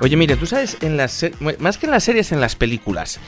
Oye, 0.00 0.16
mire, 0.16 0.36
tú 0.36 0.46
sabes, 0.46 0.76
en 0.80 0.96
las 0.96 1.26
más 1.58 1.78
que 1.78 1.86
en 1.86 1.92
las 1.92 2.04
series, 2.04 2.32
en 2.32 2.40
las 2.40 2.54
películas, 2.54 3.18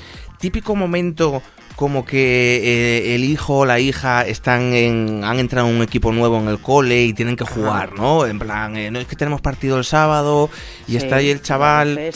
típico 0.41 0.75
momento 0.75 1.43
como 1.77 2.05
que 2.05 2.61
eh, 2.63 3.15
el 3.15 3.25
hijo 3.25 3.61
o 3.61 3.65
la 3.65 3.81
hija 3.81 4.27
están 4.27 4.75
en, 4.75 5.23
han 5.25 5.39
entrado 5.39 5.67
en 5.69 5.77
un 5.77 5.83
equipo 5.83 6.13
nuevo 6.13 6.39
en 6.39 6.49
el 6.49 6.59
cole 6.59 7.05
y 7.05 7.15
tienen 7.15 7.37
que 7.37 7.45
jugar, 7.45 7.95
¿no? 7.95 8.27
En 8.27 8.39
plan, 8.39 8.77
eh, 8.77 8.91
no 8.91 8.99
es 8.99 9.07
que 9.07 9.17
tenemos 9.17 9.41
partido 9.41 9.79
el 9.79 9.85
sábado 9.85 10.51
y 10.87 10.97
está 10.97 11.17
ahí 11.17 11.31
el 11.31 11.41
chaval 11.41 11.95
De, 11.95 12.13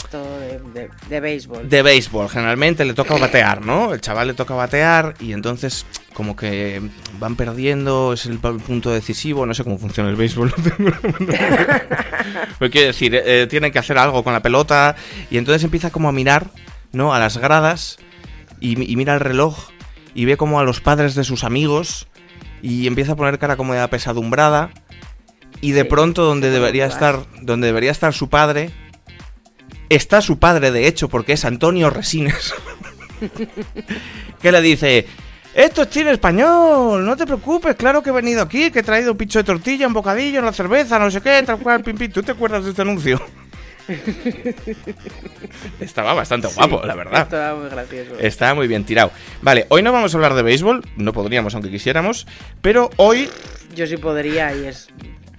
de, 0.75 0.91
de- 1.09 1.21
béisbol. 1.21 1.67
de 1.67 1.83
béisbol, 1.83 2.29
generalmente 2.29 2.85
le 2.85 2.93
toca 2.93 3.17
batear, 3.17 3.65
¿no? 3.65 3.95
El 3.95 4.03
chaval 4.03 4.27
le 4.29 4.35
toca 4.35 4.53
batear 4.55 5.15
y 5.19 5.33
entonces 5.33 5.87
como 6.13 6.37
que 6.37 6.83
van 7.19 7.35
perdiendo, 7.35 8.13
es 8.13 8.27
el 8.27 8.39
punto 8.39 8.91
decisivo, 8.91 9.47
no 9.47 9.55
sé 9.55 9.65
cómo 9.65 9.79
funciona 9.79 10.11
el 10.11 10.17
béisbol. 10.17 10.53
Pero 12.59 12.71
quiero 12.71 12.87
decir, 12.89 13.15
eh, 13.15 13.47
tienen 13.49 13.73
que 13.73 13.79
hacer 13.79 13.97
algo 13.99 14.23
con 14.23 14.33
la 14.35 14.43
pelota 14.43 14.95
y 15.31 15.39
entonces 15.39 15.65
empieza 15.65 15.91
como 15.91 16.09
a 16.09 16.13
mirar, 16.13 16.49
¿no? 16.93 17.15
A 17.15 17.19
las 17.19 17.39
gradas 17.39 17.99
y, 18.61 18.91
y 18.91 18.97
mira 18.97 19.15
el 19.15 19.21
reloj 19.21 19.69
y 20.15 20.25
ve 20.25 20.37
como 20.37 20.61
a 20.61 20.65
los 20.65 20.81
padres 20.81 21.15
de 21.15 21.25
sus 21.25 21.45
amigos 21.45 22.09
y 22.63 22.87
empieza 22.87 23.13
a 23.13 23.17
poner 23.17 23.39
cara 23.39 23.57
como 23.57 23.75
de 23.75 23.81
apesadumbrada 23.81 24.71
y 25.61 25.73
de 25.73 25.85
pronto 25.85 26.25
donde 26.25 26.51
debería 26.51 26.87
estar 26.87 27.21
donde 27.43 27.67
debería 27.67 27.91
estar 27.91 28.13
su 28.13 28.29
padre 28.29 28.71
está 29.89 30.21
su 30.21 30.39
padre 30.39 30.71
de 30.71 30.87
hecho 30.87 31.09
porque 31.09 31.35
es 31.35 31.45
Antonio 31.45 31.91
Resines 31.91 32.55
que 34.43 34.53
le 34.53 34.61
dice 34.61 35.07
esto 35.55 35.83
es 35.83 35.91
chile 35.91 36.11
español, 36.11 37.05
no 37.05 37.17
te 37.17 37.27
preocupes, 37.27 37.77
claro 37.77 38.03
que 38.03 38.11
he 38.11 38.13
venido 38.13 38.43
aquí, 38.43 38.73
que 38.73 38.81
he 38.81 38.83
traído 38.83 39.13
un 39.13 39.17
pincho 39.17 39.39
de 39.39 39.45
tortilla, 39.45 39.87
un 39.87 39.93
bocadillo, 39.93 40.41
una 40.41 40.53
cerveza, 40.53 40.99
no 40.99 41.13
sé 41.13 41.21
qué, 41.21 41.41
tal 41.47 41.61
cual, 41.61 41.81
pim, 41.81 41.97
pim. 41.97 42.11
¿Tú 42.11 42.25
te 42.25 42.33
acuerdas 42.33 42.65
de 42.65 42.71
este 42.71 42.83
anuncio? 42.83 43.23
Estaba 45.81 46.15
bastante 46.15 46.49
guapo, 46.49 46.83
la 46.85 46.95
verdad. 46.95 47.23
Estaba 47.23 47.59
muy 47.59 47.69
gracioso. 47.69 48.19
Estaba 48.19 48.55
muy 48.55 48.67
bien 48.69 48.85
tirado. 48.85 49.11
Vale, 49.43 49.67
hoy 49.69 49.83
no 49.83 49.93
vamos 49.93 50.15
a 50.15 50.17
hablar 50.17 50.35
de 50.35 50.43
béisbol, 50.43 50.83
no 50.97 51.13
podríamos 51.13 51.55
aunque 51.55 51.71
quisiéramos, 51.71 52.27
pero 52.63 52.91
hoy 52.97 53.29
Yo 53.75 53.87
sí 53.87 53.97
podría 53.97 54.55
y 54.55 54.67
es 54.67 54.89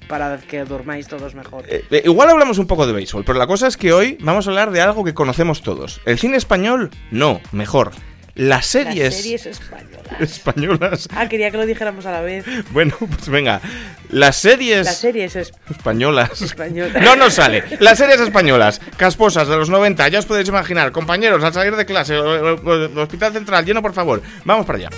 para 0.07 0.37
que 0.37 0.63
durmáis 0.65 1.07
todos 1.07 1.33
mejor. 1.33 1.65
eh, 1.67 1.83
eh, 1.89 2.03
igual 2.05 2.29
hablamos 2.29 2.57
un 2.59 2.67
poco 2.67 2.85
de 2.85 2.93
béisbol, 2.93 3.23
pero 3.25 3.39
la 3.39 3.47
cosa 3.47 3.67
es 3.67 3.75
que 3.77 3.91
hoy 3.91 4.17
vamos 4.21 4.45
a 4.47 4.51
hablar 4.51 4.71
de 4.71 4.81
algo 4.81 5.03
que 5.03 5.13
conocemos 5.13 5.61
todos. 5.63 6.01
El 6.05 6.19
cine 6.19 6.37
español, 6.37 6.91
no, 7.11 7.41
mejor. 7.51 7.91
Las 8.35 8.65
series, 8.65 9.05
Las 9.05 9.15
series 9.15 9.45
españolas. 9.45 10.19
españolas. 10.19 11.07
Ah, 11.15 11.29
quería 11.29 11.51
que 11.51 11.57
lo 11.57 11.65
dijéramos 11.65 12.05
a 12.05 12.11
la 12.11 12.19
vez. 12.21 12.43
Bueno, 12.71 12.93
pues 12.99 13.29
venga. 13.29 13.61
Las 14.09 14.35
series 14.35 14.85
Las 14.85 14.97
series 14.97 15.35
es- 15.37 15.53
españolas. 15.69 16.41
españolas. 16.41 17.01
No 17.01 17.15
nos 17.15 17.35
sale. 17.35 17.63
Las 17.79 17.97
series 17.97 18.19
españolas, 18.19 18.81
casposas 18.97 19.47
de 19.47 19.55
los 19.55 19.69
90, 19.69 20.07
ya 20.09 20.19
os 20.19 20.25
podéis 20.25 20.49
imaginar. 20.49 20.91
Compañeros, 20.91 21.41
al 21.45 21.53
salir 21.53 21.77
de 21.77 21.85
clase, 21.85 22.15
el 22.15 22.97
Hospital 22.97 23.31
Central, 23.31 23.65
lleno 23.65 23.81
por 23.81 23.93
favor. 23.93 24.21
Vamos 24.43 24.65
para 24.65 24.79
allá. 24.79 24.89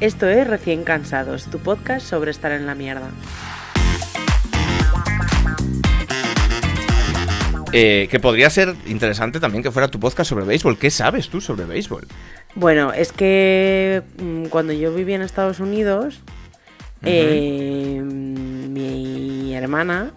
Esto 0.00 0.26
es 0.28 0.46
Recién 0.46 0.84
Cansados, 0.84 1.44
tu 1.50 1.58
podcast 1.58 2.06
sobre 2.06 2.30
estar 2.30 2.50
en 2.52 2.66
la 2.66 2.74
mierda. 2.74 3.10
Eh, 7.76 8.06
que 8.08 8.20
podría 8.20 8.48
ser 8.50 8.72
interesante 8.86 9.40
también 9.40 9.64
que 9.64 9.72
fuera 9.72 9.88
tu 9.88 9.98
podcast 9.98 10.28
sobre 10.28 10.44
béisbol. 10.44 10.78
¿Qué 10.78 10.90
sabes 10.92 11.28
tú 11.28 11.40
sobre 11.40 11.64
béisbol? 11.64 12.06
Bueno, 12.54 12.92
es 12.92 13.10
que 13.12 14.02
mm, 14.22 14.44
cuando 14.44 14.72
yo 14.72 14.94
vivía 14.94 15.16
en 15.16 15.22
Estados 15.22 15.58
Unidos, 15.58 16.20
eh, 17.02 18.00
mi 18.02 19.54
hermana 19.54 20.12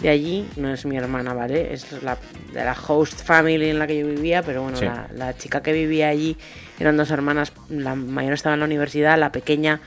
de 0.00 0.10
allí, 0.10 0.46
no 0.56 0.70
es 0.70 0.84
mi 0.84 0.98
hermana, 0.98 1.32
¿vale? 1.32 1.72
Es 1.72 1.86
la, 2.02 2.18
de 2.52 2.62
la 2.62 2.76
host 2.86 3.24
family 3.24 3.70
en 3.70 3.78
la 3.78 3.86
que 3.86 3.98
yo 3.98 4.06
vivía, 4.06 4.42
pero 4.42 4.62
bueno, 4.62 4.76
Sí. 4.76 4.84
la, 4.84 5.08
la 5.14 5.34
chica 5.36 5.62
que 5.62 5.72
vivía 5.72 6.08
allí 6.08 6.36
eran 6.78 6.98
dos 6.98 7.10
hermanas, 7.10 7.54
la 7.70 7.94
mayor 7.94 8.34
estaba 8.34 8.52
en 8.54 8.60
la 8.60 8.66
universidad, 8.66 9.18
la 9.18 9.32
pequeña 9.32 9.80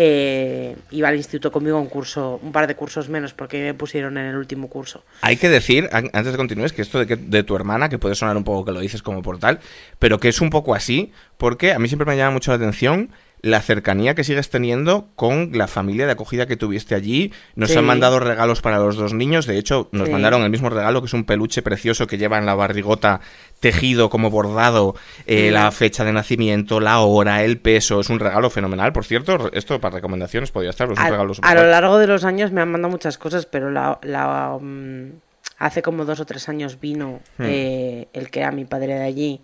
eh, 0.00 0.76
iba 0.92 1.08
al 1.08 1.16
instituto 1.16 1.50
conmigo 1.50 1.76
un 1.80 1.88
curso, 1.88 2.38
un 2.40 2.52
par 2.52 2.68
de 2.68 2.76
cursos 2.76 3.08
menos, 3.08 3.34
porque 3.34 3.60
me 3.60 3.74
pusieron 3.74 4.16
en 4.16 4.26
el 4.26 4.36
último 4.36 4.68
curso. 4.68 5.02
Hay 5.22 5.36
que 5.36 5.48
decir, 5.48 5.88
an- 5.90 6.08
antes 6.12 6.30
de 6.30 6.36
continúes, 6.38 6.72
que 6.72 6.82
esto 6.82 7.00
de, 7.00 7.06
que- 7.08 7.16
de 7.16 7.42
tu 7.42 7.56
hermana, 7.56 7.88
que 7.88 7.98
puede 7.98 8.14
sonar 8.14 8.36
un 8.36 8.44
poco 8.44 8.64
que 8.64 8.70
lo 8.70 8.78
dices 8.78 9.02
como 9.02 9.22
portal, 9.22 9.58
pero 9.98 10.20
que 10.20 10.28
es 10.28 10.40
un 10.40 10.50
poco 10.50 10.76
así, 10.76 11.10
porque 11.36 11.72
a 11.72 11.80
mí 11.80 11.88
siempre 11.88 12.06
me 12.06 12.16
llama 12.16 12.30
mucho 12.30 12.52
la 12.52 12.58
atención 12.58 13.10
la 13.40 13.60
cercanía 13.60 14.14
que 14.14 14.24
sigues 14.24 14.50
teniendo 14.50 15.08
con 15.14 15.50
la 15.52 15.68
familia 15.68 16.06
de 16.06 16.12
acogida 16.12 16.46
que 16.46 16.56
tuviste 16.56 16.94
allí. 16.94 17.32
Nos 17.54 17.70
Sí. 17.70 17.78
han 17.78 17.84
mandado 17.84 18.18
regalos 18.20 18.60
para 18.62 18.78
los 18.78 18.96
dos 18.96 19.14
niños, 19.14 19.46
de 19.46 19.58
hecho, 19.58 19.88
nos 19.92 20.06
Sí. 20.06 20.12
mandaron 20.12 20.42
el 20.42 20.50
mismo 20.50 20.70
regalo, 20.70 21.00
que 21.00 21.06
es 21.06 21.12
un 21.14 21.24
peluche 21.24 21.62
precioso 21.62 22.06
que 22.06 22.18
lleva 22.18 22.38
en 22.38 22.46
la 22.46 22.54
barrigota 22.54 23.20
tejido 23.60 24.10
como 24.10 24.30
bordado, 24.30 24.94
eh, 25.26 25.50
la 25.50 25.70
fecha 25.70 26.04
de 26.04 26.12
nacimiento, 26.12 26.80
la 26.80 27.00
hora, 27.00 27.42
el 27.44 27.58
peso. 27.58 28.00
Es 28.00 28.10
un 28.10 28.18
regalo 28.20 28.50
fenomenal, 28.50 28.92
por 28.92 29.04
cierto. 29.04 29.50
Esto 29.52 29.80
para 29.80 29.96
recomendaciones 29.96 30.50
podría 30.50 30.70
estar, 30.70 30.90
es 30.90 30.98
un 30.98 31.04
A, 31.04 31.10
regalo 31.10 31.32
a 31.42 31.54
lo 31.54 31.66
largo 31.66 31.98
de 31.98 32.06
los 32.06 32.24
años 32.24 32.52
me 32.52 32.60
han 32.60 32.70
mandado 32.70 32.90
muchas 32.92 33.18
cosas, 33.18 33.46
pero 33.46 33.70
la, 33.70 33.98
la, 34.02 34.56
mm, 34.60 35.10
hace 35.58 35.82
como 35.82 36.04
dos 36.04 36.20
o 36.20 36.24
tres 36.24 36.48
años 36.48 36.78
vino 36.80 37.20
Hmm. 37.36 37.42
eh, 37.46 38.08
el 38.12 38.30
que 38.30 38.40
era 38.40 38.52
mi 38.52 38.64
padre 38.64 38.94
de 38.94 39.04
allí, 39.04 39.40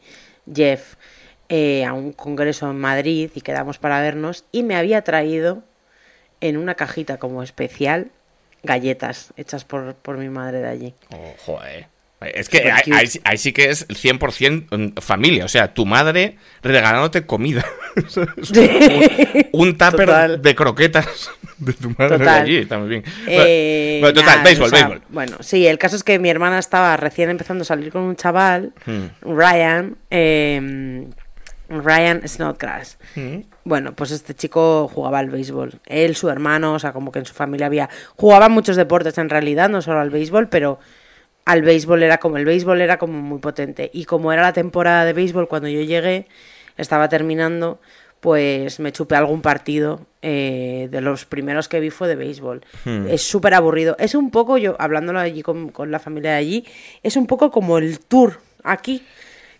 Jeff, 0.52 0.94
eh, 1.48 1.84
a 1.84 1.92
un 1.92 2.12
congreso 2.12 2.70
en 2.70 2.78
Madrid 2.78 3.30
y 3.34 3.40
quedamos 3.40 3.78
para 3.78 4.00
vernos 4.00 4.44
y 4.52 4.62
me 4.62 4.76
había 4.76 5.02
traído 5.02 5.62
en 6.40 6.56
una 6.56 6.74
cajita 6.74 7.18
como 7.18 7.42
especial 7.42 8.10
galletas 8.62 9.32
hechas 9.36 9.64
por, 9.64 9.94
por 9.94 10.16
mi 10.18 10.28
madre 10.28 10.58
de 10.60 10.68
allí. 10.68 10.94
Oh, 11.10 11.34
joder. 11.38 11.86
Es 12.20 12.48
que 12.48 12.70
ahí, 12.72 13.06
sí- 13.06 13.20
ahí 13.24 13.36
sí 13.36 13.52
que 13.52 13.68
es 13.68 13.84
el 13.90 13.96
100% 13.98 14.98
familia. 15.02 15.44
O 15.44 15.48
sea, 15.48 15.74
tu 15.74 15.84
madre 15.84 16.38
regalándote 16.62 17.26
comida. 17.26 17.64
Un, 18.16 19.46
un 19.52 19.72
tupper 19.78 20.06
Total. 20.06 20.42
de 20.42 20.54
croquetas 20.54 21.30
de 21.58 21.72
tu 21.74 21.90
madre 21.98 22.18
de 22.18 22.28
allí. 22.30 22.64
Bien. 22.64 23.04
Eh, 23.28 23.98
bueno, 24.00 24.14
total, 24.14 24.32
nada, 24.38 24.42
béisbol, 24.44 24.66
o 24.66 24.70
sea, 24.70 24.88
béisbol. 24.88 25.06
Bueno, 25.10 25.36
sí, 25.40 25.66
el 25.66 25.78
caso 25.78 25.96
es 25.96 26.02
que 26.02 26.18
mi 26.18 26.28
hermana 26.30 26.58
estaba 26.58 26.96
recién 26.96 27.30
empezando 27.30 27.62
a 27.62 27.64
salir 27.66 27.92
con 27.92 28.02
un 28.02 28.16
chaval, 28.16 28.72
Hmm. 28.86 29.06
Ryan, 29.22 29.96
eh, 30.10 31.06
Ryan 31.82 32.28
Snodgrass. 32.28 32.98
Mm. 33.16 33.38
Bueno, 33.64 33.96
pues 33.96 34.10
este 34.10 34.34
chico 34.34 34.86
jugaba 34.88 35.18
al 35.18 35.30
béisbol. 35.30 35.80
Él, 35.86 36.14
su 36.14 36.28
hermano, 36.28 36.74
o 36.74 36.78
sea, 36.78 36.92
como 36.92 37.10
que 37.10 37.20
en 37.20 37.24
su 37.24 37.32
familia 37.34 37.66
había... 37.66 37.88
Jugaban 38.16 38.52
muchos 38.52 38.76
deportes 38.76 39.16
en 39.18 39.30
realidad, 39.30 39.70
no 39.70 39.80
solo 39.80 40.00
al 40.00 40.10
béisbol, 40.10 40.48
pero 40.48 40.78
al 41.46 41.62
béisbol 41.62 42.02
era 42.02 42.18
como... 42.18 42.36
El 42.36 42.44
béisbol 42.44 42.82
era 42.82 42.98
como 42.98 43.20
muy 43.20 43.38
potente. 43.38 43.90
Y 43.92 44.04
como 44.04 44.32
era 44.32 44.42
la 44.42 44.52
temporada 44.52 45.04
de 45.04 45.14
béisbol 45.14 45.48
cuando 45.48 45.68
yo 45.68 45.80
llegué, 45.80 46.26
estaba 46.76 47.08
terminando, 47.08 47.80
pues 48.20 48.78
me 48.80 48.92
chupé 48.92 49.16
algún 49.16 49.40
partido. 49.40 50.06
eh, 50.26 50.88
de 50.90 51.00
los 51.02 51.26
primeros 51.26 51.68
que 51.68 51.80
vi 51.80 51.90
fue 51.90 52.08
de 52.08 52.16
béisbol. 52.16 52.62
Hmm. 52.86 53.06
Es 53.08 53.22
súper 53.22 53.52
aburrido. 53.52 53.94
Es 53.98 54.14
un 54.14 54.30
poco, 54.30 54.56
yo 54.56 54.74
hablándolo 54.78 55.20
allí 55.20 55.42
con, 55.42 55.68
con 55.68 55.90
la 55.90 55.98
familia 55.98 56.30
de 56.30 56.36
allí, 56.38 56.64
es 57.02 57.16
un 57.16 57.26
poco 57.26 57.50
como 57.50 57.76
el 57.76 58.00
tour 58.00 58.40
aquí, 58.62 59.04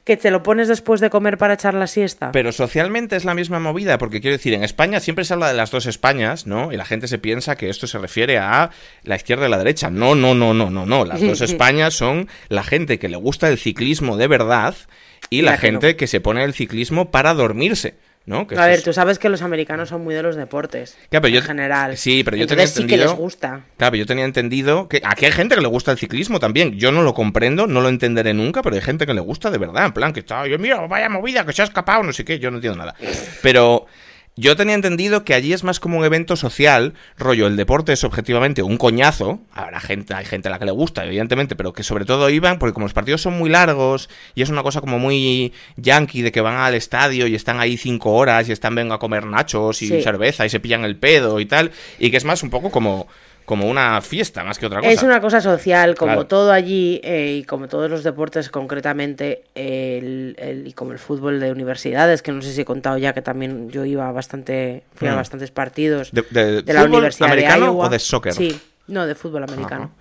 que 0.04 0.19
te 0.19 0.31
lo 0.31 0.42
pones 0.42 0.69
después 0.69 1.00
de 1.00 1.09
comer 1.09 1.38
para 1.38 1.54
echar 1.54 1.72
la 1.72 1.87
siesta. 1.87 2.31
Pero 2.31 2.53
socialmente 2.53 3.16
es 3.16 3.25
la 3.25 3.34
misma 3.34 3.59
movida, 3.59 3.97
porque 3.97 4.20
quiero 4.20 4.37
decir, 4.37 4.53
en 4.53 4.62
España 4.62 5.00
siempre 5.00 5.25
se 5.25 5.32
habla 5.32 5.48
de 5.48 5.54
las 5.54 5.70
dos 5.70 5.87
Españas, 5.87 6.47
¿no? 6.47 6.72
Y 6.72 6.76
la 6.76 6.84
gente 6.84 7.09
se 7.09 7.19
piensa 7.19 7.56
que 7.56 7.70
esto 7.70 7.87
se 7.87 7.98
refiere 7.98 8.38
a 8.38 8.70
la 9.03 9.16
izquierda 9.16 9.47
y 9.47 9.50
la 9.50 9.59
derecha. 9.59 9.91
No, 9.91 10.14
no, 10.14 10.34
no, 10.34 10.53
no, 10.53 10.70
no, 10.70 10.84
no. 10.84 11.04
Las 11.06 11.20
dos 11.22 11.41
Españas 11.41 11.94
son 11.94 12.28
la 12.48 12.62
gente 12.62 12.98
que 12.98 13.09
le 13.09 13.16
gusta 13.16 13.49
el 13.49 13.58
ciclismo 13.58 14.19
de 14.19 14.29
verdad 14.29 14.75
y, 15.31 15.40
la, 15.40 15.52
la 15.52 15.58
que 15.58 15.73
no. 15.73 15.81
gente 15.81 15.96
que 15.96 16.06
se 16.06 16.20
pone 16.20 16.44
el 16.44 16.52
ciclismo 16.52 17.11
para 17.11 17.32
dormirse, 17.32 17.94
¿no? 18.26 18.47
Que 18.47 18.56
A 18.56 18.67
ver, 18.67 18.79
es- 18.79 18.82
tú 18.85 18.93
sabes 18.93 19.19
que 19.19 19.29
los 19.29 19.43
americanos 19.43 19.88
son 19.91 20.03
muy 20.03 20.15
de 20.15 20.23
los 20.23 20.35
deportes. 20.37 20.97
Ya, 21.11 21.21
pero 21.21 21.29
yo- 21.35 21.41
en 21.41 21.47
general. 21.47 21.97
sí, 21.97 22.23
pero 22.25 22.37
yo 22.37 22.47
tenía 22.47 22.65
Entonces 22.65 22.82
sí 22.82 22.87
que 22.87 22.94
entendido- 22.94 23.12
les 23.12 23.19
gusta. 23.21 23.49
Claro, 23.76 23.91
pero 23.93 23.97
yo 23.97 24.06
tenía 24.06 24.25
entendido 24.25 24.88
que 24.88 25.03
aquí 25.05 25.26
hay 25.26 25.32
gente 25.32 25.55
que 25.55 25.61
le 25.61 25.69
gusta 25.69 25.93
el 25.93 25.99
ciclismo 25.99 26.41
también. 26.41 26.79
Yo 26.79 26.91
no 26.93 27.03
lo 27.03 27.12
comprendo, 27.15 27.67
no 27.67 27.81
lo 27.81 27.88
entenderé 27.88 28.32
nunca, 28.35 28.62
pero 28.62 28.76
hay 28.76 28.82
gente 28.82 29.06
que 29.06 29.15
le 29.15 29.21
gusta 29.21 29.50
de 29.50 29.59
verdad. 29.59 29.87
En 29.87 29.93
plan, 29.93 30.12
que 30.12 30.21
está, 30.21 30.47
yo 30.47 30.59
mira, 30.59 30.81
vaya 30.87 31.09
movida, 31.09 31.44
que 31.44 31.53
se 31.53 31.62
ha 31.62 31.67
escapado, 31.67 32.03
no 32.03 32.12
sé 32.12 32.25
qué, 32.25 32.38
yo 32.38 32.50
no 32.50 32.56
entiendo 32.59 32.79
nada. 32.79 32.94
Pero 33.43 33.87
yo 34.36 34.56
tenía 34.56 34.75
entendido 34.75 35.25
que 35.25 35.32
allí 35.34 35.52
es 35.52 35.62
más 35.62 35.78
como 35.78 35.98
un 35.98 36.04
evento 36.04 36.34
social, 36.34 36.94
rollo, 37.16 37.46
el 37.46 37.56
deporte 37.56 37.92
es 37.92 38.02
objetivamente 38.02 38.62
un 38.62 38.76
coñazo. 38.78 39.40
Habrá 39.52 39.78
gente, 39.78 40.12
hay 40.14 40.25
gente 40.25 40.48
a 40.48 40.50
la 40.50 40.58
que 40.58 40.64
le 40.64 40.72
gusta, 40.72 41.04
evidentemente, 41.04 41.54
pero 41.54 41.72
que 41.72 41.84
sobre 41.84 42.04
todo 42.04 42.28
iban, 42.31 42.58
porque 42.58 42.72
como 42.75 42.84
los 42.86 42.92
partidos 42.94 43.22
son 43.22 43.38
muy 43.38 43.48
largos 43.48 44.08
y 44.34 44.42
es 44.42 44.48
una 44.48 44.62
cosa 44.64 44.81
como 44.81 44.98
muy 44.98 45.52
yankee 45.76 46.22
de 46.22 46.32
que 46.32 46.40
van 46.40 46.56
al 46.56 46.75
estadio 46.75 47.26
y 47.28 47.34
están 47.34 47.60
ahí 47.60 47.76
cinco 47.76 48.12
horas 48.12 48.48
y 48.48 48.52
están 48.52 48.75
venga 48.75 48.96
a 48.96 48.98
comer 48.98 49.25
nachos 49.26 49.82
y 49.82 49.88
Sí. 49.88 50.02
cerveza 50.02 50.44
y 50.44 50.48
se 50.50 50.58
pillan 50.60 50.84
el 50.84 50.96
pedo 50.96 51.38
y 51.38 51.46
tal, 51.46 51.70
y 52.00 52.10
que 52.10 52.16
es 52.16 52.25
más 52.25 52.42
un 52.42 52.50
poco 52.50 52.70
como 52.70 53.06
como 53.44 53.69
una 53.69 54.00
fiesta 54.00 54.43
más 54.44 54.58
que 54.58 54.67
otra 54.67 54.81
cosa. 54.81 54.91
Es 54.91 55.02
una 55.02 55.20
cosa 55.20 55.41
social, 55.41 55.94
como 55.94 56.12
Claro. 56.12 56.26
todo 56.26 56.50
allí 56.52 57.00
eh, 57.05 57.37
y 57.41 57.44
como 57.44 57.69
todos 57.69 57.91
los 57.91 58.02
deportes, 58.02 58.49
concretamente 58.49 59.44
el, 59.55 60.35
el- 60.38 60.67
y 60.67 60.73
como 60.73 60.93
el 60.93 60.99
fútbol 60.99 61.41
de 61.41 61.52
universidades, 61.52 62.23
que 62.23 62.32
no 62.32 62.41
sé 62.43 62.52
si 62.52 62.62
he 62.62 62.64
contado 62.64 62.96
ya 62.99 63.12
que 63.12 63.20
también 63.23 63.69
yo 63.70 63.85
iba 63.85 64.11
bastante, 64.12 64.82
fui 64.94 65.08
a 65.08 65.12
Mm. 65.12 65.17
bastantes 65.17 65.50
partidos 65.50 66.11
¿De, 66.12 66.23
de 66.31 66.62
de 66.62 66.73
la 66.73 66.85
Universidad 66.85 67.29
americano 67.31 67.61
de 67.67 67.67
Iowa. 67.73 67.87
o 67.87 67.91
de 67.91 67.99
soccer? 67.99 68.32
Sí, 68.32 68.58
No, 68.87 69.06
de 69.06 69.14
fútbol 69.14 69.43
americano. 69.44 69.93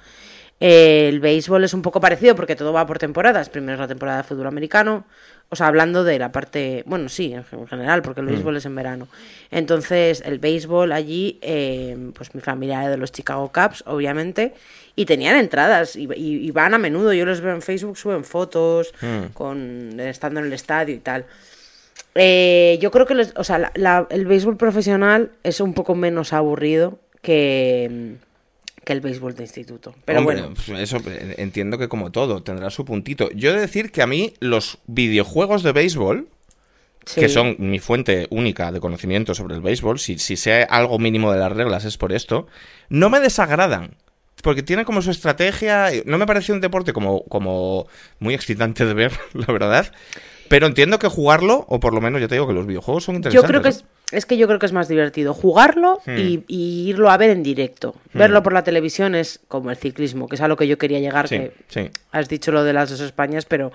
El 0.60 1.20
béisbol 1.20 1.64
es 1.66 1.74
un 1.74 1.82
poco 1.82 2.00
parecido 2.00 2.36
porque 2.36 2.56
todo 2.56 2.72
va 2.72 2.86
por 2.86 2.98
temporadas. 2.98 3.50
Primero 3.50 3.74
es 3.74 3.80
la 3.80 3.88
temporada 3.88 4.20
de 4.20 4.24
fútbol 4.24 4.48
americano. 4.48 5.06
O 5.54 5.56
sea, 5.56 5.68
hablando 5.68 6.04
de 6.04 6.20
la 6.20 6.32
parte. 6.32 6.84
Bueno, 6.86 7.08
sí, 7.10 7.34
en 7.34 7.46
en 7.52 7.68
general, 7.68 8.02
porque 8.02 8.20
el 8.22 8.28
béisbol 8.28 8.58
es 8.58 8.66
en 8.66 8.76
verano. 8.76 9.08
Entonces, 9.52 10.22
el 10.26 10.40
béisbol 10.40 10.92
allí, 10.92 11.38
eh, 11.42 11.96
pues 12.14 12.36
mi 12.36 12.42
familia 12.42 12.82
era 12.82 12.90
de 12.90 12.98
los 12.98 13.12
Chicago 13.12 13.52
Cubs, 13.54 13.84
obviamente. 13.88 14.54
Y 14.96 15.06
tenían 15.06 15.36
entradas. 15.38 15.96
Y, 15.96 16.10
y- 16.16 16.46
y 16.48 16.52
van 16.52 16.74
a 16.74 16.78
menudo. 16.78 17.14
Yo 17.14 17.26
los 17.26 17.40
veo 17.42 17.54
en 17.56 17.62
Facebook, 17.62 17.98
suben 17.98 18.24
fotos 18.24 18.94
con 19.34 20.00
estando 20.00 20.40
en 20.40 20.48
el 20.48 20.54
estadio 20.54 20.94
y 20.96 21.00
tal. 21.00 21.26
Eh, 22.16 22.78
yo 22.82 22.92
creo 22.92 23.06
que 23.06 23.16
los- 23.16 23.34
o 23.36 23.44
sea, 23.44 23.58
la- 23.60 23.72
la- 23.76 24.08
el 24.10 24.26
béisbol 24.26 24.58
profesional 24.58 25.32
es 25.44 25.60
un 25.62 25.74
poco 25.74 25.96
menos 25.96 26.34
aburrido 26.34 27.00
que, 27.22 28.16
que 28.84 28.94
el 28.94 29.02
béisbol 29.02 29.36
de 29.36 29.44
instituto. 29.44 29.96
Pero 30.06 30.20
Hombre, 30.20 30.42
bueno, 30.42 30.54
pues 30.56 30.80
eso 30.80 30.98
eh, 31.08 31.36
entiendo 31.38 31.78
que 31.78 31.88
como 31.88 32.12
todo 32.12 32.44
tendrá 32.44 32.70
su 32.70 32.86
puntito. 32.86 33.30
Yo 33.32 33.52
he 33.52 33.54
de 33.54 33.62
decir 33.62 33.92
que 33.92 34.02
a 34.02 34.08
mí 34.08 34.34
los 34.40 34.80
videojuegos 34.88 35.64
de 35.64 35.72
béisbol, 35.72 36.28
que 37.16 37.30
son 37.30 37.56
mi 37.60 37.80
fuente 37.80 38.28
única 38.30 38.72
de 38.72 38.80
conocimiento 38.80 39.34
sobre 39.36 39.56
el 39.56 39.62
béisbol, 39.62 40.00
si, 40.00 40.20
si 40.20 40.38
sé 40.38 40.66
algo 40.70 41.00
mínimo 41.00 41.32
de 41.32 41.40
las 41.40 41.52
reglas 41.52 41.86
es 41.86 41.98
por 41.98 42.14
esto, 42.14 42.48
no 42.90 43.10
me 43.10 43.20
desagradan. 43.20 43.96
Porque 44.42 44.64
tiene 44.64 44.84
como 44.84 45.02
su 45.02 45.10
estrategia. 45.10 45.90
No 46.06 46.18
me 46.18 46.26
parece 46.26 46.52
un 46.52 46.60
deporte 46.60 46.92
como, 46.92 47.24
como 47.26 47.88
muy 48.20 48.34
excitante 48.34 48.86
de 48.86 48.94
ver, 48.94 49.14
la 49.34 49.46
verdad. 49.46 49.92
Pero 50.50 50.68
entiendo 50.68 51.00
que 51.00 51.08
jugarlo, 51.08 51.66
o 51.70 51.80
por 51.80 51.94
lo 51.94 52.02
menos 52.02 52.20
ya 52.20 52.28
te 52.28 52.36
digo 52.36 52.48
que 52.48 52.54
los 52.54 52.68
videojuegos 52.68 53.06
son 53.06 53.16
Yo 53.16 53.18
interesantes. 53.18 53.50
creo 53.50 53.62
que 53.62 53.70
¿eh? 53.70 53.72
es, 53.72 53.86
es 54.14 54.26
que 54.26 54.38
yo 54.38 54.48
creo 54.48 54.60
que 54.60 54.66
es 54.66 54.72
más 54.74 54.88
divertido 54.88 55.34
jugarlo 55.34 56.00
Hmm. 56.06 56.18
y, 56.18 56.44
y 56.48 56.90
irlo 56.90 57.10
a 57.10 57.18
ver 57.18 57.30
en 57.32 57.44
directo. 57.44 57.96
Verlo 58.14 58.42
por 58.44 58.54
la 58.54 58.64
televisión 58.64 59.16
es 59.16 59.40
como 59.48 59.70
el 59.72 59.78
ciclismo, 59.78 60.28
que 60.28 60.36
es 60.36 60.42
a 60.42 60.48
lo 60.48 60.56
que 60.58 60.68
yo 60.68 60.78
quería 60.78 61.00
llegar. 61.00 61.28
Sí, 61.28 61.38
que 61.38 61.54
sí. 61.68 61.90
Has 62.12 62.30
dicho 62.30 62.52
lo 62.52 62.64
de 62.64 62.74
las 62.74 62.90
dos 62.90 63.00
Españas, 63.02 63.46
pero, 63.46 63.72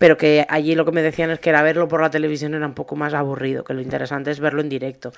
pero 0.00 0.16
que 0.16 0.46
allí 0.48 0.74
lo 0.74 0.86
que 0.86 0.92
me 0.92 1.02
decían 1.02 1.28
es 1.28 1.40
que 1.40 1.50
era 1.50 1.60
verlo 1.60 1.86
por 1.86 2.00
la 2.00 2.08
televisión 2.08 2.54
era 2.54 2.64
un 2.66 2.72
poco 2.72 2.96
más 2.96 3.12
aburrido, 3.12 3.64
que 3.64 3.74
lo 3.74 3.82
interesante 3.82 4.30
es 4.30 4.40
verlo 4.40 4.62
en 4.62 4.70
directo. 4.70 5.12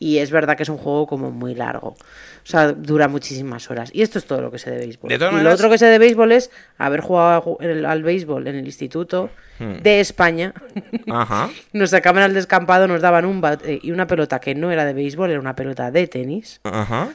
Y 0.00 0.18
es 0.18 0.32
verdad 0.32 0.56
que 0.56 0.64
es 0.64 0.68
un 0.68 0.76
juego 0.76 1.06
como 1.06 1.30
muy 1.30 1.54
largo. 1.54 1.90
O 1.90 1.96
sea, 2.42 2.72
dura 2.72 3.06
muchísimas 3.06 3.70
horas. 3.70 3.90
Y 3.92 4.02
esto 4.02 4.18
es 4.18 4.24
todo 4.24 4.42
lo 4.42 4.50
que 4.50 4.58
sé 4.58 4.72
de 4.72 4.78
béisbol. 4.78 5.08
De 5.08 5.18
lo 5.18 5.52
otro 5.52 5.70
que 5.70 5.78
sé 5.78 5.86
de 5.86 5.98
béisbol 5.98 6.32
es 6.32 6.50
haber 6.78 7.00
jugado 7.00 7.58
al 7.86 8.02
béisbol 8.02 8.48
en 8.48 8.56
el 8.56 8.66
Instituto 8.66 9.30
Hmm. 9.60 9.82
de 9.84 10.00
España. 10.00 10.52
Ajá. 11.12 11.48
Nos 11.72 11.90
sacaban 11.90 12.24
al 12.24 12.34
descampado, 12.34 12.88
nos 12.88 13.00
daban 13.00 13.24
un 13.24 13.40
bate 13.40 13.78
y 13.80 13.92
una 13.92 14.08
pelota 14.08 14.40
que 14.40 14.56
no 14.56 14.72
era 14.72 14.84
de 14.84 14.94
béisbol, 14.94 15.30
era 15.30 15.38
una 15.38 15.54
pelota 15.54 15.92
de 15.92 16.08
tenis. 16.08 16.60
Ajá. 16.64 17.10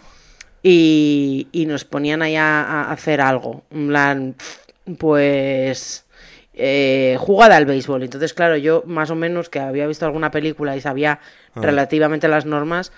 Y, 0.63 1.50
y 1.51 1.66
nos 1.66 1.83
ponían 1.83 2.21
ahí 2.21 2.38
a, 2.38 2.62
a 2.63 2.92
hacer 2.94 3.19
algo. 3.19 3.63
En 3.71 3.88
plan, 3.89 4.36
pues. 4.98 6.06
Eh, 6.54 7.16
jugada 7.19 7.56
al 7.57 7.66
béisbol. 7.66 8.04
Entonces, 8.04 8.34
claro, 8.34 8.57
yo 8.57 8.84
más 8.86 9.10
o 9.10 9.16
menos 9.16 9.50
que 9.50 9.60
había 9.60 9.88
visto 9.88 10.06
alguna 10.06 10.31
película 10.31 10.75
y 10.75 10.81
sabía 10.81 11.19
relativamente 11.56 12.28
las 12.28 12.46
normas, 12.46 12.92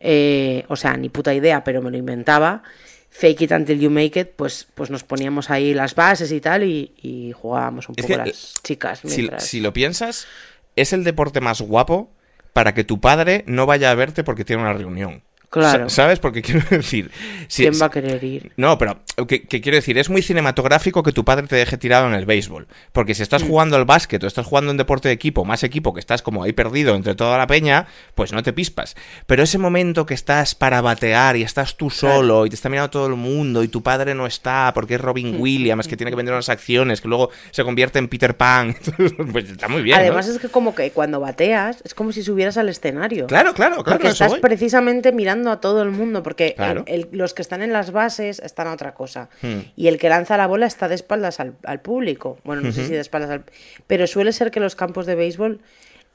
eh, 0.00 0.64
o 0.68 0.76
sea, 0.76 0.96
ni 0.96 1.08
puta 1.08 1.32
idea, 1.34 1.64
pero 1.64 1.82
me 1.82 1.90
lo 1.90 1.96
inventaba. 1.96 2.62
Fake 3.10 3.42
it 3.42 3.52
until 3.52 3.80
you 3.80 3.88
make 3.90 4.18
it, 4.20 4.28
pues, 4.36 4.66
pues 4.74 4.90
nos 4.90 5.02
poníamos 5.04 5.48
ahí 5.50 5.72
las 5.72 5.94
bases 5.94 6.30
y 6.32 6.40
tal 6.40 6.64
y, 6.64 6.92
y 7.00 7.32
jugábamos 7.32 7.88
un 7.88 7.94
Es 7.96 8.04
poco 8.04 8.22
que, 8.22 8.28
las 8.30 8.54
chicas. 8.62 8.98
Si, 9.00 9.06
mientras- 9.08 9.44
si 9.46 9.60
lo 9.60 9.72
piensas, 9.72 10.26
es 10.74 10.92
el 10.92 11.02
deporte 11.04 11.40
más 11.40 11.62
guapo 11.62 12.10
para 12.52 12.74
que 12.74 12.84
tu 12.84 13.00
padre 13.00 13.44
no 13.46 13.64
vaya 13.64 13.90
a 13.90 13.94
verte 13.94 14.22
porque 14.24 14.44
tiene 14.44 14.62
una 14.62 14.74
reunión. 14.74 15.22
Claro. 15.50 15.88
Sa- 15.88 16.02
¿Sabes? 16.02 16.18
Porque 16.18 16.42
quiero 16.42 16.60
decir. 16.70 17.10
si- 17.48 17.62
¿Quién 17.62 17.80
va 17.80 17.86
a 17.86 17.90
querer 17.90 18.22
ir? 18.24 18.52
No, 18.56 18.78
pero 18.78 19.00
que, 19.28 19.42
que 19.44 19.60
quiero 19.60 19.76
decir, 19.76 19.96
es 19.98 20.10
muy 20.10 20.22
cinematográfico 20.22 21.02
que 21.02 21.12
tu 21.12 21.24
padre 21.24 21.46
te 21.46 21.56
deje 21.56 21.78
tirado 21.78 22.06
en 22.06 22.14
el 22.14 22.26
béisbol. 22.26 22.66
Porque 22.92 23.14
si 23.14 23.22
estás 23.22 23.42
jugando 23.42 23.76
al 23.76 23.84
básquet 23.84 24.22
o 24.24 24.26
estás 24.26 24.46
jugando 24.46 24.70
un 24.70 24.76
deporte 24.76 25.08
de 25.08 25.14
equipo, 25.14 25.44
más 25.44 25.62
equipo, 25.62 25.94
que 25.94 26.00
estás 26.00 26.22
como 26.22 26.42
ahí 26.42 26.52
perdido 26.52 26.94
entre 26.94 27.14
toda 27.14 27.38
la 27.38 27.46
peña, 27.46 27.86
pues 28.14 28.32
no 28.32 28.42
te 28.42 28.52
pispas. 28.52 28.96
Pero 29.26 29.42
ese 29.42 29.58
momento 29.58 30.04
que 30.06 30.14
estás 30.14 30.54
para 30.54 30.80
batear 30.80 31.36
y 31.36 31.42
estás 31.42 31.76
tú 31.76 31.90
solo 31.90 32.46
y 32.46 32.50
te 32.50 32.54
está 32.56 32.68
mirando 32.68 32.90
todo 32.90 33.06
el 33.06 33.14
mundo 33.14 33.62
y 33.62 33.68
tu 33.68 33.82
padre 33.82 34.14
no 34.14 34.26
está 34.26 34.72
porque 34.74 34.94
es 34.96 35.00
Robin 35.00 35.36
Williams, 35.40 35.86
que 35.88 35.96
tiene 35.96 36.10
que 36.10 36.16
vender 36.16 36.34
unas 36.34 36.48
acciones, 36.48 37.00
que 37.00 37.08
luego 37.08 37.30
se 37.50 37.62
convierte 37.64 37.98
en 37.98 38.08
Peter 38.08 38.36
Pan, 38.36 38.74
pues 39.32 39.50
está 39.50 39.68
muy 39.68 39.82
bien. 39.82 39.96
¿no? 39.96 40.02
Además 40.02 40.28
es 40.28 40.38
que 40.38 40.48
como 40.48 40.74
que 40.74 40.90
cuando 40.90 41.20
bateas 41.20 41.78
es 41.84 41.94
como 41.94 42.12
si 42.12 42.22
subieras 42.22 42.56
al 42.56 42.68
escenario. 42.68 43.26
Claro, 43.26 43.54
claro, 43.54 43.82
claro. 43.84 43.98
porque 43.98 44.08
estás 44.08 44.30
voy. 44.32 44.40
precisamente 44.40 45.12
mirando 45.12 45.35
a 45.44 45.60
todo 45.60 45.82
el 45.82 45.90
mundo, 45.90 46.22
porque 46.22 46.54
Claro. 46.54 46.84
el- 46.86 47.02
el- 47.02 47.08
los 47.12 47.34
que 47.34 47.42
están 47.42 47.62
en 47.62 47.72
las 47.72 47.90
bases 47.92 48.38
están 48.40 48.66
a 48.68 48.72
otra 48.72 48.94
cosa. 48.94 49.28
Hmm. 49.42 49.60
Y 49.76 49.88
el 49.88 49.98
que 49.98 50.08
lanza 50.08 50.36
la 50.36 50.46
bola 50.46 50.66
está 50.66 50.88
de 50.88 50.94
espaldas 50.94 51.40
al, 51.40 51.54
al 51.64 51.80
público. 51.80 52.38
Bueno, 52.44 52.62
no 52.62 52.72
sé 52.72 52.84
si 52.86 52.92
de 52.92 53.00
espaldas 53.00 53.30
al... 53.30 53.44
Pero 53.86 54.06
suele 54.06 54.32
ser 54.32 54.50
que 54.50 54.60
los 54.60 54.74
campos 54.76 55.06
de 55.06 55.14
béisbol 55.14 55.60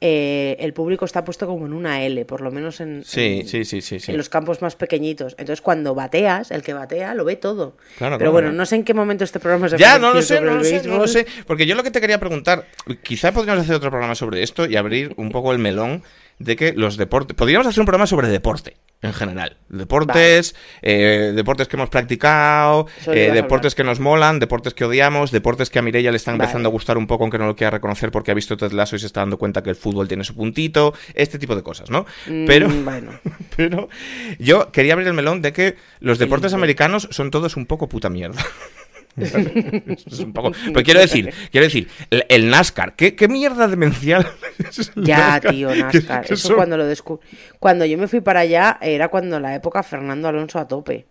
eh, 0.04 0.58
el 0.60 0.74
público 0.74 1.06
está 1.06 1.24
puesto 1.24 1.46
como 1.46 1.68
en 1.68 1.74
una 1.74 2.02
L, 2.04 2.26
por 2.26 2.42
lo 2.42 2.50
menos 2.50 2.82
en, 2.82 3.04
Sí, 3.06 3.42
en- 3.42 3.48
sí, 3.48 3.82
sí, 3.82 3.98
en 4.08 4.18
los 4.18 4.30
campos 4.30 4.60
más 4.64 4.76
pequeñitos. 4.76 5.34
Entonces 5.38 5.62
cuando 5.62 5.94
bateas, 5.94 6.50
el 6.50 6.64
que 6.64 6.74
batea 6.74 7.14
lo 7.14 7.24
ve 7.24 7.36
todo. 7.36 7.78
Claro, 8.00 8.18
Pero 8.18 8.18
claro, 8.18 8.32
bueno, 8.32 8.46
claro. 8.48 8.58
no 8.58 8.66
sé 8.66 8.78
en 8.78 8.84
qué 8.84 8.96
momento 8.96 9.24
este 9.24 9.40
programa 9.40 9.70
se 9.70 9.78
Ya, 9.78 10.00
no 10.00 10.12
lo 10.12 10.24
sé, 10.24 10.42
no 10.42 10.56
lo 10.56 10.64
sé, 10.64 10.82
no 10.88 10.98
lo 10.98 11.08
sé. 11.08 11.28
Porque 11.46 11.68
yo 11.68 11.76
lo 11.76 11.84
que 11.84 11.92
te 11.92 12.02
quería 12.02 12.20
preguntar, 12.20 12.66
quizá 13.04 13.32
podríamos 13.32 13.62
hacer 13.64 13.76
otro 13.76 13.92
programa 13.92 14.16
sobre 14.16 14.42
esto 14.42 14.66
y 14.66 14.76
abrir 14.76 15.14
un 15.18 15.30
poco 15.30 15.52
el 15.52 15.60
melón 15.60 16.02
de 16.44 16.56
que 16.56 16.74
los 16.74 16.98
deportes. 16.98 17.36
Podríamos 17.36 17.68
hacer 17.68 17.80
un 17.80 17.86
programa 17.86 18.08
sobre 18.08 18.28
deporte 18.28 18.78
en 19.02 19.14
general. 19.14 19.58
Deportes, 19.70 20.56
eh, 20.82 21.34
deportes 21.36 21.68
que 21.68 21.76
hemos 21.76 21.90
practicado, 21.90 22.88
eh, 23.08 23.32
deportes 23.34 23.74
que 23.74 23.84
nos 23.84 24.00
molan, 24.00 24.40
deportes 24.40 24.74
que 24.74 24.86
odiamos, 24.86 25.32
deportes 25.32 25.70
que 25.70 25.80
a 25.80 25.82
Mireia 25.82 26.12
le 26.12 26.18
están 26.18 26.38
Vale. 26.38 26.46
empezando 26.46 26.70
a 26.70 26.72
gustar 26.72 26.98
un 26.98 27.08
poco, 27.08 27.24
aunque 27.24 27.40
no 27.40 27.48
lo 27.48 27.56
quiera 27.56 27.72
reconocer 27.72 28.12
porque 28.12 28.32
ha 28.32 28.34
visto 28.36 28.58
Ted 28.58 28.72
Lasso 28.72 28.96
y 28.96 29.00
se 29.00 29.08
está 29.08 29.22
dando 29.22 29.38
cuenta 29.38 29.64
que 29.64 29.72
el 29.72 29.76
fútbol 29.76 30.08
tiene 30.08 30.24
su 30.24 30.36
puntito, 30.36 30.94
este 31.16 31.40
tipo 31.40 31.56
de 31.56 31.64
cosas, 31.64 31.90
¿no? 31.90 32.06
Mm, 32.28 32.46
Pero. 32.46 32.70
Bueno. 32.70 33.12
Pero 33.56 33.90
yo 34.38 34.72
quería 34.72 34.94
abrir 34.94 35.08
el 35.08 35.14
melón 35.14 35.42
de 35.42 35.52
que 35.52 35.76
los 36.00 36.20
deportes 36.20 36.54
americanos 36.54 37.08
son 37.12 37.32
todos 37.32 37.58
un 37.58 37.66
poco 37.66 37.90
puta 37.90 38.10
mierda. 38.10 38.42
Es 39.18 40.20
un 40.20 40.34
poco- 40.34 40.52
Pero 40.66 40.84
quiero 40.84 41.00
decir, 41.00 41.34
quiero 41.52 41.66
decir, 41.66 41.88
el, 42.10 42.26
el 42.30 42.50
NASCAR, 42.50 42.96
¿qué, 42.96 43.16
qué 43.16 43.28
mierda 43.28 43.68
demencial 43.68 44.28
es 44.60 44.92
el 44.96 45.04
Ya, 45.04 45.18
NASCAR? 45.18 45.52
tío, 45.54 45.76
NASCAR. 45.76 46.26
Eso 46.26 46.36
son- 46.48 46.56
cuando 46.56 46.78
lo 46.78 46.86
descubrí. 46.86 47.26
Cuando 47.60 47.86
yo 47.86 47.98
me 47.98 48.08
fui 48.08 48.22
para 48.22 48.40
allá, 48.42 48.78
era 48.82 49.10
cuando 49.10 49.40
la 49.40 49.54
época 49.56 49.84
Fernando 49.84 50.28
Alonso 50.28 50.60
a 50.60 50.68
tope. 50.68 51.06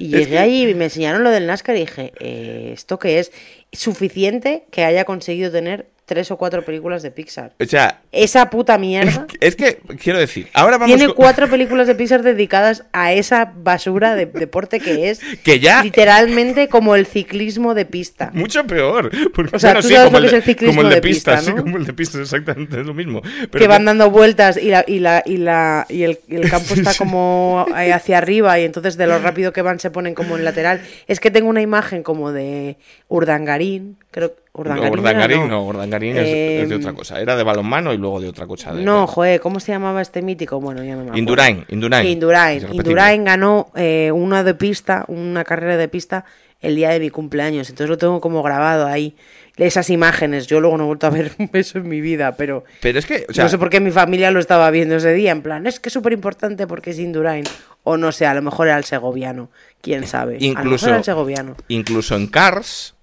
Y 0.00 0.08
llegué 0.08 0.38
ahí 0.38 0.68
y 0.68 0.74
me 0.74 0.84
enseñaron 0.84 1.22
lo 1.22 1.30
del 1.30 1.46
NASCAR 1.46 1.76
y 1.76 1.80
dije, 1.80 2.12
eh, 2.18 2.70
¿esto 2.74 2.98
qué 2.98 3.18
es? 3.20 3.30
Suficiente 3.74 4.64
que 4.70 4.84
haya 4.84 5.04
conseguido 5.04 5.50
tener 5.50 5.86
tres 6.06 6.30
o 6.30 6.36
cuatro 6.36 6.62
películas 6.66 7.02
de 7.02 7.10
Pixar. 7.10 7.54
O 7.58 7.64
sea, 7.64 8.02
Esa 8.12 8.50
puta 8.50 8.76
mierda. 8.76 9.26
es 9.40 9.56
que, 9.56 9.78
quiero 9.98 10.18
decir, 10.18 10.48
ahora 10.52 10.76
vamos 10.76 10.88
Tiene 10.94 11.06
con- 11.06 11.14
cuatro 11.16 11.48
películas 11.48 11.86
de 11.86 11.94
Pixar 11.94 12.22
dedicadas 12.22 12.84
a 12.92 13.14
esa 13.14 13.50
basura 13.56 14.14
de 14.14 14.26
deporte 14.26 14.80
que 14.80 15.08
es 15.08 15.20
Que 15.44 15.60
ya- 15.60 15.82
literalmente 15.82 16.68
como 16.68 16.94
el 16.94 17.06
ciclismo 17.06 17.72
de 17.74 17.86
pista. 17.86 18.30
Mucho 18.34 18.66
peor. 18.66 19.10
Porque, 19.34 19.56
O 19.56 19.58
sea, 19.58 19.70
bueno, 19.70 19.80
tú 19.80 19.88
sí, 19.88 19.94
sabes 19.94 20.08
como 20.10 20.20
lo 20.20 20.22
que 20.24 20.26
es 20.28 20.32
el 20.34 20.42
ciclismo 20.42 20.82
el 20.82 20.90
de, 20.90 21.00
pista, 21.00 21.38
sí, 21.40 21.50
¿no? 21.54 21.62
como 21.62 21.78
el 21.78 21.86
de 21.86 21.92
pistas, 21.94 22.20
exactamente, 22.20 22.78
es 22.80 22.86
lo 22.86 22.92
mismo. 22.92 23.22
Pero 23.50 23.62
que 23.62 23.66
van 23.66 23.86
dando 23.86 24.10
vueltas 24.10 24.58
y 24.58 24.68
la 24.68 24.84
y 24.86 24.98
la 24.98 25.22
y 25.24 25.38
la 25.38 25.86
y 25.88 26.02
el, 26.02 26.18
y 26.28 26.34
el 26.36 26.50
campo 26.50 26.74
está 26.74 26.92
como 26.98 27.64
eh, 27.78 27.94
hacia 27.94 28.18
arriba 28.18 28.60
y 28.60 28.64
entonces 28.64 28.98
de 28.98 29.06
lo 29.06 29.18
rápido 29.20 29.54
que 29.54 29.62
van 29.62 29.80
se 29.80 29.90
ponen 29.90 30.14
como 30.14 30.36
en 30.36 30.44
lateral 30.44 30.82
es 31.06 31.18
que 31.18 31.30
tengo 31.30 31.48
una 31.48 31.62
imagen 31.62 32.02
como 32.02 32.30
de 32.30 32.76
Urdangarín 33.08 33.63
creo 34.10 34.34
No, 34.54 34.60
Urdangarín, 34.60 34.84
era, 34.86 34.92
Urdangarín, 35.00 35.48
no, 35.48 35.64
Urdangarín 35.66 36.16
es, 36.16 36.22
es 36.62 36.68
de 36.68 36.74
Eh, 36.74 36.78
otra 36.78 36.92
cosa. 36.92 37.20
Era 37.20 37.34
de 37.36 37.42
balonmano 37.42 37.92
y 37.92 37.96
luego 37.98 38.20
de 38.20 38.28
otra 38.28 38.46
cosa. 38.46 38.72
de- 38.72 38.82
no 38.84 39.06
joder 39.06 39.40
cómo 39.40 39.58
se 39.60 39.72
llamaba 39.72 40.00
este 40.02 40.22
mítico 40.22 40.60
bueno 40.60 40.82
ya 40.84 40.92
no 40.92 40.98
me 40.98 41.02
acuerdo 41.04 41.18
Indurain, 41.18 41.64
Indurain. 41.68 42.06
Indurain. 42.08 42.66
Indurain 42.72 43.24
ganó 43.24 43.70
eh, 43.74 44.10
una 44.12 44.44
de 44.44 44.54
pista 44.54 45.04
una 45.08 45.42
carrera 45.44 45.76
de 45.76 45.88
pista 45.88 46.24
el 46.60 46.76
día 46.76 46.90
de 46.90 47.00
mi 47.00 47.10
cumpleaños 47.10 47.68
entonces 47.68 47.90
lo 47.90 47.98
tengo 47.98 48.20
como 48.20 48.42
grabado 48.42 48.86
ahí 48.86 49.16
esas 49.56 49.90
imágenes 49.90 50.46
yo 50.46 50.60
luego 50.60 50.76
no 50.78 50.84
he 50.84 50.86
vuelto 50.86 51.06
a 51.08 51.10
ver 51.10 51.32
eso 51.52 51.78
en 51.78 51.88
mi 51.88 52.00
vida 52.00 52.36
pero 52.36 52.64
Pero 52.80 52.98
es 53.00 53.06
que, 53.06 53.26
o 53.28 53.32
sea, 53.32 53.44
no 53.44 53.50
sé 53.50 53.58
por 53.58 53.70
qué 53.70 53.80
mi 53.80 53.90
familia 53.90 54.30
lo 54.30 54.38
estaba 54.40 54.70
viendo 54.70 54.96
ese 54.96 55.12
día, 55.12 55.32
en 55.32 55.42
plan, 55.42 55.66
es 55.66 55.78
que 55.80 55.88
es 55.88 55.92
súper 55.92 56.12
importante 56.12 56.66
porque 56.66 56.90
es 56.90 56.98
Indurain. 56.98 57.44
O 57.86 57.96
no 57.98 58.12
sé, 58.12 58.24
a 58.26 58.32
lo 58.34 58.40
mejor 58.40 58.66
era 58.68 58.78
el 58.78 58.84
segoviano, 58.84 59.50
quién 59.82 60.06
sabe. 60.06 60.36
a 60.36 60.40
lo 60.40 60.46
mejor 60.48 60.62
incluso, 60.64 60.86
era 60.88 60.96
el 60.96 61.04
segoviano. 61.04 61.54
incluso 61.68 62.16
en 62.16 62.26
Cars, 62.28 62.93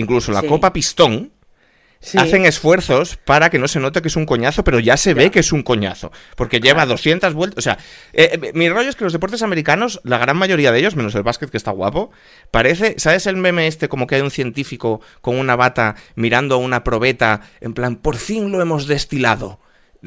incluso 0.00 0.32
la 0.32 0.40
Sí. 0.40 0.48
Copa 0.48 0.72
Pistón, 0.72 1.32
Sí. 2.02 2.16
hacen 2.16 2.46
esfuerzos 2.46 3.18
para 3.26 3.50
que 3.50 3.58
no 3.58 3.68
se 3.68 3.78
note 3.78 4.00
que 4.00 4.08
es 4.08 4.16
un 4.16 4.24
coñazo, 4.24 4.64
pero 4.64 4.80
ya 4.80 4.96
se 4.96 5.12
ve 5.12 5.30
que 5.30 5.40
es 5.40 5.52
un 5.52 5.62
coñazo. 5.62 6.10
Porque 6.34 6.58
lleva 6.58 6.86
200 6.86 7.34
vueltas. 7.34 7.58
O 7.58 7.60
sea, 7.60 7.76
eh, 8.14 8.38
eh, 8.42 8.52
mi 8.54 8.70
rollo 8.70 8.88
es 8.88 8.96
que 8.96 9.04
los 9.04 9.12
deportes 9.12 9.42
americanos, 9.42 10.00
la 10.02 10.16
gran 10.16 10.38
mayoría 10.38 10.72
de 10.72 10.78
ellos, 10.78 10.96
menos 10.96 11.14
el 11.14 11.22
básquet 11.22 11.50
que 11.50 11.58
está 11.58 11.72
guapo, 11.72 12.10
parece. 12.50 12.94
¿Sabes 12.96 13.26
el 13.26 13.36
meme 13.36 13.66
este 13.66 13.90
como 13.90 14.06
que 14.06 14.14
hay 14.14 14.22
un 14.22 14.30
científico 14.30 15.02
con 15.20 15.38
una 15.38 15.56
bata 15.56 15.94
mirando 16.14 16.54
a 16.54 16.58
una 16.58 16.84
probeta, 16.84 17.42
en 17.60 17.74
plan, 17.74 17.96
por 17.96 18.16
fin 18.16 18.50
lo 18.50 18.62
hemos 18.62 18.86
destilado? 18.86 19.60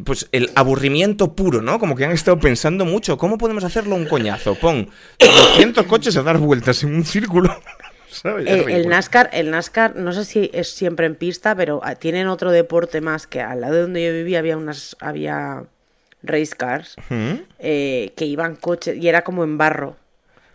pues 0.06 0.28
el 0.32 0.50
aburrimiento 0.56 1.36
puro, 1.36 1.62
¿no? 1.62 1.78
Como 1.78 1.96
que 1.96 2.04
han 2.04 2.12
estado 2.14 2.40
pensando 2.40 2.84
mucho, 2.84 3.16
¿cómo 3.20 3.38
podemos 3.38 3.64
hacerlo 3.64 3.94
un 3.96 4.06
coñazo? 4.06 4.56
Pon 4.56 4.90
200 5.20 5.86
coches 5.86 6.18
a 6.18 6.24
dar 6.24 6.40
vueltas 6.40 6.82
en 6.82 6.96
un 6.96 7.06
círculo. 7.06 7.56
Eh, 8.24 8.66
el. 8.70 8.88
NASCAR, 8.88 9.30
el 9.34 9.52
NASCAR, 9.52 9.96
no 9.96 10.14
sé 10.14 10.26
si 10.26 10.50
es 10.54 10.70
siempre 10.70 11.06
en 11.06 11.16
pista, 11.16 11.56
pero 11.56 11.80
ah, 11.84 11.96
tienen 11.96 12.28
otro 12.28 12.52
deporte 12.52 13.02
más 13.02 13.28
que 13.28 13.42
al 13.42 13.62
lado 13.62 13.76
de 13.76 13.82
donde 13.82 14.06
yo 14.06 14.14
vivía 14.14 14.40
había 14.40 14.58
unas, 14.58 14.96
había 15.00 15.64
race 16.24 16.56
cars 16.58 16.96
¿Mm? 17.10 17.34
eh, 17.60 18.14
que 18.16 18.26
iban 18.26 18.56
coches 18.56 18.98
y 18.98 19.08
era 19.08 19.24
como 19.24 19.44
en 19.44 19.58
barro. 19.58 19.98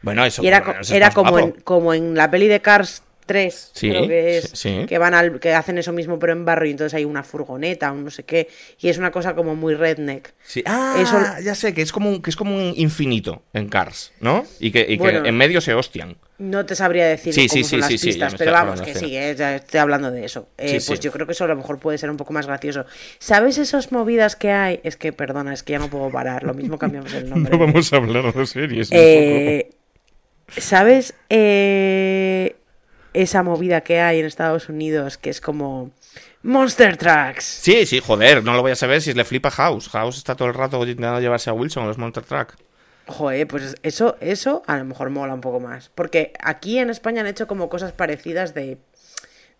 Bueno, 0.02 0.24
eso 0.24 0.42
Y 0.42 0.48
era, 0.48 0.78
es 0.80 0.90
era 0.90 1.10
como, 1.10 1.38
en, 1.38 1.52
como 1.52 1.92
en 1.92 2.14
la 2.14 2.30
peli 2.30 2.46
de 2.46 2.60
Cars 2.60 3.02
3, 3.28 3.70
Sí, 3.72 3.90
creo 3.90 4.08
que 4.08 4.38
es, 4.38 4.44
sí, 4.54 4.80
sí. 4.80 4.86
que 4.88 4.98
van 4.98 5.14
al, 5.14 5.38
que 5.38 5.54
hacen 5.54 5.78
eso 5.78 5.92
mismo 5.92 6.18
pero 6.18 6.32
en 6.32 6.44
barro 6.44 6.66
y 6.66 6.70
entonces 6.72 6.94
hay 6.94 7.04
una 7.04 7.22
furgoneta, 7.22 7.92
un 7.92 8.04
no 8.04 8.10
sé 8.10 8.24
qué, 8.24 8.48
y 8.80 8.88
es 8.88 8.98
una 8.98 9.12
cosa 9.12 9.36
como 9.36 9.54
muy 9.54 9.74
redneck. 9.76 10.32
Sí. 10.42 10.64
Ah, 10.66 10.96
Eso- 10.98 11.44
ya 11.44 11.54
sé, 11.54 11.72
que 11.74 11.82
es 11.82 11.92
como 11.92 12.10
un, 12.10 12.20
que 12.22 12.30
es 12.30 12.36
como 12.36 12.56
un 12.56 12.72
infinito 12.76 13.42
en 13.52 13.68
Cars, 13.68 14.10
¿no? 14.20 14.44
Y 14.58 14.72
que, 14.72 14.80
y 14.80 14.96
que 14.96 14.98
Bueno. 14.98 15.24
en 15.24 15.36
medio 15.36 15.60
se 15.60 15.74
hostian. 15.74 16.16
No 16.38 16.64
te 16.66 16.74
sabría 16.76 17.06
decir 17.06 17.34
Sí, 17.34 17.48
cómo 17.48 17.54
sí, 17.54 17.64
son 17.64 17.68
sí, 17.70 17.76
las 17.92 18.00
pistas, 18.00 18.34
pero 18.38 18.52
vamos, 18.52 18.80
que 18.80 18.94
sí. 18.94 19.16
eh, 19.16 19.34
ya 19.36 19.56
estoy 19.56 19.80
hablando 19.80 20.10
de 20.12 20.24
eso. 20.24 20.48
Eh, 20.56 20.80
pues 20.86 21.00
yo 21.00 21.10
creo 21.12 21.26
que 21.26 21.32
eso 21.32 21.44
a 21.44 21.48
lo 21.48 21.56
mejor 21.56 21.78
puede 21.80 21.98
ser 21.98 22.10
un 22.10 22.16
poco 22.16 22.32
más 22.32 22.46
gracioso. 22.46 22.86
¿Sabes 23.18 23.58
esas 23.58 23.90
movidas 23.90 24.36
que 24.36 24.50
hay? 24.52 24.80
Es 24.84 24.96
que, 24.96 25.12
perdona, 25.12 25.52
es 25.52 25.64
que 25.64 25.72
ya 25.72 25.80
no 25.80 25.90
puedo 25.90 26.10
parar, 26.10 26.44
lo 26.44 26.54
mismo 26.54 26.78
cambiamos 26.78 27.12
el 27.12 27.28
nombre. 27.30 27.54
a 27.56 27.96
hablar 27.96 28.32
de 28.32 28.46
series. 28.46 28.88
Eh, 28.92 29.70
¿Sabes 30.56 31.14
eh, 31.28 32.54
esa 33.14 33.42
movida 33.42 33.80
que 33.82 34.00
hay 34.00 34.20
en 34.20 34.26
Estados 34.26 34.68
Unidos 34.68 35.18
que 35.18 35.30
es 35.30 35.40
como 35.40 35.90
Monster 36.42 36.96
Trucks? 36.96 37.44
Sí, 37.44 37.86
sí, 37.86 38.00
joder, 38.00 38.44
no 38.44 38.54
lo 38.54 38.62
voy 38.62 38.72
a 38.72 38.76
saber 38.76 39.02
si 39.02 39.12
le 39.12 39.24
flipa 39.24 39.50
House. 39.50 39.88
House 39.88 40.18
está 40.18 40.34
todo 40.34 40.48
el 40.48 40.54
rato 40.54 40.80
intentando 40.82 41.20
llevarse 41.20 41.50
a 41.50 41.52
Wilson 41.52 41.86
los 41.86 41.98
Monster 41.98 42.24
Truck. 42.24 42.54
Joder, 43.06 43.46
pues 43.48 43.76
eso, 43.82 44.16
eso 44.20 44.62
a 44.66 44.76
lo 44.76 44.84
mejor 44.84 45.10
mola 45.10 45.32
un 45.32 45.40
poco 45.40 45.60
más. 45.60 45.90
Porque 45.94 46.32
aquí 46.40 46.78
en 46.78 46.90
España 46.90 47.22
han 47.22 47.26
hecho 47.26 47.46
como 47.46 47.70
cosas 47.70 47.92
parecidas 47.92 48.52
de, 48.54 48.76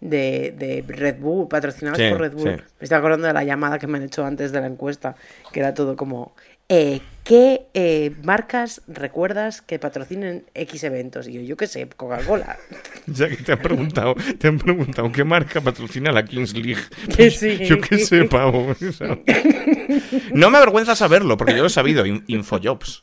de, 0.01 0.55
de 0.57 0.85
Red 0.87 1.17
Bull, 1.19 1.49
patrocinadas 1.49 1.99
Sí, 1.99 2.09
por 2.11 2.21
Red 2.21 2.33
Bull. 2.33 2.43
sí. 2.43 2.49
Me 2.51 2.85
estoy 2.85 2.99
acordando 2.99 3.27
de 3.27 3.33
la 3.33 3.45
llamada 3.45 3.79
que 3.79 3.87
me 3.87 3.99
han 3.99 4.05
hecho 4.05 4.25
antes 4.25 4.53
de 4.53 4.61
la 4.61 4.67
encuesta, 4.67 5.17
que 5.53 5.61
era 5.61 5.75
todo 5.75 5.97
como, 5.97 6.35
eh, 6.69 7.01
¿qué 7.25 7.63
eh, 7.75 8.13
marcas 8.23 8.83
recuerdas 8.87 9.61
que 9.63 9.79
patrocinen 9.79 10.45
X 10.55 10.85
eventos? 10.85 11.27
Y 11.27 11.33
yo, 11.33 11.41
yo 11.41 11.57
qué 11.57 11.67
sé, 11.67 11.89
Coca-Cola. 11.89 12.57
Ya 13.07 13.27
que 13.29 13.37
te 13.39 13.53
han 13.53 13.59
preguntado, 13.59 14.15
te 14.39 14.49
han 14.49 14.59
preguntado 14.59 15.11
qué 15.11 15.25
marca 15.25 15.63
patrocina 15.63 16.13
la 16.13 16.25
Kings 16.27 16.53
League. 16.55 16.83
Que 17.17 17.31
sí. 17.33 17.65
Yo 17.65 17.81
qué 17.81 17.99
sé, 17.99 18.25
pavo. 18.25 18.75
No 20.33 20.51
me 20.51 20.59
avergüenza 20.59 20.95
saberlo, 20.95 21.37
porque 21.37 21.53
yo 21.55 21.61
lo 21.63 21.67
he 21.67 21.71
sabido. 21.71 22.05
in- 22.07 22.25
Infojobs. 22.27 23.03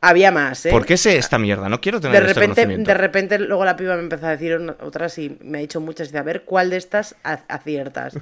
Había 0.00 0.30
más, 0.30 0.64
¿eh? 0.64 0.70
¿Por 0.70 0.86
qué 0.86 0.96
sé 0.96 1.16
esta 1.16 1.38
mierda? 1.38 1.68
No 1.68 1.80
quiero 1.80 2.00
tener 2.00 2.22
de 2.22 2.28
este 2.28 2.40
repente, 2.46 2.76
de 2.78 2.94
repente 2.94 3.38
luego 3.40 3.64
la 3.64 3.74
piba 3.76 3.96
me 3.96 4.02
empezó 4.02 4.26
a 4.26 4.30
decir 4.30 4.54
otras 4.80 5.18
y 5.18 5.36
me 5.40 5.58
ha 5.58 5.60
dicho 5.60 5.80
muchas. 5.80 6.08
Dice, 6.08 6.18
a 6.18 6.22
ver, 6.22 6.42
¿cuál 6.44 6.70
de 6.70 6.76
estas 6.76 7.16
aciertas? 7.48 8.14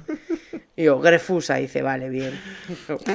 Y 0.75 0.85
yo, 0.85 0.99
Grefusa. 0.99 1.59
Y 1.59 1.63
dice, 1.63 1.83
vale, 1.83 2.09
bien. 2.09 2.39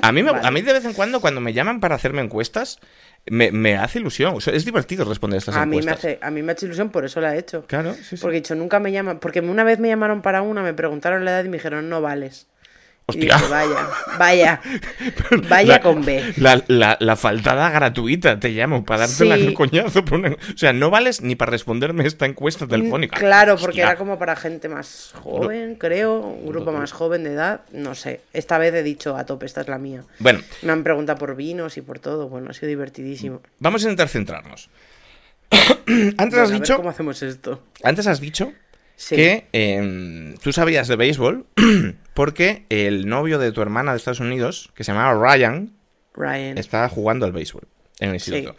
A 0.02 0.12
mí, 0.12 0.22
me- 0.22 0.30
Vale. 0.30 0.46
a 0.46 0.50
mí 0.52 0.62
de 0.62 0.72
vez 0.74 0.84
en 0.84 0.92
cuando, 0.92 1.20
cuando 1.20 1.40
me 1.40 1.52
llaman 1.52 1.80
para 1.80 1.96
hacerme 1.96 2.22
encuestas, 2.22 2.78
me, 3.26 3.50
me 3.50 3.76
hace 3.76 3.98
ilusión. 3.98 4.34
O 4.36 4.40
sea, 4.40 4.54
es 4.54 4.64
divertido 4.64 5.04
responder 5.04 5.38
estas 5.38 5.56
A 5.56 5.66
mí, 5.66 5.76
me 5.76 5.82
encuestas. 5.82 5.98
hace, 5.98 6.18
a 6.22 6.30
mí 6.30 6.42
me 6.42 6.52
ha 6.52 6.54
hecho 6.54 6.66
ilusión, 6.66 6.90
por 6.90 7.04
eso 7.04 7.20
la 7.20 7.34
he 7.34 7.38
hecho. 7.40 7.64
Claro, 7.66 7.94
sí, 7.94 8.16
sí. 8.16 8.16
Porque 8.20 8.36
he 8.36 8.40
dicho, 8.40 8.54
nunca 8.54 8.78
me 8.78 8.92
llaman. 8.92 9.18
Porque 9.18 9.40
una 9.40 9.64
vez 9.64 9.80
me 9.80 9.88
llamaron 9.88 10.22
para 10.22 10.42
una, 10.42 10.62
me 10.62 10.72
preguntaron 10.72 11.24
la 11.24 11.32
edad 11.32 11.44
y 11.44 11.48
me 11.48 11.56
dijeron, 11.56 11.88
no 11.88 12.00
vales. 12.00 12.46
Hostia. 13.06 13.34
dije, 13.36 13.48
vaya, 13.50 13.88
vaya, 14.18 14.60
vaya 15.48 15.72
La- 15.74 15.80
con 15.80 16.04
B. 16.04 16.34
La, 16.36 16.62
la, 16.68 16.96
la 17.00 17.16
faltada 17.16 17.68
gratuita, 17.70 18.38
te 18.38 18.50
llamo, 18.50 18.84
para 18.84 19.00
darte 19.00 19.14
Sí. 19.14 19.24
la 19.28 19.54
coñazo. 19.54 20.04
por 20.04 20.20
una- 20.20 20.30
O 20.30 20.56
sea, 20.56 20.72
no 20.72 20.88
vales 20.90 21.20
ni 21.20 21.34
para 21.34 21.50
responderme 21.50 22.06
esta 22.06 22.26
encuesta 22.26 22.66
telefónica. 22.66 23.16
Mm, 23.16 23.18
Claro, 23.20 23.54
porque 23.56 23.70
Hostia. 23.80 23.84
era 23.86 23.96
como 23.96 24.18
para 24.18 24.36
gente 24.36 24.68
más 24.68 25.12
joven, 25.20 25.74
creo, 25.74 26.20
un 26.20 26.46
grupo 26.46 26.70
más 26.72 26.92
joven 26.92 27.24
de 27.24 27.32
edad, 27.32 27.62
no 27.72 27.94
sé. 27.94 28.20
Esta 28.32 28.56
vez 28.58 28.72
he 28.74 28.82
dicho 28.82 29.16
a 29.16 29.26
tope, 29.26 29.46
esta 29.46 29.62
es 29.62 29.68
la 29.68 29.78
mía. 29.78 30.04
Bueno, 30.20 30.40
Me 30.62 30.72
han 30.72 30.84
preguntado 30.84 31.18
por 31.18 31.34
vinos 31.34 31.76
y 31.76 31.82
por 31.82 31.98
todo, 31.98 32.28
bueno, 32.28 32.50
ha 32.50 32.54
sido 32.54 32.68
divertidísimo. 32.68 33.42
vamos 33.58 33.82
a 33.82 33.86
intentar 33.86 34.08
centrarnos. 34.08 34.70
antes, 35.50 36.14
Bueno, 36.16 36.42
has 36.42 36.48
a 36.48 36.52
ver 36.52 36.60
dicho, 36.60 36.76
¿Cómo 36.76 36.90
hacemos 36.90 37.22
esto? 37.22 37.62
antes 37.82 38.06
has 38.06 38.20
dicho 38.20 38.52
Sí. 38.96 39.16
que 39.16 39.46
em, 39.52 40.36
tú 40.38 40.52
sabías 40.52 40.86
de 40.88 40.96
béisbol 40.96 41.44
porque 42.14 42.64
el 42.68 43.06
novio 43.08 43.38
de 43.38 43.52
tu 43.52 43.62
hermana 43.62 43.92
de 43.92 43.98
Estados 43.98 44.20
Unidos, 44.20 44.70
que 44.74 44.84
se 44.84 44.92
llamaba 44.92 45.14
Ryan, 45.14 45.72
Ryan. 46.14 46.58
estaba 46.58 46.88
jugando 46.88 47.26
al 47.26 47.32
béisbol 47.32 47.66
en 48.00 48.10
el 48.10 48.14
instituto. 48.16 48.56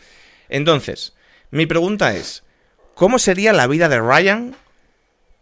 Entonces, 0.50 1.14
mi 1.52 1.66
pregunta 1.66 2.16
es, 2.16 2.44
¿cómo 2.96 3.20
sería 3.20 3.54
la 3.54 3.68
vida 3.68 3.90
de 3.90 4.00
Ryan 4.00 4.56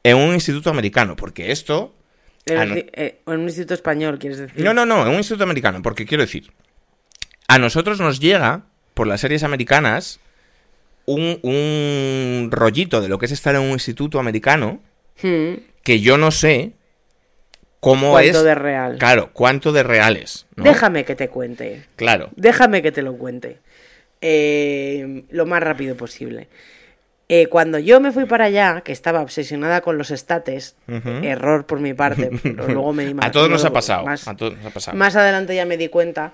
en 0.04 0.18
un 0.18 0.34
instituto 0.34 0.70
americano? 0.70 1.16
Porque 1.16 1.52
esto... 1.52 1.96
No. 2.48 2.54
eh, 2.54 3.22
en 3.28 3.34
un 3.40 3.44
instituto 3.44 3.76
español, 3.76 4.18
quieres 4.18 4.40
decir. 4.40 4.64
No, 4.64 4.74
no, 4.74 4.86
no, 4.86 5.04
en 5.04 5.10
un 5.10 5.18
instituto 5.18 5.44
americano, 5.44 5.82
porque 5.82 6.06
quiero 6.06 6.24
decir, 6.24 6.52
a 7.48 7.60
nosotros 7.60 8.00
nos 8.00 8.20
llega, 8.20 8.66
por 8.94 9.06
las 9.08 9.22
series 9.22 9.44
americanas, 9.44 10.20
un, 11.06 11.40
un 11.44 12.50
rollito 12.52 13.00
de 13.00 13.10
lo 13.10 13.20
que 13.20 13.28
es 13.28 13.32
estar 13.32 13.54
en 13.56 13.62
un 13.62 13.70
instituto 13.72 14.20
americano, 14.20 14.82
Hmm, 15.22 15.56
que 15.84 16.00
yo 16.00 16.18
no 16.18 16.32
sé 16.32 16.74
cómo 17.82 18.12
cuánto 18.12 18.38
es... 18.40 18.44
de 18.46 18.56
real. 18.56 18.98
Claro, 18.98 19.32
cuánto 19.34 19.74
de 19.74 19.84
reales. 19.84 20.46
¿no? 20.56 20.64
Déjame 20.64 21.04
que 21.04 21.16
te 21.16 21.28
cuente. 21.28 21.84
Claro. 21.98 22.30
Déjame 22.38 22.82
que 22.82 22.94
te 22.94 23.02
lo 23.02 23.18
cuente. 23.18 23.58
Eh, 24.22 25.24
lo 25.30 25.46
más 25.46 25.62
rápido 25.62 25.96
posible. 25.98 26.48
Eh, 27.28 27.48
cuando 27.48 27.80
yo 27.80 28.00
me 28.02 28.12
fui 28.12 28.26
para 28.26 28.46
allá, 28.46 28.82
que 28.82 28.92
estaba 28.92 29.22
obsesionada 29.22 29.82
con 29.82 29.98
los 29.98 30.12
estates, 30.12 30.76
error 31.24 31.66
por 31.66 31.80
mi 31.80 31.94
parte, 31.94 32.30
pero 32.44 32.68
luego 32.68 32.92
me 32.94 33.06
di 33.06 33.16
A 33.22 33.32
todos 33.32 33.50
nos 33.50 33.64
ha 33.66 33.72
pasado. 33.72 34.06
Más, 34.06 34.28
a 34.28 34.36
todos 34.36 34.56
nos 34.58 34.66
ha 34.66 34.70
pasado. 34.70 34.98
más 34.98 35.16
adelante 35.16 35.56
ya 35.56 35.66
me 35.66 35.78
di 35.78 35.88
cuenta. 35.88 36.34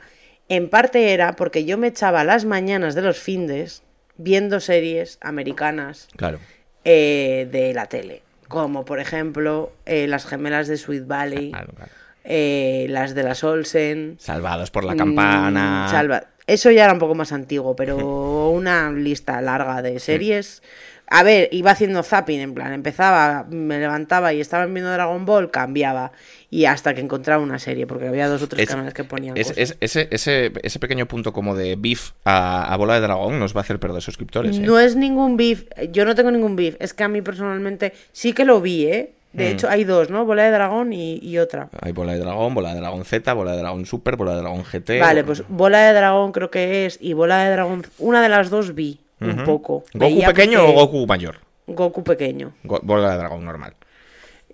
En 0.49 0.69
parte 0.69 1.13
era 1.13 1.33
porque 1.35 1.65
yo 1.65 1.77
me 1.77 1.87
echaba 1.87 2.23
las 2.23 2.45
mañanas 2.45 2.95
de 2.95 3.01
los 3.03 3.19
findes 3.19 3.83
viendo 4.17 4.59
series 4.59 5.19
americanas 5.21 6.07
Claro. 6.15 6.39
eh, 6.83 7.47
de 7.51 7.73
la 7.73 7.85
tele. 7.85 8.23
Como 8.47 8.85
por 8.85 8.99
ejemplo 8.99 9.71
eh, 9.85 10.07
las 10.07 10.25
gemelas 10.25 10.67
de 10.67 10.77
Sweet 10.77 11.05
Valley, 11.07 11.51
Claro, 11.51 11.73
claro. 11.75 11.91
eh, 12.23 12.87
las 12.89 13.13
de 13.15 13.23
las 13.23 13.43
Olsen. 13.43 14.15
Salvados 14.19 14.71
por 14.71 14.83
la 14.85 14.95
campana. 14.95 15.87
Mm, 15.87 15.91
salva- 15.91 16.23
Eso 16.47 16.71
ya 16.71 16.85
era 16.85 16.93
un 16.93 16.99
poco 16.99 17.13
más 17.15 17.31
antiguo, 17.33 17.75
pero 17.75 17.97
una 18.51 18.89
lista 18.91 19.41
larga 19.41 19.81
de 19.81 19.99
series. 19.99 20.63
A 21.09 21.23
ver, 21.23 21.47
iba 21.53 21.71
haciendo 21.71 22.03
zapping, 22.03 22.39
en 22.41 22.53
plan, 22.53 22.73
empezaba, 22.73 23.45
me 23.49 23.79
levantaba 23.79 24.33
y 24.33 24.41
estaban 24.41 24.73
viendo 24.73 24.91
Dragon 24.91 25.25
Ball, 25.25 25.49
cambiaba. 25.51 26.11
Y 26.49 26.65
hasta 26.65 26.93
que 26.93 27.01
encontraba 27.01 27.41
una 27.41 27.59
serie, 27.59 27.87
porque 27.87 28.07
había 28.07 28.27
dos 28.27 28.41
o 28.41 28.47
tres 28.49 28.63
Es- 28.63 28.69
canales 28.69 28.93
que 28.93 29.03
ponían 29.05 29.37
Es- 29.37 29.47
cosas. 29.47 29.57
es- 29.57 29.77
ese, 29.79 30.07
ese, 30.11 30.51
ese 30.63 30.79
pequeño 30.79 31.05
punto 31.07 31.31
como 31.33 31.55
de 31.55 31.75
beef 31.77 32.11
a, 32.25 32.73
a 32.73 32.75
bola 32.77 32.95
de 32.95 33.01
dragón 33.01 33.39
nos 33.39 33.55
va 33.55 33.59
a 33.59 33.63
hacer 33.63 33.79
perder 33.79 34.01
suscriptores. 34.01 34.57
¿eh? 34.57 34.61
No 34.61 34.79
es 34.79 34.95
ningún 34.97 35.37
beef, 35.37 35.63
yo 35.91 36.03
no 36.05 36.13
tengo 36.13 36.29
ningún 36.31 36.55
beef, 36.57 36.75
es 36.79 36.93
que 36.93 37.03
a 37.03 37.07
mí 37.07 37.21
personalmente 37.21 37.93
sí 38.11 38.33
que 38.33 38.43
lo 38.45 38.59
vi, 38.61 38.85
¿eh? 38.87 39.11
De 39.33 39.45
Mm. 39.49 39.53
hecho, 39.53 39.69
hay 39.69 39.83
dos, 39.83 40.09
¿no? 40.09 40.25
Bola 40.25 40.43
de 40.43 40.51
dragón 40.51 40.93
y, 40.93 41.19
y 41.21 41.37
otra. 41.37 41.69
Hay 41.81 41.91
bola 41.91 42.13
de 42.13 42.19
dragón, 42.19 42.53
bola 42.53 42.73
de 42.73 42.79
dragón 42.79 43.03
Z, 43.05 43.31
bola 43.33 43.51
de 43.51 43.57
dragón 43.59 43.85
super, 43.85 44.15
bola 44.15 44.31
de 44.35 44.41
dragón 44.41 44.63
GT. 44.63 44.99
Vale, 44.99 45.23
pues 45.23 45.43
bola 45.47 45.79
de 45.87 45.93
dragón 45.93 46.31
creo 46.31 46.49
que 46.49 46.85
es 46.85 46.97
y 47.01 47.13
bola 47.13 47.43
de 47.45 47.51
dragón, 47.51 47.85
una 47.99 48.21
de 48.21 48.29
las 48.29 48.49
dos 48.49 48.73
vi 48.73 48.99
un 49.19 49.43
poco. 49.43 49.83
¿Goku 49.93 50.23
pequeño 50.23 50.65
o 50.65 50.71
Goku 50.73 51.05
mayor? 51.07 51.39
Goku 51.67 52.03
pequeño. 52.03 52.53
Go- 52.63 52.79
bola 52.83 53.11
de 53.11 53.17
dragón 53.17 53.43
normal. 53.45 53.73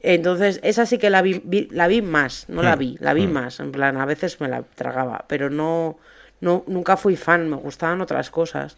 Entonces, 0.01 0.59
esa 0.63 0.85
sí 0.85 0.97
que 0.97 1.09
la 1.09 1.21
vi, 1.21 1.41
vi- 1.43 1.67
la 1.71 1.87
vi 1.87 2.01
más, 2.01 2.45
no 2.49 2.61
la 2.61 2.75
Mm, 2.75 2.79
vi, 2.79 2.97
la 2.99 3.13
vi 3.13 3.27
mm. 3.27 3.31
más, 3.31 3.59
en 3.59 3.71
plan, 3.71 3.97
a 3.97 4.05
veces 4.05 4.41
me 4.41 4.49
la 4.49 4.63
tragaba, 4.63 5.23
pero 5.29 5.49
no, 5.49 5.97
no 6.41 6.63
nunca 6.67 6.97
fui 6.97 7.15
fan, 7.15 7.49
me 7.49 7.55
gustaban 7.55 8.01
otras 8.01 8.29
cosas. 8.29 8.75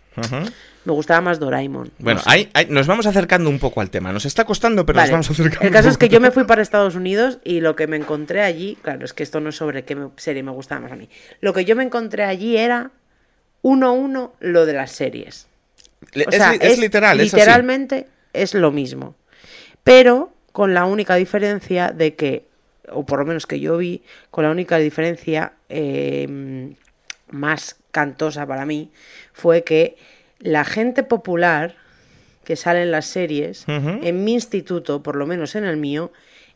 Me 0.84 0.92
gustaba 0.94 1.22
más 1.22 1.40
Doraemon. 1.40 1.86
no 1.88 1.92
Bueno, 1.98 2.20
sé. 2.20 2.30
ahí- 2.30 2.50
ahí- 2.54 2.68
nos 2.70 2.86
vamos 2.86 3.08
acercando 3.08 3.50
un 3.50 3.58
poco 3.58 3.82
al 3.82 3.90
tema. 3.90 4.14
Nos 4.14 4.26
está 4.26 4.46
costando, 4.46 4.86
pero 4.86 4.98
Vale. 4.98 5.08
nos 5.08 5.14
vamos 5.28 5.30
acercando. 5.32 5.66
El 5.66 5.74
caso 5.74 5.90
es 5.90 5.98
que 5.98 6.10
yo 6.10 6.20
me 6.22 6.30
fui 6.30 6.44
para 6.44 6.62
Estados 6.62 6.94
Unidos 6.94 7.40
y 7.44 7.60
lo 7.62 7.76
que 7.76 7.88
me 7.88 7.98
encontré 7.98 8.42
allí, 8.44 8.78
claro, 8.84 9.04
es 9.04 9.14
que 9.14 9.24
esto 9.24 9.40
no 9.40 9.50
es 9.50 9.56
sobre 9.56 9.84
qué 9.84 9.98
serie 10.18 10.44
me 10.44 10.52
gustaba 10.52 10.82
más 10.82 10.92
a 10.92 10.96
mí. 10.96 11.10
Lo 11.42 11.54
que 11.54 11.66
yo 11.66 11.76
me 11.76 11.84
encontré 11.84 12.24
allí 12.24 12.56
era 12.58 12.92
uno 13.64 13.88
a 13.88 13.92
uno 13.94 14.34
lo 14.42 14.68
de 14.68 14.74
las 14.74 14.92
series. 14.92 15.48
O 16.02 16.30
es, 16.30 16.36
sea, 16.36 16.52
li- 16.54 16.60
es 16.62 16.78
literal, 16.80 17.20
es 17.20 17.28
así. 17.34 17.36
literalmente 17.38 18.08
es 18.34 18.54
lo 18.54 18.72
mismo. 18.72 19.16
Pero 19.84 20.34
con 20.52 20.74
la 20.74 20.86
única 20.86 21.16
diferencia 21.16 21.92
de 21.92 22.16
que, 22.16 22.48
o 22.90 23.06
por 23.06 23.20
lo 23.20 23.26
menos 23.26 23.46
que 23.48 23.60
yo 23.60 23.78
vi, 23.78 24.04
con 24.32 24.44
la 24.46 24.52
única 24.52 24.78
diferencia 24.78 25.54
eh, 25.70 26.74
más 27.30 27.76
cantosa 27.92 28.46
para 28.46 28.66
mí, 28.66 28.92
fue 29.34 29.64
que 29.64 29.98
la 30.40 30.64
gente 30.66 31.04
popular 31.04 31.76
que 32.44 32.56
sale 32.56 32.84
en 32.84 32.92
las 32.92 33.06
series, 33.08 33.66
en 33.68 34.24
mi 34.24 34.34
instituto, 34.34 35.02
por 35.02 35.16
lo 35.16 35.26
menos 35.26 35.56
en 35.56 35.66
el 35.66 35.78
mío, 35.78 36.12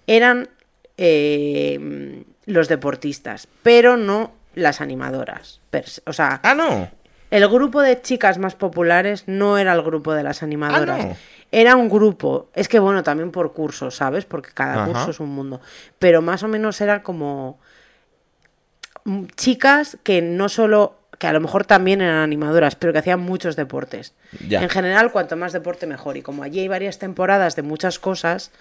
eran 0.05 0.49
eh, 0.97 2.23
los 2.45 2.67
deportistas, 2.67 3.47
pero 3.63 3.97
no 3.97 4.33
las 4.55 4.81
animadoras. 4.81 5.61
O 6.05 6.13
sea, 6.13 6.39
Ah, 6.43 6.53
no. 6.53 6.91
El 7.31 7.47
grupo 7.47 7.81
de 7.81 8.01
chicas 8.01 8.37
más 8.37 8.55
populares 8.55 9.23
no 9.27 9.57
era 9.57 9.73
el 9.73 9.81
grupo 9.81 10.13
de 10.13 10.23
las 10.23 10.41
animadoras. 10.43 10.99
Ah, 10.99 11.07
no. 11.09 11.15
Era 11.51 11.75
un 11.75 11.89
grupo. 11.89 12.49
Es 12.53 12.67
que 12.67 12.79
bueno, 12.79 13.03
también 13.03 13.31
por 13.31 13.53
cursos, 13.53 13.95
¿sabes? 13.95 14.25
Porque 14.25 14.51
cada 14.53 14.83
Ajá. 14.83 14.85
curso 14.85 15.11
es 15.11 15.19
un 15.19 15.29
mundo. 15.29 15.61
Pero 15.97 16.21
más 16.21 16.43
o 16.43 16.47
menos 16.47 16.79
era 16.81 17.03
como 17.03 17.59
mm, 19.05 19.25
chicas 19.35 19.97
que 20.03 20.21
no 20.21 20.49
solo 20.49 20.95
que 21.19 21.27
a 21.27 21.33
lo 21.33 21.41
mejor 21.41 21.65
también 21.65 21.99
eran 21.99 22.15
animadoras, 22.15 22.75
pero 22.75 22.93
que 22.93 22.99
hacían 22.99 23.19
muchos 23.19 23.57
deportes. 23.57 24.13
Ya. 24.47 24.63
En 24.63 24.69
general, 24.69 25.11
cuanto 25.11 25.35
más 25.35 25.51
deporte 25.51 25.85
mejor. 25.85 26.15
Y 26.15 26.21
como 26.21 26.43
allí 26.43 26.61
hay 26.61 26.69
varias 26.69 26.97
temporadas 26.97 27.57
de 27.57 27.61
muchas 27.61 27.99
cosas, 27.99 28.51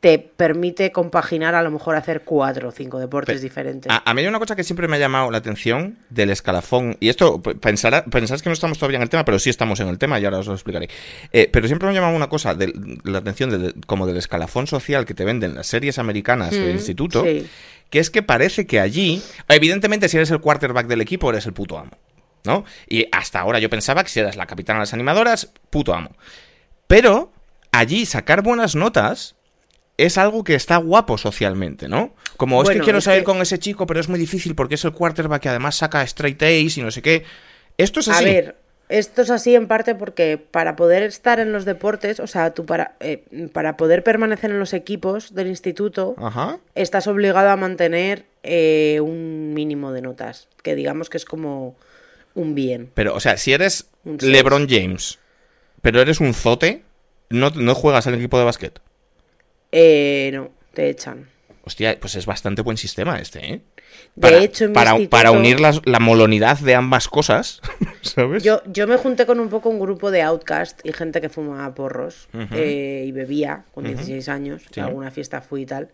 te 0.00 0.18
permite 0.18 0.92
compaginar 0.92 1.54
a 1.54 1.62
lo 1.62 1.70
mejor 1.70 1.96
hacer 1.96 2.22
cuatro 2.22 2.68
o 2.68 2.70
cinco 2.70 2.98
deportes 2.98 3.40
diferentes. 3.40 3.90
A, 3.90 4.02
a 4.08 4.14
mí 4.14 4.20
hay 4.20 4.26
una 4.28 4.38
cosa 4.38 4.54
que 4.54 4.62
siempre 4.62 4.86
me 4.88 4.96
ha 4.96 4.98
llamado 5.00 5.30
la 5.30 5.38
atención 5.38 5.98
del 6.10 6.30
escalafón. 6.30 6.96
Y 7.00 7.08
esto, 7.08 7.40
p- 7.40 7.54
pensará, 7.54 8.04
pensáis 8.04 8.42
que 8.42 8.48
no 8.50 8.52
estamos 8.52 8.78
todavía 8.78 8.96
en 8.96 9.02
el 9.02 9.08
tema, 9.08 9.24
pero 9.24 9.38
sí 9.38 9.48
estamos 9.50 9.80
en 9.80 9.88
el 9.88 9.98
tema 9.98 10.20
y 10.20 10.24
ahora 10.24 10.38
os 10.38 10.46
lo 10.46 10.52
explicaré. 10.52 10.88
Eh, 11.32 11.48
pero 11.50 11.66
siempre 11.66 11.86
me 11.88 11.92
ha 11.92 11.94
llamado 11.94 12.14
una 12.14 12.28
cosa, 12.28 12.54
la 13.04 13.18
atención 13.18 13.50
del- 13.50 13.74
como 13.86 14.06
del 14.06 14.18
escalafón 14.18 14.66
social 14.66 15.06
que 15.06 15.14
te 15.14 15.24
venden 15.24 15.54
las 15.54 15.66
series 15.66 15.98
americanas 15.98 16.50
del 16.52 16.72
Mm, 16.74 16.76
instituto, 16.76 17.24
sí. 17.24 17.48
que 17.90 17.98
es 17.98 18.10
que 18.10 18.22
parece 18.22 18.66
que 18.66 18.78
allí, 18.80 19.22
evidentemente 19.48 20.08
si 20.08 20.18
eres 20.18 20.30
el 20.30 20.40
quarterback 20.40 20.86
del 20.88 21.00
equipo 21.00 21.30
eres 21.30 21.46
el 21.46 21.52
puto 21.54 21.78
amo, 21.78 21.92
¿no? 22.44 22.64
Y 22.86 23.08
hasta 23.12 23.40
ahora 23.40 23.58
yo 23.60 23.70
pensaba 23.70 24.04
que 24.04 24.10
si 24.10 24.20
eras 24.20 24.36
la 24.36 24.46
capitana 24.46 24.78
de 24.78 24.82
las 24.82 24.92
animadoras, 24.94 25.52
puto 25.70 25.94
amo. 25.94 26.10
Pero 26.86 27.32
allí 27.72 28.06
sacar 28.06 28.42
buenas 28.42 28.76
notas 28.76 29.34
es 29.98 30.18
algo 30.18 30.44
que 30.44 30.54
está 30.54 30.76
guapo 30.76 31.16
socialmente, 31.18 31.88
¿no? 31.88 32.14
Como 32.36 32.62
es 32.62 32.68
que 32.70 32.80
quiero 32.80 32.98
es 32.98 33.04
salir 33.04 33.20
que- 33.22 33.24
con 33.26 33.38
ese 33.40 33.58
chico, 33.58 33.86
pero 33.86 34.00
es 34.00 34.08
muy 34.08 34.18
difícil 34.18 34.54
porque 34.54 34.74
es 34.74 34.84
el 34.84 34.92
quarterback 34.92 35.42
que 35.42 35.48
además 35.48 35.76
saca 35.76 36.02
straight 36.02 36.42
A's 36.42 36.76
y 36.76 36.82
no 36.82 36.90
sé 36.90 37.00
qué. 37.02 37.24
Esto 37.78 38.00
es 38.00 38.08
A 38.08 38.16
así. 38.16 38.24
ver, 38.24 38.56
esto 38.88 39.22
es 39.22 39.30
así 39.30 39.54
en 39.54 39.66
parte 39.68 39.94
porque 39.94 40.36
para 40.38 40.76
poder 40.76 41.02
estar 41.02 41.40
en 41.40 41.52
los 41.52 41.64
deportes, 41.64 42.20
o 42.20 42.26
sea, 42.26 42.52
tú 42.52 42.66
para, 42.66 42.94
eh, 43.00 43.24
para 43.52 43.76
poder 43.76 44.02
permanecer 44.02 44.50
en 44.50 44.58
los 44.58 44.74
equipos 44.74 45.34
del 45.34 45.46
instituto, 45.48 46.14
Ajá. 46.18 46.58
estás 46.74 47.06
obligado 47.06 47.48
a 47.50 47.56
mantener 47.56 48.26
eh, 48.42 49.00
un 49.02 49.54
mínimo 49.54 49.92
de 49.92 50.02
notas, 50.02 50.48
que 50.62 50.74
digamos 50.76 51.08
que 51.10 51.16
es 51.16 51.24
como 51.24 51.74
un 52.34 52.54
bien. 52.54 52.90
Pero, 52.94 53.14
o 53.14 53.20
sea, 53.20 53.36
si 53.38 53.52
eres. 53.52 53.86
LeBron 54.04 54.68
James, 54.68 55.18
pero 55.82 56.00
eres 56.00 56.20
un 56.20 56.32
zote, 56.32 56.84
no, 57.28 57.50
no 57.50 57.74
juegas 57.74 58.06
al 58.06 58.14
equipo 58.14 58.38
de 58.38 58.44
básquet. 58.44 58.78
Eh, 59.78 60.30
no, 60.32 60.50
te 60.72 60.88
echan. 60.88 61.28
Hostia, 61.64 61.98
pues 62.00 62.14
es 62.14 62.24
bastante 62.26 62.62
buen 62.62 62.76
sistema 62.76 63.18
este, 63.18 63.40
¿eh? 63.54 63.60
De 64.14 64.20
Para, 64.22 64.38
hecho, 64.38 64.64
en 64.66 64.72
para, 64.72 64.90
instituto- 64.92 65.10
para 65.10 65.30
unir 65.32 65.58
las- 65.60 65.80
la 65.84 65.98
molonidad 65.98 66.58
de 66.60 66.74
ambas 66.74 67.08
cosas, 67.08 67.60
¿sabes? 68.02 68.42
Yo, 68.42 68.62
yo 68.66 68.86
me 68.86 68.96
junté 68.96 69.26
con 69.26 69.40
un 69.40 69.48
poco 69.48 69.68
un 69.68 69.78
grupo 69.80 70.10
de 70.10 70.22
outcast 70.22 70.80
y 70.86 70.92
gente 70.92 71.20
que 71.20 71.28
fumaba 71.28 71.74
porros 71.74 72.28
eh, 72.52 73.04
y 73.06 73.12
bebía 73.12 73.64
con 73.74 73.84
16 73.84 74.28
años. 74.28 74.62
Sí. 74.70 74.80
A 74.80 74.84
alguna 74.86 75.10
fiesta 75.10 75.40
fui 75.40 75.62
y 75.62 75.66
tal. 75.66 75.88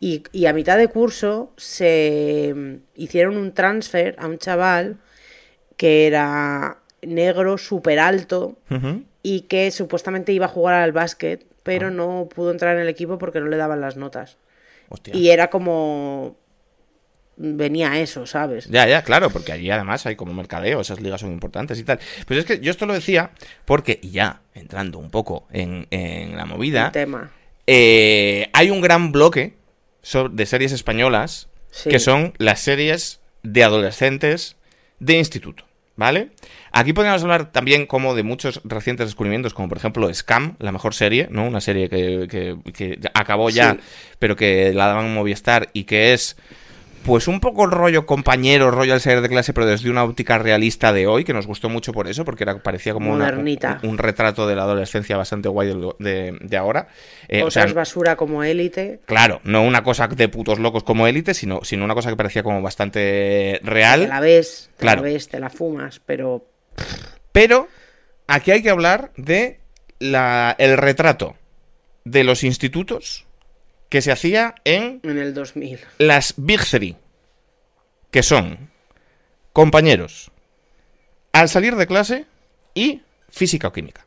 Y, 0.00 0.24
y 0.32 0.46
a 0.46 0.52
mitad 0.52 0.76
de 0.76 0.88
curso 0.88 1.52
se 1.56 2.52
mm, 2.54 2.74
hicieron 3.00 3.36
un 3.36 3.52
transfer 3.52 4.16
a 4.18 4.26
un 4.26 4.38
chaval 4.38 4.98
que 5.76 6.06
era 6.06 6.78
negro, 7.02 7.58
súper 7.58 7.98
alto 8.00 8.56
y 9.22 9.42
que 9.42 9.70
supuestamente 9.70 10.32
iba 10.32 10.46
a 10.46 10.48
jugar 10.48 10.74
al 10.74 10.92
básquet, 10.92 11.44
pero 11.62 11.88
Ah. 11.88 11.90
no 11.90 12.28
pudo 12.34 12.50
entrar 12.50 12.76
en 12.76 12.82
el 12.82 12.88
equipo 12.88 13.18
porque 13.18 13.40
no 13.40 13.46
le 13.48 13.56
daban 13.56 13.80
las 13.80 13.96
notas. 13.96 14.36
Hostia. 14.88 15.14
Y 15.16 15.30
era 15.30 15.48
como... 15.50 16.36
Venía 17.36 17.98
eso, 17.98 18.26
¿sabes? 18.26 18.66
Ya, 18.68 18.86
ya, 18.86 19.02
claro, 19.02 19.30
porque 19.30 19.52
allí 19.52 19.70
además 19.70 20.04
hay 20.04 20.16
como 20.16 20.34
mercadeo, 20.34 20.80
esas 20.82 21.00
ligas 21.00 21.22
son 21.22 21.32
importantes 21.32 21.78
y 21.78 21.82
tal. 21.84 21.98
Pues 22.26 22.38
es 22.40 22.44
que 22.44 22.60
yo 22.60 22.70
esto 22.70 22.84
lo 22.84 22.92
decía 22.92 23.30
porque, 23.64 23.98
y 24.02 24.10
ya 24.10 24.42
entrando 24.54 24.98
un 24.98 25.10
poco 25.10 25.46
en, 25.50 25.86
en 25.90 26.36
la 26.36 26.44
movida, 26.44 26.86
El 26.86 26.92
tema. 26.92 27.30
eh, 27.66 28.50
hay 28.52 28.70
un 28.70 28.82
gran 28.82 29.12
bloque 29.12 29.56
de 30.30 30.46
series 30.46 30.72
españolas 30.72 31.48
Sí. 31.70 31.88
que 31.88 31.98
son 32.00 32.34
las 32.36 32.60
series 32.60 33.20
de 33.42 33.64
adolescentes 33.64 34.56
de 35.00 35.14
instituto, 35.14 35.64
¿vale? 35.96 36.30
Aquí 36.72 36.92
podríamos 36.92 37.22
hablar 37.22 37.52
también 37.52 37.86
como 37.86 38.14
de 38.14 38.22
muchos 38.22 38.60
recientes 38.64 39.06
descubrimientos, 39.08 39.54
como 39.54 39.68
por 39.68 39.78
ejemplo 39.78 40.12
Scam, 40.12 40.56
la 40.58 40.72
mejor 40.72 40.94
serie, 40.94 41.28
¿no? 41.30 41.46
Una 41.46 41.60
serie 41.60 41.88
que, 41.88 42.56
que- 42.72 42.98
acabó 43.14 43.50
ya, 43.50 43.72
Sí. 43.74 43.78
pero 44.18 44.36
que 44.36 44.72
la 44.72 44.86
daban 44.86 45.06
en 45.06 45.14
Movistar 45.14 45.68
y 45.72 45.84
que 45.84 46.12
es 46.14 46.36
pues 47.04 47.28
un 47.28 47.40
poco 47.40 47.64
el 47.64 47.70
rollo 47.70 48.06
compañero, 48.06 48.70
rollo 48.70 48.94
al 48.94 49.00
salir 49.00 49.20
de 49.20 49.28
clase, 49.28 49.52
pero 49.52 49.66
desde 49.66 49.90
una 49.90 50.04
óptica 50.04 50.38
realista 50.38 50.92
de 50.92 51.06
hoy, 51.06 51.24
que 51.24 51.32
nos 51.32 51.46
gustó 51.46 51.68
mucho 51.68 51.92
por 51.92 52.08
eso, 52.08 52.24
porque 52.24 52.44
era, 52.44 52.62
parecía 52.62 52.92
como 52.92 53.12
una- 53.12 53.24
Modernita. 53.26 53.80
un, 53.82 53.90
un 53.90 53.98
retrato 53.98 54.46
de 54.46 54.54
la 54.56 54.62
adolescencia 54.62 55.16
bastante 55.16 55.48
guay 55.48 55.68
de, 55.68 55.74
lo- 55.74 55.96
de- 55.98 56.36
de 56.40 56.56
ahora. 56.56 56.88
Eh, 57.28 57.42
o 57.42 57.46
Cosas 57.46 57.64
sea, 57.64 57.72
basura 57.74 58.16
como 58.16 58.42
élite. 58.44 59.00
Claro, 59.06 59.40
no 59.44 59.62
una 59.62 59.82
cosa 59.82 60.06
de 60.08 60.28
putos 60.28 60.58
locos 60.58 60.82
como 60.84 61.06
élite, 61.06 61.34
sino, 61.34 61.60
sino 61.64 61.84
una 61.84 61.94
cosa 61.94 62.10
que 62.10 62.16
parecía 62.16 62.42
como 62.42 62.62
bastante 62.62 63.60
Te 63.62 63.70
real. 63.70 64.08
la 64.08 64.20
ves, 64.20 64.70
te 64.76 64.82
Claro. 64.82 65.02
la 65.02 65.08
ves, 65.08 65.28
te 65.28 65.40
la 65.40 65.50
fumas, 65.50 66.00
pero 66.06 66.46
Pero 67.32 67.68
aquí 68.26 68.50
hay 68.50 68.62
que 68.62 68.70
hablar 68.70 69.12
de 69.16 69.60
la, 69.98 70.54
el 70.58 70.76
retrato 70.76 71.36
de 72.04 72.24
los 72.24 72.44
institutos 72.44 73.26
que 73.92 74.00
se 74.00 74.10
hacía 74.10 74.54
en 74.64 75.00
en 75.02 75.18
el 75.18 75.34
2000. 75.34 75.78
las 75.98 76.32
Big 76.38 76.64
Three, 76.64 76.96
que 78.10 78.22
son 78.22 78.70
compañeros, 79.52 80.30
al 81.32 81.50
salir 81.50 81.76
de 81.76 81.86
clase 81.86 82.24
y 82.74 83.02
física 83.28 83.68
o 83.68 83.72
química. 83.74 84.06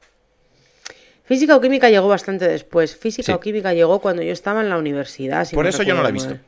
Física 1.25 1.55
o 1.55 1.61
química 1.61 1.91
llegó 1.91 2.07
bastante 2.07 2.47
después. 2.47 2.95
Física 2.97 3.27
Sí. 3.27 3.31
o 3.33 3.39
química 3.39 3.75
llegó 3.75 3.99
cuando 4.01 4.23
yo 4.23 4.33
estaba 4.33 4.61
en 4.61 4.69
la 4.71 4.77
universidad. 4.79 5.45
si 5.45 5.53
Por 5.53 5.65
no 5.65 5.69
eso 5.69 5.83
yo 5.83 5.93
no 5.93 6.01
la 6.01 6.09
he 6.09 6.11
visto. 6.11 6.29
mal. 6.31 6.41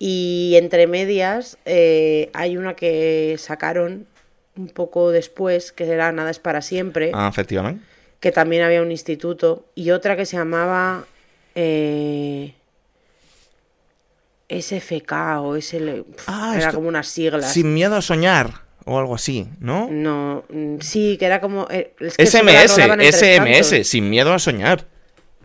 Y 0.00 0.54
entre 0.56 0.88
medias 0.88 1.56
eh, 1.66 2.30
hay 2.34 2.56
una 2.56 2.74
que 2.74 3.36
sacaron 3.38 4.06
un 4.56 4.68
poco 4.70 5.12
después, 5.12 5.70
que 5.70 5.84
era 5.88 6.10
Nada 6.10 6.30
es 6.32 6.40
para 6.40 6.62
siempre, 6.62 7.12
Ah, 7.14 7.28
efectivamente. 7.30 7.80
que 8.18 8.32
también 8.32 8.62
había 8.64 8.82
un 8.82 8.90
instituto, 8.90 9.66
y 9.76 9.92
otra 9.92 10.16
que 10.16 10.26
se 10.26 10.36
llamaba 10.36 11.04
eh, 11.60 12.54
SFK 14.48 15.12
o 15.40 15.56
SL... 15.56 16.04
Ah, 16.26 16.52
era 16.54 16.66
esto- 16.66 16.76
como 16.76 16.88
unas 16.88 17.08
siglas. 17.08 17.52
Sin 17.52 17.74
miedo 17.74 17.96
a 17.96 18.02
soñar 18.02 18.62
o 18.84 18.98
algo 18.98 19.14
así, 19.16 19.48
¿no? 19.58 19.88
No, 19.90 20.44
mm, 20.48 20.78
sí, 20.80 21.16
que 21.18 21.26
era 21.26 21.40
como... 21.40 21.66
eh, 21.68 21.94
es 22.00 22.16
que 22.16 22.26
SMS, 22.26 22.76
cantos. 22.76 23.06
SMS, 23.06 23.86
sin 23.88 24.08
miedo 24.08 24.32
a 24.32 24.38
soñar. 24.38 24.86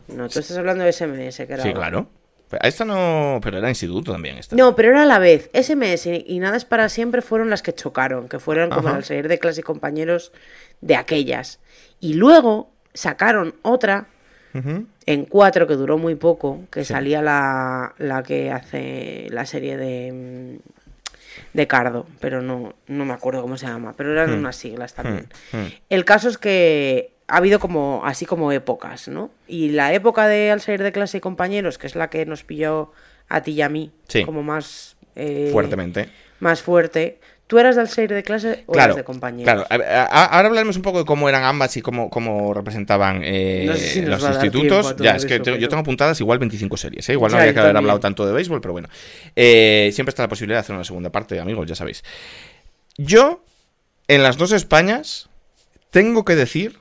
No, 0.08 0.30
tú 0.30 0.40
estás 0.40 0.56
hablando 0.58 0.84
de 0.84 0.94
SMS, 0.94 1.38
que 1.38 1.54
era... 1.54 1.64
Sí, 1.64 1.74
claro. 1.74 2.08
Pero 2.50 2.64
Esta 2.64 2.86
no, 2.86 3.40
pero 3.42 3.58
era 3.58 3.68
instituto 3.70 4.12
también. 4.12 4.38
Esta. 4.38 4.56
No, 4.56 4.76
pero 4.76 4.90
era 4.90 5.02
a 5.02 5.06
la 5.08 5.18
vez. 5.18 5.50
SMS 5.54 6.06
y, 6.06 6.38
Nada 6.40 6.56
es 6.56 6.66
para 6.66 6.88
siempre 6.88 7.24
fueron 7.24 7.50
las 7.50 7.64
que 7.64 7.74
chocaron, 7.74 8.30
que 8.30 8.38
fueron 8.40 8.70
como 8.70 8.90
Ajá. 8.90 8.98
al 8.98 9.04
salir 9.04 9.28
de 9.28 9.40
clase 9.40 9.62
y 9.62 9.64
compañeros 9.64 10.32
de 10.80 10.96
aquellas. 10.96 11.60
Y 12.00 12.14
luego 12.14 12.72
sacaron 12.94 13.56
otra 13.64 14.08
En 15.06 15.26
cuatro 15.26 15.68
que 15.68 15.74
duró 15.76 15.98
muy 15.98 16.16
poco, 16.16 16.62
que 16.72 16.86
salía 16.86 17.22
la, 17.22 17.94
la 17.98 18.24
que 18.24 18.52
hace 18.52 19.28
la 19.32 19.46
serie 19.46 19.78
de, 19.78 20.60
mm, 20.62 20.70
de 21.54 21.68
Cardo, 21.68 22.06
pero 22.20 22.42
no, 22.42 22.74
no 22.88 23.06
me 23.06 23.14
acuerdo 23.14 23.42
cómo 23.42 23.58
se 23.58 23.66
llama, 23.66 23.94
pero 23.98 24.12
eran 24.12 24.32
unas 24.34 24.56
siglas 24.56 24.94
también. 24.94 25.28
Hmm, 25.52 25.58
hmm. 25.58 25.68
El 25.90 26.06
caso 26.06 26.30
es 26.30 26.38
que 26.38 27.12
ha 27.28 27.38
habido 27.38 27.60
como 27.60 28.02
así 28.06 28.26
como 28.26 28.52
épocas, 28.52 29.08
¿no? 29.08 29.32
Y 29.48 29.70
la 29.70 29.94
época 29.94 30.28
de 30.28 30.52
al 30.52 30.62
salir 30.62 30.84
de 30.84 30.92
clase 30.92 31.18
y 31.18 31.22
compañeros, 31.22 31.78
que 31.78 31.88
es 31.88 31.96
la 31.96 32.10
que 32.10 32.26
nos 32.26 32.44
pilló 32.44 32.92
a 33.30 33.42
ti 33.42 33.52
y 33.54 33.62
a 33.62 33.70
mí, 33.70 33.92
Sí. 34.08 34.24
como 34.24 34.44
más 34.44 34.96
eh, 35.16 35.50
Fuertemente. 35.52 36.10
más 36.40 36.62
fuerte. 36.62 37.20
¿Tú 37.54 37.60
eras 37.60 37.76
del 37.76 37.88
salir 37.88 38.12
de 38.12 38.24
clase 38.24 38.64
o 38.66 38.72
Claro, 38.74 38.94
eras 38.94 38.96
de 38.96 39.04
compañeros? 39.04 39.68
claro. 39.68 39.86
Ahora 40.10 40.48
hablaremos 40.48 40.76
un 40.76 40.82
poco 40.82 40.98
de 40.98 41.06
cómo 41.06 41.30
eran 41.30 41.44
ambas 41.44 41.78
y 41.78 41.84
cómo, 41.84 42.10
cómo 42.10 42.52
representaban 42.52 43.22
eh, 43.24 43.66
No 43.68 43.76
sé 43.76 43.88
si 43.90 44.02
los 44.02 44.24
institutos. 44.24 44.96
Ya, 44.98 45.16
es 45.18 45.26
que 45.28 45.36
eso, 45.36 45.44
te- 45.44 45.60
yo 45.60 45.70
tengo 45.70 45.82
apuntadas 45.82 46.20
igual 46.20 46.40
25 46.40 46.78
series. 46.78 47.08
¿eh? 47.10 47.14
Igual 47.14 47.32
no 47.32 47.38
Ya, 47.38 47.42
habría 47.44 47.52
yo 47.52 47.54
que 47.54 47.60
haber 47.60 47.78
hablado 47.78 48.00
tanto 48.00 48.26
de 48.26 48.34
béisbol, 48.34 48.60
pero 48.60 48.72
bueno. 48.72 48.90
Eh, 49.36 49.92
siempre 49.94 50.10
está 50.10 50.24
la 50.24 50.30
posibilidad 50.30 50.58
de 50.58 50.62
hacer 50.62 50.74
una 50.76 50.84
segunda 50.84 51.12
parte, 51.12 51.40
amigos, 51.40 51.68
ya 51.68 51.76
sabéis. 51.76 52.04
Yo, 52.98 53.46
en 54.08 54.24
las 54.24 54.38
dos 54.38 54.52
Españas, 54.52 55.30
tengo 55.92 56.26
que 56.26 56.36
decir 56.36 56.80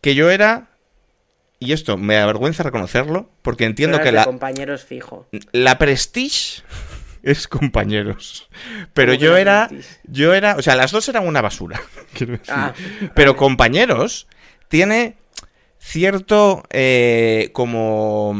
que 0.00 0.16
yo 0.16 0.30
era. 0.30 0.66
Y 1.60 1.72
esto 1.74 1.96
me 1.96 2.16
avergüenza 2.16 2.64
reconocerlo, 2.64 3.30
porque 3.42 3.66
entiendo 3.66 4.00
que 4.00 4.10
la, 4.10 4.24
compañeros 4.24 4.84
fijo. 4.84 5.28
la 5.52 5.78
Prestige 5.78 6.62
es 7.30 7.48
compañeros. 7.48 8.48
Pero 8.94 9.12
¿Cómo 9.12 9.18
que 9.20 9.24
yo 9.24 9.36
era. 9.36 9.68
Yo 10.04 10.34
era. 10.34 10.56
O 10.56 10.62
sea, 10.62 10.76
las 10.76 10.90
dos 10.92 11.08
eran 11.08 11.26
una 11.26 11.40
basura. 11.40 11.80
quiero 12.14 12.32
decir. 12.32 12.46
Ah, 12.54 12.72
Pero 13.14 13.32
vale. 13.32 13.38
compañeros 13.38 14.26
tiene 14.68 15.16
cierto. 15.78 16.62
eh, 16.70 17.50
como. 17.52 18.34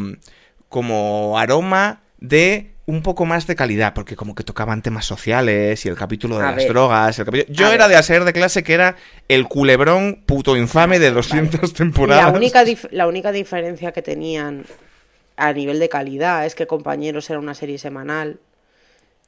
Como 0.69 1.39
aroma 1.39 2.03
de 2.19 2.75
un 2.85 3.03
poco 3.03 3.25
más 3.27 3.47
de 3.47 3.55
calidad, 3.55 3.95
porque 3.95 4.17
como 4.17 4.35
que 4.35 4.45
tocaban 4.45 4.83
temas 4.83 5.05
sociales 5.07 5.85
y 5.85 5.89
el 5.89 5.95
capítulo 5.97 6.37
de 6.39 6.43
A 6.45 6.47
las 6.49 6.57
ver. 6.57 6.69
drogas. 6.69 7.19
el 7.19 7.25
capítulo- 7.27 7.53
Yo 7.55 7.67
A 7.67 7.75
era 7.75 7.85
ver. 7.87 7.93
de 7.95 7.99
hacer 7.99 8.25
de 8.25 8.33
clase 8.33 8.63
que 8.63 8.73
era 8.75 8.97
el 9.29 9.47
culebrón 9.47 10.23
puto 10.27 10.57
infame 10.57 10.99
de 10.99 11.11
200 11.11 11.73
temporadas. 11.75 12.33
La 12.33 12.37
única, 12.39 12.65
la 12.91 13.07
única 13.07 13.33
diferencia 13.33 13.93
que 13.93 14.03
tenían 14.03 14.65
a 15.37 15.53
nivel 15.53 15.79
de 15.79 15.89
calidad 15.89 16.45
es 16.45 16.55
que 16.55 16.67
Compañeros 16.67 17.29
era 17.31 17.39
una 17.39 17.55
serie 17.55 17.79
semanal, 17.79 18.41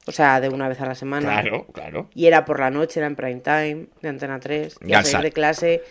o 0.07 0.11
sea, 0.11 0.39
de 0.41 0.49
una 0.49 0.67
vez 0.67 0.79
a 0.81 0.85
la 0.85 0.95
semana. 0.95 1.41
Claro, 1.41 1.67
claro. 1.73 2.09
Y 2.15 2.25
era 2.27 2.43
por 2.45 2.59
la 2.59 2.69
noche, 2.71 2.99
era 2.99 3.07
en 3.07 3.15
prime 3.15 3.41
time, 3.41 3.85
de 4.01 4.09
Antena 4.09 4.39
3. 4.39 4.75
Y 4.85 4.93
al 4.93 5.03
salir 5.05 5.11
sa- 5.11 5.21
de 5.21 5.31
clase, 5.31 5.81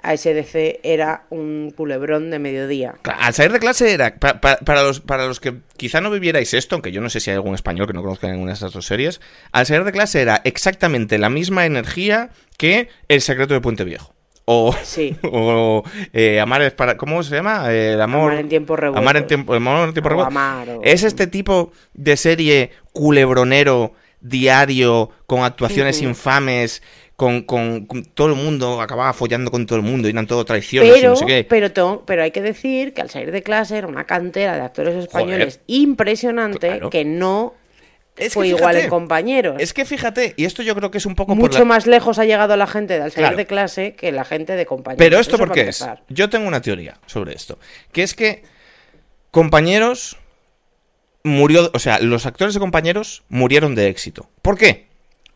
ASDC 0.00 0.80
era 0.84 1.24
un 1.30 1.72
culebrón 1.76 2.30
de 2.30 2.38
mediodía. 2.38 2.94
Claro, 3.02 3.18
Al 3.20 3.34
salir 3.34 3.52
de 3.52 3.58
clase 3.58 3.92
era, 3.92 4.14
pa- 4.16 4.40
pa- 4.40 4.58
para, 4.58 4.82
los, 4.82 5.00
para 5.00 5.26
los 5.26 5.40
que 5.40 5.54
quizá 5.76 6.00
no 6.00 6.10
vivierais 6.10 6.54
esto, 6.54 6.76
aunque 6.76 6.92
yo 6.92 7.00
no 7.00 7.10
sé 7.10 7.18
si 7.20 7.30
hay 7.30 7.34
algún 7.36 7.54
español 7.54 7.86
que 7.88 7.92
no 7.94 8.02
conozca 8.02 8.28
ninguna 8.28 8.50
de 8.52 8.54
estas 8.54 8.72
dos 8.72 8.86
series, 8.86 9.20
al 9.52 9.66
salir 9.66 9.84
de 9.84 9.92
clase 9.92 10.20
era 10.22 10.40
exactamente 10.44 11.18
la 11.18 11.30
misma 11.30 11.66
energía 11.66 12.30
que 12.56 12.88
El 13.08 13.20
secreto 13.22 13.54
de 13.54 13.60
Puente 13.60 13.84
Viejo. 13.84 14.14
O, 14.50 14.72
Sí. 14.82 15.14
o 15.24 15.82
eh, 16.12 16.40
Amar 16.40 16.62
es 16.62 16.72
para... 16.72 16.96
¿Cómo 16.96 17.22
se 17.22 17.34
llama? 17.34 17.64
Eh, 17.72 17.92
el 17.94 18.00
amor... 18.00 18.30
Amar 18.30 18.40
en 18.40 18.48
tiempos 18.48 18.78
revueltos. 18.78 19.02
Amar 19.02 19.16
en 19.18 19.26
tiempo, 19.26 19.52
amor 19.54 19.88
en 19.88 19.92
tiempo 19.92 20.06
O 20.06 20.10
revueltos. 20.10 20.32
Amar, 20.36 20.68
o- 20.70 20.80
Es 20.84 21.02
este 21.02 21.26
tipo 21.26 21.72
de 21.92 22.16
serie 22.16 22.70
culebronero, 22.98 23.92
diario, 24.20 25.10
con 25.26 25.44
actuaciones 25.44 26.02
infames, 26.02 26.82
con, 27.14 27.42
con- 27.42 27.86
con 27.86 28.02
todo 28.04 28.26
el 28.26 28.34
mundo, 28.34 28.80
acababa 28.80 29.12
follando 29.12 29.52
con 29.52 29.66
todo 29.66 29.76
el 29.78 29.84
mundo, 29.84 30.08
y 30.08 30.10
eran 30.10 30.26
todo 30.26 30.44
traiciones 30.44 30.90
y 30.90 30.94
Pero, 30.94 31.10
no 31.10 31.16
sé 31.16 31.26
qué. 31.26 31.44
pero, 31.48 31.70
to- 31.72 32.02
pero 32.06 32.24
hay 32.24 32.32
que 32.32 32.42
decir 32.42 32.92
que 32.94 33.00
al 33.00 33.08
salir 33.10 33.30
de 33.30 33.44
clase 33.44 33.78
era 33.78 33.86
una 33.86 34.04
cantera 34.04 34.56
de 34.56 34.62
actores 34.62 34.96
españoles 34.96 35.54
Joder. 35.54 35.64
impresionante 35.68 36.66
Claro. 36.66 36.90
que 36.90 37.04
no 37.04 37.54
Es 38.16 38.24
que 38.24 38.30
fue 38.30 38.48
igual 38.48 38.76
en 38.78 38.88
compañeros. 38.88 39.56
Es 39.60 39.72
que 39.72 39.84
fíjate, 39.84 40.34
y 40.36 40.44
esto 40.44 40.64
yo 40.64 40.74
creo 40.74 40.90
que 40.90 40.98
es 40.98 41.06
un 41.06 41.14
poco 41.14 41.34
por 41.34 41.38
Mucho 41.44 41.60
la- 41.60 41.64
más 41.66 41.86
lejos 41.86 42.18
ha 42.18 42.24
llegado 42.24 42.56
la 42.56 42.66
gente 42.66 42.94
de 42.94 43.02
al 43.04 43.12
salir 43.12 43.26
Claro. 43.28 43.36
de 43.36 43.46
clase 43.46 43.94
que 43.94 44.10
la 44.10 44.24
gente 44.24 44.54
de 44.56 44.66
compañeros. 44.66 44.98
Pero 44.98 45.20
esto 45.20 45.38
por 45.38 45.52
qué 45.52 45.68
es? 45.68 45.86
Yo 46.08 46.28
tengo 46.28 46.48
una 46.48 46.60
teoría 46.60 46.98
sobre 47.06 47.34
esto, 47.34 47.60
que 47.92 48.02
es 48.02 48.14
que 48.14 48.42
compañeros 49.30 50.16
murió, 51.28 51.70
o 51.72 51.78
sea, 51.78 52.00
los 52.00 52.26
actores 52.26 52.54
de 52.54 52.60
compañeros 52.60 53.22
murieron 53.28 53.74
de 53.74 53.88
éxito. 53.88 54.28
¿Por 54.42 54.58
qué? 54.58 54.88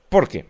Porque 0.09 0.47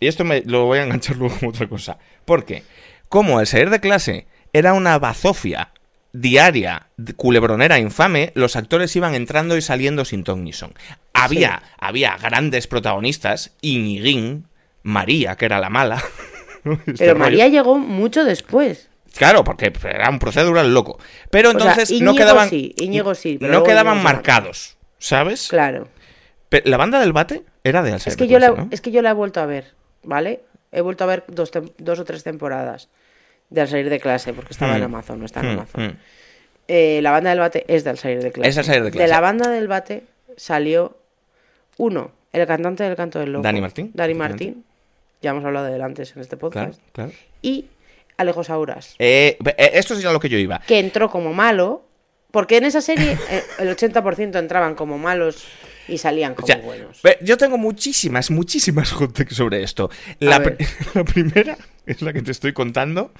y 0.00 0.06
esto 0.06 0.24
me 0.24 0.42
lo 0.42 0.66
voy 0.66 0.78
a 0.78 0.84
enganchar 0.84 1.16
luego 1.16 1.36
con 1.38 1.48
otra 1.48 1.68
cosa. 1.68 1.98
Porque 2.24 2.62
como 3.08 3.40
el 3.40 3.46
salir 3.46 3.70
de 3.70 3.80
clase 3.80 4.26
era 4.52 4.72
una 4.72 4.98
bazofia 4.98 5.70
diaria, 6.12 6.88
culebronera, 7.16 7.78
infame, 7.78 8.30
los 8.34 8.54
actores 8.56 8.94
iban 8.96 9.14
entrando 9.14 9.56
y 9.56 9.62
saliendo 9.62 10.04
sin 10.04 10.22
ton 10.22 10.44
ni 10.44 10.52
son. 10.52 10.72
Había, 11.12 11.62
había 11.78 12.16
grandes 12.16 12.66
protagonistas, 12.66 13.52
Iñiguín, 13.62 14.46
María, 14.82 15.36
que 15.36 15.46
era 15.46 15.58
la 15.60 15.70
mala. 15.70 16.02
Este 16.64 16.94
Pero 16.96 17.12
rollo. 17.12 17.24
María 17.24 17.48
llegó 17.48 17.78
mucho 17.78 18.24
después. 18.24 18.88
Claro, 19.16 19.44
porque 19.44 19.72
era 19.84 20.08
un 20.08 20.18
procedural 20.18 20.72
loco. 20.72 20.98
Pero 21.30 21.50
O 21.50 21.52
sea, 21.52 21.60
entonces 21.60 21.90
no 21.90 21.96
Íñigo 21.96 22.16
quedaban. 22.16 22.48
sí, 22.48 22.74
Íñigo 22.78 23.14
sí, 23.14 23.36
pero 23.38 23.52
no 23.52 23.64
quedaban 23.64 23.96
Íñigo 23.96 24.08
se 24.08 24.14
marcados, 24.14 24.73
¿sabes? 25.04 25.48
Claro. 25.48 25.88
Pe- 26.48 26.62
La 26.64 26.76
banda 26.76 27.00
del 27.00 27.12
bate 27.12 27.42
era 27.62 27.82
de 27.82 27.92
Alsace. 27.92 28.10
Es 28.10 28.16
que, 28.16 28.26
yo 28.28 28.38
la, 28.38 28.66
es 28.70 28.80
que 28.80 28.90
yo 28.90 29.02
la 29.02 29.10
he 29.10 29.14
vuelto 29.14 29.40
a 29.40 29.46
ver, 29.46 29.72
¿vale? 30.02 30.40
He 30.72 30.80
vuelto 30.80 31.04
a 31.04 31.06
ver 31.06 31.24
dos, 31.28 31.50
o 31.54 32.04
tres 32.04 32.22
temporadas 32.24 32.88
de 33.50 33.60
al 33.60 33.68
salir 33.68 33.88
de 33.90 34.00
clase, 34.00 34.32
porque 34.32 34.52
estaba 34.52 34.74
en 34.76 34.82
Hmm. 34.82 34.84
Amazon, 34.86 35.18
no 35.20 35.26
está 35.26 35.40
en 35.40 35.46
Hmm, 35.46 35.58
Amazon. 35.58 35.86
hmm. 35.88 35.96
Eh, 36.66 37.00
la 37.02 37.10
banda 37.10 37.30
del 37.30 37.38
bate 37.40 37.64
es 37.68 37.84
de 37.84 37.90
al 37.90 37.98
salir 37.98 38.22
de 38.22 38.32
clase. 38.32 38.48
Es 38.48 38.54
de 38.56 38.60
Al 38.60 38.64
salir 38.64 38.82
de 38.84 38.90
clase. 38.90 39.08
la 39.08 39.20
banda 39.20 39.48
del 39.50 39.68
bate 39.68 40.04
salió 40.36 40.96
uno, 41.76 42.10
el 42.32 42.46
cantante 42.46 42.82
del 42.84 42.96
canto 42.96 43.18
del 43.18 43.32
loco. 43.32 43.42
Dani 43.42 43.60
Martín, 43.60 43.90
Dani. 43.94 44.14
Martín. 44.14 44.64
Ya 45.20 45.30
hemos 45.30 45.44
hablado 45.44 45.66
de 45.66 45.74
él 45.76 45.82
antes 45.82 46.14
en 46.16 46.22
este 46.22 46.36
podcast. 46.36 46.80
claro. 46.92 47.12
Y 47.42 47.66
Alejo 48.16 48.44
Sauras, 48.44 48.94
Eh, 48.98 49.36
eh, 49.56 49.70
esto 49.74 49.94
es 49.94 50.04
a 50.04 50.12
lo 50.12 50.20
que 50.20 50.28
yo 50.28 50.38
iba. 50.38 50.60
que 50.66 50.78
entró 50.78 51.10
como 51.10 51.32
malo, 51.32 51.83
porque 52.34 52.56
en 52.56 52.64
esa 52.64 52.80
serie 52.80 53.16
eh, 53.30 53.44
el 53.60 53.68
80% 53.68 54.40
entraban 54.40 54.74
como 54.74 54.98
malos 54.98 55.44
y 55.86 55.98
salían 55.98 56.34
como 56.34 56.44
O 56.44 56.46
sea, 56.48 56.56
buenos. 56.56 57.00
yo 57.22 57.36
tengo 57.36 57.58
muchísimas, 57.58 58.28
muchísimas 58.32 58.90
hot 58.90 59.30
sobre 59.30 59.62
esto. 59.62 59.88
La, 60.18 60.42
primera 60.42 61.56
es 61.86 62.02
la 62.02 62.12
que 62.12 62.22
te 62.22 62.32
estoy 62.32 62.52
contando, 62.52 63.12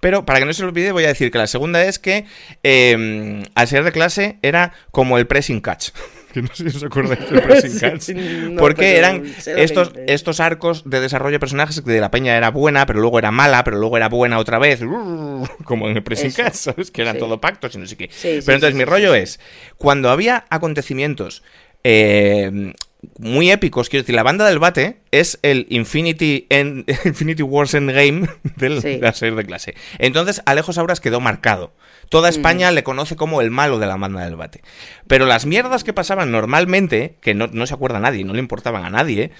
pero 0.00 0.26
para 0.26 0.40
que 0.40 0.46
no 0.46 0.52
se 0.52 0.62
lo 0.62 0.68
olvide 0.70 0.90
voy 0.90 1.04
a 1.04 1.08
decir 1.08 1.30
que 1.30 1.38
la 1.38 1.46
segunda 1.46 1.84
es 1.84 2.00
que 2.00 2.24
eh, 2.64 3.44
al 3.54 3.68
ser 3.68 3.84
de 3.84 3.92
clase 3.92 4.40
era 4.42 4.72
como 4.90 5.16
el 5.16 5.28
pressing 5.28 5.60
catch. 5.60 5.90
Que 6.36 6.42
no 6.42 6.54
sé 6.54 6.68
si 6.70 6.76
os 6.76 6.82
acordáis 6.84 7.30
del 7.30 7.40
pressing 7.48 7.78
catch. 7.80 8.00
Sí, 8.02 8.14
no, 8.14 8.60
porque 8.60 8.98
eran 8.98 9.22
estos, 9.46 9.92
estos 10.06 10.38
arcos 10.38 10.82
de 10.84 11.00
desarrollo 11.00 11.32
de 11.32 11.40
personajes 11.40 11.80
que 11.80 11.90
de 11.90 11.98
la 12.00 12.10
peña 12.10 12.36
era 12.36 12.50
buena, 12.50 12.84
pero 12.84 13.00
luego 13.00 13.18
era 13.18 13.30
mala, 13.30 13.64
pero 13.64 13.78
luego 13.78 13.96
era 13.96 14.10
buena 14.10 14.38
otra 14.38 14.58
vez. 14.58 14.80
Como 15.64 15.88
en 15.88 15.96
el 15.96 16.02
pressing 16.02 16.32
catch, 16.32 16.52
¿sabes? 16.54 16.90
Que 16.90 17.00
eran 17.00 17.14
Sí. 17.14 17.20
todo 17.20 17.40
pactos 17.40 17.74
y 17.74 17.78
no 17.78 17.86
sé 17.86 17.96
qué. 17.96 18.10
Sí, 18.12 18.40
pero 18.44 18.56
entonces 18.56 18.74
mi 18.74 18.84
rollo 18.84 19.14
es, 19.14 19.40
cuando 19.78 20.10
había 20.10 20.44
acontecimientos 20.50 21.42
eh, 21.84 22.74
muy 23.18 23.50
épicos, 23.50 23.88
quiero 23.88 24.02
decir, 24.02 24.14
la 24.14 24.22
banda 24.22 24.46
del 24.46 24.58
bate 24.58 25.00
es 25.10 25.38
el 25.42 25.66
Infinity, 25.70 26.46
End- 26.50 26.84
Infinity 27.04 27.42
Wars 27.42 27.74
Endgame 27.74 28.28
Sí. 28.58 28.68
de 28.96 28.98
la 29.00 29.12
serie 29.12 29.34
de 29.34 29.44
clase. 29.44 29.74
Entonces, 29.98 30.42
Alejo 30.46 30.72
Sauras 30.72 31.00
quedó 31.00 31.20
marcado. 31.20 31.72
Toda 32.08 32.28
España 32.28 32.70
le 32.70 32.84
conoce 32.84 33.16
como 33.16 33.40
el 33.40 33.50
malo 33.50 33.78
de 33.78 33.86
la 33.86 33.96
banda 33.96 34.24
del 34.24 34.36
bate. 34.36 34.62
Pero 35.06 35.26
las 35.26 35.44
mierdas 35.46 35.82
que 35.84 35.92
pasaban 35.92 36.30
normalmente, 36.30 37.16
que 37.20 37.34
no, 37.34 37.48
no 37.52 37.66
se 37.66 37.74
acuerda 37.74 37.98
nadie, 37.98 38.24
no 38.24 38.32
le 38.32 38.38
importaban 38.38 38.84
a 38.84 38.90
nadie, 38.90 39.32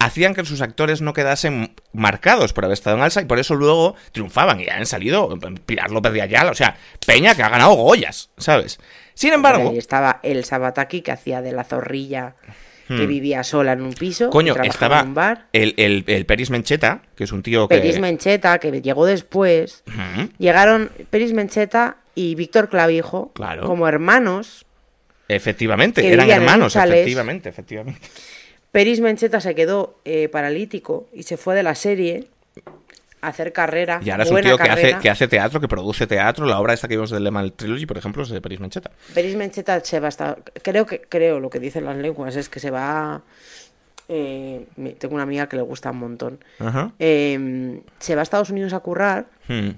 hacían 0.00 0.34
que 0.34 0.44
sus 0.44 0.60
actores 0.60 1.00
no 1.00 1.12
quedasen 1.12 1.74
marcados 1.92 2.52
por 2.52 2.64
haber 2.64 2.74
estado 2.74 2.96
en 2.96 3.02
alza 3.02 3.20
y 3.20 3.24
por 3.24 3.38
eso 3.38 3.54
luego 3.54 3.94
triunfaban 4.12 4.60
y 4.60 4.68
han 4.68 4.86
salido 4.86 5.36
Pilar 5.66 5.90
López 5.90 6.12
de 6.12 6.22
Ayala, 6.22 6.50
o 6.52 6.54
sea, 6.54 6.76
Peña 7.06 7.34
que 7.34 7.42
ha 7.42 7.48
ganado 7.48 7.74
Goyas, 7.74 8.30
¿sabes? 8.36 8.78
Sin 9.14 9.32
embargo, 9.32 9.70
Ahí 9.70 9.78
estaba 9.78 10.20
el 10.22 10.44
Sabataki 10.44 11.02
que 11.02 11.10
hacía 11.12 11.42
de 11.42 11.50
la 11.52 11.64
zorrilla 11.64 12.36
que 12.88 13.06
vivía 13.06 13.44
sola 13.44 13.72
en 13.74 13.82
un 13.82 13.92
piso. 13.92 14.28
Hmm. 14.28 14.30
Coño, 14.30 14.56
estaba 14.64 15.00
en 15.00 15.08
un 15.08 15.14
bar. 15.14 15.46
el, 15.52 15.74
el, 15.76 16.04
el 16.06 16.26
Peris 16.26 16.50
Mencheta, 16.50 17.02
que 17.14 17.24
es 17.24 17.32
un 17.32 17.42
tío 17.42 17.68
que... 17.68 17.76
Peris 17.76 18.00
Mencheta, 18.00 18.58
que 18.58 18.80
llegó 18.80 19.04
después. 19.06 19.84
Ujú. 19.86 20.28
Llegaron 20.38 20.90
Peris 21.10 21.32
Mencheta 21.32 21.98
y 22.14 22.34
Víctor 22.34 22.68
Clavijo 22.68 23.30
Claro. 23.34 23.66
como 23.66 23.86
hermanos. 23.86 24.64
Efectivamente, 25.28 26.06
eran 26.10 26.30
hermanos, 26.30 26.74
efectivamente, 26.74 27.48
efectivamente. 27.50 28.00
Peris 28.72 29.00
Mencheta 29.00 29.40
se 29.40 29.54
quedó 29.54 29.98
eh, 30.04 30.28
paralítico 30.28 31.08
y 31.12 31.24
se 31.24 31.36
fue 31.36 31.54
de 31.54 31.62
la 31.62 31.74
serie 31.74 32.28
hacer 33.20 33.52
carrera. 33.52 34.00
Y 34.04 34.10
ahora 34.10 34.24
es 34.24 34.30
un 34.30 34.40
tío 34.40 34.56
que 34.56 34.62
hace, 34.64 34.68
carrera. 34.82 34.98
que 35.00 35.10
hace 35.10 35.28
teatro, 35.28 35.60
que 35.60 35.68
produce 35.68 36.06
teatro. 36.06 36.46
La 36.46 36.58
obra 36.60 36.74
esta 36.74 36.88
que 36.88 36.94
vimos 36.96 37.10
del 37.10 37.24
Le 37.24 37.30
Mal 37.30 37.52
Trilogy, 37.52 37.86
por 37.86 37.98
ejemplo, 37.98 38.22
es 38.22 38.28
de 38.28 38.40
Peris 38.40 38.60
Mencheta. 38.60 38.90
Peris 39.14 39.34
Mencheta 39.36 39.80
se 39.84 40.00
va 40.00 40.06
a 40.06 40.10
estar- 40.10 40.38
creo 40.62 40.86
que 40.86 41.00
creo 41.02 41.40
lo 41.40 41.50
que 41.50 41.58
dicen 41.60 41.84
las 41.84 41.96
lenguas 41.96 42.36
es 42.36 42.48
que 42.48 42.60
se 42.60 42.70
va 42.70 43.22
eh, 44.08 44.66
tengo 44.98 45.14
una 45.14 45.24
amiga 45.24 45.48
que 45.48 45.56
le 45.56 45.62
gusta 45.62 45.90
un 45.90 45.98
montón 45.98 46.38
Ajá. 46.58 46.92
Eh, 46.98 47.80
se 47.98 48.14
va 48.14 48.20
a 48.20 48.22
Estados 48.22 48.48
Unidos 48.50 48.72
a 48.72 48.80
currar 48.80 49.26
Hmm. 49.48 49.70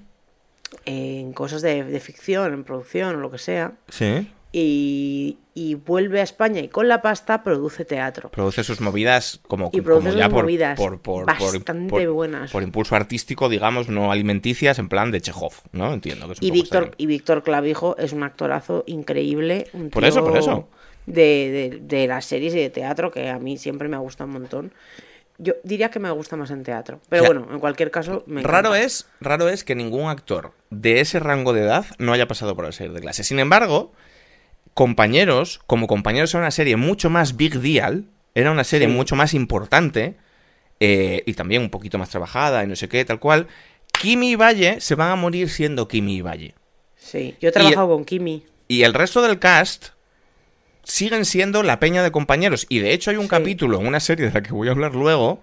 en 0.84 1.32
cosas 1.32 1.62
de, 1.62 1.82
de 1.84 2.00
ficción 2.00 2.52
en 2.52 2.64
producción 2.64 3.16
o 3.16 3.18
lo 3.18 3.30
que 3.30 3.38
sea 3.38 3.72
Sí. 3.88 4.30
y, 4.52 5.36
y 5.60 5.74
vuelve 5.74 6.20
a 6.20 6.22
España 6.22 6.60
y 6.60 6.68
con 6.68 6.88
la 6.88 7.02
pasta 7.02 7.42
produce 7.42 7.84
teatro 7.84 8.30
Produce 8.30 8.64
sus 8.64 8.80
movidas 8.80 9.40
como, 9.46 9.66
Y 9.72 9.82
como 9.82 9.84
produce 10.00 10.16
ya 10.16 10.28
por, 10.30 10.44
movidas 10.44 10.78
por, 10.78 11.26
bastante 11.26 12.06
buenas. 12.08 12.50
por 12.50 12.62
impulso 12.62 12.96
artístico, 12.96 13.48
digamos, 13.50 13.88
no 13.90 14.10
alimenticias, 14.10 14.78
en 14.78 14.88
plan 14.88 15.10
de 15.10 15.20
Chekhov, 15.20 15.52
¿no? 15.72 15.92
Entiendo 15.92 16.26
que 16.28 16.32
es 16.34 16.38
un 16.40 16.46
y 16.46 16.50
Víctor 16.50 16.82
esa- 16.84 16.94
y 16.96 17.06
Víctor 17.06 17.42
Clavijo 17.42 17.94
es 17.98 18.12
un 18.14 18.22
actorazo 18.22 18.84
increíble 18.86 19.66
un 19.74 19.90
Por 19.90 20.04
eso, 20.04 20.24
por 20.24 20.38
eso. 20.38 20.68
de, 21.06 21.80
de, 21.80 21.80
de 21.82 22.06
las 22.06 22.24
series 22.24 22.54
y 22.54 22.58
de 22.58 22.70
teatro 22.70 23.10
que 23.10 23.28
a 23.28 23.38
mí 23.38 23.58
siempre 23.58 23.88
me 23.88 23.96
ha 23.96 24.00
gustado 24.00 24.28
un 24.28 24.34
montón 24.34 24.72
yo 25.38 25.54
diría 25.64 25.90
que 25.90 25.98
me 25.98 26.10
gusta 26.10 26.36
más 26.36 26.50
en 26.50 26.62
teatro 26.62 27.00
pero 27.08 27.22
O 27.22 27.26
sea, 27.26 27.34
bueno 27.34 27.52
en 27.52 27.60
cualquier 27.60 27.90
caso 27.90 28.22
me 28.26 28.42
Raro 28.42 28.74
es, 28.74 29.08
raro 29.20 29.48
es 29.48 29.64
que 29.64 29.74
ningún 29.74 30.08
actor 30.08 30.52
de 30.70 31.00
ese 31.00 31.18
rango 31.18 31.52
de 31.52 31.62
edad 31.62 31.84
no 31.98 32.12
haya 32.12 32.28
pasado 32.28 32.54
por 32.54 32.64
el 32.66 32.72
serie 32.72 32.92
de 32.92 33.00
clase. 33.00 33.24
Sin 33.24 33.38
embargo, 33.38 33.92
compañeros, 34.74 35.60
como 35.66 35.86
compañeros 35.86 36.32
era 36.34 36.42
una 36.42 36.50
serie 36.50 36.76
mucho 36.76 37.10
más 37.10 37.36
big 37.36 37.60
deal, 37.60 38.04
era 38.34 38.50
una 38.50 38.64
serie 38.64 38.86
Sí. 38.88 38.92
mucho 38.94 39.16
más 39.16 39.34
importante 39.34 40.14
eh, 40.78 41.22
y 41.26 41.34
también 41.34 41.62
un 41.62 41.70
poquito 41.70 41.98
más 41.98 42.08
trabajada 42.10 42.64
y 42.64 42.66
no 42.66 42.76
sé 42.76 42.88
qué, 42.88 43.04
tal 43.04 43.18
cual. 43.20 43.48
Kimi 44.00 44.30
y 44.30 44.34
Valle 44.36 44.80
se 44.80 44.94
van 44.94 45.10
a 45.10 45.16
morir 45.16 45.50
siendo 45.50 45.88
Kimi 45.88 46.16
y 46.16 46.22
Valle. 46.22 46.54
sí 46.96 47.34
yo 47.40 47.48
he 47.48 47.52
trabajado 47.52 47.88
con 47.88 48.04
Kimi 48.04 48.44
Y 48.68 48.82
el 48.84 48.94
resto 48.94 49.20
del 49.20 49.38
cast 49.38 49.88
siguen 50.84 51.24
siendo 51.24 51.62
la 51.62 51.78
peña 51.80 52.02
de 52.02 52.10
compañeros. 52.12 52.66
Y 52.68 52.78
de 52.78 52.92
hecho 52.92 53.10
hay 53.10 53.16
un 53.16 53.24
Sí. 53.24 53.28
capítulo 53.30 53.80
en 53.80 53.86
una 53.86 54.00
serie 54.00 54.26
de 54.26 54.32
la 54.32 54.42
que 54.42 54.52
voy 54.52 54.68
a 54.68 54.70
hablar 54.70 54.94
luego 54.94 55.42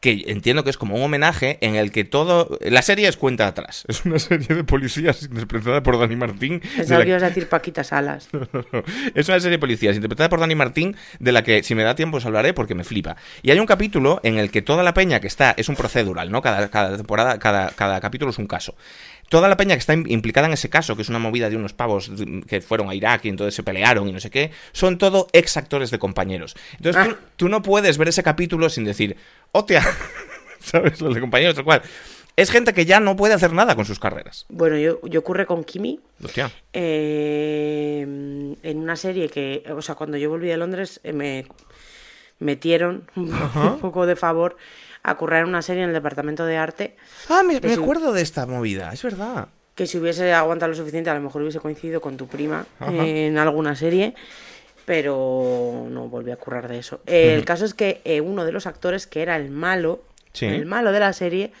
que 0.00 0.24
entiendo 0.28 0.64
que 0.64 0.70
es 0.70 0.78
como 0.78 0.96
un 0.96 1.02
homenaje 1.02 1.58
en 1.60 1.76
el 1.76 1.92
que 1.92 2.04
todo... 2.04 2.58
La 2.62 2.80
serie 2.80 3.06
es 3.06 3.16
cuenta 3.16 3.46
atrás. 3.46 3.84
Es 3.90 4.04
una 4.04 4.18
serie 4.18 4.56
de 4.56 4.64
policías 4.64 5.22
interpretada 5.22 5.82
por 5.82 5.98
Dani 5.98 6.16
Martín. 6.16 6.60
Pensaba 6.76 7.02
que 7.02 7.10
ibas 7.10 7.22
a 7.22 7.28
decir 7.28 7.48
Paquita 7.48 7.84
Salas. 7.84 8.28
Es 9.14 9.28
una 9.28 9.38
serie 9.40 9.56
de 9.56 9.58
policías 9.58 9.96
interpretada 9.96 10.30
por 10.30 10.40
Dani 10.40 10.54
Martín, 10.54 10.96
de 11.18 11.32
la 11.32 11.42
que 11.42 11.62
si 11.62 11.74
me 11.74 11.82
da 11.82 11.94
tiempo 11.94 12.16
os 12.16 12.24
hablaré 12.24 12.54
porque 12.54 12.74
me 12.74 12.84
flipa. 12.84 13.16
Y 13.42 13.50
hay 13.50 13.60
un 13.60 13.66
capítulo 13.66 14.20
en 14.22 14.38
el 14.38 14.50
que 14.50 14.62
toda 14.62 14.82
la 14.82 14.94
peña 14.94 15.20
que 15.20 15.26
está... 15.26 15.54
Es 15.56 15.68
un 15.68 15.76
procedural, 15.76 16.30
¿no? 16.30 16.40
Cada, 16.40 16.70
cada 16.70 16.96
temporada, 16.96 17.38
cada, 17.38 17.68
cada 17.70 18.00
capítulo 18.00 18.30
es 18.30 18.38
un 18.38 18.46
caso 18.46 18.74
toda 19.30 19.48
la 19.48 19.56
peña 19.56 19.74
que 19.74 19.78
está 19.78 19.94
implicada 19.94 20.46
en 20.48 20.52
ese 20.52 20.68
caso, 20.68 20.94
que 20.96 21.00
es 21.02 21.08
una 21.08 21.18
movida 21.18 21.48
de 21.48 21.56
unos 21.56 21.72
pavos 21.72 22.10
que 22.46 22.60
fueron 22.60 22.90
a 22.90 22.94
Irak 22.94 23.24
y 23.24 23.28
entonces 23.30 23.54
se 23.54 23.62
pelearon 23.62 24.06
y 24.08 24.12
no 24.12 24.20
sé 24.20 24.28
qué, 24.28 24.50
son 24.72 24.98
todo 24.98 25.28
ex 25.32 25.56
actores 25.56 25.90
de 25.90 25.98
compañeros. 25.98 26.54
Entonces 26.76 27.02
tú, 27.06 27.10
Ah. 27.18 27.18
tú 27.36 27.48
no 27.48 27.62
puedes 27.62 27.96
ver 27.96 28.08
ese 28.08 28.22
capítulo 28.22 28.68
sin 28.68 28.84
decir, 28.84 29.16
hostia, 29.52 29.82
¿sabes? 30.60 31.00
Los 31.00 31.14
de 31.14 31.20
compañeros, 31.22 31.54
tal 31.54 31.64
cual. 31.64 31.80
Es 32.36 32.50
gente 32.50 32.72
que 32.72 32.86
ya 32.86 33.00
no 33.00 33.16
puede 33.16 33.34
hacer 33.34 33.52
nada 33.52 33.74
con 33.74 33.84
sus 33.84 33.98
carreras. 33.98 34.46
Bueno, 34.48 34.76
yo, 34.78 35.00
yo 35.06 35.20
ocurre 35.20 35.46
con 35.46 35.62
Kimi. 35.64 36.00
Hostia. 36.24 36.50
eh, 36.72 38.00
en 38.62 38.78
una 38.78 38.96
serie 38.96 39.28
que, 39.28 39.62
o 39.74 39.82
sea, 39.82 39.94
cuando 39.94 40.16
yo 40.16 40.30
volví 40.30 40.48
de 40.48 40.56
Londres 40.56 41.00
eh, 41.04 41.12
me 41.12 41.46
metieron 42.38 43.08
un 43.16 43.78
poco 43.80 44.06
de 44.06 44.16
favor 44.16 44.56
a 45.02 45.14
currar 45.16 45.42
en 45.42 45.48
una 45.48 45.62
serie 45.62 45.82
en 45.82 45.88
el 45.90 45.94
departamento 45.94 46.44
de 46.44 46.56
arte 46.56 46.96
Ah, 47.28 47.42
me, 47.42 47.56
acuerdo 47.56 48.12
de 48.12 48.22
esta 48.22 48.46
movida, 48.46 48.90
es 48.92 49.02
verdad. 49.02 49.48
que 49.74 49.86
si 49.86 49.98
hubiese 49.98 50.32
aguantado 50.32 50.70
lo 50.70 50.76
suficiente 50.76 51.10
a 51.10 51.14
lo 51.14 51.20
mejor 51.20 51.42
hubiese 51.42 51.60
coincidido 51.60 52.00
con 52.00 52.16
tu 52.16 52.26
prima 52.26 52.66
eh, 52.90 53.26
en 53.28 53.38
alguna 53.38 53.74
serie 53.76 54.14
pero 54.84 55.86
no 55.88 56.08
volví 56.08 56.30
a 56.32 56.36
currar 56.36 56.68
de 56.68 56.78
eso 56.78 57.00
Eh, 57.06 57.34
el 57.34 57.44
caso 57.44 57.64
es 57.64 57.74
que 57.74 58.00
eh, 58.04 58.20
uno 58.20 58.44
de 58.44 58.52
los 58.52 58.66
actores 58.66 59.06
que 59.06 59.22
era 59.22 59.36
el 59.36 59.50
malo 59.50 60.02
Sí. 60.32 60.46
el 60.46 60.64
malo 60.66 60.92
de 60.92 61.00
la 61.00 61.12
serie 61.12 61.52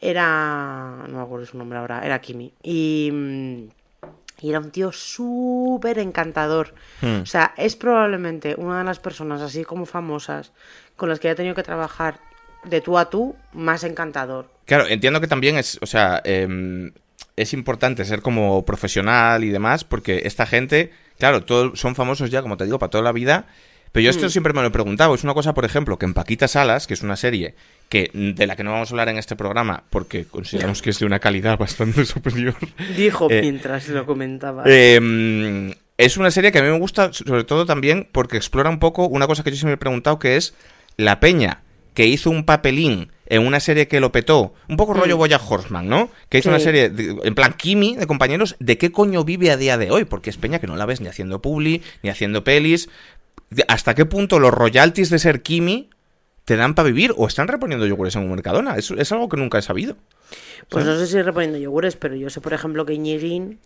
era 0.00 1.04
no 1.08 1.18
me 1.18 1.22
acuerdo 1.22 1.46
su 1.46 1.56
nombre 1.58 1.78
ahora 1.78 2.04
era 2.04 2.20
Kimi 2.20 2.52
y 2.62 3.10
mm, 3.12 3.68
y 4.42 4.48
era 4.48 4.58
un 4.58 4.70
tío 4.70 4.90
súper 4.90 5.98
encantador. 5.98 6.72
Hmm. 7.02 7.20
O 7.20 7.26
sea, 7.26 7.52
es 7.58 7.76
probablemente 7.76 8.54
una 8.56 8.78
de 8.78 8.84
las 8.84 8.98
personas 8.98 9.42
así 9.42 9.64
como 9.64 9.84
famosas 9.84 10.52
con 10.96 11.10
las 11.10 11.20
que 11.20 11.28
he 11.28 11.34
tenido 11.34 11.54
que 11.54 11.62
trabajar 11.62 12.20
de 12.64 12.80
tú 12.80 12.98
a 12.98 13.08
tú 13.10 13.36
más 13.52 13.84
encantador. 13.84 14.50
Claro, 14.66 14.86
entiendo 14.88 15.20
que 15.20 15.26
también 15.26 15.56
es, 15.56 15.78
o 15.82 15.86
sea, 15.86 16.20
em, 16.24 16.92
es 17.36 17.52
importante 17.52 18.04
ser 18.04 18.22
como 18.22 18.64
profesional 18.64 19.44
y 19.44 19.48
demás, 19.50 19.84
porque 19.84 20.22
esta 20.24 20.46
gente, 20.46 20.90
claro, 21.18 21.42
todo, 21.42 21.74
son 21.76 21.94
famosos 21.94 22.30
ya, 22.30 22.42
como 22.42 22.56
te 22.56 22.64
digo, 22.64 22.78
para 22.78 22.90
toda 22.90 23.04
la 23.04 23.12
vida. 23.12 23.46
Pero 23.92 24.04
yo 24.04 24.10
esto 24.10 24.26
Mm. 24.26 24.30
siempre 24.30 24.52
me 24.52 24.60
lo 24.60 24.68
he 24.68 24.70
preguntado. 24.70 25.12
Es 25.16 25.24
una 25.24 25.34
cosa, 25.34 25.52
por 25.52 25.64
ejemplo, 25.64 25.98
que 25.98 26.06
en 26.06 26.14
Paquita 26.14 26.46
Salas, 26.46 26.86
que 26.86 26.94
es 26.94 27.02
una 27.02 27.16
serie 27.16 27.56
que 27.88 28.08
de 28.14 28.46
la 28.46 28.54
que 28.54 28.62
no 28.62 28.70
vamos 28.70 28.90
a 28.90 28.92
hablar 28.92 29.08
en 29.08 29.18
este 29.18 29.34
programa, 29.34 29.82
porque 29.90 30.26
consideramos 30.26 30.80
que 30.80 30.90
es 30.90 31.00
de 31.00 31.06
una 31.06 31.18
calidad 31.18 31.58
bastante 31.58 32.04
superior. 32.04 32.54
Dijo 32.96 33.26
Eh, 33.28 33.40
mientras 33.42 33.88
lo 33.88 34.06
comentaba. 34.06 34.62
Eh, 34.66 35.74
es 35.98 36.16
una 36.16 36.30
serie 36.30 36.52
que 36.52 36.58
a 36.60 36.62
mí 36.62 36.68
me 36.68 36.78
gusta, 36.78 37.12
sobre 37.12 37.42
todo 37.42 37.66
también 37.66 38.08
porque 38.12 38.36
explora 38.36 38.70
un 38.70 38.78
poco 38.78 39.06
una 39.08 39.26
cosa 39.26 39.42
que 39.42 39.50
yo 39.50 39.56
siempre 39.56 39.72
me 39.72 39.74
he 39.74 39.78
preguntado, 39.78 40.20
que 40.20 40.36
es 40.36 40.54
la 40.96 41.18
peña 41.18 41.62
que 41.94 42.06
hizo 42.06 42.30
un 42.30 42.44
papelín 42.44 43.10
en 43.26 43.46
una 43.46 43.60
serie 43.60 43.86
que 43.86 44.00
lo 44.00 44.10
petó, 44.10 44.54
un 44.68 44.76
poco 44.76 44.92
rollo 44.94 45.16
Boya 45.16 45.38
Horseman, 45.44 45.88
¿no? 45.88 46.10
Que 46.28 46.38
hizo 46.38 46.48
Mm. 46.50 46.52
Sí. 46.52 46.54
una 46.56 46.64
serie, 46.64 46.88
de- 46.90 47.16
en 47.22 47.34
plan 47.34 47.52
Kimi, 47.54 47.94
de 47.96 48.06
compañeros, 48.06 48.56
¿de 48.58 48.76
qué 48.78 48.90
coño 48.90 49.22
vive 49.24 49.50
a 49.52 49.56
día 49.56 49.78
de 49.78 49.90
hoy? 49.90 50.04
Porque 50.04 50.30
es 50.30 50.36
peña 50.36 50.58
que 50.58 50.66
no 50.66 50.74
la 50.76 50.86
ves 50.86 51.00
ni 51.00 51.06
haciendo 51.08 51.40
publi, 51.40 51.82
ni 52.02 52.10
haciendo 52.10 52.42
pelis. 52.42 52.88
¿Hasta 53.68 53.94
qué 53.94 54.04
punto 54.04 54.38
los 54.40 54.52
royalties 54.52 55.10
de 55.10 55.18
ser 55.20 55.42
Kimi 55.42 55.90
te 56.44 56.56
dan 56.56 56.74
para 56.74 56.86
vivir 56.86 57.12
o 57.16 57.26
están 57.28 57.46
reponiendo 57.48 57.86
yogures 57.86 58.16
en 58.16 58.22
un 58.22 58.30
Mercadona? 58.30 58.74
Es, 58.76 58.90
es 58.90 59.12
algo 59.12 59.28
que 59.28 59.36
nunca 59.36 59.58
he 59.58 59.62
sabido. 59.62 59.96
Pues 60.68 60.84
no 60.84 60.96
sé 60.96 61.06
si 61.06 61.20
reponiendo 61.22 61.58
yogures, 61.58 61.94
pero 61.96 62.16
yo 62.16 62.30
sé, 62.30 62.40
por 62.40 62.52
ejemplo, 62.52 62.84
que 62.86 62.94
Iñiguín 62.94 63.58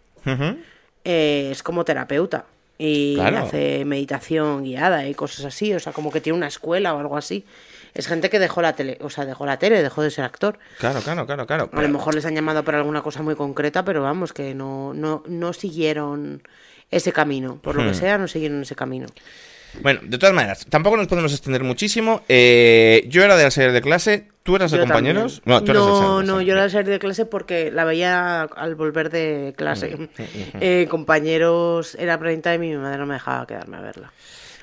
eh, 1.04 1.48
es 1.52 1.62
como 1.62 1.84
terapeuta. 1.84 2.46
Y 2.78 3.14
Claro. 3.14 3.38
hace 3.38 3.84
meditación 3.84 4.64
guiada 4.64 5.06
y 5.06 5.14
cosas 5.14 5.44
así. 5.44 5.72
O 5.74 5.80
sea, 5.80 5.92
como 5.92 6.10
que 6.10 6.20
tiene 6.20 6.36
una 6.36 6.48
escuela 6.48 6.94
o 6.94 6.98
algo 6.98 7.16
así. 7.16 7.44
Es 7.94 8.08
gente 8.08 8.28
que 8.28 8.40
dejó 8.40 8.60
la 8.60 8.72
tele, 8.74 8.98
o 9.00 9.08
sea, 9.10 9.24
dejó 9.24 9.46
la 9.46 9.58
tele, 9.60 9.80
dejó 9.80 10.02
de 10.02 10.10
ser 10.10 10.24
actor. 10.24 10.58
Claro, 10.80 11.00
claro, 11.00 11.26
claro, 11.26 11.46
claro. 11.46 11.70
A 11.72 11.80
lo 11.82 11.88
mejor 11.88 12.16
les 12.16 12.26
han 12.26 12.34
llamado 12.34 12.64
para 12.64 12.78
alguna 12.78 13.02
cosa 13.02 13.22
muy 13.22 13.36
concreta, 13.36 13.84
pero 13.84 14.02
vamos, 14.02 14.32
que 14.32 14.52
no, 14.54 14.92
no, 14.94 15.22
no 15.28 15.52
siguieron 15.52 16.42
ese 16.90 17.12
camino. 17.12 17.58
Por 17.62 17.76
lo 17.76 17.84
que 17.84 17.90
Hmm. 17.90 17.94
sea, 18.00 18.18
no 18.18 18.26
siguieron 18.26 18.62
ese 18.62 18.74
camino. 18.74 19.06
Bueno, 19.82 20.00
de 20.04 20.18
todas 20.18 20.34
maneras, 20.34 20.66
tampoco 20.68 20.96
nos 20.96 21.06
podemos 21.08 21.32
extender 21.32 21.62
muchísimo. 21.64 22.22
Eh, 22.28 23.04
yo 23.08 23.22
era 23.22 23.36
de 23.36 23.42
la 23.44 23.50
serie 23.50 23.72
de 23.72 23.80
clase, 23.82 24.28
tú 24.42 24.56
eras 24.56 24.70
de 24.70 24.78
Yo 24.78 24.84
compañeros. 24.84 25.42
también. 25.44 25.64
tú 25.64 25.70
eras 25.72 25.84
de 25.84 25.90
No, 25.90 25.96
serie 25.98 26.08
no, 26.26 26.32
clase. 26.34 26.44
yo 26.46 26.52
era 26.52 26.62
de 26.64 26.70
salir 26.70 26.88
de 26.90 26.98
clase 26.98 27.26
porque 27.26 27.70
la 27.70 27.84
veía 27.84 28.42
al 28.42 28.74
volver 28.76 29.10
de 29.10 29.50
Mm, 29.52 29.56
clase. 29.56 30.08
Eh, 30.60 30.86
compañeros, 30.90 31.96
era 31.98 32.18
prime 32.18 32.38
time 32.38 32.66
y 32.66 32.70
mi 32.70 32.76
madre 32.76 32.98
no 32.98 33.06
me 33.06 33.14
dejaba 33.14 33.46
quedarme 33.46 33.76
a 33.76 33.80
verla. 33.80 34.12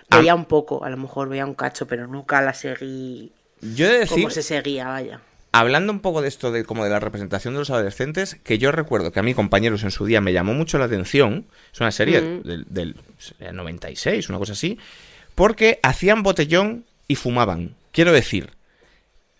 Ah. 0.10 0.17
Veía 0.19 0.36
un 0.36 0.45
poco, 0.45 0.84
a 0.84 0.89
lo 0.89 0.97
mejor 0.97 1.30
veía 1.30 1.45
un 1.45 1.54
cacho, 1.56 1.88
pero 1.88 2.08
nunca 2.08 2.41
la 2.41 2.54
seguí 2.54 3.32
Yo 3.62 3.86
he 3.86 3.89
de 3.89 4.00
decir, 4.00 4.17
como 4.17 4.30
se 4.30 4.43
seguía, 4.43 4.88
vaya. 4.88 5.21
Hablando 5.51 5.91
un 5.91 5.99
poco 5.99 6.21
de 6.21 6.27
esto 6.27 6.51
de 6.51 6.63
como 6.63 6.83
de 6.83 6.89
la 6.89 6.99
representación 6.99 7.53
de 7.53 7.59
los 7.59 7.69
adolescentes, 7.69 8.35
que 8.43 8.57
yo 8.57 8.71
recuerdo 8.71 9.11
que 9.11 9.19
a 9.19 9.23
mí 9.23 9.33
compañeros 9.33 9.83
en 9.83 9.91
su 9.91 10.05
día 10.05 10.21
me 10.21 10.33
llamó 10.33 10.53
mucho 10.53 10.77
la 10.77 10.85
atención. 10.85 11.45
Es 11.73 11.79
una 11.81 11.91
serie 11.91 12.21
Mm. 12.21 12.41
del, 12.43 12.65
del 12.69 12.95
sería 13.17 13.51
96, 13.51 14.29
una 14.29 14.37
cosa 14.37 14.53
así, 14.53 14.77
porque 15.35 15.79
hacían 15.83 16.23
botellón 16.23 16.85
y 17.07 17.15
fumaban. 17.15 17.75
Quiero 17.91 18.11
decir, 18.13 18.51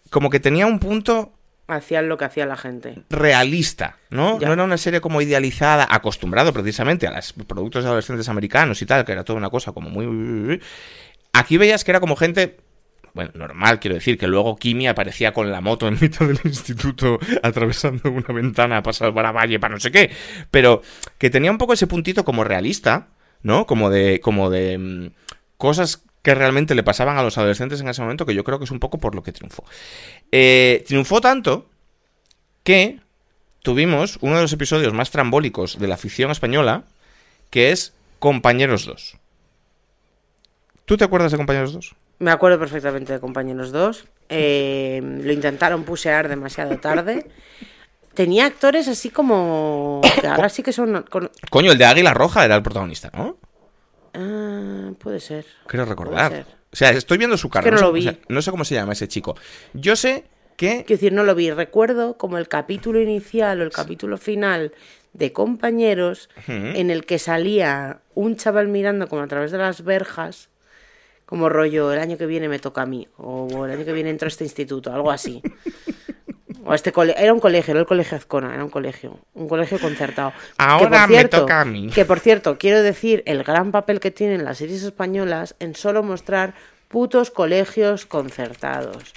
como 0.10 0.30
que 0.30 0.40
tenía 0.40 0.66
un 0.68 0.80
punto 0.80 1.34
Hacían 1.68 2.10
lo 2.10 2.18
que 2.18 2.26
hacía 2.26 2.46
la 2.46 2.58
gente. 2.58 3.02
realista, 3.10 3.98
¿no? 4.10 4.38
Ya. 4.40 4.48
No 4.48 4.54
era 4.54 4.64
una 4.66 4.78
serie 4.78 5.00
como 5.00 5.22
idealizada, 5.22 5.88
acostumbrado 5.90 6.52
precisamente 6.52 7.08
a 7.08 7.12
los 7.12 7.32
productos 7.32 7.84
de 7.86 7.90
adolescentes 7.90 8.28
americanos 8.28 8.82
y 8.82 8.86
tal, 8.86 9.06
que 9.06 9.14
era 9.14 9.24
toda 9.24 9.38
una 9.38 9.50
cosa 9.50 9.72
como 9.72 9.90
muy... 9.90 10.60
Aquí 11.32 11.56
veías 11.58 11.86
que 11.86 11.92
era 11.92 12.02
como 12.02 12.18
gente, 12.18 12.58
bueno, 13.14 13.32
normal, 13.36 13.80
quiero 13.80 13.96
decir, 13.96 14.18
que 14.18 14.28
luego 14.28 14.56
Kimi 14.56 14.88
aparecía 14.88 15.34
con 15.34 15.52
la 15.52 15.62
moto 15.62 15.88
en 15.88 15.98
mitad 16.00 16.28
del 16.28 16.40
instituto 16.44 17.20
atravesando 17.44 18.10
una 18.10 18.34
ventana 18.34 18.82
para 18.82 18.94
salvar 18.94 19.26
a 19.26 19.32
Valle, 19.32 19.60
para 19.60 19.74
no 19.74 19.80
sé 19.80 19.92
qué, 19.92 20.12
pero 20.50 20.82
que 21.18 21.30
tenía 21.30 21.52
un 21.52 21.58
poco 21.58 21.74
ese 21.74 21.88
puntito 21.88 22.24
como 22.24 22.44
realista, 22.44 23.10
¿no? 23.44 23.66
Como 23.66 23.90
de, 23.90 24.20
como 24.22 24.50
de 24.50 24.78
mm, 24.78 25.08
cosas 25.58 26.04
que 26.22 26.36
realmente 26.36 26.76
le 26.76 26.84
pasaban 26.84 27.18
a 27.18 27.24
los 27.24 27.38
adolescentes 27.38 27.82
en 27.82 27.90
ese 27.90 28.02
momento, 28.02 28.26
que 28.26 28.36
yo 28.36 28.44
creo 28.44 28.60
que 28.60 28.66
es 28.66 28.72
un 28.72 28.80
poco 28.80 29.00
por 29.00 29.16
lo 29.16 29.24
que 29.24 29.32
triunfó. 29.32 29.66
Eh, 30.32 30.84
triunfó 30.88 31.20
tanto 31.20 31.70
que 32.64 33.00
tuvimos 33.64 34.18
uno 34.22 34.36
de 34.36 34.44
los 34.44 34.54
episodios 34.54 34.94
más 34.94 35.12
trambólicos 35.12 35.80
de 35.80 35.88
la 35.88 35.98
ficción 35.98 36.32
española, 36.32 36.84
que 37.50 37.72
es 37.72 37.94
Compañeros 38.20 38.86
2. 38.86 39.18
¿Tú 40.86 40.98
te 40.98 41.04
acuerdas 41.04 41.32
de 41.32 41.38
Compañeros 41.38 41.74
2? 41.74 41.96
Me 42.22 42.32
acuerdo 42.32 42.60
perfectamente 42.60 43.14
de 43.14 43.20
Compañeros 43.20 43.72
2. 43.72 44.06
Eh, 44.30 45.02
lo 45.04 45.32
intentaron 45.34 45.84
pusear 45.84 46.30
demasiado 46.30 46.78
tarde. 46.78 47.26
Tenía 48.14 48.46
actores 48.46 48.88
así 48.88 49.10
como. 49.10 50.02
que 50.22 50.28
ahora 50.28 50.50
sí 50.50 50.64
que 50.64 50.72
son. 50.72 51.04
con- 51.10 51.32
Coño, 51.50 51.72
el 51.72 51.78
de 51.78 51.86
Águila 51.86 52.14
Roja 52.14 52.46
era 52.46 52.56
el 52.56 52.62
protagonista, 52.64 53.10
¿no? 53.14 53.38
Ah, 54.14 54.92
puede 55.00 55.20
ser. 55.20 55.46
Creo 55.68 55.86
recordar. 55.86 56.30
Puede 56.32 56.44
ser. 56.44 56.56
O 56.72 56.76
sea, 56.76 56.90
estoy 56.92 57.18
viendo 57.18 57.38
su 57.38 57.50
cara. 57.50 57.64
que 57.66 57.72
no 57.72 57.78
sé- 57.78 57.84
lo 57.84 57.90
o 57.90 57.94
vi. 57.94 58.04
sea, 58.04 58.18
no 58.30 58.42
sé 58.42 58.52
cómo 58.52 58.66
se 58.66 58.76
llama 58.76 58.94
ese 58.94 59.08
chico. 59.08 59.36
Yo 59.74 59.96
sé 59.96 60.26
que... 60.58 60.84
Quiero 60.86 61.00
decir, 61.00 61.14
no 61.14 61.24
lo 61.24 61.34
vi. 61.36 61.52
Recuerdo 61.52 62.18
como 62.18 62.38
el 62.38 62.48
capítulo 62.48 63.02
inicial 63.02 63.60
o 63.62 63.64
el 63.64 63.72
capítulo 63.72 64.18
final 64.18 64.74
de 65.14 65.34
Compañeros, 65.34 66.30
en 66.48 66.90
el 66.92 67.06
que 67.06 67.20
salía 67.20 68.00
un 68.14 68.38
chaval 68.38 68.68
mirando 68.68 69.08
como 69.08 69.22
a 69.24 69.28
través 69.28 69.52
de 69.52 69.58
las 69.58 69.84
verjas, 69.84 70.50
como 71.32 71.48
rollo, 71.48 71.94
el 71.94 72.00
año 72.00 72.18
que 72.18 72.26
viene 72.26 72.50
me 72.50 72.60
toca 72.60 72.82
a 72.82 72.86
mí, 72.86 73.08
o 73.18 73.64
el 73.66 73.72
año 73.72 73.86
que 73.86 73.94
viene 73.94 74.10
entro 74.10 74.26
a 74.26 74.28
este 74.28 74.44
instituto, 74.44 74.94
algo 74.94 75.10
así. 75.12 75.42
O 76.64 76.74
a 76.74 76.76
este 76.76 76.92
cole 76.92 77.16
era 77.18 77.34
un 77.34 77.40
colegio, 77.40 77.72
era 77.72 77.80
el 77.80 77.88
colegio 77.88 78.16
Azcona, 78.18 78.54
era 78.54 78.64
un 78.64 78.70
colegio, 78.70 79.18
un 79.34 79.48
colegio 79.48 79.80
concertado. 79.80 80.32
Ahora 80.58 81.08
me 81.08 81.26
toca 81.26 81.62
a 81.62 81.66
mí. 81.66 81.88
Que 81.90 82.06
por 82.06 82.20
cierto, 82.20 82.60
quiero 82.60 82.84
decir 82.84 83.24
el 83.26 83.44
gran 83.44 83.72
papel 83.72 84.00
que 84.00 84.12
tienen 84.12 84.44
las 84.46 84.60
series 84.60 84.84
españolas 84.84 85.56
en 85.60 85.74
solo 85.74 86.04
mostrar 86.04 86.54
putos 86.88 87.32
colegios 87.32 88.06
concertados. 88.06 89.14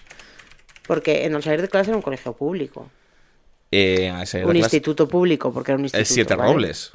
Porque 0.87 1.27
en 1.27 1.35
el 1.35 1.43
salir 1.43 1.61
de 1.61 1.69
clase 1.69 1.91
era 1.91 1.97
un 1.99 2.03
colegio 2.03 2.33
público. 2.33 2.89
eh, 3.71 4.11
un 4.11 4.17
clase- 4.23 4.59
instituto 4.61 5.07
público, 5.07 5.53
porque 5.53 5.73
era 5.73 5.79
un 5.79 5.85
instituto. 5.85 6.01
El 6.01 6.07
Siete 6.07 6.37
¿vale? 6.37 6.51
Robles. 6.51 6.93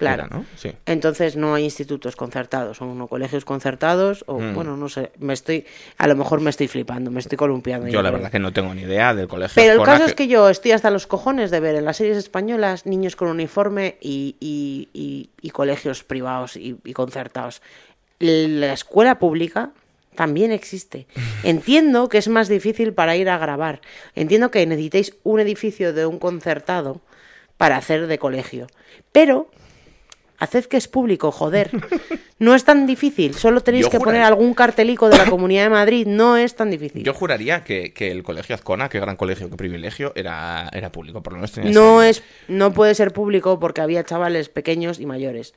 Claro. 0.00 0.24
Era, 0.26 0.36
¿no? 0.36 0.44
Sí. 0.56 0.72
Entonces 0.86 1.36
no 1.36 1.54
hay 1.54 1.64
institutos 1.64 2.16
concertados, 2.16 2.78
son 2.78 3.06
colegios 3.06 3.44
concertados, 3.44 4.24
o 4.26 4.40
Mm. 4.40 4.54
bueno, 4.54 4.76
no 4.76 4.88
sé, 4.88 5.12
me 5.18 5.34
estoy, 5.34 5.66
a 5.98 6.06
lo 6.08 6.16
mejor 6.16 6.40
me 6.40 6.50
estoy 6.50 6.68
flipando, 6.68 7.10
me 7.10 7.20
estoy 7.20 7.36
columpiando. 7.36 7.86
Yo 7.86 8.00
la 8.02 8.08
creo. 8.08 8.18
verdad 8.18 8.32
que 8.32 8.38
no 8.38 8.52
tengo 8.52 8.74
ni 8.74 8.82
idea 8.82 9.14
del 9.14 9.28
colegio. 9.28 9.54
Pero 9.62 9.74
el 9.80 9.82
caso 9.86 10.06
es 10.06 10.14
que 10.14 10.26
yo 10.26 10.48
estoy 10.48 10.72
hasta 10.72 10.90
los 10.90 11.06
cojones 11.06 11.50
de 11.50 11.60
ver 11.60 11.74
en 11.76 11.84
las 11.84 11.98
series 11.98 12.16
españolas 12.16 12.86
niños 12.86 13.14
con 13.14 13.28
uniforme 13.28 13.98
y, 14.00 14.36
y- 14.40 14.88
y- 14.94 15.28
y 15.42 15.50
colegios 15.50 16.02
privados 16.02 16.56
y, 16.56 16.76
y 16.84 16.92
concertados. 16.94 17.62
La 18.18 18.72
escuela 18.72 19.18
pública 19.18 19.70
también 20.14 20.50
existe. 20.52 21.06
Entiendo 21.44 22.08
que 22.08 22.18
es 22.18 22.28
más 22.28 22.48
difícil 22.48 22.92
para 22.94 23.16
ir 23.16 23.28
a 23.30 23.38
grabar. 23.38 23.80
Entiendo 24.14 24.50
que 24.50 24.66
necesitéis 24.66 25.14
un 25.24 25.40
edificio 25.40 25.92
de 25.92 26.06
un 26.06 26.18
concertado 26.18 27.00
para 27.56 27.76
hacer 27.76 28.06
de 28.06 28.18
colegio. 28.18 28.66
Pero 29.12 29.50
haced 30.40 30.64
que 30.64 30.76
es 30.76 30.88
público, 30.88 31.30
joder. 31.30 31.70
No 32.40 32.54
es 32.54 32.64
tan 32.64 32.86
difícil. 32.86 33.34
Solo 33.34 33.60
tenéis 33.60 33.84
Yo 33.84 33.90
que 33.90 33.98
poner 34.00 34.22
algún 34.22 34.54
cartelico 34.54 35.10
de 35.10 35.18
la 35.18 35.26
Comunidad 35.26 35.64
de 35.64 35.68
Madrid. 35.68 36.06
No 36.06 36.38
es 36.38 36.56
tan 36.56 36.70
difícil. 36.70 37.04
Yo 37.04 37.12
juraría 37.12 37.64
que, 37.64 37.92
que 37.92 38.10
el 38.10 38.22
colegio 38.22 38.54
Azcona, 38.54 38.88
qué 38.88 38.98
gran 38.98 39.16
colegio, 39.16 39.50
qué 39.50 39.56
privilegio, 39.56 40.14
era, 40.14 40.70
era 40.72 40.90
público. 40.90 41.22
Por 41.22 41.34
lo 41.34 41.36
menos 41.36 41.52
tenía 41.52 41.70
No 41.70 42.02
es, 42.02 42.22
no 42.48 42.72
puede 42.72 42.94
ser 42.94 43.12
público 43.12 43.60
porque 43.60 43.82
había 43.82 44.04
chavales 44.04 44.48
pequeños 44.48 45.00
y 45.00 45.04
mayores. 45.04 45.52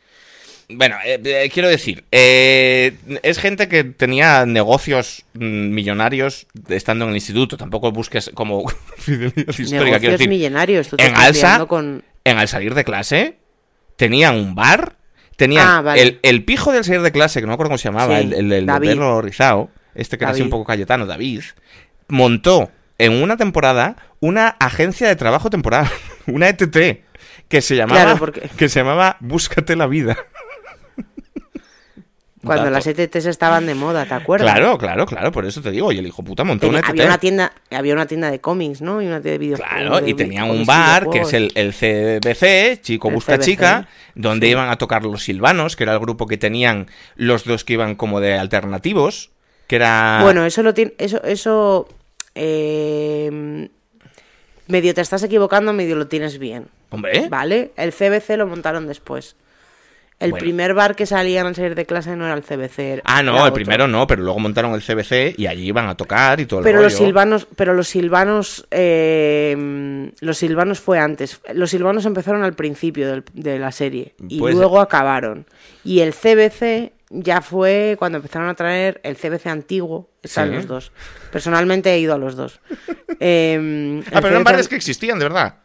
Bueno, 0.70 0.96
eh, 1.06 1.22
eh, 1.24 1.50
quiero 1.54 1.70
decir, 1.70 2.04
eh, 2.12 2.96
es 3.22 3.40
gente 3.40 3.68
que 3.68 3.84
tenía 3.84 4.46
negocios 4.46 5.26
mm, 5.34 5.70
millonarios 5.70 6.48
estando 6.70 7.06
en 7.06 7.12
el 7.12 7.16
instituto. 7.16 7.58
Tampoco 7.58 7.92
busques 7.92 8.32
como 8.34 8.68
fidelidad 8.98 9.48
histórica. 9.48 9.70
Quiero 9.70 9.86
Negocios 9.86 10.12
decir, 10.12 10.30
millonarios. 10.30 10.88
Tú 10.90 10.98
te 10.98 11.04
en 11.06 11.12
estás 11.12 11.28
Alsa, 11.28 11.66
con... 11.66 12.04
en 12.24 12.38
al 12.38 12.48
salir 12.48 12.74
de 12.76 12.84
clase, 12.84 13.38
tenían 13.96 14.36
un 14.36 14.56
bar, 14.56 14.98
tenían 15.36 15.68
Ah, 15.68 15.82
vale. 15.82 16.02
el, 16.02 16.20
el 16.24 16.44
pijo 16.46 16.72
del 16.72 16.84
salir 16.84 17.02
de 17.02 17.12
clase, 17.12 17.40
que 17.40 17.46
no 17.46 17.50
me 17.52 17.54
acuerdo 17.56 17.70
cómo 17.70 17.78
se 17.78 17.90
llamaba, 17.90 18.18
Sí, 18.20 18.24
el, 18.34 18.52
el, 18.52 18.70
el 18.70 19.22
rizado, 19.22 19.70
este 19.96 20.18
que 20.18 20.24
era 20.26 20.32
así 20.34 20.42
un 20.42 20.50
poco 20.50 20.66
cayetano, 20.66 21.06
David, 21.06 21.42
montó 22.08 22.72
en 22.98 23.22
una 23.22 23.38
temporada 23.38 23.96
una 24.20 24.48
agencia 24.60 25.08
de 25.08 25.16
trabajo 25.16 25.50
temporal, 25.50 25.88
una 26.28 26.50
ETT, 26.50 27.04
que 27.48 27.62
se 27.62 27.76
llamaba, 27.76 28.02
Claro, 28.04 28.20
porque- 28.20 28.50
que 28.58 28.70
se 28.70 28.80
llamaba 28.80 29.18
Búscate 29.20 29.76
la 29.76 29.88
vida. 29.88 30.18
Cuando 32.44 32.70
las 32.70 32.86
ETTs 32.88 33.26
estaban 33.26 33.66
de 33.66 33.74
moda, 33.74 34.06
¿te 34.06 34.14
acuerdas? 34.14 34.52
Claro, 34.52 34.78
claro, 34.78 35.06
claro, 35.06 35.32
por 35.32 35.46
eso 35.46 35.62
te 35.62 35.72
digo, 35.72 35.92
y 35.92 35.98
el 36.00 36.06
hijo 36.08 36.24
puta 36.24 36.44
montó 36.44 36.68
Tenía- 36.68 36.80
una 36.80 36.88
ETT. 36.88 36.90
había 36.92 37.06
una 37.06 37.18
tienda 37.18 37.54
había 37.72 37.94
una 37.94 38.06
tienda 38.06 38.32
de 38.32 38.40
cómics 38.42 38.82
no 38.82 39.02
y 39.02 39.08
una 39.08 39.22
tienda 39.22 39.32
de 39.32 39.38
videojuegos 39.38 39.74
Claro, 39.74 40.02
de 40.02 40.10
y 40.10 40.14
tenían 40.14 40.50
un 40.50 40.66
bar 40.66 41.10
que 41.10 41.20
es 41.22 41.34
el, 41.34 41.52
el 41.56 41.72
CBC, 41.74 42.82
Chico 42.82 43.08
El 43.08 43.14
Busca 43.16 43.38
CBC, 43.38 43.46
Chica, 43.46 43.88
donde 44.16 44.48
sí. 44.48 44.52
iban 44.52 44.70
a 44.70 44.76
tocar 44.78 45.04
los 45.04 45.24
silvanos, 45.24 45.76
que 45.76 45.84
era 45.84 45.94
el 45.94 46.00
grupo 46.00 46.28
que 46.28 46.38
tenían 46.38 46.88
los 47.16 47.46
dos 47.46 47.64
que 47.64 47.74
iban 47.74 47.96
como 47.96 48.20
de 48.20 48.34
alternativos, 48.38 49.32
que 49.68 49.78
era... 49.78 50.20
bueno 50.24 50.46
eso 50.46 50.64
lo 50.64 50.74
tiene 50.74 50.94
eso 50.98 51.24
eso 51.24 51.88
eh, 52.36 53.70
medio 54.68 54.94
te 54.94 55.02
estás 55.02 55.24
equivocando 55.24 55.74
medio 55.74 55.96
lo 55.96 56.08
tienes 56.08 56.38
bien. 56.40 56.68
Hombre, 56.90 57.28
vale 57.30 57.72
el 57.76 57.92
CBC 57.92 58.38
lo 58.38 58.48
montaron 58.48 58.86
después 58.88 59.36
el 60.24 60.32
Bueno. 60.32 60.44
primer 60.44 60.74
bar 60.74 60.96
que 60.96 61.06
salían 61.06 61.46
al 61.48 61.56
salir 61.56 61.76
de 61.76 61.86
clase 61.86 62.16
no 62.16 62.26
era 62.26 62.34
el 62.34 62.44
CBC 62.44 63.02
ah, 63.04 63.22
no, 63.24 63.34
el 63.36 63.42
otro. 63.42 63.54
primero 63.54 63.88
no, 63.88 64.08
pero 64.08 64.24
luego 64.24 64.40
montaron 64.40 64.74
el 64.74 64.82
CBC 64.82 65.36
y 65.38 65.48
allí 65.48 65.68
iban 65.68 65.88
a 65.88 65.96
tocar 65.96 66.40
y 66.40 66.46
todo 66.46 66.60
el 66.62 66.64
pero 66.64 66.82
los 66.82 66.94
rollo. 66.94 67.06
silvanos 67.06 67.48
pero 67.56 67.74
los 67.74 67.88
silvanos 67.88 68.66
eh, 68.72 70.12
los 70.22 70.38
silvanos 70.38 70.80
fue 70.80 71.00
antes 71.00 71.40
los 71.54 71.70
silvanos 71.70 72.06
empezaron 72.06 72.44
al 72.44 72.54
principio 72.54 73.08
del- 73.08 73.24
de 73.34 73.60
la 73.60 73.72
serie 73.72 74.16
y 74.28 74.40
Pues- 74.40 74.56
luego 74.56 74.80
acabaron 74.80 75.46
y 75.84 76.00
el 76.00 76.14
CBC 76.14 76.94
ya 77.10 77.42
fue 77.42 77.96
cuando 78.00 78.18
empezaron 78.18 78.50
a 78.50 78.56
traer 78.56 79.00
el 79.04 79.16
CBC 79.18 79.48
antiguo 79.50 80.10
están 80.24 80.50
Sí. 80.50 80.56
los 80.56 80.68
dos 80.68 80.92
personalmente 81.32 81.94
he 81.94 82.00
ido 82.00 82.14
a 82.14 82.18
los 82.18 82.36
dos 82.36 82.60
Eh, 83.20 84.02
Ah, 84.08 84.20
pero 84.22 84.30
eran 84.30 84.42
CBC 84.42 84.44
bares 84.44 84.68
que 84.68 84.76
existían, 84.76 85.18
de 85.20 85.26
verdad. 85.26 85.56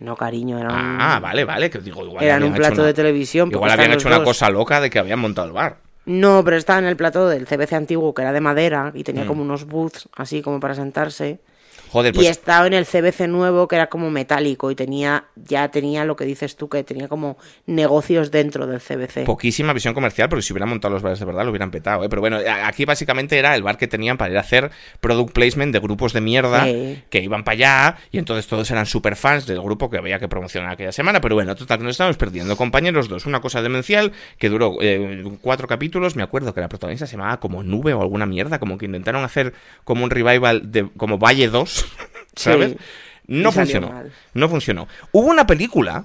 No 0.00 0.16
cariño 0.16 0.58
eran 0.58 0.70
Ah, 1.00 1.18
vale, 1.20 1.44
vale, 1.44 1.70
que 1.70 1.78
digo, 1.78 2.04
igual 2.04 2.24
eran 2.24 2.42
un 2.44 2.54
plato 2.54 2.74
una- 2.76 2.84
de 2.84 2.94
televisión 2.94 3.50
Igual 3.52 3.70
habían 3.70 3.92
hecho 3.92 4.08
una 4.08 4.18
dos. 4.18 4.24
cosa 4.26 4.48
loca 4.50 4.80
de 4.80 4.90
que 4.90 4.98
habían 4.98 5.18
montado 5.18 5.46
el 5.48 5.52
bar. 5.52 5.76
no 6.06 6.42
pero 6.44 6.56
estaba 6.56 6.78
en 6.78 6.86
el 6.86 6.96
plato 6.96 7.28
del 7.28 7.46
CBC 7.46 7.74
antiguo 7.74 8.14
que 8.14 8.22
era 8.22 8.32
de 8.32 8.40
madera 8.40 8.92
y 8.94 9.00
Mm. 9.00 9.04
tenía 9.04 9.26
como 9.26 9.42
unos 9.42 9.64
booths 9.66 10.08
así 10.16 10.40
como 10.42 10.60
para 10.60 10.74
sentarse 10.74 11.40
Joder, 11.90 12.14
y 12.14 12.16
pues 12.16 12.28
estaba 12.28 12.66
en 12.66 12.74
el 12.74 12.86
CBC 12.86 13.28
nuevo 13.28 13.66
que 13.68 13.76
era 13.76 13.88
como 13.88 14.10
metálico 14.10 14.70
y 14.70 14.74
tenía 14.74 15.24
ya 15.36 15.68
tenía 15.70 16.04
lo 16.04 16.16
que 16.16 16.24
dices 16.24 16.56
tú 16.56 16.68
que 16.68 16.84
tenía 16.84 17.08
como 17.08 17.36
negocios 17.66 18.30
dentro 18.30 18.66
del 18.66 18.80
CBC. 18.80 19.24
poquísima 19.24 19.72
visión 19.72 19.94
comercial, 19.94 20.28
porque 20.28 20.42
si 20.42 20.52
hubieran 20.52 20.68
montado 20.68 20.94
los 20.94 21.02
bares 21.02 21.18
de 21.18 21.24
verdad 21.24 21.44
lo 21.44 21.50
hubieran 21.50 21.70
petado, 21.70 22.04
¿eh? 22.04 22.08
Pero 22.08 22.20
bueno, 22.20 22.38
aquí 22.64 22.84
básicamente 22.84 23.38
era 23.38 23.54
el 23.54 23.62
bar 23.62 23.76
que 23.78 23.86
tenían 23.88 24.16
para 24.16 24.30
ir 24.30 24.36
a 24.36 24.40
hacer 24.40 24.70
product 25.00 25.32
placement 25.32 25.72
de 25.72 25.80
grupos 25.80 26.12
de 26.12 26.20
mierda 26.20 26.64
Sí. 26.64 27.02
que 27.10 27.20
iban 27.22 27.44
para 27.44 27.54
allá 27.54 27.96
y 28.10 28.18
entonces 28.18 28.46
todos 28.46 28.70
eran 28.70 28.86
super 28.86 29.16
fans 29.16 29.46
del 29.46 29.60
grupo 29.60 29.90
que 29.90 29.98
había 29.98 30.18
que 30.18 30.28
promocionar 30.28 30.72
aquella 30.72 30.92
semana. 30.92 31.20
Pero 31.20 31.34
bueno, 31.36 31.54
total, 31.54 31.78
que 31.78 31.84
nos 31.84 31.92
estamos 31.92 32.16
perdiendo. 32.16 32.56
Compañeros 32.56 33.08
dos, 33.08 33.26
una 33.26 33.40
cosa 33.40 33.62
demencial 33.62 34.12
que 34.38 34.48
duró 34.48 34.76
eh, 34.80 35.24
cuatro 35.40 35.66
capítulos. 35.68 36.16
Me 36.16 36.22
acuerdo 36.22 36.52
que 36.54 36.60
la 36.60 36.68
protagonista 36.68 37.06
se 37.06 37.16
llamaba 37.16 37.38
como 37.40 37.62
Nube 37.62 37.94
o 37.94 38.02
alguna 38.02 38.26
mierda, 38.26 38.58
como 38.58 38.76
que 38.78 38.86
intentaron 38.86 39.24
hacer 39.24 39.52
como 39.84 40.04
un 40.04 40.10
revival 40.10 40.70
de 40.72 40.88
como 40.96 41.18
Valle 41.18 41.48
2, 41.48 41.77
¿sabes? 42.36 42.72
Sí. 42.72 42.78
No 43.26 43.52
funcionó. 43.52 43.88
mal. 43.90 44.12
No 44.34 44.48
funcionó. 44.48 44.88
Hubo 45.12 45.26
una 45.28 45.46
película 45.46 46.04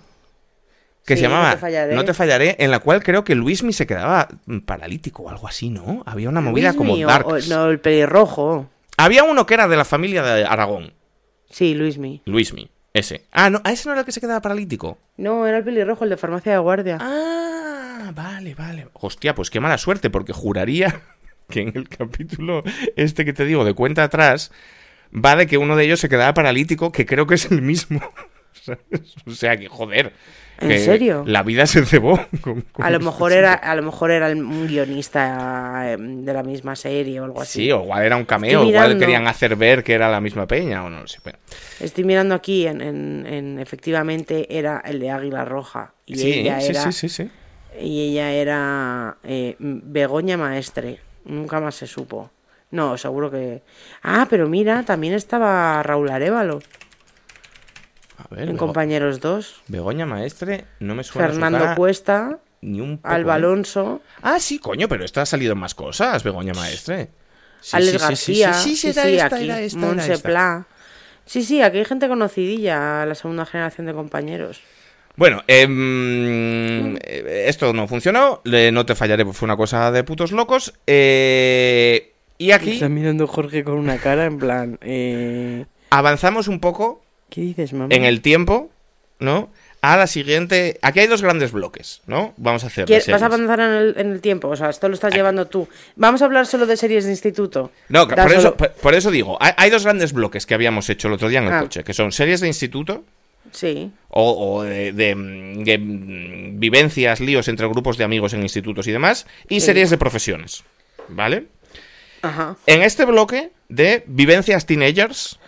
que 1.06 1.16
Sí, 1.16 1.22
se 1.22 1.28
llamaba 1.28 1.50
No 1.50 1.54
te 1.56 1.60
fallaré. 1.62 1.96
No 1.96 2.06
te 2.06 2.14
fallaré, 2.14 2.56
en 2.60 2.72
la 2.72 2.80
cual 2.80 3.04
creo 3.04 3.24
que 3.24 3.36
Luismi 3.36 3.74
se 3.74 3.86
quedaba 3.88 4.28
paralítico 4.66 5.24
o 5.24 5.30
algo 5.30 5.48
así, 5.48 5.70
¿no? 5.70 6.04
Había 6.06 6.30
una 6.30 6.42
movida 6.42 6.70
Luismi 6.74 6.78
como 7.02 7.08
Darks. 7.08 7.48
o- 7.48 7.50
no, 7.56 7.70
el 7.70 7.80
pelirrojo. 7.80 8.70
Había 8.98 9.24
uno 9.24 9.46
que 9.46 9.54
era 9.54 9.68
de 9.68 9.76
la 9.78 9.86
familia 9.86 10.22
de 10.24 10.46
Aragón, 10.46 10.94
Sí, 11.50 11.74
Luismi. 11.76 12.22
Luismi, 12.26 12.70
ese. 12.94 13.26
Ah, 13.32 13.50
no, 13.50 13.62
¿a 13.64 13.72
ese 13.72 13.86
no 13.88 13.92
era 13.94 14.02
el 14.02 14.06
que 14.06 14.12
se 14.12 14.20
quedaba 14.22 14.42
paralítico? 14.42 14.98
No, 15.18 15.46
era 15.46 15.58
el 15.60 15.64
pelirrojo, 15.64 16.04
el 16.04 16.10
de 16.10 16.18
farmacia 16.18 16.52
de 16.54 16.58
guardia. 16.58 16.98
Ah, 17.00 18.12
vale, 18.16 18.56
vale. 18.56 18.88
Hostia, 18.94 19.36
pues 19.36 19.50
qué 19.50 19.60
mala 19.60 19.78
suerte, 19.78 20.10
porque 20.10 20.34
juraría 20.34 21.02
que 21.50 21.62
en 21.62 21.72
el 21.76 21.90
capítulo 21.90 22.64
este 22.96 23.24
que 23.26 23.34
te 23.34 23.46
digo 23.46 23.66
de 23.66 23.74
cuenta 23.74 24.04
atrás 24.04 24.52
va 25.14 25.36
de 25.36 25.48
que 25.48 25.58
uno 25.58 25.76
de 25.76 25.86
ellos 25.86 26.00
se 26.00 26.10
quedaba 26.10 26.34
paralítico, 26.34 26.92
que 26.92 27.06
creo 27.06 27.28
que 27.28 27.36
es 27.36 27.52
el 27.52 27.62
mismo. 27.62 28.02
O 29.26 29.32
sea 29.32 29.58
que, 29.58 29.68
joder. 29.68 30.14
¿En 30.60 30.70
que 30.70 30.80
serio? 30.80 31.24
La 31.28 31.44
vida 31.44 31.66
se 31.66 31.84
cebó. 31.86 32.18
con- 32.42 32.62
con 32.62 32.86
A 32.86 32.90
lo 32.92 33.00
mejor 33.02 33.32
chico. 33.32 33.40
era, 33.40 33.54
a 33.56 33.76
lo 33.76 33.82
mejor 33.84 34.12
era 34.12 34.28
el- 34.32 34.42
un 34.42 34.68
guionista 34.68 35.92
eh, 35.92 35.98
de 36.00 36.34
la 36.34 36.44
misma 36.44 36.74
serie 36.78 37.20
o 37.20 37.26
algo 37.26 37.42
así. 37.42 37.64
Sí, 37.64 37.72
o 37.74 37.84
igual 37.84 38.04
era 38.04 38.16
un 38.16 38.24
cameo, 38.24 38.64
igual 38.64 38.98
querían 38.98 39.28
hacer 39.28 39.58
ver 39.58 39.84
que 39.84 39.94
era 39.94 40.10
la 40.10 40.22
misma 40.22 40.48
peña 40.48 40.86
o 40.86 40.90
no 40.90 41.02
lo 41.02 41.08
sé. 41.08 41.20
Bueno, 41.24 41.40
Estoy 41.82 42.06
mirando 42.06 42.36
aquí 42.36 42.66
en, 42.68 42.80
en- 42.80 43.26
en- 43.28 43.60
efectivamente 43.60 44.58
era 44.58 44.82
el 44.86 45.00
de 45.02 45.10
Águila 45.12 45.44
Roja 45.44 45.94
y 46.06 46.16
sí, 46.16 46.32
ella 46.40 46.62
sí, 46.62 46.70
era 46.72 46.82
sí, 46.84 46.92
sí, 46.94 47.10
sí. 47.10 47.30
y 47.82 48.12
ella 48.12 48.32
era 48.32 49.18
eh, 49.26 49.56
Begoña 49.60 50.38
Maestre. 50.38 51.00
Nunca 51.26 51.60
más 51.60 51.76
se 51.76 51.88
supo. 51.88 52.32
No, 52.74 52.98
seguro 52.98 53.30
que. 53.30 53.62
Ah, 54.02 54.26
pero 54.30 54.50
mira, 54.50 54.82
también 54.84 55.14
estaba 55.14 55.82
Raúl 55.84 56.10
Arevalo 56.10 56.60
A 58.18 58.34
ver, 58.36 58.50
en 58.50 58.56
Bego- 58.56 58.58
Compañeros 58.58 59.20
2. 59.20 59.62
Begoña 59.68 60.06
Maestre, 60.08 60.66
no 60.80 60.96
me 60.96 61.04
suena 61.04 61.28
su 61.28 61.34
Fernando 61.34 61.60
cara 61.60 61.76
Cuesta, 61.76 62.40
ni 62.62 62.82
un 62.82 62.98
poco, 62.98 63.14
Alba 63.14 63.34
¿eh? 63.34 63.36
Alonso, 63.36 64.02
Ah, 64.24 64.40
sí, 64.40 64.58
coño, 64.58 64.88
pero 64.88 65.06
esta 65.06 65.22
ha 65.22 65.26
salido 65.28 65.54
en 65.54 65.60
más 65.60 65.76
cosas, 65.76 66.24
Begoña 66.24 66.54
Maestre. 66.54 67.10
Sí, 67.62 67.76
Alex 67.78 67.92
sí, 67.92 67.98
García, 68.00 68.54
Sí, 68.56 68.76
sí, 68.76 68.92
sí, 68.92 69.00
era 69.00 69.08
esta, 69.08 69.36
aquí, 69.36 69.46
era 69.46 69.62
esta, 69.62 69.78
era 69.80 69.88
Montse 69.88 70.14
esta. 70.14 70.30
Pla. 70.30 70.68
Sí, 71.26 71.44
sí, 71.44 71.62
aquí 71.62 71.78
hay 71.78 71.86
gente 71.86 72.08
conocidilla, 72.08 73.06
la 73.06 73.16
segunda 73.16 73.46
generación 73.46 73.86
de 73.88 73.94
compañeros. 73.94 74.62
Bueno, 75.16 75.44
em, 75.48 76.96
eh, 76.98 77.46
esto 77.48 77.72
no 77.72 77.88
funcionó. 77.88 78.42
no 78.44 78.86
te 78.86 78.96
fallaré, 78.96 79.24
fue 79.32 79.46
una 79.46 79.56
cosa 79.56 79.92
de 79.92 80.04
putos 80.04 80.32
locos. 80.32 80.74
Eh, 80.88 82.13
y 82.48 82.52
aquí 82.52 82.72
Está 82.74 82.90
mirando 82.90 83.28
Jorge 83.28 83.64
con 83.64 83.76
una 83.76 83.98
cara 83.98 84.26
en 84.26 84.38
plan, 84.38 84.78
eh, 84.82 85.66
avanzamos 85.90 86.48
un 86.48 86.60
poco 86.60 87.04
¿qué 87.30 87.42
dices, 87.42 87.74
mamá? 87.74 87.94
en 87.94 88.04
el 88.06 88.22
tiempo, 88.22 88.70
¿no? 89.20 89.50
A 89.82 89.98
la 89.98 90.08
siguiente. 90.08 90.80
Aquí 90.82 91.02
hay 91.02 91.08
dos 91.08 91.22
grandes 91.22 91.52
bloques, 91.52 92.02
¿no? 92.08 92.34
Vamos 92.38 92.64
a 92.64 92.68
hacer. 92.68 92.86
de 92.86 92.88
¿Quieres- 92.88 93.08
¿Vas 93.10 93.22
a 93.22 93.30
series. 93.30 93.50
avanzar 93.50 93.60
en 93.60 93.76
el, 93.76 93.94
en 93.98 94.12
el 94.14 94.22
tiempo? 94.22 94.48
O 94.48 94.56
sea, 94.56 94.70
esto 94.70 94.88
lo 94.88 94.94
estás 94.94 95.14
llevando 95.14 95.46
tú. 95.48 95.68
Vamos 95.98 96.22
a 96.22 96.26
hablar 96.26 96.48
solo 96.48 96.66
de 96.66 96.78
series 96.78 97.04
de 97.04 97.12
instituto. 97.12 97.70
No, 97.90 98.08
por 98.08 98.32
eso, 98.32 98.56
por, 98.56 98.72
por 98.72 98.94
eso 98.96 99.12
digo, 99.12 99.38
hay, 99.42 99.52
hay 99.58 99.70
dos 99.70 99.84
grandes 99.84 100.14
bloques 100.14 100.46
que 100.46 100.54
habíamos 100.54 100.90
hecho 100.90 101.10
el 101.10 101.16
otro 101.16 101.28
día 101.28 101.40
en 101.40 101.46
el 101.48 101.54
Ah. 101.54 101.60
coche, 101.62 101.84
que 101.84 101.94
son 101.94 102.14
series 102.14 102.40
de 102.40 102.48
instituto 102.48 103.04
Sí. 103.52 103.92
o, 104.10 104.56
o 104.56 104.64
de, 104.64 104.94
de, 104.94 105.16
de, 105.16 105.78
vivencias, 106.54 107.20
líos 107.20 107.48
entre 107.50 107.68
grupos 107.68 107.98
de 107.98 108.06
amigos 108.06 108.34
en 108.34 108.42
institutos 108.42 108.88
y 108.88 108.92
demás, 108.94 109.28
y 109.50 109.60
Sí. 109.60 109.66
series 109.66 109.90
de 109.90 109.98
profesiones, 109.98 110.64
¿vale? 111.10 111.48
Ajá. 112.24 112.58
En 112.66 112.82
este 112.82 113.06
bloque 113.06 113.52
de 113.70 114.04
vivencias 114.08 114.66
teenagers, 114.66 115.40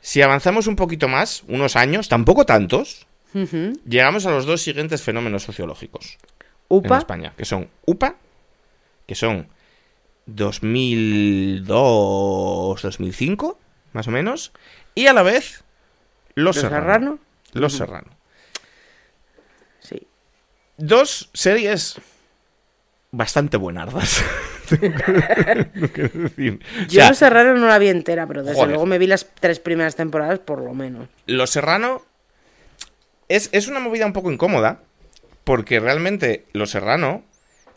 si 0.00 0.22
avanzamos 0.22 0.66
un 0.66 0.76
poquito 0.76 1.08
más, 1.08 1.42
unos 1.48 1.76
años, 1.76 2.08
tampoco 2.08 2.44
tantos, 2.44 3.06
llegamos 3.86 4.26
a 4.26 4.30
los 4.30 4.44
dos 4.44 4.60
siguientes 4.60 5.02
fenómenos 5.02 5.44
sociológicos 5.44 6.18
en 6.68 6.68
Upa. 6.68 6.98
España, 6.98 7.32
que 7.36 7.44
son 7.44 7.70
UPA, 7.86 8.16
que 9.06 9.14
son 9.14 9.46
2002, 10.26 12.82
2005, 12.82 13.58
más 13.92 14.08
o 14.08 14.10
menos, 14.10 14.50
y 14.96 15.06
a 15.06 15.12
la 15.12 15.22
vez 15.22 15.62
Los, 16.34 16.56
Los 16.56 16.58
Serrano. 16.62 16.80
Serrano. 16.80 17.18
Los. 17.52 17.76
Serrano. 17.76 18.10
Sí. 19.78 20.08
Dos 20.76 21.30
series 21.32 22.00
bastante 23.12 23.56
buenardas. 23.56 24.24
Tengo 25.74 25.92
que 25.92 26.02
decir. 26.08 26.60
O 26.62 26.82
Yo 26.86 27.00
sea, 27.00 27.08
Los 27.08 27.18
Serrano 27.18 27.54
no 27.56 27.66
la 27.66 27.78
vi 27.78 27.88
entera, 27.88 28.26
pero 28.26 28.42
desde 28.42 28.54
Joder. 28.56 28.70
luego 28.70 28.86
me 28.86 28.98
vi 28.98 29.06
las 29.06 29.26
tres 29.40 29.60
primeras 29.60 29.96
temporadas 29.96 30.38
por 30.38 30.62
lo 30.62 30.74
menos. 30.74 31.08
Los 31.26 31.50
Serrano 31.50 32.02
es, 33.28 33.48
es 33.52 33.68
una 33.68 33.80
movida 33.80 34.06
un 34.06 34.12
poco 34.12 34.30
incómoda, 34.32 34.80
porque 35.44 35.80
realmente 35.80 36.44
Los 36.52 36.70
Serrano 36.70 37.22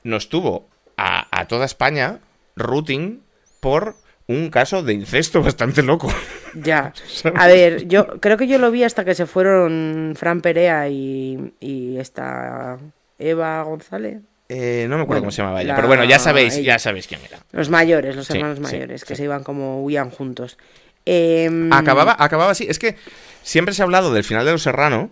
nos 0.04 0.30
tuvo 0.30 0.68
a, 0.98 1.28
a 1.38 1.48
toda 1.48 1.66
España 1.66 2.20
routing 2.56 3.22
por 3.60 3.96
un 4.28 4.50
caso 4.50 4.84
de 4.84 4.94
incesto 4.94 5.42
bastante 5.42 5.84
loco. 5.84 6.12
Ya. 6.54 6.94
A 7.36 7.48
ver, 7.48 7.88
yo 7.88 8.08
creo 8.20 8.38
que 8.38 8.48
yo 8.48 8.58
lo 8.58 8.72
vi 8.72 8.84
hasta 8.84 9.04
que 9.06 9.16
se 9.16 9.26
fueron 9.26 10.14
Fran 10.18 10.42
Perea 10.42 10.88
y, 10.90 11.54
y 11.60 11.98
esta 11.98 12.78
Eva 13.20 13.62
González. 13.64 14.22
Eh, 14.50 14.86
no 14.90 14.98
me 14.98 15.04
acuerdo 15.04 15.08
Bueno, 15.08 15.22
cómo 15.22 15.32
se 15.32 15.42
llamaba 15.42 15.62
ella, 15.62 15.70
la- 15.70 15.76
pero 15.76 15.88
bueno, 15.88 16.04
ya 16.04 16.20
sabéis, 16.20 16.56
ella. 16.56 16.74
ya 16.74 16.80
sabéis 16.80 17.08
quién 17.08 17.22
era. 17.28 17.40
Los 17.52 17.70
mayores, 17.70 18.16
los 18.16 18.28
Sí, 18.28 18.34
hermanos 18.38 18.58
sí, 18.58 18.64
mayores, 18.64 19.04
que 19.06 19.16
sí. 19.16 19.20
se 19.20 19.24
iban 19.24 19.44
como 19.44 19.82
huían 19.84 20.10
juntos. 20.10 20.58
Em, 21.06 21.72
Acababa, 21.74 22.16
acababa 22.20 22.52
así. 22.52 22.66
Es 22.70 22.78
que 22.80 22.96
siempre 23.42 23.74
se 23.74 23.82
ha 23.82 23.86
hablado 23.86 24.14
del 24.14 24.24
final 24.24 24.46
de 24.46 24.52
Los 24.52 24.64
Serrano, 24.64 25.10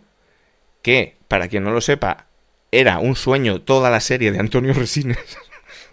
que, 0.81 1.15
para 1.27 1.47
quien 1.47 1.63
no 1.63 1.71
lo 1.71 1.81
sepa, 1.81 2.25
era 2.71 2.99
un 2.99 3.15
sueño 3.15 3.61
toda 3.61 3.89
la 3.89 3.99
serie 3.99 4.31
de 4.31 4.39
Antonio 4.39 4.73
Resines. 4.73 5.17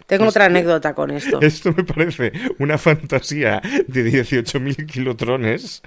Tengo 0.09 0.27
otra 0.29 0.45
anécdota 0.45 0.93
con 0.93 1.11
esto. 1.11 1.39
Esto 1.41 1.73
me 1.75 1.83
parece 1.85 2.33
una 2.57 2.77
fantasía 2.77 3.61
de 3.87 4.03
18.000 4.11 4.85
kilotrones. 4.85 5.81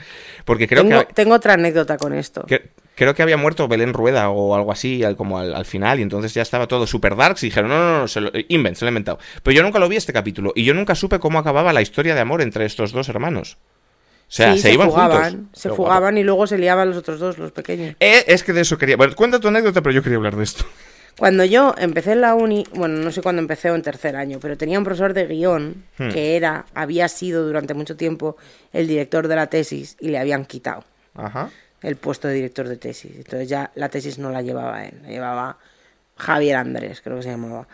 Porque 0.47 0.67
creo 0.67 0.83
Tengo, 0.85 1.07
que, 1.07 1.13
tengo 1.13 1.35
otra 1.35 1.55
anécdota 1.55 1.99
con 1.99 2.15
esto. 2.15 2.45
que- 2.47 2.71
creo 2.95 3.15
que 3.15 3.23
había 3.23 3.37
muerto 3.37 3.67
Belén 3.69 3.93
Rueda 3.95 4.29
o 4.31 4.55
algo 4.55 4.71
así, 4.71 5.03
como 5.17 5.39
al, 5.39 5.55
al 5.55 5.65
final, 5.65 5.99
y 5.99 6.03
entonces 6.03 6.33
ya 6.35 6.43
estaba 6.43 6.67
todo 6.69 6.87
super 6.87 7.17
darks 7.17 7.43
y 7.43 7.47
dijeron, 7.49 7.71
no, 7.71 7.79
no, 7.79 7.99
no, 8.01 8.09
se 8.09 8.21
lo, 8.21 8.31
invent, 8.49 8.77
se 8.77 8.85
lo 8.85 8.89
he 8.89 8.93
inventado. 8.93 9.19
Pero 9.43 9.55
yo 9.57 9.63
nunca 9.63 9.79
lo 9.79 9.89
vi 9.89 9.97
este 9.97 10.13
capítulo, 10.13 10.53
y 10.55 10.65
yo 10.65 10.73
nunca 10.75 10.95
supe 10.95 11.19
cómo 11.19 11.39
acababa 11.39 11.73
la 11.73 11.83
historia 11.83 12.15
de 12.15 12.21
amor 12.21 12.43
entre 12.43 12.65
estos 12.65 12.93
dos 12.93 13.09
hermanos. 13.09 13.57
O 14.29 14.35
sea, 14.35 14.55
Sí, 14.55 14.61
se, 14.61 14.73
iban 14.73 14.89
fugaban, 14.89 15.31
juntos. 15.33 15.61
se 15.61 15.69
Qué 15.71 15.75
fugaban 15.75 16.17
y 16.17 16.23
luego 16.23 16.47
se 16.47 16.57
liaban 16.59 16.89
los 16.89 16.99
otros 16.99 17.19
dos, 17.19 17.39
los 17.39 17.53
pequeños. 17.53 17.97
Eh, 18.01 18.25
es 18.29 18.43
que 18.45 18.53
de 18.53 18.61
eso 18.63 18.79
quería. 18.79 18.97
Bueno, 18.97 19.15
cuenta 19.15 19.41
tu 19.41 19.49
anécdota, 19.49 19.83
pero 19.83 19.93
yo 19.95 20.03
quería 20.03 20.17
hablar 20.17 20.37
de 20.37 20.45
esto. 20.45 20.65
Cuando 21.19 21.45
yo 21.45 21.75
empecé 21.79 22.13
en 22.13 22.23
la 22.23 22.35
uni, 22.35 22.65
bueno, 22.75 22.97
no 22.99 23.13
sé 23.13 23.23
cuándo 23.23 23.41
empecé 23.41 23.71
o 23.71 23.75
en 23.75 23.83
tercer 23.83 24.17
año, 24.17 24.39
pero 24.41 24.57
tenía 24.57 24.79
un 24.79 24.85
profesor 24.85 25.13
de 25.15 25.27
guion 25.27 25.85
Hmm. 25.99 26.09
que 26.11 26.37
era, 26.37 26.65
había 26.75 27.09
sido 27.09 27.47
durante 27.47 27.75
mucho 27.75 27.97
tiempo 27.97 28.37
el 28.73 28.87
director 28.89 29.29
de 29.29 29.37
la 29.37 29.47
tesis 29.49 29.97
y 30.01 30.09
le 30.09 30.19
habían 30.19 30.47
quitado 30.47 30.85
Ajá. 31.15 31.51
el 31.83 31.97
puesto 31.97 32.29
de 32.29 32.35
director 32.35 32.67
de 32.67 32.77
tesis. 32.77 33.13
Entonces 33.17 33.49
ya 33.49 33.71
la 33.75 33.89
tesis 33.89 34.19
no 34.19 34.31
la 34.31 34.43
llevaba 34.43 34.85
él, 34.85 34.95
la 35.03 35.09
llevaba 35.09 35.59
Javier 36.17 36.57
Andrés, 36.57 37.01
creo 37.03 37.17
que 37.19 37.23
se 37.25 37.31
llamaba. 37.31 37.69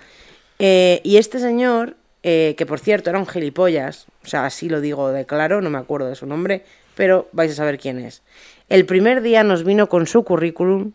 Eh, 0.58 1.00
y 1.04 1.16
este 1.16 1.38
señor, 1.38 1.96
eh, 2.24 2.54
que 2.58 2.66
por 2.66 2.80
cierto 2.80 3.08
era 3.10 3.18
un 3.18 3.26
gilipollas, 3.26 4.06
o 4.24 4.28
sea, 4.28 4.44
así 4.46 4.68
lo 4.68 4.80
digo 4.80 5.10
de 5.12 5.24
claro, 5.26 5.60
no 5.62 5.70
me 5.70 5.78
acuerdo 5.78 6.08
de 6.08 6.16
su 6.16 6.26
nombre, 6.26 6.64
pero 6.96 7.28
vais 7.32 7.52
a 7.52 7.54
saber 7.54 7.78
quién 7.78 8.00
es. 8.00 8.22
El 8.68 8.84
primer 8.84 9.22
día 9.22 9.44
nos 9.44 9.64
vino 9.64 9.88
con 9.88 10.06
su 10.06 10.24
currículum 10.24 10.92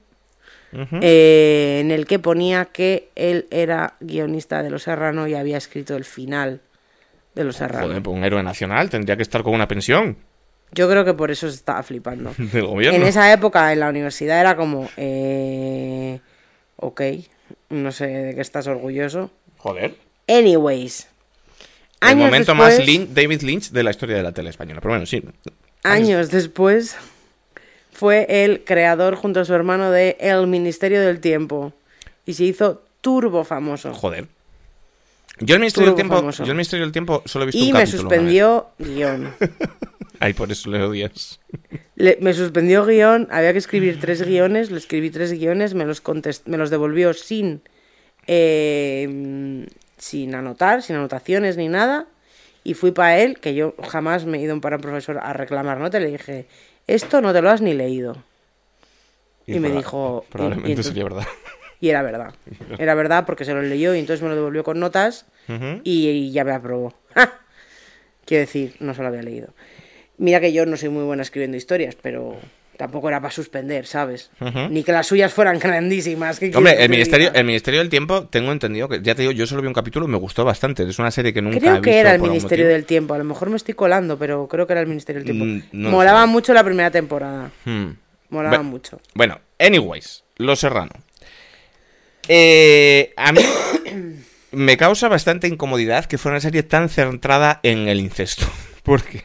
Eh, 1.01 1.79
en 1.81 1.91
el 1.91 2.05
que 2.05 2.19
ponía 2.19 2.65
que 2.65 3.09
él 3.15 3.47
era 3.51 3.95
guionista 3.99 4.63
de 4.63 4.69
Los 4.69 4.83
Serrano 4.83 5.27
y 5.27 5.35
había 5.35 5.57
escrito 5.57 5.95
el 5.95 6.03
final 6.03 6.61
de 7.35 7.43
Los 7.43 7.57
Serrano. 7.57 7.87
Joder, 7.87 8.01
pues 8.01 8.17
un 8.17 8.23
héroe 8.23 8.43
nacional 8.43 8.89
tendría 8.89 9.15
que 9.15 9.23
estar 9.23 9.43
con 9.43 9.53
una 9.53 9.67
pensión 9.67 10.17
Yo 10.71 10.89
creo 10.89 11.05
que 11.05 11.13
por 11.13 11.31
eso 11.31 11.47
se 11.49 11.55
estaba 11.55 11.83
flipando. 11.83 12.33
del 12.37 12.65
gobierno. 12.65 12.97
En 12.97 13.03
esa 13.03 13.31
época 13.31 13.71
en 13.71 13.79
la 13.79 13.89
universidad 13.89 14.39
era 14.39 14.55
como, 14.55 14.89
eh, 14.97 16.19
ok, 16.77 17.01
no 17.69 17.91
sé 17.91 18.07
de 18.07 18.35
qué 18.35 18.41
estás 18.41 18.67
orgulloso. 18.67 19.31
Joder. 19.57 19.95
Anyways, 20.27 21.07
El 22.01 22.17
momento 22.17 22.53
después, 22.53 22.79
más 22.79 23.13
David 23.13 23.41
Lynch 23.41 23.71
de 23.71 23.83
la 23.83 23.91
historia 23.91 24.17
de 24.17 24.23
la 24.23 24.31
tele 24.31 24.49
española. 24.49 24.81
Pero 24.81 24.93
bueno, 24.93 25.05
sí. 25.05 25.21
años 25.83 26.31
después, 26.31 26.95
fue 27.95 28.25
el 28.29 28.63
creador 28.63 29.15
junto 29.15 29.39
a 29.39 29.45
su 29.45 29.53
hermano 29.53 29.91
de 29.91 30.17
El 30.19 30.47
Ministerio 30.47 31.01
del 31.01 31.19
Tiempo 31.19 31.73
y 32.25 32.33
se 32.33 32.43
hizo 32.45 32.81
turbo 33.01 33.43
famoso. 33.43 33.93
Joder. 33.93 34.27
Yo 35.39 35.55
el 35.55 35.61
Ministerio 35.61 35.87
del 35.89 35.95
Tiempo, 35.95 36.15
famoso. 36.17 36.43
yo 36.43 36.51
el 36.51 36.55
Ministerio 36.57 36.85
del 36.85 36.91
Tiempo 36.91 37.23
solo 37.25 37.43
he 37.43 37.45
visto 37.47 37.59
Y 37.63 37.67
un 37.71 37.73
me 37.73 37.79
capítulo. 37.79 38.01
una 38.01 38.09
vez. 38.09 38.19
suspendió 38.19 38.67
guion. 38.79 39.33
Ay, 40.19 40.33
por 40.33 40.51
eso 40.51 40.69
le 40.69 40.81
odias. 40.83 41.39
Le- 41.95 42.17
me 42.21 42.33
suspendió 42.33 42.85
guion, 42.85 43.27
había 43.31 43.51
que 43.51 43.57
escribir 43.59 43.99
tres 43.99 44.21
guiones, 44.21 44.71
le 44.71 44.77
escribí 44.77 45.09
tres 45.09 45.33
guiones, 45.33 45.73
me 45.73 45.85
los, 45.85 46.03
contest- 46.03 46.43
me 46.45 46.57
los 46.57 46.69
devolvió 46.69 47.13
sin, 47.13 47.61
eh, 48.27 49.65
sin 49.97 50.35
anotar, 50.35 50.81
sin 50.81 50.95
anotaciones 50.95 51.57
ni 51.57 51.67
nada, 51.67 52.05
y 52.63 52.73
fui 52.75 52.91
para 52.91 53.19
él, 53.19 53.39
que 53.39 53.53
yo 53.55 53.75
jamás 53.89 54.25
me 54.25 54.37
he 54.37 54.41
ido 54.41 54.59
para 54.61 54.77
un 54.77 54.81
profesor 54.81 55.17
a 55.21 55.33
reclamar 55.33 55.79
nota, 55.79 55.99
le 55.99 56.11
dije, 56.11 56.45
esto 56.87 57.21
no 57.21 57.33
te 57.33 57.41
lo 57.41 57.49
has 57.49 57.61
ni 57.61 57.73
leído. 57.73 58.17
Y 59.45 59.59
me 59.59 59.69
dijo- 59.71 60.25
Probablemente 60.29 60.69
y 60.69 60.71
entonces- 60.73 60.91
sería 60.93 61.03
verdad. 61.03 61.27
Y 61.81 61.89
era 61.89 62.01
verdad, 62.01 62.33
era 62.79 62.95
verdad 62.95 63.25
porque 63.25 63.43
se 63.43 63.53
lo 63.53 63.61
leyó 63.61 63.93
y 63.93 63.99
entonces 63.99 64.23
me 64.23 64.29
lo 64.29 64.35
devolvió 64.35 64.63
con 64.63 64.79
notas 64.79 65.25
y 65.83 66.31
ya 66.31 66.45
me 66.45 66.53
aprobó. 66.53 66.93
Quiero 68.25 68.39
decir, 68.39 68.77
no 68.79 68.93
se 68.93 69.01
lo 69.01 69.09
había 69.09 69.21
leído. 69.21 69.49
Mira 70.17 70.39
que 70.39 70.53
yo 70.53 70.65
no 70.65 70.77
soy 70.77 70.87
muy 70.87 71.03
buena 71.03 71.23
escribiendo 71.23 71.57
historias, 71.57 71.97
pero 72.01 72.37
tampoco 72.77 73.09
era 73.09 73.19
para 73.21 73.31
suspender, 73.31 73.85
¿sabes? 73.85 74.31
Ni 74.69 74.83
que 74.83 74.91
las 74.91 75.07
suyas 75.07 75.33
fueran 75.33 75.59
grandísimas. 75.59 76.39
¿qué 76.39 76.51
Hombre, 76.55 76.73
el 76.73 76.79
te 76.79 76.89
ministerio, 76.89 77.27
diga? 77.27 77.39
el 77.39 77.45
ministerio 77.45 77.79
del 77.79 77.89
Tiempo, 77.89 78.27
tengo 78.27 78.51
entendido 78.51 78.89
que, 78.89 79.01
ya 79.01 79.15
te 79.15 79.21
digo, 79.21 79.31
yo 79.31 79.45
solo 79.47 79.61
vi 79.61 79.67
un 79.67 79.73
capítulo 79.73 80.05
y 80.05 80.09
me 80.09 80.17
gustó 80.17 80.43
bastante. 80.45 80.83
Es 80.83 80.99
una 80.99 81.11
serie 81.11 81.33
que 81.33 81.41
nunca 81.41 81.57
he 81.57 81.59
Creo 81.59 81.73
visto 81.73 81.83
que 81.83 81.97
era 81.97 82.13
el 82.13 82.21
Ministerio 82.21 82.67
del 82.67 82.85
Tiempo. 82.85 83.13
A 83.13 83.17
lo 83.17 83.23
mejor 83.23 83.49
me 83.49 83.57
estoy 83.57 83.73
colando, 83.73 84.17
pero 84.17 84.47
creo 84.47 84.67
que 84.67 84.73
era 84.73 84.81
el 84.81 84.87
Ministerio 84.87 85.23
del 85.23 85.25
Tiempo. 85.25 85.45
Mm, 85.45 85.81
no 85.81 85.89
lo 85.89 85.97
Molaba 85.97 86.25
mucho 86.25 86.53
la 86.53 86.63
primera 86.63 86.91
temporada. 86.91 87.51
Hmm. 87.65 87.91
Molaba 88.29 88.63
mucho. 88.63 88.99
Bueno, 89.13 89.39
anyways, 89.59 90.23
Los 90.37 90.59
Serrano. 90.59 90.91
Eh, 92.27 93.13
a 93.17 93.31
mí 93.31 93.41
me 94.51 94.77
causa 94.77 95.07
bastante 95.07 95.47
incomodidad 95.47 96.05
que 96.05 96.17
fuera 96.17 96.35
una 96.35 96.41
serie 96.41 96.63
tan 96.63 96.89
centrada 96.89 97.59
en 97.63 97.87
el 97.87 97.99
incesto. 97.99 98.45
Porque 98.83 99.23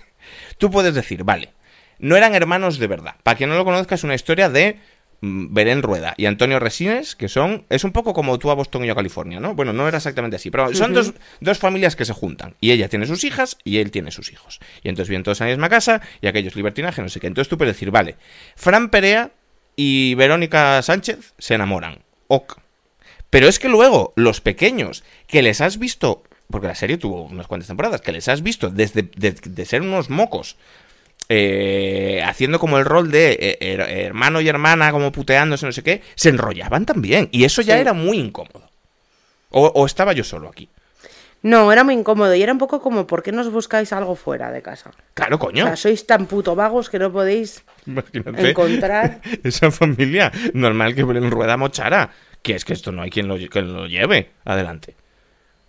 tú 0.59 0.71
puedes 0.71 0.95
decir, 0.95 1.25
vale, 1.25 1.51
no 1.99 2.17
eran 2.17 2.35
hermanos 2.35 2.79
de 2.79 2.87
verdad. 2.87 3.17
Para 3.23 3.37
quien 3.37 3.51
no 3.51 3.57
lo 3.57 3.65
conozca, 3.65 3.95
es 3.95 4.05
una 4.05 4.15
historia 4.15 4.49
de 4.49 4.79
mm, 5.21 5.53
Belén 5.53 5.83
Rueda 5.83 6.15
y 6.17 6.27
Antonio 6.27 6.59
Resines, 6.59 7.17
que 7.17 7.29
son. 7.29 7.65
Es 7.69 7.85
un 7.85 7.93
poco 7.93 8.13
como 8.13 8.39
tú 8.39 8.51
a 8.51 8.55
Boston 8.55 8.85
y 8.85 8.87
yo 8.87 8.93
a 8.93 8.97
California, 8.97 9.41
¿no? 9.41 9.55
Bueno, 9.55 9.73
no 9.73 9.87
era 9.89 9.99
exactamente 9.99 10.37
así, 10.37 10.51
pero 10.51 10.73
son 10.75 10.95
dos, 10.95 11.15
dos 11.41 11.59
familias 11.59 11.97
que 11.97 12.05
se 12.05 12.13
juntan. 12.13 12.55
Y 12.61 12.71
ella 12.71 12.89
tiene 12.89 13.07
sus 13.07 13.25
hijas 13.25 13.59
y 13.65 13.79
él 13.79 13.91
tiene 13.91 14.11
sus 14.11 14.33
hijos. 14.33 14.61
Y 14.83 14.89
entonces 14.89 15.11
viven 15.11 15.23
todos 15.23 15.41
en 15.41 15.49
la 15.49 15.53
misma 15.53 15.69
casa 15.69 16.01
y 16.21 16.27
aquellos 16.27 16.57
libertinaje, 16.57 17.03
no 17.03 17.09
sé 17.09 17.21
qué. 17.21 17.27
Entonces 17.27 17.49
tú 17.49 17.59
puedes 17.59 17.75
decir, 17.75 17.91
vale, 17.91 18.17
Fran 18.57 18.91
Perea 18.91 19.33
y 19.77 20.15
Verónica 20.15 20.83
Sánchez 20.83 21.35
se 21.39 21.55
enamoran. 21.55 22.01
Ok. 22.29 22.59
Pero 23.31 23.49
es 23.49 23.59
que 23.59 23.69
luego, 23.69 24.13
los 24.17 24.41
pequeños, 24.41 25.05
que 25.27 25.43
les 25.43 25.61
has 25.61 25.79
visto, 25.79 26.23
porque 26.51 26.67
la 26.67 26.75
serie 26.75 26.97
tuvo 26.97 27.25
unas 27.25 27.47
cuantas 27.47 27.69
temporadas, 27.69 28.01
que 28.01 28.13
les 28.13 28.29
has 28.29 28.43
visto 28.43 28.71
desde 28.71 29.03
de, 29.03 29.33
de 29.33 29.65
ser 29.67 29.83
unos 29.83 30.09
mocos, 30.09 30.57
eh, 31.29 32.23
haciendo 32.25 32.59
como 32.59 32.79
el 32.79 32.85
rol 32.85 33.11
de 33.11 33.33
eh, 33.41 33.59
her- 33.61 33.89
hermano 34.07 34.41
y 34.41 34.49
hermana, 34.49 34.91
como 34.93 35.13
puteándose, 35.13 35.67
no 35.67 35.73
sé 35.73 35.83
qué, 35.83 36.03
se 36.15 36.31
enrollaban 36.31 36.87
también. 36.87 37.29
Y 37.33 37.45
eso 37.45 37.63
ya 37.63 37.75
Sí. 37.75 37.81
era 37.81 37.93
muy 37.93 38.19
incómodo. 38.19 38.71
O, 39.51 39.67
o 39.67 39.87
estaba 39.87 40.13
yo 40.13 40.25
solo 40.25 40.49
aquí. 40.49 40.69
No, 41.41 41.73
era 41.73 41.85
muy 41.85 41.95
incómodo 41.95 42.35
y 42.35 42.43
era 42.43 42.53
un 42.53 42.59
poco 42.59 42.83
como, 42.83 43.07
¿por 43.07 43.23
qué 43.23 43.31
nos 43.31 43.51
buscáis 43.53 43.93
algo 43.93 44.17
fuera 44.17 44.51
de 44.51 44.61
casa? 44.61 44.91
Claro, 45.15 45.37
O 45.37 45.39
coño. 45.39 45.65
sea, 45.67 45.77
sois 45.77 46.05
tan 46.05 46.27
puto 46.27 46.57
vagos 46.57 46.91
que 46.91 46.99
no 46.99 47.13
podéis 47.13 47.63
Imagínate 47.87 48.51
encontrar. 48.51 49.21
esa 49.45 49.71
familia. 49.71 50.33
Normal 50.55 50.95
que 50.97 51.05
Belén 51.05 51.31
Rueda 51.31 51.57
mochara. 51.57 52.11
Que 52.43 52.55
es 52.55 52.65
que 52.65 52.73
esto 52.73 52.91
no 52.93 53.03
hay 53.03 53.11
quien 53.11 53.29
lo, 53.29 53.37
quien 53.37 53.73
lo 53.73 53.87
lleve 53.87 54.31
adelante. 54.45 54.97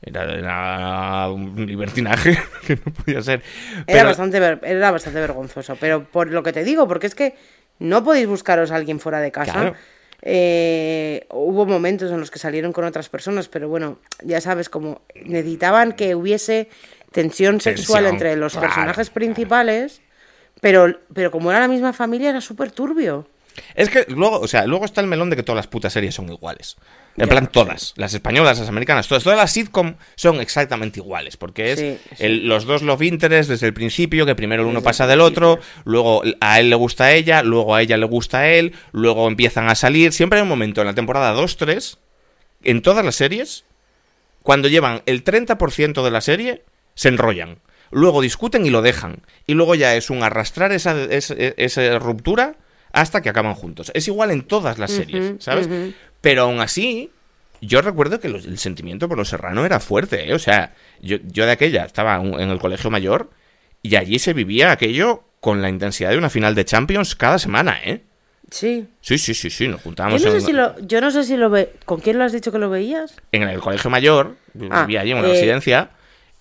Era, 0.01 0.23
era 0.33 1.29
un 1.29 1.65
libertinaje 1.65 2.37
que 2.67 2.77
no 2.77 2.93
podía 2.93 3.21
ser. 3.21 3.41
Era, 3.85 4.05
bastante 4.05 4.39
ver- 4.39 4.59
era 4.63 4.91
bastante 4.91 5.19
vergonzoso. 5.19 5.75
Pero 5.79 6.05
por 6.05 6.31
lo 6.31 6.41
que 6.43 6.53
te 6.53 6.63
digo, 6.63 6.87
porque 6.87 7.07
es 7.07 7.15
que 7.15 7.35
no 7.79 8.03
podéis 8.03 8.27
buscaros 8.27 8.71
a 8.71 8.75
alguien 8.75 8.99
fuera 8.99 9.19
de 9.19 9.31
casa. 9.31 9.51
Claro. 9.53 9.75
Eh, 10.21 11.25
hubo 11.31 11.65
momentos 11.65 12.11
en 12.11 12.19
los 12.19 12.29
que 12.29 12.39
salieron 12.39 12.73
con 12.73 12.83
otras 12.83 13.07
personas, 13.09 13.47
pero 13.47 13.69
bueno, 13.69 13.99
ya 14.23 14.41
sabes, 14.41 14.69
como 14.69 15.01
necesitaban 15.25 15.93
que 15.93 16.13
hubiese 16.15 16.69
tensión 17.11 17.61
sexual 17.61 18.03
Tensión, 18.03 18.15
entre 18.15 18.35
los 18.35 18.53
claro, 18.53 18.67
personajes 18.67 19.09
principales, 19.09 20.01
pero, 20.61 20.99
pero 21.13 21.31
como 21.31 21.51
era 21.51 21.61
la 21.61 21.67
misma 21.69 21.93
familia, 21.93 22.29
era 22.29 22.41
súper 22.41 22.71
turbio. 22.71 23.27
Es 23.75 23.89
que 23.89 24.05
luego, 24.09 24.39
o 24.39 24.47
sea, 24.47 24.65
luego 24.65 24.85
está 24.85 25.01
el 25.01 25.07
melón 25.07 25.29
de 25.29 25.35
que 25.35 25.43
todas 25.43 25.57
las 25.57 25.67
putas 25.67 25.93
series 25.93 26.15
son 26.15 26.29
iguales. 26.29 26.77
En 27.19 27.25
Ya, 27.25 27.31
plan, 27.31 27.47
todas. 27.51 27.93
Las 27.97 28.13
españolas, 28.13 28.59
las 28.59 28.69
americanas, 28.69 29.07
todas. 29.07 29.23
Todas 29.23 29.37
las 29.37 29.51
sitcom 29.51 29.95
son 30.15 30.39
exactamente 30.39 30.99
iguales. 30.99 31.37
Porque 31.37 31.71
es 31.73 31.79
Sí, 31.79 31.97
sí. 32.17 32.25
el- 32.25 32.47
los 32.47 32.65
dos 32.65 32.81
love 32.81 33.01
interest 33.03 33.49
desde 33.49 33.67
el 33.67 33.73
principio, 33.73 34.25
que 34.25 34.35
primero 34.35 34.63
el 34.63 34.67
uno 34.69 34.81
pasa 34.81 35.03
el 35.03 35.09
del 35.11 35.21
otro, 35.21 35.59
luego 35.85 36.23
a 36.39 36.59
él 36.59 36.69
le 36.69 36.75
gusta 36.75 37.05
a 37.05 37.13
ella, 37.13 37.43
luego 37.43 37.75
a 37.75 37.81
ella 37.81 37.97
le 37.97 38.05
gusta 38.05 38.39
a 38.39 38.49
él, 38.49 38.73
luego 38.91 39.27
empiezan 39.27 39.67
a 39.69 39.75
salir. 39.75 40.13
Siempre 40.13 40.39
hay 40.39 40.43
un 40.43 40.49
momento 40.49 40.81
en 40.81 40.87
la 40.87 40.93
temporada 40.95 41.33
2-3, 41.33 41.97
en 42.63 42.81
todas 42.81 43.03
las 43.05 43.15
series, 43.15 43.65
cuando 44.43 44.67
llevan 44.67 45.01
el 45.05 45.23
30% 45.23 46.03
de 46.03 46.11
la 46.11 46.21
serie, 46.21 46.63
se 46.95 47.09
enrollan. 47.09 47.59
Luego 47.91 48.21
discuten 48.21 48.65
y 48.65 48.69
lo 48.69 48.81
dejan. 48.81 49.23
Y 49.47 49.55
luego 49.55 49.75
ya 49.75 49.95
es 49.95 50.09
un 50.09 50.23
arrastrar 50.23 50.71
esa, 50.71 51.01
esa, 51.03 51.33
esa 51.37 51.99
ruptura 51.99 52.55
hasta 52.91 53.21
que 53.21 53.29
acaban 53.29 53.53
juntos. 53.55 53.91
Es 53.93 54.07
igual 54.07 54.31
en 54.31 54.43
todas 54.43 54.77
las 54.79 54.91
series, 54.91 55.33
¿sabes? 55.39 55.67
Pero 56.21 56.43
aún 56.43 56.59
así, 56.59 57.11
yo 57.61 57.81
recuerdo 57.81 58.19
que 58.19 58.29
los- 58.29 58.45
el 58.45 58.57
sentimiento 58.57 59.07
por 59.07 59.17
los 59.17 59.29
Serrano 59.29 59.65
era 59.65 59.79
fuerte, 59.79 60.29
¿eh? 60.29 60.33
O 60.33 60.39
sea, 60.39 60.73
yo, 61.01 61.17
yo 61.25 61.45
de 61.45 61.51
aquella 61.51 61.85
estaba 61.85 62.15
en 62.17 62.49
el 62.49 62.59
colegio 62.59 62.89
mayor 62.89 63.29
y 63.81 63.95
allí 63.95 64.19
se 64.19 64.33
vivía 64.33 64.71
aquello 64.71 65.23
con 65.39 65.61
la 65.61 65.69
intensidad 65.69 66.09
de 66.11 66.17
una 66.17 66.29
final 66.29 66.55
de 66.55 66.65
Champions 66.65 67.15
cada 67.15 67.39
semana, 67.39 67.79
¿eh? 67.83 68.01
Sí. 68.51 68.87
Sí, 69.01 69.17
sí, 69.19 69.33
sí, 69.33 69.49
sí, 69.49 69.67
nos 69.67 69.77
Yo 69.79 69.83
juntábamos 69.83 70.23
no, 70.23 70.31
sé 70.31 70.37
en, 70.37 70.41
si 70.43 70.53
lo, 70.53 70.77
yo 70.79 71.01
no 71.01 71.11
sé 71.11 71.23
si 71.23 71.37
lo 71.37 71.49
ve. 71.49 71.73
¿Con 71.85 71.99
quién 72.01 72.17
lo 72.17 72.23
has 72.23 72.31
dicho 72.33 72.51
que 72.51 72.57
lo 72.57 72.69
veías? 72.69 73.15
en 73.31 73.43
el 73.43 73.59
colegio 73.59 73.89
mayor, 73.89 74.35
Ah, 74.71 74.81
vivía 74.85 75.01
allí 75.01 75.11
en 75.11 75.17
una 75.19 75.27
eh, 75.27 75.31
residencia 75.33 75.91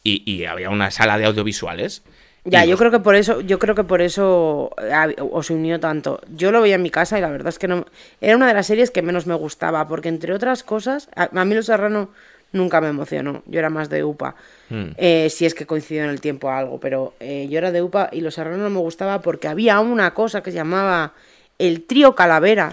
y, 0.03 0.23
y 0.31 0.47
había 0.47 0.71
una 0.71 0.91
sala 0.91 1.19
de 1.19 1.27
audiovisuales. 1.27 2.03
Ya, 2.45 2.65
yo 2.65 2.79
creo 2.79 2.91
que 2.91 3.01
por 3.01 3.15
eso, 3.15 3.41
yo 3.43 3.59
creo 3.59 3.75
que 3.75 3.85
por 3.85 4.01
eso 4.01 4.71
hab- 4.79 5.15
os 5.33 5.51
unió 5.51 5.79
tanto. 5.81 6.21
Yo 6.35 6.51
lo 6.51 6.63
veía 6.63 6.77
en 6.77 6.83
mi 6.83 6.91
casa 6.91 7.19
y 7.19 7.21
la 7.21 7.29
verdad 7.31 7.49
es 7.49 7.59
que 7.59 7.69
no 7.69 7.85
era 8.21 8.37
una 8.37 8.47
de 8.47 8.55
las 8.55 8.67
series 8.67 8.91
que 8.91 9.03
menos 9.03 9.27
me 9.27 9.35
gustaba, 9.35 9.87
porque 9.87 10.09
entre 10.09 10.33
otras 10.33 10.63
cosas, 10.63 11.09
a, 11.15 11.29
a 11.39 11.45
mí 11.45 11.55
Los 11.55 11.67
Serrano 11.67 12.11
nunca 12.53 12.81
me 12.81 12.89
emocionó. 12.89 13.43
Yo 13.47 13.59
era 13.59 13.69
más 13.69 13.91
de 13.91 14.03
UPA. 14.05 14.35
Hmm. 14.71 14.93
Eh, 14.97 15.29
si 15.31 15.45
es 15.45 15.55
que 15.55 15.67
coincidió 15.67 16.05
en 16.05 16.11
el 16.11 16.21
tiempo 16.23 16.51
algo, 16.51 16.81
pero 16.81 17.13
eh, 17.21 17.47
yo 17.51 17.59
era 17.59 17.71
de 17.71 17.83
UPA 17.83 18.09
y 18.13 18.23
Los 18.23 18.35
Serrano 18.35 18.57
no 18.63 18.71
me 18.71 18.79
gustaba 18.81 19.21
porque 19.21 19.49
había 19.49 19.79
una 19.81 20.15
cosa 20.15 20.43
que 20.43 20.51
se 20.51 20.57
llamaba 20.57 21.13
el 21.59 21.83
trío 21.85 22.15
Calavera, 22.15 22.73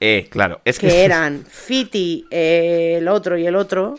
Eh, 0.00 0.26
claro, 0.28 0.60
es 0.66 0.78
que... 0.78 0.88
que 0.88 1.04
eran 1.06 1.44
Fiti, 1.48 2.26
eh, 2.30 2.96
el 2.98 3.08
otro 3.08 3.38
y 3.38 3.46
el 3.46 3.56
otro, 3.56 3.98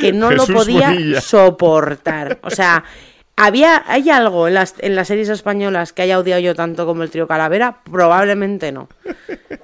que 0.00 0.12
no 0.12 0.28
Jesús 0.28 0.48
lo 0.50 0.54
podía 0.56 0.88
Bonilla. 0.90 1.20
soportar. 1.22 2.38
O 2.42 2.50
sea, 2.50 2.84
había, 3.36 3.84
¿hay 3.86 4.10
algo 4.10 4.48
en 4.48 4.54
las, 4.54 4.74
en 4.78 4.94
las 4.94 5.08
series 5.08 5.28
españolas 5.28 5.92
que 5.92 6.02
haya 6.02 6.18
odiado 6.18 6.40
yo 6.40 6.54
tanto 6.54 6.86
como 6.86 7.02
el 7.02 7.10
trío 7.10 7.26
Calavera? 7.26 7.80
Probablemente 7.90 8.72
no. 8.72 8.88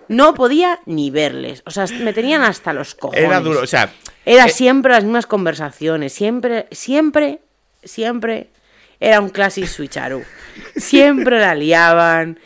No 0.08 0.34
podía 0.34 0.80
ni 0.86 1.10
verles. 1.10 1.62
O 1.66 1.70
sea, 1.70 1.86
me 2.02 2.12
tenían 2.12 2.42
hasta 2.42 2.72
los 2.72 2.94
cojones. 2.94 3.24
Era 3.24 3.40
duro, 3.40 3.60
o 3.60 3.66
sea... 3.66 3.92
Era 4.26 4.46
eh, 4.46 4.50
siempre 4.50 4.92
las 4.92 5.04
mismas 5.04 5.26
conversaciones, 5.26 6.12
siempre, 6.12 6.66
siempre, 6.70 7.40
siempre 7.82 8.48
era 9.00 9.20
un 9.20 9.30
classic 9.30 9.66
switcharu. 9.66 10.22
Siempre 10.76 11.38
la 11.40 11.54
liaban. 11.54 12.38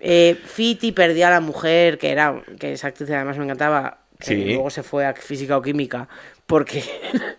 Eh, 0.00 0.36
Fiti 0.44 0.90
perdía 0.90 1.28
a 1.28 1.30
la 1.30 1.40
mujer, 1.40 1.96
que 1.96 2.10
era, 2.10 2.42
que 2.58 2.72
esa 2.72 2.88
actriz 2.88 3.08
además 3.10 3.38
me 3.38 3.44
encantaba. 3.44 3.98
eh, 4.26 4.34
luego 4.54 4.68
se 4.68 4.82
fue 4.82 5.06
a 5.06 5.14
física 5.14 5.56
o 5.56 5.62
química, 5.62 6.08
porque 6.52 6.84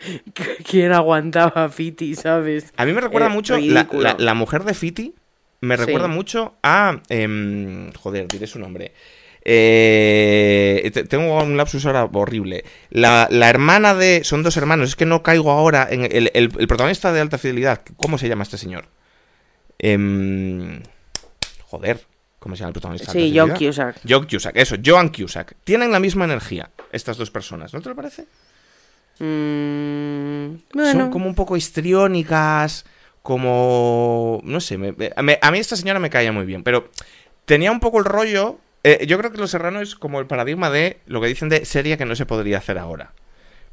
quién 0.68 0.92
aguantaba 0.92 1.66
a 1.66 1.70
Fiti, 1.70 2.16
¿sabes? 2.16 2.74
A 2.78 2.84
mí 2.84 2.94
me 2.94 3.00
recuerda 3.02 3.28
Eh, 3.28 3.30
mucho, 3.30 3.56
la, 3.60 3.88
la- 3.92 4.16
la 4.18 4.34
mujer 4.34 4.64
de 4.64 4.74
Fiti, 4.74 5.14
me 5.62 5.78
Sí. 5.78 5.84
recuerda 5.86 6.08
mucho 6.08 6.56
a... 6.64 7.00
em, 7.10 7.92
joder, 7.94 8.28
diré 8.28 8.48
su 8.48 8.58
nombre. 8.58 8.92
Eh, 9.46 10.90
te- 10.92 11.04
tengo 11.04 11.44
un 11.44 11.58
lapsus 11.58 11.86
ahora 11.86 12.10
horrible. 12.12 12.66
La, 12.90 13.28
la 13.30 13.52
hermana 13.52 13.94
de... 13.94 14.24
Son 14.24 14.42
dos 14.42 14.58
hermanos, 14.58 14.90
es 14.90 14.96
que 14.96 15.06
no 15.06 15.22
caigo 15.22 15.52
ahora 15.52 15.88
en 15.92 16.06
el, 16.06 16.32
el- 16.34 16.52
el 16.58 16.68
protagonista 16.68 17.14
de 17.14 17.22
Alta 17.22 17.38
Fidelidad. 17.38 17.82
¿Cómo 17.98 18.18
se 18.18 18.28
llama 18.28 18.42
este 18.44 18.58
señor? 18.58 18.88
Em, 19.78 20.82
joder, 21.62 22.02
¿cómo 22.40 22.56
se 22.56 22.62
llama 22.62 22.70
el 22.70 22.74
protagonista? 22.74 23.12
Sí, 23.12 23.32
John? 23.36 23.52
Cusack. 23.52 24.02
John 24.10 24.26
Cusack, 24.28 24.58
eso, 24.58 24.76
Joan 24.84 25.10
Cusack. 25.10 25.56
Tienen 25.64 25.92
la 25.92 26.00
misma 26.00 26.26
energía, 26.26 26.72
estas 26.92 27.18
dos 27.18 27.30
personas, 27.30 27.74
¿no 27.76 27.82
te 27.82 27.90
lo 27.90 27.96
parece? 27.96 28.26
Mm, 29.20 30.56
bueno, 30.74 30.92
Son 30.92 31.12
como 31.12 31.28
un 31.28 31.36
poco 31.36 31.56
histriónicas, 31.58 32.86
como... 33.22 34.42
No 34.44 34.60
sé, 34.60 34.78
me- 34.78 34.94
me- 34.94 35.40
a 35.42 35.52
mí- 35.52 35.60
esta 35.60 35.76
señora 35.76 36.00
me 36.00 36.10
caía 36.10 36.32
muy 36.32 36.46
bien, 36.46 36.64
pero 36.64 36.90
tenía 37.46 37.72
un 37.72 37.80
poco 37.80 38.00
el 38.00 38.06
rollo... 38.06 38.60
eh, 38.84 39.06
yo 39.08 39.18
creo 39.18 39.32
que 39.32 39.38
Los 39.38 39.52
Serrano 39.52 39.82
es 39.82 39.96
como 39.96 40.20
el 40.20 40.28
paradigma 40.28 40.70
de 40.70 41.00
lo 41.06 41.22
que 41.22 41.28
dicen 41.28 41.50
de 41.50 41.66
serie 41.66 41.98
que 41.98 42.06
no 42.06 42.16
se 42.16 42.26
podría 42.26 42.58
hacer 42.58 42.78
ahora. 42.78 43.14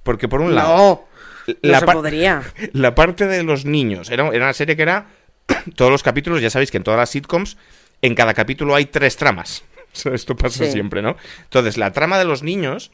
Porque 0.02 0.28
por 0.28 0.40
un 0.40 0.54
lado, 0.54 1.06
no, 1.46 1.54
no 1.62 1.70
la, 1.70 1.80
se 1.80 1.86
podría. 1.86 2.42
la 2.72 2.94
parte 2.94 3.26
de 3.26 3.42
los 3.42 3.64
niños, 3.64 4.10
era, 4.10 4.26
era 4.28 4.44
una 4.44 4.52
serie 4.54 4.76
que 4.76 4.82
era... 4.82 5.06
todos 5.76 5.90
los 5.90 6.02
capítulos, 6.02 6.40
ya 6.40 6.50
sabéis 6.50 6.70
que 6.70 6.76
en 6.76 6.84
todas 6.84 6.98
las 6.98 7.10
sitcoms, 7.10 7.56
en 8.02 8.14
cada 8.14 8.34
capítulo 8.34 8.74
hay 8.74 8.86
tres 8.86 9.16
tramas. 9.16 9.64
Esto 10.04 10.36
pasa 10.36 10.64
Sí. 10.64 10.70
siempre, 10.72 11.02
¿no? 11.02 11.16
Entonces, 11.44 11.76
la 11.76 11.92
trama 11.92 12.18
de 12.18 12.24
los 12.24 12.42
niños 12.42 12.92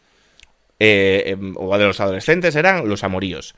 eh, 0.79 1.24
em, 1.27 1.55
o 1.57 1.77
de 1.79 1.85
los 1.85 2.01
adolescentes 2.01 2.57
eran 2.57 2.89
los 2.89 3.05
amoríos. 3.05 3.55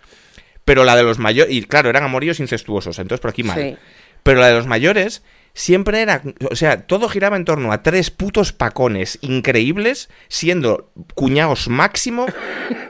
Pero 0.64 0.85
la 0.85 0.97
de 0.97 1.03
los 1.03 1.19
mayores, 1.19 1.53
y 1.55 1.62
claro, 1.62 1.89
eran 1.89 2.05
amoríos 2.05 2.41
incestuosos, 2.41 2.99
entonces 2.99 3.21
por 3.21 3.31
aquí 3.31 3.43
mal. 3.43 3.59
Sí. 3.59 3.77
Pero 4.23 4.41
la 4.41 4.49
de 4.49 4.55
los 4.55 4.66
mayores 4.66 5.23
siempre 5.55 6.03
era, 6.03 6.23
o 6.51 6.57
sea, 6.57 6.87
todo 6.87 7.09
giraba 7.09 7.37
en 7.37 7.45
torno 7.45 7.73
a 7.73 7.83
tres 7.83 8.11
putos 8.11 8.53
pacones 8.53 9.19
increíbles, 9.23 10.09
siendo 10.29 10.93
cuñados 11.14 11.69
máximo, 11.69 12.27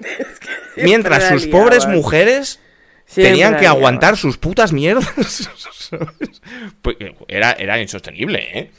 mientras 0.76 1.28
sus 1.28 1.46
pobres 1.46 1.86
mujeres 1.86 2.60
Siempre 3.08 3.30
tenían 3.30 3.56
que 3.56 3.66
aguantar 3.66 4.18
sus 4.18 4.36
putas 4.36 4.72
mierdas. 4.72 5.50
Pues, 6.82 6.96
era, 7.28 7.52
era 7.52 7.80
insostenible, 7.80 8.46
¿eh? 8.52 8.70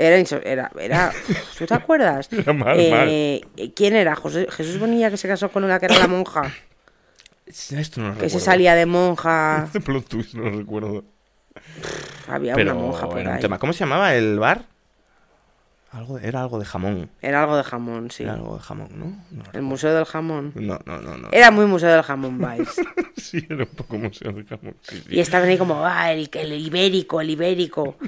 Era, 0.00 0.16
era, 0.44 0.70
era, 0.80 1.12
¿tú 1.58 1.66
te 1.66 1.74
acuerdas? 1.74 2.32
Era 2.32 2.52
mal, 2.54 2.76
Eh, 2.78 3.40
¿Quién 3.76 3.94
era? 3.96 4.16
José- 4.16 4.46
Jesús 4.50 4.78
Bonilla 4.78 5.10
que 5.10 5.16
se 5.18 5.28
casó 5.28 5.50
con 5.50 5.62
una 5.64 5.78
que 5.78 5.86
era 5.86 5.98
la 5.98 6.06
monja, 6.08 6.50
Esto 7.46 8.00
no 8.00 8.08
lo 8.14 8.18
que 8.18 8.30
se 8.30 8.40
salía 8.40 8.74
de 8.74 8.86
monja. 8.86 9.64
Este 9.66 9.80
plot 9.80 10.06
twist 10.08 10.34
no 10.34 10.44
lo 10.48 10.58
recuerdo. 10.58 11.04
Había 12.28 12.54
Pero 12.54 12.72
una 12.72 12.80
monja 12.80 13.08
por 13.08 13.18
era 13.18 13.30
un 13.30 13.36
ahí. 13.36 13.42
tema. 13.42 13.58
¿Cómo 13.58 13.72
se 13.72 13.80
llamaba 13.80 14.14
el 14.14 14.38
bar? 14.38 14.64
Algo 15.92 16.18
de- 16.18 16.28
era 16.28 16.40
algo 16.42 16.58
de 16.60 16.64
jamón. 16.64 17.10
Era 17.20 17.40
algo 17.42 17.56
de 17.56 17.64
jamón, 17.64 18.10
sí. 18.12 18.22
Era 18.22 18.34
algo 18.34 18.54
de 18.56 18.62
jamón, 18.62 18.88
¿no? 18.94 19.42
El 19.52 19.62
museo 19.62 19.92
del 19.92 20.04
jamón. 20.04 20.52
no, 20.54 20.78
no, 20.86 21.00
no. 21.00 21.16
no. 21.18 21.28
Era 21.32 21.50
muy 21.50 21.66
museo 21.66 21.90
del 21.92 22.02
jamón, 22.02 22.38
vibes. 22.38 22.80
Sí, 23.16 23.44
era 23.50 23.64
un 23.64 23.70
poco 23.76 23.98
museo 23.98 24.32
de 24.32 24.44
jamón. 24.44 24.76
sí, 24.80 25.02
sí. 25.06 25.16
Y 25.16 25.20
estaban 25.20 25.48
ahí 25.48 25.58
como, 25.58 25.84
ah, 25.84 26.10
el, 26.12 26.30
el 26.32 26.52
ibérico, 26.54 27.20
el 27.20 27.30
ibérico. 27.30 27.96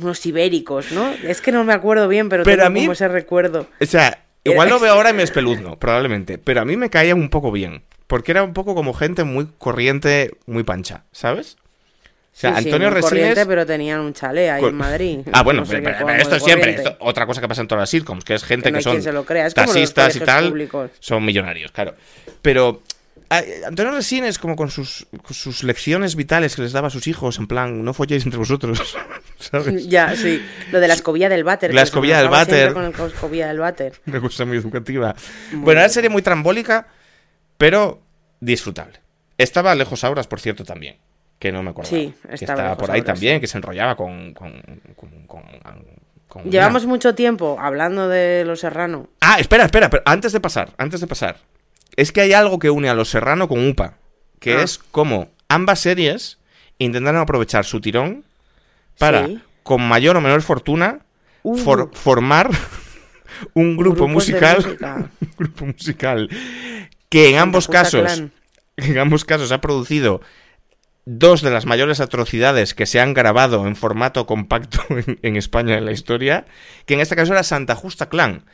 Unos 0.00 0.24
ibéricos, 0.26 0.92
¿no? 0.92 1.10
Es 1.24 1.40
que 1.40 1.52
no 1.52 1.64
me 1.64 1.72
acuerdo 1.72 2.08
bien, 2.08 2.28
pero, 2.28 2.44
Pero 2.44 2.56
tengo 2.56 2.66
a 2.66 2.70
mí- 2.70 2.80
como 2.80 2.92
ese 2.92 3.08
recuerdo. 3.08 3.66
O 3.80 3.86
sea, 3.86 4.24
igual 4.44 4.68
lo 4.68 4.78
veo 4.78 4.92
ahora 4.92 5.10
y 5.10 5.14
me 5.14 5.22
espeluzno, 5.22 5.78
probablemente. 5.78 6.38
Pero 6.38 6.60
a 6.60 6.64
mí 6.64 6.76
me 6.76 6.90
caía 6.90 7.14
un 7.14 7.28
poco 7.30 7.50
bien. 7.52 7.82
Porque 8.06 8.32
era 8.32 8.42
un 8.42 8.54
poco 8.54 8.74
como 8.74 8.94
gente 8.94 9.24
muy 9.24 9.46
corriente, 9.58 10.30
muy 10.46 10.62
pancha, 10.62 11.04
¿sabes? 11.12 11.56
O 11.60 12.40
sea, 12.40 12.56
Sí, 12.56 12.62
sí, 12.62 12.68
Antonio 12.70 12.88
corriente, 13.00 13.28
Resines. 13.30 13.46
pero 13.48 13.66
tenían 13.66 14.00
un 14.00 14.12
chalet 14.14 14.48
ahí 14.50 14.64
en 14.64 14.74
Madrid. 14.76 15.18
Ah, 15.32 15.42
bueno, 15.42 15.60
No 15.60 15.66
sé 15.66 15.80
pero, 15.82 16.08
esto 16.10 16.36
es 16.36 16.42
siempre. 16.44 16.70
corriente. 16.76 16.90
esto- 16.92 17.04
otra 17.04 17.26
cosa 17.26 17.40
que 17.40 17.48
pasa 17.48 17.60
en 17.62 17.68
todas 17.68 17.82
las 17.82 17.90
sitcoms, 17.90 18.24
que 18.24 18.34
es 18.34 18.44
gente 18.44 18.64
Que 18.68 18.70
no 18.70 18.78
que 18.78 18.88
hay 18.88 18.94
son 18.94 19.02
se 19.02 19.12
lo 19.12 19.24
crea, 19.24 19.46
es 19.46 19.54
como 19.54 19.66
los 19.66 19.74
taxistas 19.74 20.16
y 20.16 20.20
tal. 20.20 20.48
públicos. 20.50 20.90
Son 21.00 21.24
millonarios, 21.24 21.72
claro. 21.72 21.96
Pero 22.40 22.80
Antonio 23.66 23.92
Resines, 23.92 24.38
como 24.38 24.56
con 24.56 24.70
sus, 24.70 25.06
con 25.22 25.34
sus 25.34 25.62
lecciones 25.62 26.16
vitales 26.16 26.56
que 26.56 26.62
les 26.62 26.72
daba 26.72 26.88
a 26.88 26.90
sus 26.90 27.06
hijos, 27.06 27.38
en 27.38 27.46
plan, 27.46 27.84
no 27.84 27.94
folléis 27.94 28.24
entre 28.24 28.38
vosotros, 28.38 28.96
¿sabes? 29.38 29.86
Ya, 29.88 30.14
sí. 30.16 30.42
Lo 30.72 30.80
de 30.80 30.88
la 30.88 30.94
escobilla 30.94 31.28
del 31.28 31.44
váter. 31.44 31.74
La 31.74 31.82
que 31.82 31.84
escobilla 31.84 32.18
del 32.18 32.28
váter. 32.28 32.72
Con 32.72 32.82
la 32.82 33.06
escobilla 33.06 33.48
del 33.48 33.58
váter. 33.58 34.00
Una 34.06 34.20
cosa 34.20 34.44
muy 34.44 34.56
educativa. 34.56 35.14
Muy 35.52 35.64
bueno, 35.64 35.80
era 35.80 35.88
serie 35.88 36.10
muy 36.10 36.22
trambólica, 36.22 36.88
pero 37.56 38.02
disfrutable. 38.40 39.00
Estaba 39.36 39.74
Lejos 39.74 40.04
Auras, 40.04 40.26
por 40.26 40.40
cierto, 40.40 40.64
también. 40.64 40.96
Que 41.38 41.52
no 41.52 41.62
me 41.62 41.70
acuerdo. 41.70 41.90
Sí, 41.90 42.14
que 42.28 42.34
estaba 42.34 42.54
estaba 42.54 42.62
Lejos 42.62 42.78
por 42.78 42.90
ahí 42.90 43.00
Auras. 43.00 43.14
también, 43.14 43.40
que 43.40 43.46
se 43.46 43.58
enrollaba 43.58 43.96
con. 43.96 44.34
con, 44.34 44.60
con, 45.26 45.42
Llevamos 46.50 46.84
mucho 46.84 47.14
tiempo 47.14 47.56
hablando 47.58 48.08
de 48.08 48.44
Los 48.44 48.60
Serrano. 48.60 49.08
Ah, 49.20 49.38
espera, 49.38 49.64
espera, 49.64 49.88
pero 49.88 50.02
antes 50.04 50.32
de 50.32 50.40
pasar, 50.40 50.74
antes 50.76 51.00
de 51.00 51.06
pasar. 51.06 51.36
Es 51.96 52.12
que 52.12 52.20
hay 52.20 52.32
algo 52.32 52.58
que 52.58 52.70
une 52.70 52.88
a 52.88 52.94
Los 52.94 53.08
Serrano 53.10 53.48
con 53.48 53.66
UPA. 53.68 53.94
Que 54.40 54.54
Ah. 54.54 54.62
es 54.62 54.78
como 54.78 55.30
ambas 55.48 55.80
series 55.80 56.38
intentaron 56.78 57.20
aprovechar 57.20 57.64
su 57.64 57.80
tirón 57.80 58.24
para, 58.98 59.26
Sí. 59.26 59.40
con 59.64 59.82
mayor 59.86 60.16
o 60.16 60.20
menor 60.20 60.42
fortuna, 60.42 61.00
Uh. 61.42 61.56
for- 61.56 61.90
formar 61.94 62.50
un 63.54 63.76
grupo 63.76 64.04
Grupos 64.06 64.12
musical. 64.14 64.78
un 64.80 65.30
grupo 65.36 65.66
musical 65.66 66.28
que 67.08 67.30
en 67.30 67.38
ambos 67.38 67.66
casos 67.68 68.02
Clan. 68.02 68.32
en 68.76 68.98
ambos 68.98 69.24
casos 69.24 69.50
ha 69.52 69.60
producido 69.60 70.20
dos 71.04 71.40
de 71.40 71.50
las 71.50 71.64
mayores 71.64 72.00
atrocidades 72.00 72.74
que 72.74 72.84
se 72.86 73.00
han 73.00 73.14
grabado 73.14 73.66
en 73.66 73.76
formato 73.76 74.26
compacto 74.26 74.84
en, 74.90 75.18
en 75.22 75.36
España 75.36 75.78
en 75.78 75.84
la 75.86 75.92
historia, 75.92 76.44
que 76.84 76.94
en 76.94 77.00
este 77.00 77.16
caso 77.16 77.32
era 77.32 77.42
Santa 77.42 77.74
Justa 77.74 78.08
Clan, 78.10 78.44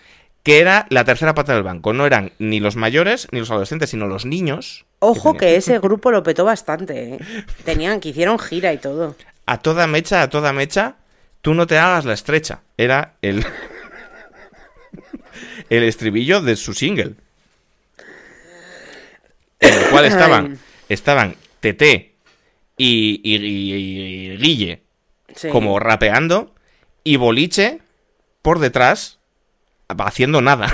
que 0.45 0.61
era 0.61 0.86
la 0.90 1.05
tercera 1.05 1.34
pata 1.34 1.55
del 1.55 1.64
banco. 1.64 1.92
No 1.92 2.07
eran 2.07 2.30
ni 2.38 2.61
los 2.61 2.76
mayores 2.76 3.26
ni 3.32 3.40
los 3.40 3.51
adolescentes, 3.51 3.90
sino 3.90 4.07
los 4.07 4.26
niños. 4.26 4.84
Ojo 5.01 5.34
que 5.36 5.57
ese 5.57 5.80
grupo 5.80 6.12
lo 6.12 6.22
petó 6.22 6.45
bastante, 6.45 7.14
¿eh? 7.14 7.18
Tenían, 7.64 7.99
que 7.99 8.11
hicieron 8.11 8.38
gira 8.38 8.72
y 8.72 8.78
todo. 8.78 9.16
A 9.47 9.59
toda 9.59 9.88
mecha, 9.88 10.22
a 10.22 10.30
toda 10.30 10.53
mecha, 10.53 10.95
tú 11.40 11.53
no 11.55 11.66
te 11.66 11.78
hagas 11.78 12.05
la 12.05 12.14
estrecha. 12.14 12.61
Era 12.78 13.14
el... 13.22 13.45
el 15.70 15.82
estribillo 15.82 16.40
de 16.40 16.57
su 16.57 16.74
single. 16.74 17.14
en 19.61 19.72
el 19.74 19.90
cual 19.90 20.05
estaban, 20.05 20.59
estaban 20.88 21.36
TT 21.61 21.82
y, 22.76 23.20
y- 23.22 23.24
y- 23.24 24.32
y 24.32 24.36
Guille 24.36 24.82
Sí. 25.34 25.49
como 25.49 25.80
rapeando 25.80 26.55
y 27.03 27.16
Boliche 27.16 27.80
por 28.42 28.59
detrás 28.61 29.18
haciendo 29.99 30.40
nada. 30.40 30.72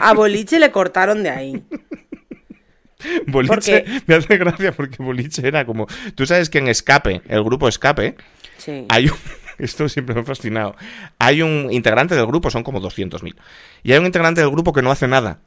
A 0.00 0.12
Boliche 0.14 0.58
le 0.58 0.70
cortaron 0.70 1.22
de 1.22 1.30
ahí. 1.30 1.62
Boliche 3.26 3.48
Porque- 3.54 4.02
me 4.06 4.14
hace 4.14 4.36
gracia 4.38 4.72
porque 4.72 5.02
Boliche 5.02 5.46
era 5.46 5.64
como. 5.66 5.86
Tú 6.14 6.26
sabes 6.26 6.48
que 6.48 6.58
en 6.58 6.68
Escape, 6.68 7.22
el 7.28 7.42
grupo 7.44 7.68
Escape, 7.68 8.16
Sí. 8.58 8.86
hay 8.88 9.08
un. 9.08 9.16
Esto 9.58 9.88
siempre 9.88 10.14
me 10.14 10.20
ha 10.20 10.24
fascinado. 10.24 10.76
Hay 11.18 11.40
un 11.40 11.68
integrante 11.70 12.14
del 12.14 12.26
grupo, 12.26 12.50
son 12.50 12.62
como 12.62 12.78
200.000. 12.80 13.34
Y 13.82 13.92
hay 13.92 13.98
un 13.98 14.04
integrante 14.06 14.40
del 14.42 14.50
grupo 14.50 14.72
que 14.74 14.82
no 14.82 14.90
hace 14.90 15.08
nada. 15.08 15.38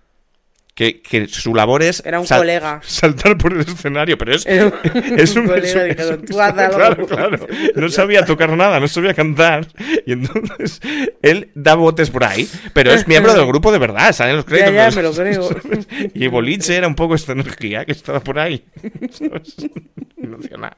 Que, 0.80 1.02
que 1.02 1.28
su 1.28 1.54
labor 1.54 1.84
es. 1.84 2.02
Era 2.06 2.22
un 2.22 2.26
colega. 2.26 2.80
Saltar 2.86 3.38
por 3.38 3.52
el 3.52 3.60
escenario, 3.60 4.18
pero 4.18 4.34
es. 4.34 4.46
Era 4.46 4.68
un- 4.68 4.74
es 5.20 5.36
un 5.36 5.42
un. 5.42 5.48
colega, 5.50 5.68
es 5.68 5.76
un- 5.76 5.90
dijeron, 5.90 6.20
es 6.24 6.30
"Tú 6.30 6.36
un- 6.38 6.42
haz 6.42 6.58
algo". 6.58 6.78
Claro, 6.78 7.06
claro. 7.06 7.48
No 7.76 7.90
sabía 7.90 8.24
tocar 8.24 8.50
nada, 8.56 8.80
no 8.80 8.88
sabía 8.88 9.14
cantar. 9.14 9.68
Y 10.06 10.14
entonces 10.14 10.80
él 11.22 11.50
da 11.54 11.76
botes 11.76 12.10
por 12.10 12.24
ahí, 12.24 12.48
pero 12.72 12.94
es 12.94 13.06
miembro 13.10 13.34
del 13.34 13.46
grupo 13.46 13.74
de 13.74 13.78
verdad, 13.78 14.14
salen 14.14 14.38
los 14.38 14.46
créditos. 14.46 14.74
ya, 14.74 14.90
de 14.90 14.96
me 14.96 15.02
lo 15.04 15.12
creo. 15.12 15.50
Y 16.14 16.28
Boliche 16.28 16.78
era 16.78 16.88
un 16.88 16.96
poco 16.96 17.14
esta 17.16 17.34
energía 17.34 17.84
que 17.84 17.92
estaba 17.92 18.22
por 18.22 18.40
ahí. 18.40 18.64
¿sabes? 19.12 19.58
Emocional. 20.16 20.78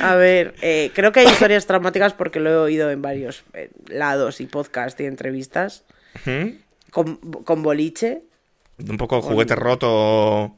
A 0.00 0.14
ver, 0.14 0.54
eh, 0.62 0.92
creo 0.94 1.10
que 1.10 1.18
hay 1.20 1.26
historias 1.26 1.66
traumáticas 1.66 2.12
porque 2.14 2.38
lo 2.38 2.50
he 2.50 2.56
oído 2.56 2.88
en 2.92 3.02
varios 3.02 3.42
eh, 3.54 3.70
lados 3.88 4.40
y 4.40 4.46
podcast 4.46 5.00
y 5.00 5.06
entrevistas. 5.06 5.82
Ujú. 6.24 6.54
Con, 6.92 7.16
con 7.16 7.62
Boliche. 7.64 8.22
Un 8.88 8.96
poco 8.96 9.20
juguete 9.20 9.56
roto. 9.56 10.54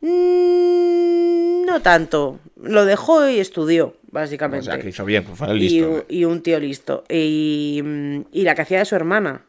Mm, 0.00 1.64
no 1.66 1.80
tanto. 1.82 2.38
Lo 2.62 2.84
dejó 2.84 3.28
y 3.28 3.38
estudió, 3.40 3.86
O 3.88 3.94
básicamente. 4.10 4.66
sea, 4.66 4.78
que 4.78 4.88
hizo 4.88 5.04
bien, 5.04 5.24
pues 5.24 5.36
fue 5.38 5.48
y, 5.54 5.58
listo. 5.58 5.88
un- 5.90 6.04
y 6.08 6.24
un 6.24 6.42
tío 6.42 6.58
listo. 6.60 7.04
Y, 7.08 7.80
mm, 7.84 8.20
y 8.32 8.42
la 8.42 8.54
que 8.54 8.62
hacía 8.62 8.78
de 8.78 8.84
su 8.84 8.94
hermana. 8.94 9.42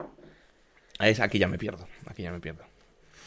Ahí- 1.00 1.16
Aquí 1.20 1.38
ya 1.40 1.48
me 1.48 1.58
pierdo, 1.58 1.88
aquí 2.08 2.24
ya 2.24 2.32
me 2.32 2.40
pierdo. 2.40 2.64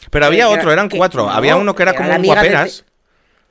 Pero 0.09 0.25
había 0.25 0.49
otro, 0.49 0.63
era- 0.63 0.73
eran 0.73 0.89
que- 0.89 0.97
cuatro. 0.97 1.23
no, 1.25 1.31
había 1.31 1.55
uno 1.55 1.75
que 1.75 1.83
era 1.83 1.91
era 1.91 1.97
como 2.01 2.15
un 2.15 2.23
guaperas. 2.25 2.85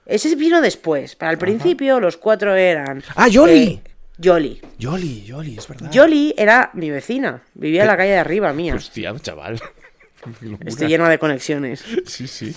Ese 0.06 0.34
vino 0.36 0.60
después. 0.60 1.16
Para 1.16 1.32
el 1.32 1.38
principio, 1.38 1.98
los 2.00 2.16
cuatro 2.16 2.54
eran. 2.54 3.02
¡Ah, 3.16 3.26
eh, 3.28 3.80
Yoli. 4.18 4.60
Yoli, 4.78 5.24
Yoli, 5.24 5.58
es 5.58 5.68
verdad. 5.68 5.90
Yoli 5.90 6.34
era 6.38 6.70
mi 6.74 6.90
vecina. 6.90 7.42
Vivía 7.54 7.82
en 7.82 7.88
la 7.88 7.96
calle 7.96 8.12
de 8.12 8.18
arriba 8.18 8.52
mía. 8.52 8.74
Hostia, 8.74 9.14
chaval. 9.20 9.60
Estoy 10.64 10.88
llena 10.88 11.08
de 11.08 11.18
conexiones. 11.18 11.84
Sí, 12.06 12.26
sí. 12.26 12.54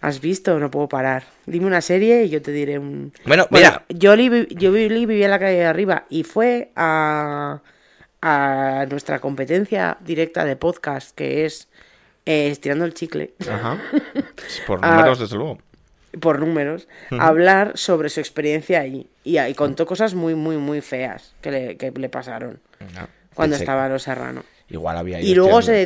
¿Has 0.00 0.20
visto? 0.20 0.58
No 0.58 0.70
puedo 0.70 0.88
parar. 0.88 1.24
Dime 1.46 1.66
una 1.66 1.80
serie 1.80 2.24
y 2.24 2.30
yo 2.30 2.42
te 2.42 2.50
diré 2.50 2.78
un... 2.78 3.12
Bueno, 3.24 3.46
mira. 3.50 3.84
Yoli, 3.88 4.28
vi- 4.28 4.48
Yoli 4.56 5.06
vivía 5.06 5.26
en 5.26 5.30
la 5.30 5.38
calle 5.38 5.58
de 5.58 5.64
arriba 5.66 6.06
y 6.10 6.24
fue 6.24 6.72
a, 6.74 7.60
a 8.20 8.86
nuestra 8.90 9.20
competencia 9.20 9.98
directa 10.00 10.44
de 10.44 10.56
podcast, 10.56 11.14
que 11.14 11.44
es 11.44 11.68
eh, 12.26 12.48
Estirando 12.50 12.84
el 12.84 12.94
Chicle, 12.94 13.34
Ajá. 13.48 13.80
Por 14.66 14.80
números, 14.80 15.20
desde 15.20 15.36
luego. 15.36 15.58
Por 16.20 16.38
números, 16.40 16.88
hablar 17.10 17.72
sobre 17.76 18.08
su 18.08 18.20
experiencia 18.20 18.80
allí. 18.80 19.08
Y, 19.24 19.38
y 19.38 19.54
contó 19.54 19.86
cosas 19.86 20.14
muy, 20.14 20.34
muy, 20.34 20.56
muy 20.56 20.80
feas 20.80 21.34
que 21.40 21.50
le, 21.50 21.76
que 21.76 21.90
le 21.90 22.08
pasaron 22.08 22.60
No, 22.94 23.08
cuando 23.34 23.54
pensé 23.54 23.64
estaba 23.64 23.86
en 23.86 23.92
Los 23.92 24.02
Serrano. 24.02 24.44
Igual 24.68 24.96
había 24.96 25.20
Y 25.20 25.32
ido 25.32 25.44
luego, 25.44 25.62
se 25.62 25.82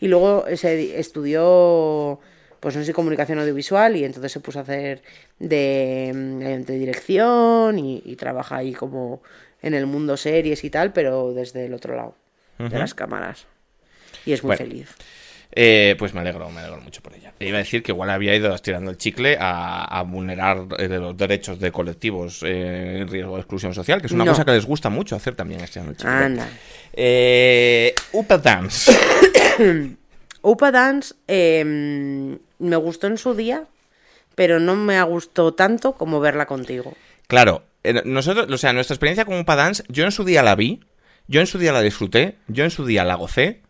y 0.00 0.08
luego 0.08 0.44
se 0.56 0.76
di- 0.76 0.92
estudió, 0.94 2.20
pues 2.60 2.76
no 2.76 2.84
sé, 2.84 2.92
comunicación 2.92 3.38
audiovisual 3.38 3.96
y 3.96 4.04
entonces 4.04 4.32
se 4.32 4.40
puso 4.40 4.58
a 4.58 4.62
hacer 4.62 5.02
de, 5.38 6.12
mm, 6.14 6.38
de 6.64 6.78
dirección 6.78 7.78
y, 7.78 8.02
y 8.04 8.16
trabaja 8.16 8.56
ahí 8.56 8.72
como 8.72 9.22
en 9.62 9.74
el 9.74 9.86
mundo 9.86 10.16
series 10.16 10.64
y 10.64 10.70
tal, 10.70 10.92
pero 10.92 11.32
desde 11.34 11.66
el 11.66 11.74
otro 11.74 11.94
lado 11.94 12.14
de 12.58 12.78
las 12.78 12.94
cámaras. 12.94 13.46
Y 14.26 14.32
es 14.32 14.42
muy 14.42 14.48
Bueno. 14.56 14.58
feliz. 14.58 14.88
Eh, 15.52 15.96
pues 15.98 16.14
me 16.14 16.20
alegro, 16.20 16.48
me 16.50 16.60
alegro 16.60 16.80
mucho 16.80 17.02
por 17.02 17.12
ella. 17.14 17.32
Iba 17.40 17.56
a 17.56 17.58
decir 17.58 17.82
que 17.82 17.90
igual 17.92 18.08
había 18.10 18.34
ido 18.36 18.54
estirando 18.54 18.90
el 18.90 18.96
chicle 18.98 19.36
a, 19.40 19.84
a 19.84 20.02
vulnerar 20.02 20.66
eh, 20.78 20.88
los 20.88 21.16
derechos 21.16 21.58
de 21.58 21.72
colectivos 21.72 22.42
eh, 22.44 22.98
en 23.00 23.08
riesgo 23.08 23.34
de 23.34 23.40
exclusión 23.40 23.74
social, 23.74 24.00
que 24.00 24.06
es 24.06 24.12
una 24.12 24.24
No. 24.24 24.30
cosa 24.30 24.44
que 24.44 24.52
les 24.52 24.64
gusta 24.66 24.90
mucho 24.90 25.16
hacer 25.16 25.34
también 25.34 25.60
estirando 25.60 25.90
el 25.90 25.96
chicle. 25.96 26.10
Anda. 26.12 26.48
Upa 28.12 28.38
Dance. 28.38 28.92
Upa 30.42 30.70
Dance 30.70 31.14
eh, 31.28 31.64
me 31.64 32.76
gustó 32.76 33.06
en 33.08 33.18
su 33.18 33.34
día, 33.34 33.64
pero 34.34 34.60
no 34.60 34.76
me 34.76 34.96
ha 34.98 35.02
gustado 35.02 35.52
tanto 35.54 35.92
como 35.92 36.20
verla 36.20 36.46
contigo. 36.46 36.94
Claro, 37.26 37.62
nosotros, 38.04 38.46
o 38.50 38.58
sea, 38.58 38.72
nuestra 38.72 38.94
experiencia 38.94 39.24
con 39.24 39.38
Upa 39.38 39.56
Dance, 39.56 39.82
yo 39.88 40.04
en 40.04 40.12
su 40.12 40.24
día 40.24 40.42
la 40.42 40.54
vi, 40.54 40.80
yo 41.26 41.40
en 41.40 41.46
su 41.46 41.58
día 41.58 41.72
la 41.72 41.82
disfruté, 41.82 42.36
yo 42.48 42.64
en 42.64 42.70
su 42.70 42.86
día 42.86 43.04
la 43.04 43.14
gocé. 43.16 43.60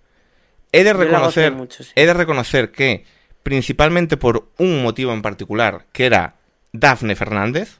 He 0.73 0.85
de 0.85 0.93
reconocer, 0.93 1.53
mucho, 1.53 1.83
sí. 1.83 1.91
he 1.97 2.07
de 2.07 2.15
reconocer 2.15 2.71
que 2.71 3.05
principalmente 3.43 4.17
por 4.17 4.49
un 4.59 4.83
motivo 4.83 5.13
en 5.13 5.23
particular, 5.23 5.87
que 5.93 6.07
era 6.07 6.35
Dafne 6.73 7.17
Fernández. 7.17 7.79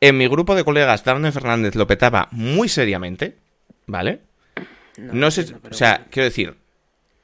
En 0.00 0.16
mi 0.16 0.26
grupo 0.26 0.54
de 0.54 0.64
colegas, 0.64 1.04
Dafne 1.04 1.30
Fernández 1.30 1.74
lo 1.74 1.86
petaba 1.86 2.28
muy 2.30 2.68
seriamente, 2.68 3.36
¿vale? 3.86 4.20
No, 4.96 5.30
sé, 5.30 5.46
o 5.70 5.74
sea, 5.74 5.92
bueno. 5.96 6.06
quiero 6.10 6.24
decir, 6.24 6.56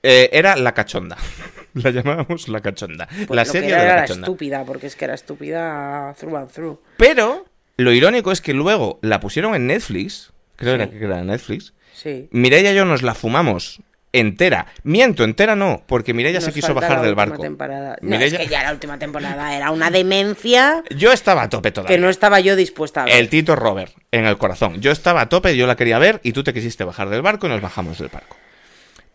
eh, 0.02 0.28
era 0.32 0.56
la 0.56 0.72
cachonda. 0.74 1.16
la 1.74 1.90
llamábamos 1.90 2.48
la 2.48 2.60
cachonda. 2.60 3.08
Pues 3.26 3.36
la 3.36 3.44
serie 3.44 3.70
era, 3.70 3.78
de 3.80 3.86
la 3.86 3.92
era 3.92 4.00
cachonda. 4.02 4.26
estúpida, 4.26 4.64
porque 4.64 4.86
es 4.86 4.96
que 4.96 5.04
era 5.06 5.14
estúpida 5.14 6.14
through 6.18 6.36
and 6.36 6.50
through. 6.50 6.78
Pero 6.98 7.46
lo 7.78 7.92
irónico 7.92 8.30
es 8.30 8.40
que 8.40 8.52
luego 8.54 8.98
la 9.02 9.20
pusieron 9.20 9.54
en 9.54 9.66
Netflix, 9.66 10.32
creo 10.56 10.78
Sí. 10.84 10.90
que 10.90 11.04
era 11.04 11.24
Netflix. 11.24 11.72
Sí. 11.94 12.28
Mireia 12.30 12.72
y 12.72 12.76
yo 12.76 12.84
nos 12.84 13.02
la 13.02 13.14
fumamos 13.14 13.80
entera. 14.12 14.66
Miento, 14.82 15.24
entera 15.24 15.56
no, 15.56 15.82
porque 15.86 16.14
Mireia 16.14 16.40
se 16.40 16.52
quiso 16.52 16.72
bajar 16.74 17.02
del 17.02 17.14
barco. 17.14 17.42
temporada. 17.42 17.96
No, 18.00 18.10
Mireia- 18.16 18.38
es 18.38 18.46
que 18.46 18.46
ya 18.48 18.62
la 18.62 18.72
última 18.72 18.98
temporada 18.98 19.54
era 19.56 19.70
una 19.70 19.90
demencia 19.90 20.82
Yo 20.94 21.12
estaba 21.12 21.42
a 21.42 21.48
tope 21.50 21.70
todavía. 21.72 21.94
que 21.96 22.00
no 22.00 22.08
estaba 22.08 22.40
yo 22.40 22.56
dispuesta 22.56 23.02
a 23.02 23.04
ver. 23.06 23.14
El 23.16 23.28
Tito 23.28 23.56
Robert 23.56 23.92
en 24.12 24.24
el 24.26 24.38
corazón. 24.38 24.80
Yo 24.80 24.90
estaba 24.90 25.20
a 25.22 25.28
tope, 25.28 25.56
yo 25.56 25.66
la 25.66 25.76
quería 25.76 25.98
ver 25.98 26.20
y 26.22 26.32
tú 26.32 26.42
te 26.44 26.54
quisiste 26.54 26.84
bajar 26.84 27.08
del 27.10 27.22
barco 27.22 27.46
y 27.46 27.50
nos 27.50 27.60
bajamos 27.60 27.98
del 27.98 28.08
barco. 28.08 28.36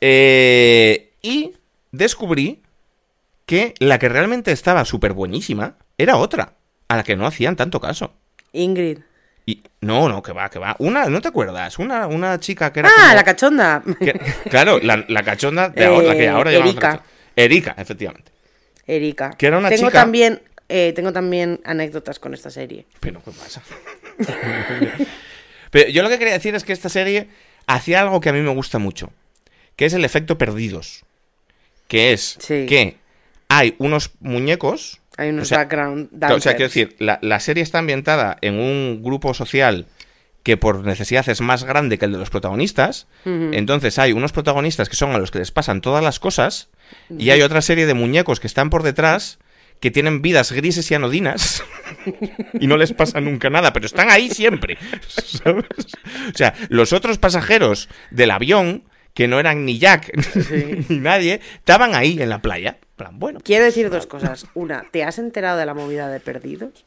Eh, 0.02 1.14
y 1.22 1.54
descubrí 1.92 2.62
que 3.46 3.74
la 3.80 4.00
que 4.00 4.10
realmente 4.10 4.52
estaba 4.52 4.86
súper 4.86 5.14
buenísima 5.14 5.76
era 5.98 6.18
otra, 6.18 6.54
a 6.88 6.98
la 6.98 7.04
que 7.04 7.16
no 7.16 7.26
hacían 7.28 7.56
tanto 7.56 7.80
caso. 7.80 8.14
Ingrid. 8.54 9.00
Y 9.46 9.62
no, 9.82 10.08
no, 10.08 10.22
que 10.22 10.32
va, 10.34 10.50
que 10.50 10.60
va. 10.60 10.76
Una, 10.80 11.06
¿no 11.06 11.20
te 11.22 11.28
acuerdas? 11.30 11.80
Una, 11.80 12.08
una 12.08 12.40
chica 12.40 12.72
que 12.72 12.82
era. 12.82 12.90
Ah, 12.90 13.02
como- 13.02 13.16
la 13.16 13.24
cachonda. 13.24 13.84
que- 14.00 14.20
claro, 14.50 14.80
la, 14.80 15.04
la 15.08 15.24
cachonda 15.24 15.70
de 15.70 15.82
Eh, 15.82 15.86
ahora, 15.86 16.08
la 16.08 16.16
que 16.16 16.28
ahora 16.30 16.52
llamamos 16.52 16.74
Erika. 16.76 17.04
Erika, 17.36 17.76
efectivamente. 17.78 18.32
Erika. 18.86 19.32
Que 19.32 19.48
era 19.48 19.58
una 19.58 19.70
tengo 19.70 19.88
chica- 19.88 20.00
También, 20.02 20.42
eh, 20.70 20.94
tengo 20.96 21.12
también 21.12 21.60
anécdotas 21.66 22.20
con 22.20 22.34
esta 22.34 22.50
serie. 22.52 22.86
Pero, 23.00 23.22
¿qué 23.24 23.32
pasa? 23.32 23.62
Pero 25.72 25.90
yo 25.90 26.04
lo 26.04 26.10
que 26.10 26.18
quería 26.20 26.34
decir 26.34 26.54
es 26.56 26.64
que 26.64 26.74
esta 26.74 26.90
serie 26.90 27.28
hacía 27.68 28.02
algo 28.02 28.20
que 28.20 28.30
a 28.30 28.34
mí 28.34 28.42
me 28.42 28.50
gusta 28.54 28.78
mucho, 28.78 29.12
que 29.76 29.86
es 29.86 29.94
el 29.94 30.04
efecto 30.06 30.38
perdidos. 30.38 31.04
Que 31.88 32.14
es 32.14 32.38
Sí. 32.40 32.66
que 32.68 32.98
hay 33.50 33.76
unos 33.80 34.12
muñecos. 34.20 35.01
Hay 35.22 35.30
unos 35.30 35.44
o 35.44 35.46
sea, 35.46 35.60
background 35.60 36.10
claro, 36.18 36.36
O 36.36 36.40
sea, 36.40 36.56
quiero 36.56 36.70
dancers. 36.70 36.90
decir, 36.90 36.96
la, 37.00 37.20
la 37.22 37.40
serie 37.40 37.64
está 37.64 37.80
ambientada 37.80 38.38
en 38.42 38.60
un 38.60 39.02
grupo 39.04 39.34
social 39.34 39.86
que 40.44 40.58
por 40.58 40.84
necesidad 40.84 41.28
es 41.30 41.42
más 41.42 41.64
grande 41.64 41.98
que 41.98 42.06
el 42.06 42.14
de 42.14 42.18
los 42.18 42.30
protagonistas. 42.30 43.08
Entonces 43.26 44.00
hay 44.00 44.12
unos 44.12 44.32
protagonistas 44.32 44.90
que 44.90 44.96
son 44.96 45.12
a 45.12 45.20
los 45.20 45.30
que 45.30 45.40
les 45.40 45.52
pasan 45.52 45.82
todas 45.82 46.04
las 46.04 46.20
cosas 46.20 46.70
y 47.16 47.30
hay 47.30 47.42
otra 47.44 47.62
serie 47.62 47.86
de 47.86 47.94
muñecos 47.94 48.40
que 48.40 48.48
están 48.48 48.70
por 48.70 48.82
detrás 48.84 49.38
que 49.80 49.92
tienen 49.92 50.22
vidas 50.22 50.52
grises 50.52 50.90
y 50.92 50.96
anodinas 50.96 51.64
y 52.60 52.68
no 52.68 52.78
les 52.78 52.94
pasa 52.94 53.20
nunca 53.20 53.50
nada, 53.50 53.74
pero 53.74 53.86
están 53.86 54.10
ahí 54.10 54.30
siempre. 54.30 54.78
¿sabes? 55.08 55.66
O 56.34 56.38
sea, 56.38 56.54
los 56.70 56.94
otros 56.94 57.18
pasajeros 57.18 57.90
del 58.12 58.32
avión, 58.32 58.84
que 59.14 59.28
no 59.28 59.40
eran 59.40 59.66
ni 59.66 59.78
Jack 59.80 60.12
ni 60.90 60.98
nadie, 61.00 61.42
estaban 61.56 61.96
ahí 61.96 62.22
en 62.22 62.30
la 62.30 62.42
playa. 62.42 62.78
Plan, 62.96 63.20
Bueno, 63.20 63.40
Quiero 63.44 63.66
decir 63.66 63.90
dos 63.90 64.06
cosas. 64.08 64.46
Una, 64.54 64.86
¿te 64.92 65.04
has 65.04 65.18
enterado 65.20 65.58
de 65.58 65.66
la 65.66 65.74
movida 65.74 66.10
de 66.10 66.20
perdidos? 66.20 66.86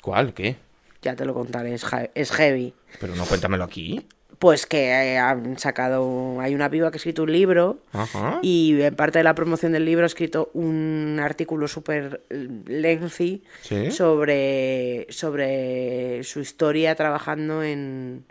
¿cuál? 0.00 0.34
¿Qué? 0.34 0.56
Ya 1.02 1.16
te 1.16 1.24
lo 1.24 1.34
contaré, 1.34 1.74
es, 1.74 1.84
es 2.14 2.30
heavy. 2.32 2.74
Pero 3.00 3.14
no 3.16 3.24
cuéntamelo 3.26 3.64
aquí. 3.64 4.06
Pues 4.38 4.66
que 4.66 4.88
eh, 4.90 5.18
han 5.18 5.58
sacado. 5.58 6.40
Hay 6.40 6.54
una 6.54 6.68
piba 6.70 6.90
que 6.90 6.96
ha 6.96 6.98
escrito 6.98 7.22
un 7.22 7.32
libro. 7.32 7.78
Ajá. 7.92 8.38
Y 8.42 8.80
en 8.82 8.94
parte 8.94 9.18
de 9.18 9.24
la 9.24 9.34
promoción 9.34 9.72
del 9.72 9.84
libro 9.84 10.04
ha 10.04 10.06
escrito 10.06 10.50
un 10.52 11.18
artículo 11.22 11.68
súper 11.68 12.22
lengthy 12.30 13.42
Sí. 13.62 13.90
sobre, 13.90 15.06
sobre 15.10 16.22
su 16.22 16.40
historia 16.40 16.94
trabajando 16.96 17.62
en, 17.62 18.24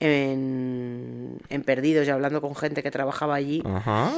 en, 0.00 1.38
en 1.48 1.62
Perdidos 1.62 2.06
y 2.06 2.10
hablando 2.10 2.40
con 2.40 2.54
gente 2.54 2.82
que 2.82 2.90
trabajaba 2.90 3.34
allí. 3.34 3.62
Ajá. 3.64 4.12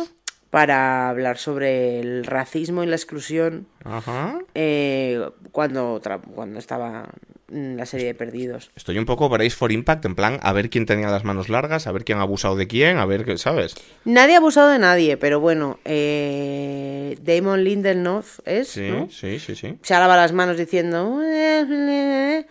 para 0.51 1.11
hablar 1.11 1.37
sobre 1.39 1.99
el 2.01 2.25
racismo 2.25 2.83
y 2.83 2.87
la 2.87 2.97
exclusión 2.97 3.67
Ajá. 3.85 4.39
eh, 4.55 5.21
cuando, 5.53 6.01
cuando 6.35 6.59
estaba 6.59 7.09
en 7.51 7.77
la 7.77 7.85
serie 7.85 8.07
de 8.07 8.15
Perdidos. 8.15 8.71
Estoy 8.75 8.97
un 8.99 9.05
poco 9.05 9.29
Brace 9.29 9.51
for 9.51 9.71
Impact, 9.71 10.05
en 10.07 10.15
plan, 10.15 10.39
a 10.43 10.53
ver 10.53 10.71
quién 10.71 10.87
tenía 10.87 11.09
las 11.11 11.25
manos 11.25 11.49
largas, 11.49 11.87
a 11.87 11.93
ver 11.93 12.05
quién 12.05 12.19
ha 12.19 12.23
abusado 12.23 12.57
de 12.57 12.67
quién, 12.69 12.97
a 12.97 13.05
ver 13.07 13.25
qué, 13.25 13.37
¿sabes? 13.39 13.75
Nadie 14.05 14.35
ha 14.35 14.39
abusado 14.39 14.71
de 14.71 14.79
nadie, 14.79 15.17
pero 15.17 15.41
bueno, 15.41 15.79
eh, 15.85 17.19
Damon 17.23 17.63
Lindelof 17.63 18.39
es, 18.47 18.69
Sí, 18.69 18.89
¿no? 18.89 19.09
sí, 19.11 19.39
sí, 19.39 19.55
sí. 19.57 19.79
se 19.83 19.95
lava 19.95 20.17
las 20.17 20.33
manos 20.33 20.57
diciendo, 20.57 21.21
"Eh, 21.23 21.65
eh, 21.69 22.47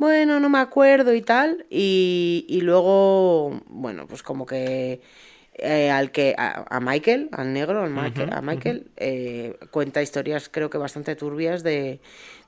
bueno, 0.00 0.40
no 0.40 0.48
me 0.48 0.58
acuerdo 0.58 1.14
y 1.14 1.20
tal. 1.20 1.66
Y, 1.68 2.46
y 2.48 2.62
luego, 2.62 3.60
bueno, 3.66 4.06
pues 4.06 4.22
como 4.22 4.46
que 4.46 5.02
eh, 5.62 5.90
al 5.90 6.10
que 6.10 6.34
a, 6.36 6.64
a 6.68 6.80
Michael, 6.80 7.28
al 7.32 7.52
negro, 7.52 7.82
al 7.82 7.90
Michael, 7.90 8.32
a 8.32 8.40
Michael, 8.40 8.86
eh, 8.96 9.56
cuenta 9.70 10.02
historias 10.02 10.48
creo 10.48 10.70
que 10.70 10.78
bastante 10.78 11.16
turbias 11.16 11.62
de, 11.62 12.00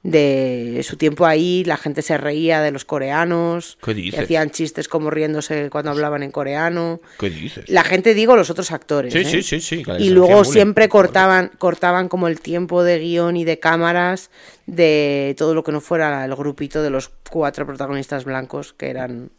de 0.02 0.80
su 0.82 0.96
tiempo 0.96 1.26
ahí. 1.26 1.64
La 1.64 1.76
gente 1.76 2.02
se 2.02 2.16
reía 2.18 2.60
de 2.60 2.70
los 2.70 2.84
coreanos. 2.84 3.78
¿Qué 3.82 3.92
y 3.92 3.94
dices? 3.94 4.20
hacían 4.20 4.50
chistes 4.50 4.88
como 4.88 5.10
riéndose 5.10 5.70
cuando 5.70 5.90
hablaban 5.90 6.22
en 6.22 6.30
coreano. 6.30 7.00
¿Qué 7.18 7.30
dices? 7.30 7.68
La 7.68 7.84
gente, 7.84 8.14
digo, 8.14 8.36
los 8.36 8.50
otros 8.50 8.72
actores. 8.72 9.12
Sí, 9.12 9.20
¿eh? 9.20 9.24
sí, 9.24 9.42
sí, 9.42 9.60
sí, 9.60 9.82
Y 9.98 10.10
luego 10.10 10.44
siempre 10.44 10.88
cortaban, 10.88 11.50
cortaban 11.58 12.08
como 12.08 12.28
el 12.28 12.40
tiempo 12.40 12.82
de 12.82 12.98
guion 12.98 13.36
y 13.36 13.44
de 13.44 13.58
cámaras 13.58 14.30
de 14.66 15.34
todo 15.38 15.54
lo 15.54 15.64
que 15.64 15.72
no 15.72 15.80
fuera 15.80 16.24
el 16.24 16.34
grupito 16.34 16.82
de 16.82 16.90
los 16.90 17.10
cuatro 17.30 17.66
protagonistas 17.66 18.24
blancos 18.24 18.72
que 18.72 18.90
eran 18.90 19.30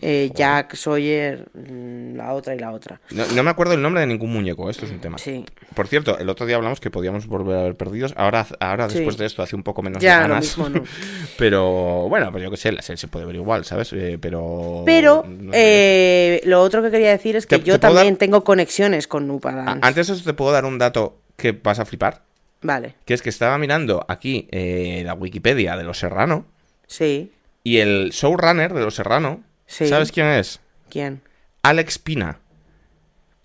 eh, 0.00 0.30
Jack, 0.34 0.74
Sawyer, 0.74 1.46
mm, 1.54 2.16
la 2.16 2.32
otra 2.34 2.54
y 2.54 2.58
la 2.58 2.72
otra. 2.72 3.00
No, 3.10 3.24
no 3.34 3.42
me 3.42 3.50
acuerdo 3.50 3.74
el 3.74 3.82
nombre 3.82 4.00
de 4.00 4.06
ningún 4.06 4.32
muñeco, 4.32 4.68
esto 4.68 4.84
es 4.86 4.90
un 4.92 5.00
tema. 5.00 5.18
Sí. 5.18 5.44
Por 5.74 5.86
cierto, 5.88 6.18
el 6.18 6.28
otro 6.28 6.46
día 6.46 6.56
hablamos 6.56 6.80
que 6.80 6.90
podíamos 6.90 7.26
volver 7.26 7.56
a 7.58 7.62
ver 7.62 7.76
perdidos. 7.76 8.12
Ahora, 8.16 8.46
ahora 8.60 8.88
Sí. 8.90 8.96
después 8.98 9.16
de 9.16 9.26
esto, 9.26 9.42
hace 9.42 9.54
un 9.56 9.62
poco 9.62 9.82
menos 9.82 10.02
Ya, 10.02 10.16
de 10.22 10.28
lo 10.28 10.34
ganas. 10.34 10.44
mismo, 10.44 10.68
¿no? 10.68 10.82
Pero 11.38 12.08
bueno, 12.08 12.30
pues 12.32 12.42
yo 12.44 12.50
qué 12.50 12.56
sé, 12.56 12.72
la 12.72 12.82
serie 12.82 12.96
se 12.98 13.08
puede 13.08 13.24
ver 13.26 13.36
igual, 13.36 13.64
¿sabes? 13.64 13.92
Eh, 13.92 14.18
pero. 14.20 14.82
Pero 14.84 15.24
no 15.26 15.52
sé. 15.52 15.58
eh, 15.58 16.40
lo 16.44 16.60
otro 16.60 16.82
que 16.82 16.90
quería 16.90 17.10
decir 17.10 17.36
es 17.36 17.46
que 17.46 17.58
¿Te- 17.58 17.64
yo 17.64 17.74
te 17.74 17.78
también 17.80 18.14
dar- 18.14 18.18
tengo 18.18 18.44
conexiones 18.44 19.06
con 19.08 19.26
Nupa. 19.26 19.78
Antes 19.80 20.06
de 20.08 20.14
eso 20.14 20.24
te 20.24 20.34
puedo 20.34 20.52
dar 20.52 20.64
un 20.64 20.78
dato 20.78 21.18
que 21.36 21.52
vas 21.52 21.78
a 21.78 21.84
flipar. 21.84 22.22
Vale, 22.62 22.94
Que 23.04 23.12
es 23.14 23.20
que 23.20 23.28
estaba 23.28 23.58
mirando 23.58 24.06
aquí 24.08 24.48
la 24.52 25.14
Wikipedia 25.14 25.76
de 25.76 25.84
Los 25.84 25.98
Serrano. 25.98 26.46
sí. 26.86 27.30
Y 27.66 27.78
el 27.78 28.10
showrunner 28.10 28.74
de 28.74 28.80
Los 28.82 28.94
Serrano. 28.96 29.42
Sí. 29.66 29.86
¿Sabes 29.86 30.12
quién 30.12 30.26
es? 30.26 30.60
¿Quién? 30.90 31.22
Alex 31.62 31.98
Pina. 31.98 32.38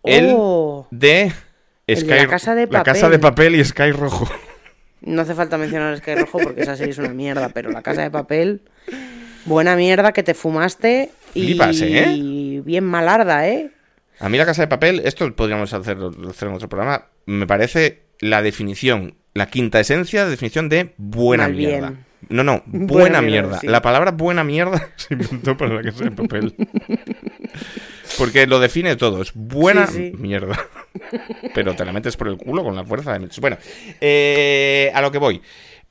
Él 0.03 0.31
Oh, 0.35 0.87
de. 0.91 1.31
El 1.87 2.05
de 2.05 2.15
La 2.15 2.27
Casa 2.27 2.55
de 2.55 2.67
La 2.67 2.83
Casa 2.83 3.01
Papel. 3.01 3.11
de 3.11 3.19
Papel 3.19 3.55
y 3.55 3.65
Sky 3.65 3.91
Rojo. 3.91 4.29
no 5.01 5.21
hace 5.21 5.33
falta 5.33 5.57
mencionar 5.57 5.97
Sky 5.97 6.15
Rojo 6.15 6.39
porque 6.39 6.61
esa 6.61 6.75
serie 6.75 6.91
es 6.91 6.97
una 6.99 7.09
mierda, 7.13 7.49
pero 7.49 7.71
La 7.71 7.81
Casa 7.81 8.01
de 8.01 8.11
Papel, 8.11 8.61
buena 9.45 9.75
mierda 9.75 10.11
que 10.11 10.21
te 10.23 10.33
fumaste 10.33 11.11
y 11.33 11.45
Flipas, 11.45 11.81
¿eh? 11.81 12.61
bien 12.63 12.83
malarda, 12.83 13.47
¿eh? 13.47 13.71
A 14.19 14.27
mí 14.29 14.37
la 14.37 14.45
casa 14.45 14.63
de 14.63 14.67
papel, 14.67 15.01
esto 15.05 15.33
podríamos 15.33 15.71
hacer, 15.73 15.97
hacer 16.29 16.49
en 16.49 16.53
otro 16.53 16.67
programa, 16.67 17.05
me 17.25 17.47
parece 17.47 18.01
la 18.19 18.41
definición, 18.41 19.15
la 19.33 19.45
quinta 19.49 19.79
esencia 19.79 20.25
de 20.25 20.31
definición 20.31 20.67
de 20.67 20.93
buena 20.97 21.43
Mal 21.43 21.53
bien. 21.55 22.05
No, 22.27 22.43
no, 22.43 22.61
buena, 22.65 22.87
Buena 22.87 23.21
mierda. 23.21 23.47
mierda, 23.47 23.59
sí. 23.59 23.67
La 23.67 23.81
palabra 23.81 24.11
buena 24.11 24.43
mierda 24.43 24.89
se 24.97 25.13
inventó 25.13 25.55
para 25.55 25.75
la 25.75 25.81
casa 25.83 26.03
de 26.03 26.11
papel. 26.11 26.53
Porque 28.17 28.45
lo 28.47 28.59
define 28.59 28.95
todo, 28.95 29.21
es 29.21 29.31
buena 29.33 29.87
Sí, 29.87 30.11
sí. 30.11 30.17
mierda. 30.17 30.59
Pero 31.55 31.75
te 31.75 31.85
la 31.85 31.93
metes 31.93 32.17
por 32.17 32.27
el 32.27 32.37
culo 32.37 32.63
con 32.63 32.75
la 32.75 32.83
fuerza 32.83 33.17
de... 33.17 33.29
Bueno, 33.39 33.57
eh, 34.01 34.91
a 34.93 35.01
lo 35.01 35.11
que 35.11 35.17
voy. 35.17 35.41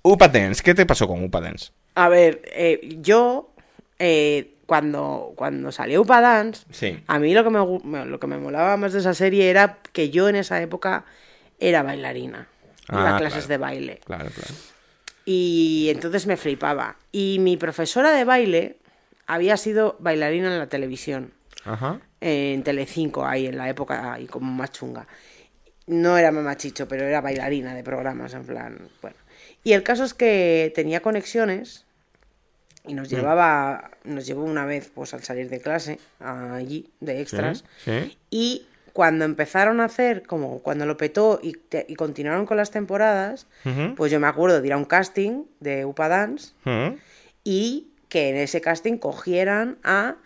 Upa 0.03 0.29
Dance, 0.29 0.63
¿qué 0.63 0.75
te 0.75 0.85
pasó 0.87 1.09
con 1.09 1.25
Upa 1.25 1.41
Dance? 1.41 1.71
A 1.95 2.09
ver, 2.09 2.43
eh, 2.53 2.97
yo 3.01 3.51
eh, 3.99 4.55
cuando, 4.67 5.33
cuando 5.37 5.73
salió 5.73 6.03
Upa 6.03 6.21
Dance, 6.21 6.65
Sí. 6.71 6.99
a 7.07 7.19
mí 7.19 7.33
lo 7.35 7.43
que 7.45 7.51
me, 7.51 8.05
lo 8.07 8.21
que 8.21 8.27
me 8.27 8.39
molaba 8.39 8.77
más 8.77 8.93
de 8.93 9.01
esa 9.01 9.15
serie 9.15 9.49
era 9.51 9.79
que 9.93 10.11
yo 10.11 10.29
en 10.29 10.37
esa 10.37 10.61
época 10.61 11.05
era 11.59 11.83
bailarina. 11.83 12.49
Iba 12.91 13.11
Ah, 13.11 13.17
a 13.17 13.19
clases 13.19 13.47
claro. 13.47 13.49
de 13.49 13.57
baile. 13.59 14.01
Claro, 14.05 14.31
claro. 14.31 14.55
Y 15.31 15.91
entonces 15.91 16.27
me 16.27 16.39
flipaba. 16.39 16.97
Y 17.13 17.37
mi 17.41 17.59
profesora 17.59 18.13
de 18.13 18.25
baile 18.25 18.77
había 19.27 19.59
sido 19.59 19.97
bailarina 20.01 20.51
en 20.51 20.59
la 20.59 20.69
televisión. 20.69 21.33
Ajá. 21.65 22.01
en 22.21 22.63
Telecinco, 22.63 23.27
ahí 23.27 23.47
en 23.47 23.59
la 23.59 23.69
época 23.69 24.15
ahí 24.15 24.27
como 24.27 24.51
más 24.51 24.73
chunga. 24.73 25.07
No 25.87 26.17
era 26.17 26.33
mamachicho, 26.33 26.89
pero 26.89 27.05
era 27.05 27.21
bailarina 27.21 27.75
de 27.75 27.85
programas, 27.85 28.33
en 28.35 28.45
plan, 28.45 28.89
bueno. 29.03 29.17
Y 29.65 29.73
el 29.75 29.83
caso 29.83 30.03
es 30.05 30.15
que 30.15 30.73
tenía 30.75 31.01
conexiones 31.01 31.85
y 32.87 32.95
Mm. 32.95 32.97
nos 32.97 33.09
llevaba, 33.11 33.91
nos 34.05 34.27
llevó 34.27 34.45
una 34.45 34.65
vez 34.65 34.91
pues 34.95 35.13
al 35.15 35.23
salir 35.23 35.49
de 35.51 35.61
clase, 35.61 36.01
allí, 36.21 36.89
de 37.01 37.21
extras, 37.21 37.65
Sí. 37.85 38.17
y 38.31 38.67
cuando 38.99 39.25
empezaron 39.25 39.81
a 39.81 39.85
hacer, 39.85 40.25
como 40.25 40.59
cuando 40.59 40.85
lo 40.85 40.97
petó 40.97 41.39
y, 41.41 41.53
te- 41.53 41.87
y 41.89 41.95
continuaron 41.95 42.47
con 42.47 42.57
las 42.57 42.73
temporadas, 42.73 43.47
pues 43.95 44.11
yo 44.11 44.19
me 44.19 44.27
acuerdo 44.27 44.61
de 44.61 44.67
ir 44.67 44.73
a 44.73 44.77
un 44.77 44.87
casting 44.87 45.45
de 45.61 45.85
Upa 45.85 46.09
Dance 46.09 46.51
y 47.45 47.93
que 48.09 48.31
en 48.31 48.37
ese 48.39 48.61
casting 48.61 48.97
cogieran 48.97 49.79
a 49.85 50.17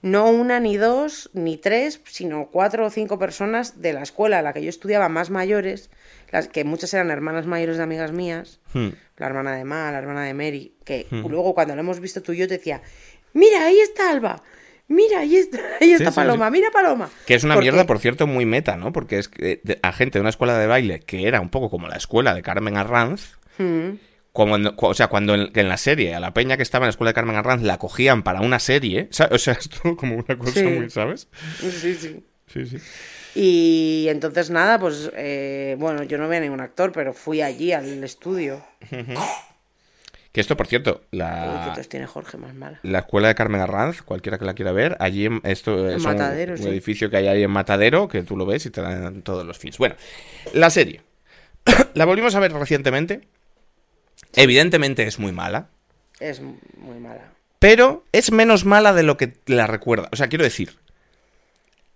no 0.00 0.30
una 0.30 0.58
ni 0.58 0.78
dos 0.78 1.28
ni 1.34 1.58
tres, 1.58 2.00
sino 2.06 2.46
cuatro 2.46 2.86
o 2.86 2.90
cinco 2.90 3.18
personas 3.18 3.82
de 3.82 3.92
la 3.92 4.02
escuela 4.02 4.38
a 4.38 4.42
la 4.42 4.54
que 4.54 4.62
yo 4.62 4.70
estudiaba 4.70 5.10
más 5.10 5.28
mayores, 5.28 5.90
las 6.30 6.48
que 6.48 6.64
muchas 6.64 6.94
eran 6.94 7.10
hermanas 7.10 7.44
mayores 7.44 7.76
de 7.76 7.82
amigas 7.82 8.12
mías, 8.12 8.58
Hmm. 8.72 8.88
la 9.18 9.26
hermana 9.26 9.54
de 9.54 9.64
Ma, 9.64 9.92
la 9.92 9.98
hermana 9.98 10.24
de 10.24 10.32
Mary, 10.32 10.72
que 10.86 11.08
luego 11.10 11.52
cuando 11.54 11.74
lo 11.74 11.80
hemos 11.82 12.00
visto 12.00 12.22
tú 12.22 12.32
y 12.32 12.38
yo 12.38 12.48
te 12.48 12.56
decía, 12.56 12.80
mira, 13.34 13.66
ahí 13.66 13.78
está 13.80 14.10
Alba, 14.10 14.42
mira, 14.88 15.20
ahí 15.20 15.36
está, 15.36 15.58
ahí 15.80 15.92
está 15.92 16.10
sí, 16.10 16.16
Paloma, 16.16 16.46
sí. 16.46 16.52
mira 16.52 16.70
Paloma. 16.70 17.08
Que 17.26 17.34
es 17.34 17.44
una 17.44 17.54
Porque- 17.54 17.70
mierda, 17.70 17.86
por 17.86 17.98
cierto, 18.00 18.26
muy 18.26 18.44
meta, 18.46 18.76
¿no? 18.76 18.92
Porque 18.92 19.18
es 19.18 19.28
que 19.28 19.60
de- 19.62 19.78
a 19.82 19.92
gente 19.92 20.18
de 20.18 20.20
una 20.20 20.30
escuela 20.30 20.58
de 20.58 20.66
baile 20.66 21.00
que 21.00 21.26
era 21.28 21.40
un 21.40 21.48
poco 21.50 21.70
como 21.70 21.88
la 21.88 21.96
escuela 21.96 22.34
de 22.34 22.42
Carmen 22.42 22.76
Arranz, 22.76 23.36
Mm, 23.58 23.96
cuando, 24.32 24.72
o 24.76 24.94
sea, 24.94 25.08
cuando 25.08 25.34
en, 25.34 25.68
la 25.68 25.76
serie 25.76 26.14
a 26.14 26.20
la 26.20 26.32
peña 26.32 26.56
que 26.56 26.62
estaba 26.62 26.84
en 26.84 26.88
la 26.88 26.90
escuela 26.90 27.10
de 27.10 27.14
Carmen 27.14 27.34
Arranz 27.34 27.62
la 27.62 27.76
cogían 27.78 28.22
para 28.22 28.40
una 28.40 28.60
serie, 28.60 29.08
o 29.30 29.38
sea, 29.38 29.54
es 29.54 29.68
todo 29.68 29.96
como 29.96 30.14
una 30.16 30.38
cosa 30.38 30.62
muy, 30.62 30.88
¿sabes? 30.90 31.26
sí, 31.60 31.94
sí. 31.94 32.24
Sí, 32.46 32.64
sí. 32.64 32.78
Y 33.34 34.06
entonces 34.08 34.48
nada, 34.50 34.78
pues 34.78 35.10
eh, 35.14 35.76
bueno, 35.78 36.02
yo 36.04 36.16
no 36.18 36.28
veía 36.28 36.40
ningún 36.40 36.60
actor, 36.60 36.92
pero 36.92 37.12
fui 37.12 37.42
allí 37.42 37.72
al 37.72 38.02
estudio. 38.04 38.64
Que 40.32 40.40
esto, 40.42 40.56
por 40.56 40.66
cierto, 40.66 41.00
Uy, 41.04 41.06
¿Qué 41.12 41.16
la, 41.18 41.72
tos 41.74 41.88
tiene 41.88 42.06
Jorge 42.06 42.36
más 42.36 42.54
mala? 42.54 42.78
la 42.82 42.98
escuela 43.00 43.28
de 43.28 43.34
Carmen 43.34 43.60
Arranz, 43.62 44.02
cualquiera 44.02 44.38
que 44.38 44.44
la 44.44 44.54
quiera 44.54 44.72
ver, 44.72 44.96
allí 45.00 45.24
en- 45.26 45.40
esto 45.44 45.88
es 45.88 45.96
un, 45.96 46.02
Matadero, 46.12 46.52
un 46.52 46.58
sí. 46.58 46.68
edificio 46.68 47.08
que 47.10 47.16
hay 47.16 47.28
ahí 47.28 47.42
en 47.42 47.50
Matadero, 47.50 48.08
que 48.08 48.22
tú 48.22 48.36
lo 48.36 48.44
ves 48.44 48.66
y 48.66 48.70
te 48.70 48.82
dan 48.82 49.22
todos 49.22 49.46
los 49.46 49.58
feeds. 49.58 49.78
Bueno, 49.78 49.94
la 50.52 50.68
serie. 50.70 51.00
la 51.94 52.04
volvimos 52.04 52.34
a 52.34 52.40
ver 52.40 52.52
recientemente. 52.52 53.22
Evidentemente 54.36 55.04
es 55.06 55.18
muy 55.18 55.32
mala. 55.32 55.68
Es 56.20 56.40
muy 56.40 56.98
mala. 57.00 57.32
Pero 57.58 58.04
es 58.12 58.30
menos 58.30 58.64
mala 58.64 58.92
de 58.92 59.02
lo 59.02 59.16
que 59.16 59.32
la 59.46 59.66
recuerda. 59.66 60.08
O 60.12 60.16
sea, 60.16 60.28
quiero 60.28 60.44
decir. 60.44 60.76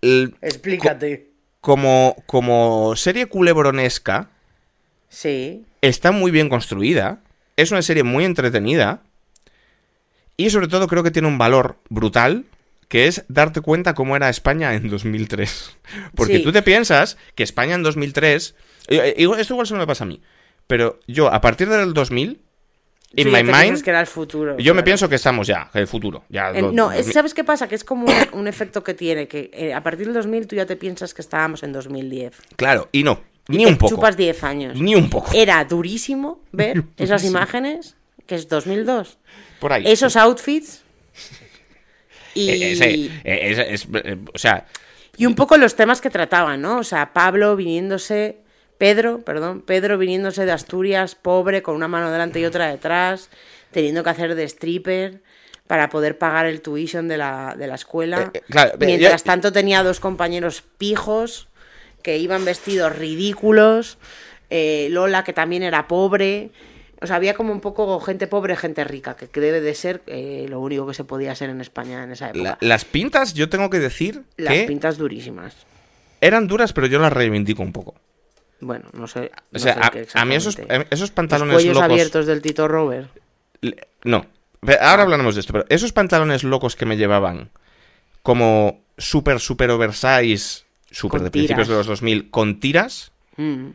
el- 0.01 0.35
Explícate. 0.41 1.29
como, 1.61 2.17
como 2.27 2.97
serie 2.97 3.27
culebronesca, 3.27 4.31
Sí. 5.09 5.65
está 5.83 6.11
muy 6.11 6.31
bien 6.33 6.49
construida. 6.49 7.21
Es 7.57 7.71
una 7.71 7.83
serie 7.83 8.03
muy 8.03 8.25
entretenida. 8.25 9.03
Y 10.37 10.51
sobre 10.51 10.69
todo 10.69 10.89
creo 10.89 11.03
que 11.03 11.11
tiene 11.11 11.29
un 11.29 11.39
valor 11.39 11.77
brutal. 11.89 12.45
Que 12.89 13.07
es 13.07 13.25
darte 13.29 13.63
cuenta 13.63 13.95
cómo 13.95 14.17
era 14.17 14.29
España 14.29 14.75
en 14.75 14.91
2003. 14.91 15.77
Porque 16.15 16.37
Sí. 16.39 16.43
tú 16.43 16.53
te 16.53 16.61
piensas 16.63 17.17
que 17.35 17.43
España 17.43 17.75
en 17.75 17.83
2003. 17.83 18.55
eh, 18.89 18.97
eh, 18.99 19.15
igual- 19.17 19.41
Esto 19.41 19.55
igual 19.55 19.67
se 19.67 19.75
me 19.75 19.87
pasa 19.87 20.05
a 20.05 20.07
mí. 20.07 20.21
Pero 20.67 21.01
yo, 21.07 21.33
a 21.33 21.41
partir 21.41 21.69
del 21.71 21.95
2000, 21.95 22.43
in 23.17 23.31
my 23.33 23.43
mind, 23.43 23.83
que 23.83 23.91
era 23.91 24.01
el 24.01 24.07
futuro. 24.07 24.59
yo 24.59 24.75
me 24.75 24.83
pienso 24.83 25.09
que 25.09 25.15
estamos 25.15 25.47
ya, 25.47 25.71
el 25.73 25.87
futuro. 25.87 26.25
Ya, 26.29 26.51
Eh, 26.51 26.61
lo- 26.61 26.73
no, 26.73 26.91
¿sabes 27.03 27.33
qué 27.35 27.45
pasa? 27.45 27.67
Que 27.69 27.75
es 27.77 27.85
como 27.85 28.07
un, 28.07 28.41
un 28.41 28.47
efecto 28.49 28.83
que 28.85 28.93
tiene, 28.95 29.27
que 29.29 29.51
eh, 29.55 29.73
a 29.73 29.83
partir 29.83 30.07
del 30.07 30.15
2000 30.15 30.47
tú 30.47 30.57
ya 30.57 30.67
te 30.67 30.77
piensas 30.77 31.15
que 31.15 31.23
estábamos 31.23 31.63
en 31.63 31.73
2010. 31.73 32.35
Claro, 32.57 32.89
y 32.93 33.05
no, 33.05 33.21
Y 33.53 33.59
ni 33.59 33.65
te 33.65 33.71
un 33.71 33.79
poco. 33.79 33.95
chupas 33.95 34.17
10 34.17 34.43
años. 34.45 34.81
Ni 34.81 34.95
un 34.95 35.09
poco. 35.11 35.31
Era 35.35 35.65
durísimo 35.65 36.41
ver 36.53 36.83
esas 36.97 37.25
imágenes, 37.25 37.97
que 38.27 38.35
es 38.35 38.49
2002. 38.49 39.19
Por 39.61 39.73
ahí. 39.73 39.85
Esos 39.87 40.17
outfits. 40.17 40.83
Y, 42.35 42.49
Eh, 42.49 42.73
ese, 42.73 42.91
eh, 42.95 43.11
ese- 43.25 43.75
es- 43.75 43.87
eh, 43.93 44.17
o 44.33 44.39
sea, 44.39 44.67
y 45.19 45.27
un 45.27 45.35
poco 45.35 45.59
los 45.59 45.77
temas 45.77 46.01
que 46.01 46.09
trataban, 46.09 46.63
¿no? 46.63 46.79
O 46.79 46.83
sea, 46.85 47.13
Pablo 47.13 47.57
viniéndose, 47.57 48.39
Pedro, 48.79 49.21
perdón, 49.21 49.61
Pedro 49.61 49.99
viniéndose 49.99 50.47
de 50.47 50.53
Asturias, 50.53 51.15
pobre, 51.15 51.63
con 51.63 51.75
una 51.77 51.89
mano 51.89 52.11
delante 52.11 52.41
y 52.41 52.47
otra 52.47 52.69
detrás, 52.69 53.29
teniendo 53.71 54.03
que 54.03 54.09
hacer 54.11 54.35
de 54.35 54.45
stripper 54.45 55.21
para 55.67 55.91
poder 55.91 56.17
pagar 56.17 56.47
el 56.47 56.63
tuition 56.63 57.07
de 57.07 57.19
la, 57.19 57.55
de 57.57 57.67
la 57.67 57.75
escuela. 57.75 58.23
Eh, 58.23 58.39
eh, 58.39 58.43
claro, 58.49 58.73
eh, 58.81 58.87
Mientras 58.87 59.23
tanto 59.25 59.53
tenía 59.53 59.83
dos 59.83 60.01
compañeros 60.01 60.63
pijos 60.79 61.49
que 62.03 62.19
iban 62.19 62.45
vestidos 62.45 62.97
ridículos, 62.97 63.99
eh, 64.51 64.89
Lola 64.91 65.25
que 65.25 65.33
también 65.33 65.63
era 65.63 65.89
pobre. 65.89 66.51
O 67.01 67.07
sea, 67.07 67.17
había 67.17 67.35
como 67.35 67.53
un 67.53 67.61
poco 67.61 67.99
gente 68.01 68.27
pobre, 68.29 68.57
gente 68.57 68.85
rica, 68.85 69.17
que 69.17 69.41
debe 69.41 69.61
de 69.61 69.75
ser 69.75 70.03
eh, 70.07 70.47
lo 70.49 70.61
único 70.61 70.87
que 70.87 70.95
se 70.95 71.03
podía 71.05 71.33
hacer 71.33 71.51
en 71.51 71.61
España 71.61 72.05
en 72.05 72.13
esa 72.13 72.31
época. 72.31 72.43
La- 72.43 72.59
las 72.61 72.85
pintas, 72.85 73.35
yo 73.35 73.49
tengo 73.49 73.71
que 73.71 73.81
decir 73.81 74.23
Las 74.37 74.55
que 74.55 74.65
pintas 74.65 74.99
durísimas. 74.99 75.57
eran 76.21 76.47
duras, 76.47 76.73
pero 76.73 76.87
yo 76.87 77.01
las 77.01 77.13
reivindico 77.13 77.63
un 77.63 77.73
poco. 77.73 77.95
Bueno, 78.61 78.85
no 78.93 79.09
sé. 79.09 79.33
O 79.53 79.59
sea, 79.59 79.91
sé 79.93 80.07
a, 80.15 80.25
mí 80.25 80.37
esos, 80.37 80.57
esos 80.59 81.01
Los 81.01 81.11
pantalones 81.11 81.55
cuellos 81.55 81.75
locos... 81.75 81.91
abiertos 81.91 82.27
del 82.27 82.41
Tito 82.41 82.69
Robert. 82.69 83.11
Le- 83.61 83.89
No. 84.05 84.25
Ahora 84.81 85.03
hablaremos 85.03 85.35
de 85.35 85.41
esto, 85.41 85.53
pero 85.53 85.65
esos 85.69 85.91
pantalones 85.93 86.45
locos 86.45 86.77
que 86.77 86.87
me 86.87 86.97
llevaban 86.97 87.51
como 88.23 88.81
super, 88.97 89.41
super 89.41 89.71
oversize, 89.71 90.65
super 90.93 91.19
Con 91.19 91.25
de 91.25 91.31
principios 91.31 91.69
de 91.69 91.75
los 91.75 91.87
2000, 91.87 92.31
con 92.31 92.61
tiras, 92.61 93.11
Mm. 93.37 93.71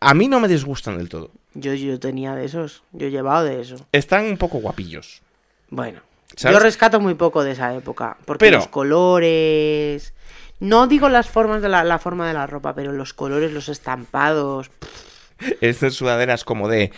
a 0.00 0.14
mí 0.14 0.28
no 0.28 0.38
me 0.40 0.46
disgustan 0.48 0.98
del 0.98 1.08
todo. 1.08 1.30
Yo, 1.54 1.74
yo 1.74 1.98
tenía 1.98 2.34
de 2.34 2.44
esos. 2.44 2.82
Yo 2.92 3.08
he 3.08 3.10
llevado 3.10 3.44
de 3.44 3.60
eso. 3.60 3.74
Están 3.92 4.26
un 4.26 4.36
poco 4.36 4.58
guapillos. 4.58 5.22
Bueno. 5.68 6.00
¿Sabes? 6.36 6.56
Yo 6.56 6.62
rescato 6.62 7.00
muy 7.00 7.14
poco 7.14 7.42
de 7.42 7.52
esa 7.52 7.74
época. 7.74 8.16
Porque 8.24 8.44
Pero- 8.46 8.58
los 8.58 8.68
colores. 8.68 10.14
No 10.60 10.86
digo 10.86 11.08
las 11.08 11.28
formas 11.28 11.62
de 11.62 11.68
la, 11.70 11.82
la 11.84 11.98
forma 11.98 12.28
de 12.28 12.34
la 12.34 12.46
ropa, 12.46 12.74
pero 12.74 12.92
los 12.92 13.14
colores, 13.14 13.50
los 13.52 13.68
estampados. 13.68 14.70
Estas 15.60 15.94
sudaderas 15.94 16.44
como 16.44 16.68
de 16.68 16.92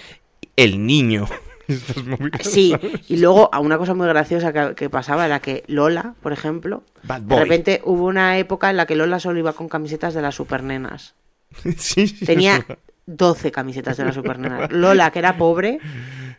el 0.57 0.85
niño. 0.85 1.27
Estas 1.75 2.05
movidas, 2.05 2.41
Sí, 2.47 2.71
¿sabes? 2.71 3.01
y 3.11 3.17
luego 3.17 3.49
a 3.53 3.61
una 3.61 3.79
cosa 3.79 3.95
muy 3.95 4.07
graciosa 4.07 4.53
que, 4.53 4.75
que 4.75 4.91
pasaba 4.91 5.27
era 5.27 5.41
que 5.41 5.65
Lola, 5.67 6.15
por 6.23 6.33
ejemplo, 6.33 6.85
de 7.03 7.39
repente 7.41 7.81
hubo 7.85 8.07
una 8.07 8.39
época 8.39 8.71
en 8.71 8.77
la 8.77 8.87
que 8.87 8.95
Lola 8.97 9.19
solo 9.21 9.39
iba 9.39 9.53
con 9.53 9.69
camisetas 9.69 10.15
de 10.15 10.23
las 10.23 10.35
supernenas. 10.35 11.15
Sí, 11.77 12.07
sí, 12.09 12.25
Tenía 12.25 12.57
es 12.57 12.69
verdad. 12.69 12.79
12 13.07 13.51
camisetas 13.53 13.97
de 13.97 14.05
las 14.05 14.15
supernenas. 14.15 14.71
Lola, 14.73 15.11
que 15.11 15.19
era 15.19 15.37
pobre, 15.37 15.79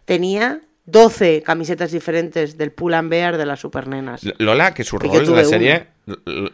tenía 0.05 0.61
12 0.85 1.43
camisetas 1.43 1.91
diferentes 1.91 2.57
del 2.57 2.71
Pull 2.73 2.93
and 2.93 3.09
Bear 3.09 3.37
de 3.37 3.45
las 3.45 3.61
supernenas. 3.61 4.21
Lola, 4.37 4.73
que 4.73 4.83
su 4.83 4.97
Que 4.99 5.07
rol 5.07 5.23
en 5.25 5.35
la 5.35 5.45
serie. 5.45 5.87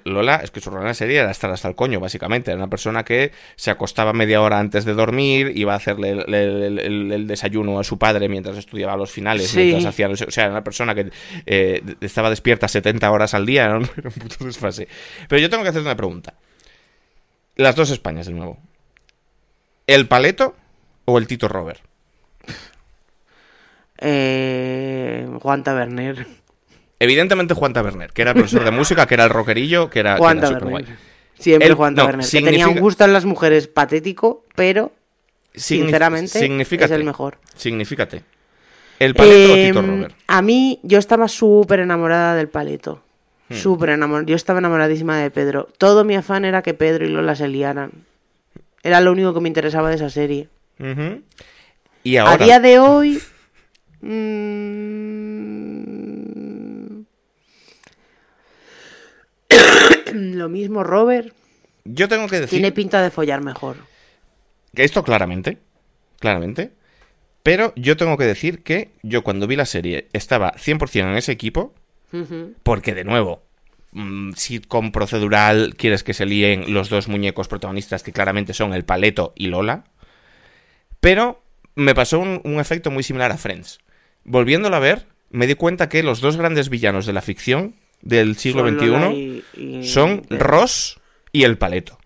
Lola, 0.03 0.35
es 0.43 0.51
que 0.51 0.61
su 0.61 0.69
rol 0.69 0.81
en 0.81 0.87
la 0.87 0.93
serie 0.93 1.17
era 1.17 1.31
estar 1.31 1.49
hasta 1.49 1.67
el 1.67 1.73
coño, 1.75 1.99
básicamente. 1.99 2.51
Era 2.51 2.57
una 2.59 2.69
persona 2.69 3.03
que 3.03 3.31
se 3.55 3.71
acostaba 3.71 4.13
media 4.13 4.39
hora 4.43 4.59
antes 4.59 4.85
de 4.85 4.93
dormir, 4.93 5.51
iba 5.55 5.73
a 5.73 5.77
hacerle 5.77 6.11
el, 6.11 6.31
el- 6.33 6.79
el- 6.79 7.11
el 7.11 7.27
desayuno 7.27 7.79
a 7.79 7.83
su 7.83 7.97
padre 7.97 8.29
mientras 8.29 8.55
estudiaba 8.57 8.95
los 8.95 9.09
finales, 9.11 9.49
Sí. 9.49 9.57
mientras 9.61 9.85
hacía. 9.87 10.07
O 10.09 10.15
sea, 10.15 10.43
era 10.43 10.51
una 10.51 10.63
persona 10.63 10.93
que 10.93 11.09
eh, 11.47 11.81
estaba 12.01 12.29
despierta 12.29 12.67
70 12.67 13.09
horas 13.11 13.33
al 13.33 13.47
día, 13.47 13.65
era 13.65 13.77
un, 13.79 13.89
era 13.97 14.09
un 14.09 14.13
puto 14.13 14.45
desfase. 14.45 14.87
Pero 15.27 15.41
yo 15.41 15.49
tengo 15.49 15.63
que 15.63 15.69
hacerte 15.69 15.87
una 15.87 15.97
pregunta. 15.97 16.35
Las 17.55 17.75
dos 17.75 17.89
Españas, 17.89 18.27
de 18.27 18.33
nuevo. 18.33 18.59
¿El 19.87 20.07
Paleto 20.07 20.55
o 21.05 21.17
el 21.17 21.25
Tito 21.25 21.47
Robert? 21.47 21.81
Eh, 24.01 25.27
Juan 25.41 25.63
Taberner. 25.63 26.25
Evidentemente 26.99 27.53
Juan 27.53 27.73
Taberner, 27.73 28.11
que 28.11 28.21
era 28.23 28.31
el 28.31 28.35
profesor 28.37 28.63
de 28.63 28.71
música, 28.71 29.05
que 29.07 29.13
era 29.13 29.23
el 29.23 29.29
rockerillo, 29.29 29.89
que 29.89 29.99
era, 29.99 30.15
que 30.15 30.19
Juan 30.19 30.37
era 30.39 30.47
Taberner. 30.49 30.71
superguay. 30.81 30.97
Siempre 31.37 31.67
El- 31.69 31.73
Juan 31.75 31.93
no, 31.95 32.01
Taberner. 32.03 32.25
Que 32.25 32.31
tenía 32.41 32.49
un 32.49 32.53
significa- 32.73 32.81
gusto 32.81 33.05
en 33.05 33.13
las 33.13 33.25
mujeres 33.25 33.67
patético, 33.67 34.43
pero 34.55 34.91
Signif- 35.55 35.59
sinceramente 35.83 36.39
es 36.83 36.91
el 36.91 37.03
mejor. 37.05 37.37
Signifícate. 37.55 38.23
¿El 38.99 39.15
paleto 39.15 39.53
o 39.53 39.55
Eh, 39.55 39.65
Tito 39.67 39.81
Robert? 39.81 40.15
A 40.27 40.41
mí, 40.41 40.79
yo 40.83 40.99
estaba 40.99 41.29
súper 41.29 41.79
enamorada 41.79 42.35
del 42.35 42.49
paleto. 42.49 43.01
Hmm. 43.47 43.55
Súper 43.55 43.91
enamorada. 43.91 44.25
Yo 44.27 44.35
estaba 44.35 44.59
enamoradísima 44.59 45.17
de 45.19 45.31
Pedro. 45.31 45.69
Todo 45.77 46.03
mi 46.03 46.15
afán 46.15 46.43
era 46.43 46.61
que 46.61 46.73
Pedro 46.73 47.05
y 47.05 47.09
Lola 47.09 47.35
se 47.35 47.47
liaran. 47.47 47.91
Era 48.83 48.99
lo 48.99 49.13
único 49.13 49.33
que 49.33 49.39
me 49.39 49.47
interesaba 49.47 49.89
de 49.89 49.95
esa 49.95 50.09
serie. 50.09 50.49
Y 52.03 52.17
ahora. 52.17 52.33
A 52.33 52.37
día 52.37 52.59
de 52.59 52.79
hoy. 52.79 53.21
Mm, 54.01 55.29
lo 60.13 60.49
mismo, 60.49 60.83
Robert. 60.83 61.33
Yo 61.85 62.07
tengo 62.07 62.27
que 62.27 62.35
decir 62.41 62.59
Tiene 62.59 62.71
pinta 62.71 63.01
de 63.01 63.09
follar 63.11 63.41
mejor. 63.41 63.77
que 64.75 64.83
esto 64.83 65.03
claramente. 65.03 65.57
Claramente. 66.19 66.71
Pero 67.43 67.73
yo 67.75 67.95
tengo 67.97 68.17
que 68.17 68.25
decir 68.25 68.61
que 68.63 68.91
yo 69.01 69.23
cuando 69.23 69.47
vi 69.47 69.55
la 69.55 69.65
serie 69.65 70.07
estaba 70.13 70.53
100% 70.53 71.01
en 71.09 71.15
ese 71.17 71.31
equipo. 71.31 71.73
Porque 72.63 72.93
de 72.95 73.03
nuevo. 73.03 73.43
mm, 73.91 74.33
Sitcom 74.33 74.91
procedural, 74.91 75.75
quieres 75.77 76.03
que 76.03 76.13
se 76.13 76.25
líen 76.25 76.73
los 76.73 76.89
dos 76.89 77.07
muñecos 77.07 77.47
protagonistas 77.47 78.03
que 78.03 78.11
claramente 78.11 78.53
son 78.53 78.73
el 78.73 78.83
Paleto 78.85 79.33
y 79.35 79.47
Lola. 79.47 79.85
Pero 80.99 81.41
me 81.75 81.95
pasó 81.95 82.19
un, 82.19 82.41
un 82.43 82.59
efecto 82.59 82.91
muy 82.91 83.03
similar 83.03 83.31
a 83.31 83.37
Friends. 83.37 83.79
Volviéndolo 84.29 84.75
a 84.75 84.79
ver, 84.79 85.07
me 85.31 85.47
di 85.47 85.55
cuenta 85.55 85.89
que 85.89 86.03
los 86.03 86.21
dos 86.21 86.37
grandes 86.37 86.69
villanos 86.69 87.07
de 87.07 87.13
la 87.13 87.21
ficción 87.23 87.73
del 88.01 88.37
siglo 88.37 88.61
Son 88.61 88.75
XXI 88.77 88.85
Lola 88.87 89.11
y- 89.11 89.43
y 89.57 89.87
son. 89.87 90.21
Ross 90.29 90.99
y 91.31 91.43
el 91.45 91.57
Paleto. 91.57 91.97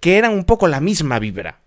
Que 0.00 0.18
eran 0.18 0.32
un 0.32 0.42
poco 0.44 0.66
la 0.66 0.80
misma 0.80 1.20
vibra. 1.20 1.60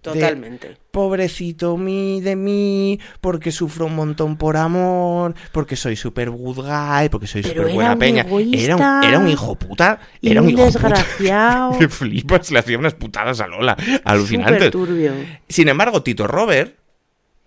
Totalmente. 0.00 0.78
Pobrecito 0.90 1.76
mí 1.76 2.20
de 2.22 2.34
mí, 2.34 2.98
porque 3.20 3.52
sufro 3.52 3.86
un 3.86 3.94
montón 3.96 4.36
por 4.38 4.56
amor, 4.56 5.34
porque 5.52 5.76
soy 5.76 5.96
super 5.96 6.30
good 6.30 6.60
guy, 6.64 7.10
porque 7.10 7.26
soy 7.26 7.42
era 7.44 7.64
buena 7.64 7.98
peña. 7.98 8.22
Era 8.22 8.32
un, 8.34 8.40
egoísta. 8.42 9.00
era 9.04 9.18
un 9.18 9.28
hijo 9.28 9.54
puta. 9.56 10.00
Era 10.22 10.40
un 10.40 10.48
hijo 10.48 10.64
desgraciado. 10.64 11.68
puta. 11.72 11.78
Que 11.80 11.88
flipas, 11.88 12.50
le 12.52 12.58
hacía 12.60 12.78
unas 12.78 12.94
putadas 12.94 13.40
a 13.40 13.48
Lola. 13.48 13.76
Alucinante. 14.04 14.70
Súper. 14.72 15.40
Sin 15.48 15.68
embargo, 15.68 16.02
Tito 16.02 16.26
Robert, 16.26 16.76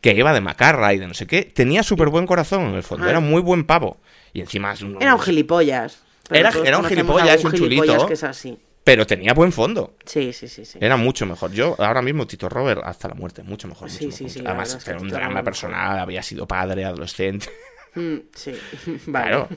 que 0.02 0.14
iba 0.14 0.34
de 0.34 0.42
macarra 0.42 0.94
y 0.94 0.98
de 1.00 1.08
no 1.08 1.14
sé 1.14 1.28
qué, 1.28 1.44
tenía 1.44 1.84
súper 1.84 2.10
buen 2.10 2.26
corazón 2.26 2.64
en 2.70 2.76
el 2.76 2.84
fondo. 2.84 3.06
Ah. 3.06 3.10
Era 3.10 3.20
muy 3.20 3.42
buen 3.42 3.66
pavo. 3.66 4.00
Y 4.34 4.42
encima 4.42 4.74
es 4.74 4.82
un- 4.82 5.02
Era 5.02 5.16
un 5.16 5.22
gilipollas. 5.22 6.00
Era- 6.30 6.52
era 6.64 6.78
un 6.78 6.86
gilipollas 6.86 7.44
un 7.44 7.54
chulito. 7.54 8.06
que 8.08 8.14
es 8.14 8.24
así. 8.24 8.58
Pero 8.84 9.06
tenía 9.06 9.34
buen 9.34 9.52
fondo. 9.52 9.96
Sí, 10.06 10.32
sí, 10.34 10.48
sí. 10.48 10.66
sí. 10.66 10.78
Era 10.82 10.96
mucho 10.98 11.26
mejor. 11.26 11.52
Yo 11.52 11.76
ahora 11.80 12.02
mismo 12.02 12.26
Tito 12.26 12.50
Robert 12.50 12.82
hasta 12.84 13.08
la 13.08 13.14
muerte, 13.14 13.44
mucho 13.44 13.68
mejor. 13.68 13.88
mucho 13.88 13.98
Sí, 14.00 14.06
mejor. 14.06 14.18
sí, 14.18 14.30
sí, 14.30 14.44
Además, 14.46 14.88
era 14.88 15.00
un 15.00 15.10
drama 15.10 15.44
personal, 15.44 16.00
había 16.00 16.24
sido 16.24 16.48
padre, 16.48 16.86
adolescente. 16.86 17.50
Mm, 17.96 18.16
sí. 18.34 18.54
Vale. 19.08 19.28
Claro. 19.28 19.50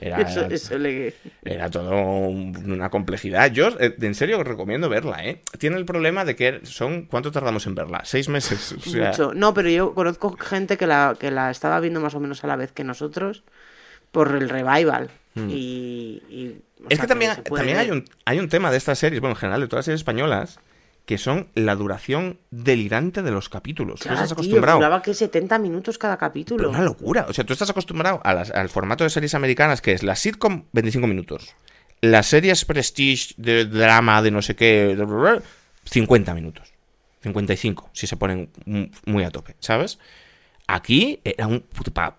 Era, 0.00 0.20
Eso, 0.22 0.46
eso 0.46 0.78
le... 0.78 1.14
era 1.44 1.70
todo 1.70 1.90
un- 2.28 2.70
una 2.72 2.90
complejidad. 2.90 3.50
Yo, 3.52 3.68
eh, 3.80 3.94
en 4.00 4.14
serio, 4.14 4.38
os 4.38 4.46
recomiendo 4.46 4.88
verla, 4.88 5.24
¿eh? 5.24 5.40
Tiene 5.58 5.76
el 5.76 5.84
problema 5.84 6.24
de 6.24 6.36
que 6.36 6.60
son... 6.64 7.02
¿Cuánto 7.06 7.30
tardamos 7.32 7.66
en 7.66 7.74
verla? 7.74 8.02
¿Seis 8.04 8.28
meses? 8.28 8.72
O 8.78 8.80
sea, 8.80 9.08
Mucho. 9.10 9.34
No, 9.34 9.54
pero 9.54 9.68
yo 9.70 9.94
conozco 9.94 10.36
gente 10.36 10.76
que 10.76 10.86
la, 10.86 11.16
que 11.18 11.30
la 11.30 11.50
estaba 11.50 11.80
viendo 11.80 12.00
más 12.00 12.14
o 12.14 12.20
menos 12.20 12.42
a 12.44 12.46
la 12.46 12.56
vez 12.56 12.72
que 12.72 12.84
nosotros 12.84 13.44
por 14.12 14.34
el 14.36 14.48
revival. 14.48 15.10
Y, 15.36 16.22
y, 16.28 16.60
Hmm. 16.76 16.86
Es 16.90 17.00
que 17.00 17.06
también, 17.06 17.30
también 17.44 17.78
hay, 17.78 17.90
un, 17.90 18.04
hay 18.26 18.38
un 18.38 18.48
tema 18.50 18.70
de 18.70 18.76
estas 18.76 18.98
series, 18.98 19.20
bueno, 19.20 19.32
en 19.34 19.40
general 19.40 19.60
de 19.62 19.68
todas 19.68 19.78
las 19.78 19.84
series 19.86 20.00
españolas, 20.00 20.60
que 21.06 21.18
son 21.18 21.48
la 21.54 21.74
duración 21.76 22.38
delirante 22.50 23.22
de 23.22 23.30
los 23.30 23.48
capítulos. 23.50 24.00
Tú 24.00 24.04
Claro, 24.04 24.14
estás 24.16 24.28
tío, 24.30 24.34
acostumbrado... 24.36 24.78
duraba 24.78 25.02
que 25.02 25.12
70 25.14 25.58
minutos 25.58 25.98
cada 25.98 26.16
Pero 26.16 26.20
capítulo. 26.28 26.70
una 26.70 26.80
locura. 26.82 27.26
O 27.28 27.32
sea, 27.34 27.44
tú 27.44 27.52
estás 27.52 27.68
acostumbrado 27.70 28.20
a 28.24 28.32
las- 28.32 28.50
al 28.50 28.68
formato 28.70 29.04
de 29.04 29.10
series 29.10 29.34
americanas 29.34 29.80
que 29.82 29.92
es 29.92 30.02
la 30.02 30.16
sitcom 30.16 30.64
25 30.72 31.06
minutos. 31.06 31.54
Las 32.00 32.26
series 32.26 32.64
prestige 32.64 33.34
de 33.36 33.64
drama 33.66 34.22
de 34.22 34.30
no 34.30 34.40
sé 34.42 34.56
qué 34.56 34.96
50 35.84 36.34
minutos. 36.34 36.72
55, 37.22 37.90
si 37.92 38.06
se 38.06 38.16
ponen 38.16 38.50
mu- 38.66 38.88
muy 39.06 39.24
a 39.24 39.30
tope, 39.30 39.56
¿sabes? 39.58 39.98
Aquí 40.66 41.20
era 41.24 41.46
un 41.46 41.62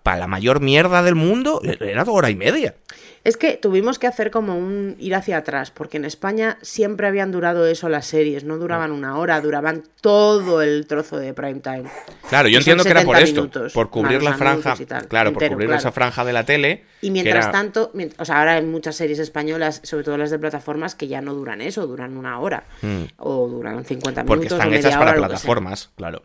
para 0.02 0.18
la 0.18 0.26
mayor 0.28 0.60
mierda 0.60 1.02
del 1.02 1.16
mundo 1.16 1.60
era 1.80 2.04
hora 2.04 2.30
y 2.30 2.36
media. 2.36 2.76
Es 3.24 3.36
que 3.36 3.56
tuvimos 3.56 3.98
que 3.98 4.06
hacer 4.06 4.30
como 4.30 4.56
un 4.56 4.94
ir 5.00 5.16
hacia 5.16 5.38
atrás, 5.38 5.72
porque 5.72 5.96
en 5.96 6.04
España 6.04 6.58
siempre 6.62 7.08
habían 7.08 7.32
durado 7.32 7.66
eso 7.66 7.88
las 7.88 8.06
series, 8.06 8.44
no 8.44 8.56
duraban 8.56 8.92
una 8.92 9.18
hora, 9.18 9.40
duraban 9.40 9.82
todo 10.00 10.62
el 10.62 10.86
trozo 10.86 11.18
de 11.18 11.34
prime 11.34 11.58
time. 11.58 11.86
Claro, 12.28 12.48
yo 12.48 12.58
entiendo 12.58 12.84
que 12.84 12.90
era 12.90 13.02
por 13.02 13.16
70 13.16 13.24
esto, 13.28 13.40
minutos, 13.40 13.72
por 13.72 13.90
cubrir 13.90 14.22
la 14.22 14.34
franja, 14.34 14.76
tal, 14.86 15.08
claro, 15.08 15.32
por 15.32 15.48
cubrir 15.48 15.66
claro. 15.66 15.80
esa 15.80 15.90
franja 15.90 16.24
de 16.24 16.32
la 16.32 16.44
tele. 16.44 16.84
Y 17.00 17.10
mientras 17.10 17.46
era- 17.46 17.50
tanto, 17.52 17.90
o 18.18 18.24
sea, 18.24 18.38
ahora 18.38 18.52
hay 18.52 18.64
muchas 18.64 18.94
series 18.94 19.18
españolas, 19.18 19.80
sobre 19.82 20.04
todo 20.04 20.16
las 20.18 20.30
de 20.30 20.38
plataformas, 20.38 20.94
que 20.94 21.08
ya 21.08 21.20
no 21.20 21.34
duran 21.34 21.60
eso, 21.62 21.84
duran 21.88 22.16
una 22.16 22.38
hora. 22.38 22.62
O 23.16 23.48
duran 23.48 23.84
50 23.84 24.22
Mm. 24.22 24.26
porque 24.26 24.40
minutos. 24.44 24.56
están 24.58 24.68
o 24.68 24.70
media 24.70 24.86
hechas 24.88 24.98
para 24.98 25.10
hora, 25.10 25.18
plataformas, 25.26 25.90
claro. 25.96 26.22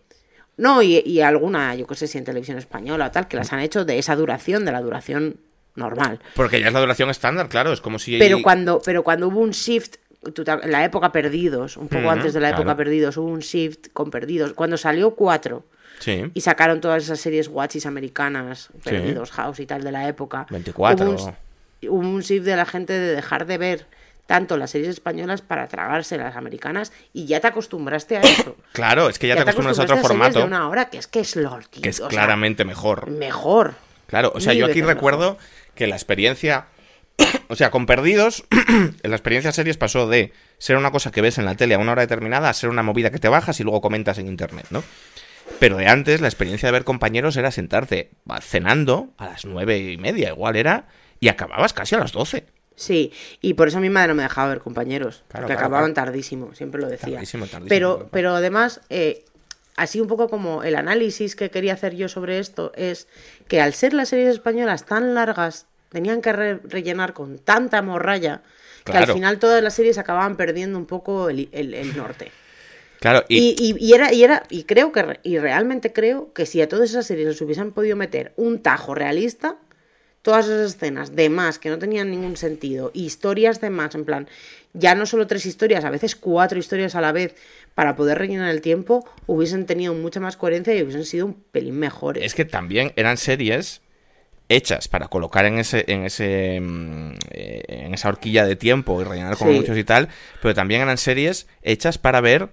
No, 0.58 0.82
y, 0.82 1.02
y 1.06 1.22
alguna, 1.22 1.76
yo 1.76 1.88
que 1.88 1.96
sé, 1.96 2.08
si 2.08 2.18
en 2.18 2.24
televisión 2.26 2.58
española 2.58 3.08
o 3.08 3.12
tal, 3.12 3.28
que 3.28 3.38
las 3.38 3.52
han 3.54 3.60
hecho 3.60 3.86
de 3.86 3.98
esa 3.98 4.16
duración, 4.16 4.66
de 4.66 4.72
la 4.72 4.82
duración 4.82 5.38
normal. 5.76 6.20
Porque 6.36 6.60
ya 6.60 6.68
es 6.68 6.74
la 6.74 6.80
duración 6.82 7.10
estándar, 7.10 7.50
claro, 7.50 7.74
es 7.74 7.82
como 7.82 8.00
si 8.00 8.20
Pero 8.20 8.42
cuando, 8.42 8.82
pero 8.84 9.04
cuando 9.04 9.28
hubo 9.28 9.40
un 9.40 9.52
shift, 9.52 9.96
en 10.24 10.72
la 10.72 10.84
época 10.86 11.12
Perdidos, 11.12 11.78
un 11.78 11.88
poco 11.88 12.10
antes 12.10 12.34
de 12.34 12.40
la 12.40 12.50
época 12.50 12.64
claro. 12.64 12.78
Perdidos, 12.78 13.18
hubo 13.18 13.28
un 13.28 13.40
shift 13.40 13.88
con 13.94 14.12
Perdidos. 14.12 14.54
Cuando 14.54 14.78
salió 14.78 15.16
4 15.16 15.64
Sí. 16.00 16.32
y 16.34 16.42
sacaron 16.42 16.82
todas 16.82 17.04
esas 17.04 17.20
series 17.20 17.48
watchis 17.48 17.86
americanas, 17.86 18.70
Perdidos, 18.84 19.32
House 19.32 19.60
y 19.60 19.68
tal 19.68 19.84
de 19.84 19.92
la 19.92 20.08
época. 20.08 20.48
24. 20.50 21.10
Hubo 21.10 21.26
un, 21.26 21.90
hubo 21.90 22.10
un 22.10 22.22
shift 22.22 22.44
de 22.46 22.56
la 22.56 22.66
gente 22.66 22.94
de 22.94 23.16
dejar 23.16 23.46
de 23.46 23.58
ver 23.60 23.86
tanto 24.32 24.56
las 24.56 24.72
series 24.72 24.92
españolas 24.92 25.42
para 25.42 25.68
tragarse 25.68 26.18
las 26.18 26.38
americanas 26.38 26.94
y 27.12 27.26
ya 27.26 27.42
te 27.42 27.48
acostumbraste 27.48 28.16
a 28.16 28.22
eso. 28.22 28.56
Claro, 28.72 29.10
es 29.10 29.20
que 29.20 29.28
ya, 29.28 29.36
te 29.36 29.42
acostumbras 29.42 29.78
a 29.78 29.84
otro 29.84 29.98
formato. 29.98 30.40
de 30.40 30.46
una 30.46 30.70
hora 30.70 30.90
que 30.90 30.98
es 31.00 31.08
que 31.08 31.20
es 31.20 31.36
lo 31.36 31.60
que 31.70 31.90
es 31.90 31.98
sea, 31.98 32.08
claramente 32.08 32.64
mejor. 32.64 33.10
mejor. 33.10 33.74
Claro, 34.08 34.32
o 34.34 34.40
sea, 34.40 34.54
Mil 34.54 34.62
yo 34.62 34.68
aquí 34.68 34.82
recuerdo 34.82 35.38
que 35.76 35.86
la 35.86 35.96
experiencia, 35.96 36.68
o 37.50 37.58
sea, 37.58 37.72
con 37.72 37.86
Perdidos, 37.86 38.46
la 39.04 39.16
experiencia 39.18 39.52
series 39.52 39.76
pasó 39.76 40.08
de 40.08 40.32
ser 40.60 40.78
una 40.78 40.92
cosa 40.92 41.12
que 41.12 41.20
ves 41.20 41.38
en 41.38 41.44
la 41.44 41.56
tele 41.56 41.76
a 41.76 41.80
una 41.80 41.92
hora 41.92 42.04
determinada 42.04 42.48
a 42.48 42.54
ser 42.54 42.70
una 42.70 42.84
movida 42.84 43.12
que 43.12 43.20
te 43.20 43.28
bajas 43.28 43.60
y 43.60 43.64
luego 43.64 43.82
comentas 43.82 44.18
en 44.18 44.28
internet, 44.28 44.68
¿no? 44.70 44.82
Pero 45.60 45.76
de 45.76 45.88
antes, 45.88 46.22
la 46.22 46.30
experiencia 46.30 46.68
de 46.68 46.72
ver 46.72 46.86
compañeros 46.86 47.36
era 47.36 47.52
sentarte 47.52 48.12
cenando 48.40 49.10
a 49.18 49.26
las 49.26 49.44
nueve 49.44 49.92
y 49.92 49.98
media, 49.98 50.30
igual 50.30 50.56
era, 50.56 50.88
y 51.20 51.28
acababas 51.28 51.74
casi 51.74 51.96
a 51.96 52.00
las 52.00 52.14
doce. 52.14 52.46
Sí, 52.82 53.12
y 53.42 53.54
por 53.54 53.68
eso 53.68 53.80
mi 53.80 53.90
madre 53.90 54.10
no 54.10 54.16
me 54.16 54.24
dejaba 54.24 54.50
ver 54.50 54.60
compañeros, 54.60 55.24
Claro, 55.28 55.46
porque 55.46 55.54
claro, 55.54 55.60
acababan 55.68 55.94
claro. 55.94 56.06
tardísimo, 56.08 56.54
siempre 56.56 56.82
lo 56.82 56.88
decía. 56.90 57.14
Tardísimo, 57.14 57.46
tardísimo, 57.46 57.70
pero, 57.70 58.10
pero 58.12 58.32
además, 58.36 58.82
eh, 58.90 59.24
así 59.76 60.00
un 60.02 60.08
poco 60.08 60.30
como 60.30 60.64
el 60.64 60.76
análisis 60.76 61.36
que 61.36 61.52
quería 61.52 61.74
hacer 61.74 61.96
yo 61.96 62.10
sobre 62.10 62.40
esto 62.40 62.72
es 62.76 63.08
que 63.48 63.62
al 63.62 63.74
ser 63.74 63.94
las 63.94 64.10
series 64.10 64.30
españolas 64.30 64.86
tan 64.86 65.14
largas, 65.14 65.68
tenían 65.90 66.22
que 66.22 66.34
re- 66.34 66.60
rellenar 66.64 67.14
con 67.14 67.38
tanta 67.38 67.82
morralla 67.82 68.42
que 68.84 68.94
al 68.98 69.08
final 69.14 69.38
todas 69.40 69.62
las 69.62 69.76
series 69.76 69.98
acababan 70.00 70.36
perdiendo 70.38 70.78
un 70.78 70.86
poco 70.88 71.30
el, 71.30 71.50
el- 71.52 71.74
el 71.76 71.96
norte. 71.96 72.32
Claro, 73.00 73.24
y, 73.30 73.38
Y, 73.38 73.56
y- 73.80 73.86
y 73.90 73.94
era, 73.94 74.14
y 74.14 74.24
era, 74.24 74.44
y 74.50 74.64
creo 74.64 74.92
que, 74.92 75.20
y 75.24 75.38
realmente 75.40 75.92
creo 75.94 76.34
que 76.34 76.46
si 76.46 76.62
a 76.62 76.68
todas 76.70 76.90
esas 76.90 77.06
series 77.06 77.28
les 77.28 77.42
hubiesen 77.42 77.72
podido 77.72 77.96
meter 77.96 78.32
un 78.38 78.62
tajo 78.62 78.94
realista, 78.96 79.58
todas 80.22 80.46
esas 80.46 80.76
escenas 80.76 81.16
de 81.16 81.30
más 81.30 81.58
que 81.60 81.70
no 81.70 81.80
tenían 81.80 82.12
ningún 82.12 82.38
sentido, 82.38 82.92
historias 82.94 83.60
de 83.62 83.70
más, 83.70 83.96
en 83.96 84.06
plan, 84.06 84.28
ya 84.74 84.96
no 84.96 85.06
solo 85.06 85.28
tres 85.28 85.46
historias, 85.46 85.84
a 85.84 85.90
veces 85.90 86.16
cuatro 86.16 86.60
historias 86.60 86.96
a 86.96 87.02
la 87.02 87.12
vez, 87.12 87.36
para 87.76 87.96
poder 87.96 88.18
rellenar 88.20 88.50
el 88.52 88.62
tiempo, 88.62 89.06
hubiesen 89.28 89.66
tenido 89.66 89.94
mucha 89.94 90.20
más 90.20 90.38
coherencia 90.38 90.76
y 90.76 90.82
hubiesen 90.84 91.06
sido 91.06 91.26
un 91.26 91.34
pelín 91.52 91.80
mejores. 91.80 92.24
es 92.24 92.36
que 92.36 92.46
también 92.46 92.94
eran 92.96 93.18
series 93.18 93.82
hechas 94.50 94.90
para 94.90 95.08
colocar 95.08 95.46
en 95.46 95.60
ese 95.60 95.86
en 95.88 96.04
ese 96.04 96.60
mm, 96.62 97.12
eh, 97.32 97.64
en 97.86 97.94
esa 97.94 98.10
horquilla 98.10 98.46
de 98.46 98.58
tiempo 98.58 99.00
y 99.02 99.06
rellenar 99.06 99.38
con 99.38 99.48
Sí. 99.48 99.54
anuncios 99.54 99.78
y 99.78 99.84
tal, 99.86 100.10
pero 100.42 100.54
también 100.54 100.82
eran 100.82 100.98
series 100.98 101.48
hechas 101.62 101.98
para 101.98 102.20
ver 102.20 102.50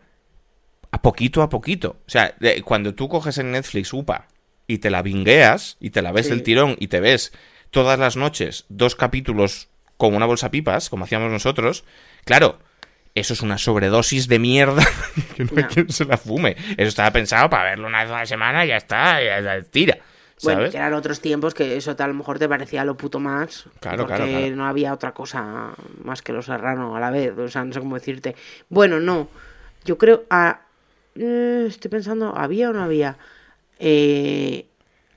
a 0.93 1.03
poquito 1.03 1.43
a 1.43 1.49
poquito. 1.49 1.97
O 2.07 2.11
sea, 2.11 2.35
cuando 2.65 2.95
tú 2.95 3.09
coges 3.09 3.39
en 3.39 3.51
Netflix 3.51 3.93
UPA 3.93 4.29
y 4.69 4.79
te 4.79 4.91
la 4.91 5.03
vingueas 5.03 5.77
y 5.81 5.91
te 5.91 6.01
la 6.03 6.13
ves 6.13 6.27
Sí. 6.27 6.31
del 6.31 6.43
tirón 6.45 6.77
y 6.79 6.87
te 6.87 7.01
ves 7.01 7.33
todas 7.71 7.99
las 7.99 8.17
noches 8.17 8.65
dos 8.69 8.95
capítulos 8.95 9.69
con 9.97 10.15
una 10.15 10.27
bolsa 10.27 10.51
pipas, 10.51 10.91
como 10.91 11.05
hacíamos 11.05 11.31
nosotros, 11.31 11.85
claro, 12.25 12.59
eso 13.15 13.33
es 13.33 13.43
una 13.43 13.59
sobredosis 13.59 14.29
de 14.29 14.39
mierda 14.39 14.85
que 15.37 15.45
no 15.45 15.51
hay 15.57 15.65
quien 15.65 15.91
se 15.91 16.05
la 16.05 16.17
fume. 16.17 16.57
Eso 16.77 16.89
estaba 16.89 17.11
pensado 17.11 17.51
para 17.51 17.71
verlo 17.71 17.89
una 17.89 18.03
vez 18.03 18.13
a 18.13 18.19
la 18.19 18.27
semana 18.27 18.65
y 18.65 18.69
ya 18.69 18.77
está, 18.77 19.23
ya, 19.23 19.63
tira. 19.63 19.99
Bueno, 20.45 20.71
que 20.71 20.77
eran 20.77 20.95
otros 20.95 21.21
tiempos 21.21 21.53
que 21.53 21.77
eso 21.77 21.97
tal, 21.97 22.05
a 22.05 22.09
lo 22.13 22.15
mejor 22.15 22.39
te 22.39 22.49
parecía 22.49 22.85
lo 22.85 22.97
puto 22.97 23.19
más. 23.19 23.65
Claro, 23.81 24.07
porque 24.07 24.15
claro, 24.15 24.31
claro. 24.31 24.57
no 24.57 24.67
había 24.67 24.93
otra 24.93 25.13
cosa 25.13 25.73
más 26.05 26.23
que 26.23 26.33
los 26.33 26.47
serrano 26.47 26.95
a 26.95 27.01
la 27.01 27.11
vez. 27.11 27.37
O 27.37 27.49
sea, 27.49 27.65
no 27.65 27.73
sé 27.73 27.81
cómo 27.81 27.97
decirte. 27.97 28.37
Bueno, 28.69 29.01
no. 29.01 29.29
Yo 29.85 29.99
creo. 29.99 30.25
ah, 30.31 30.61
eh, 31.17 31.65
estoy 31.67 31.91
pensando, 31.91 32.37
¿había 32.37 32.71
o 32.71 32.73
no 32.73 32.85
había? 32.85 33.19
Eh, 33.81 34.67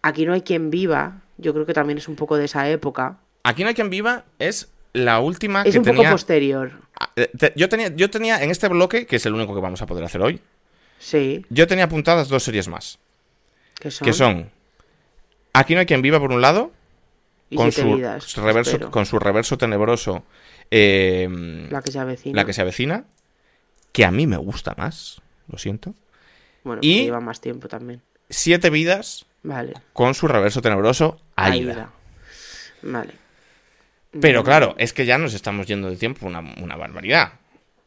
aquí 0.01 0.25
no 0.25 0.33
hay 0.33 0.41
quien 0.41 0.71
viva. 0.71 1.21
Yo 1.41 1.53
creo 1.53 1.65
que 1.65 1.73
también 1.73 1.97
es 1.97 2.07
un 2.07 2.15
poco 2.15 2.37
de 2.37 2.45
esa 2.45 2.69
época. 2.69 3.17
Aquí 3.43 3.63
no 3.63 3.69
hay 3.69 3.75
quien 3.75 3.89
viva 3.89 4.23
es 4.39 4.69
la 4.93 5.19
última 5.19 5.63
Es 5.63 5.71
que 5.73 5.79
un 5.79 5.83
tenía. 5.85 6.03
poco 6.03 6.11
posterior. 6.13 6.71
Ah, 6.99 7.09
eh, 7.15 7.31
Yo 7.55 7.67
tenía, 7.67 7.89
yo 7.95 8.09
tenía 8.09 8.41
en 8.43 8.51
este 8.51 8.67
bloque, 8.67 9.05
que 9.05 9.15
es 9.15 9.25
el 9.25 9.33
único 9.33 9.53
que 9.55 9.61
vamos 9.61 9.81
a 9.81 9.85
poder 9.87 10.03
hacer 10.03 10.21
hoy, 10.21 10.39
Sí. 10.99 11.45
yo 11.49 11.65
tenía 11.67 11.85
apuntadas 11.85 12.29
dos 12.29 12.43
series 12.43 12.67
más. 12.67 12.99
Que 13.79 13.89
son. 13.91 14.05
Que 14.05 14.13
son 14.13 14.51
Aquí 15.53 15.73
no 15.73 15.79
hay 15.81 15.85
quien 15.85 16.01
viva 16.01 16.19
por 16.19 16.31
un 16.31 16.39
lado, 16.41 16.71
y 17.49 17.55
con 17.57 17.71
su, 17.73 17.95
vidas. 17.95 18.35
reverso, 18.37 18.71
espero. 18.71 18.91
con 18.91 19.05
su 19.05 19.19
reverso 19.19 19.57
tenebroso, 19.57 20.23
eh, 20.69 21.27
La 21.69 21.81
que 21.81 21.91
se 21.91 21.99
avecina. 21.99 22.35
la 22.35 22.45
que 22.45 22.53
se 22.53 22.61
avecina, 22.61 23.03
que 23.91 24.05
a 24.05 24.11
mí 24.11 24.27
me 24.27 24.37
gusta 24.37 24.75
más, 24.77 25.21
lo 25.49 25.57
siento. 25.57 25.93
Bueno, 26.63 26.79
y- 26.83 27.03
lleva 27.03 27.19
más 27.19 27.41
tiempo 27.41 27.67
también. 27.67 28.01
Siete 28.29 28.69
vidas 28.69 29.25
Vale. 29.43 29.73
con 29.93 30.13
su 30.13 30.27
reverso 30.27 30.61
tenebroso, 30.61 31.19
Aida. 31.35 31.71
Aida. 31.71 31.89
Vale. 32.83 33.13
Pero 34.19 34.43
claro, 34.43 34.75
es 34.77 34.93
que 34.93 35.05
ya 35.05 35.17
nos 35.17 35.33
estamos 35.33 35.67
yendo 35.67 35.89
de 35.89 35.95
tiempo 35.95 36.27
una, 36.27 36.39
una 36.61 36.75
barbaridad. 36.75 37.33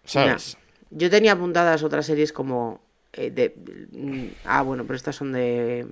¿Sabes? 0.05 0.57
Yo 0.91 1.11
tenía 1.11 1.33
apuntadas 1.33 1.83
otras 1.83 2.07
series 2.07 2.33
como 2.33 2.81
eh, 3.13 3.31
de 3.31 3.55
mm, 3.93 4.27
ah 4.45 4.63
bueno, 4.63 4.85
pero 4.85 4.97
estas 4.97 5.17
son 5.17 5.33
de 5.33 5.87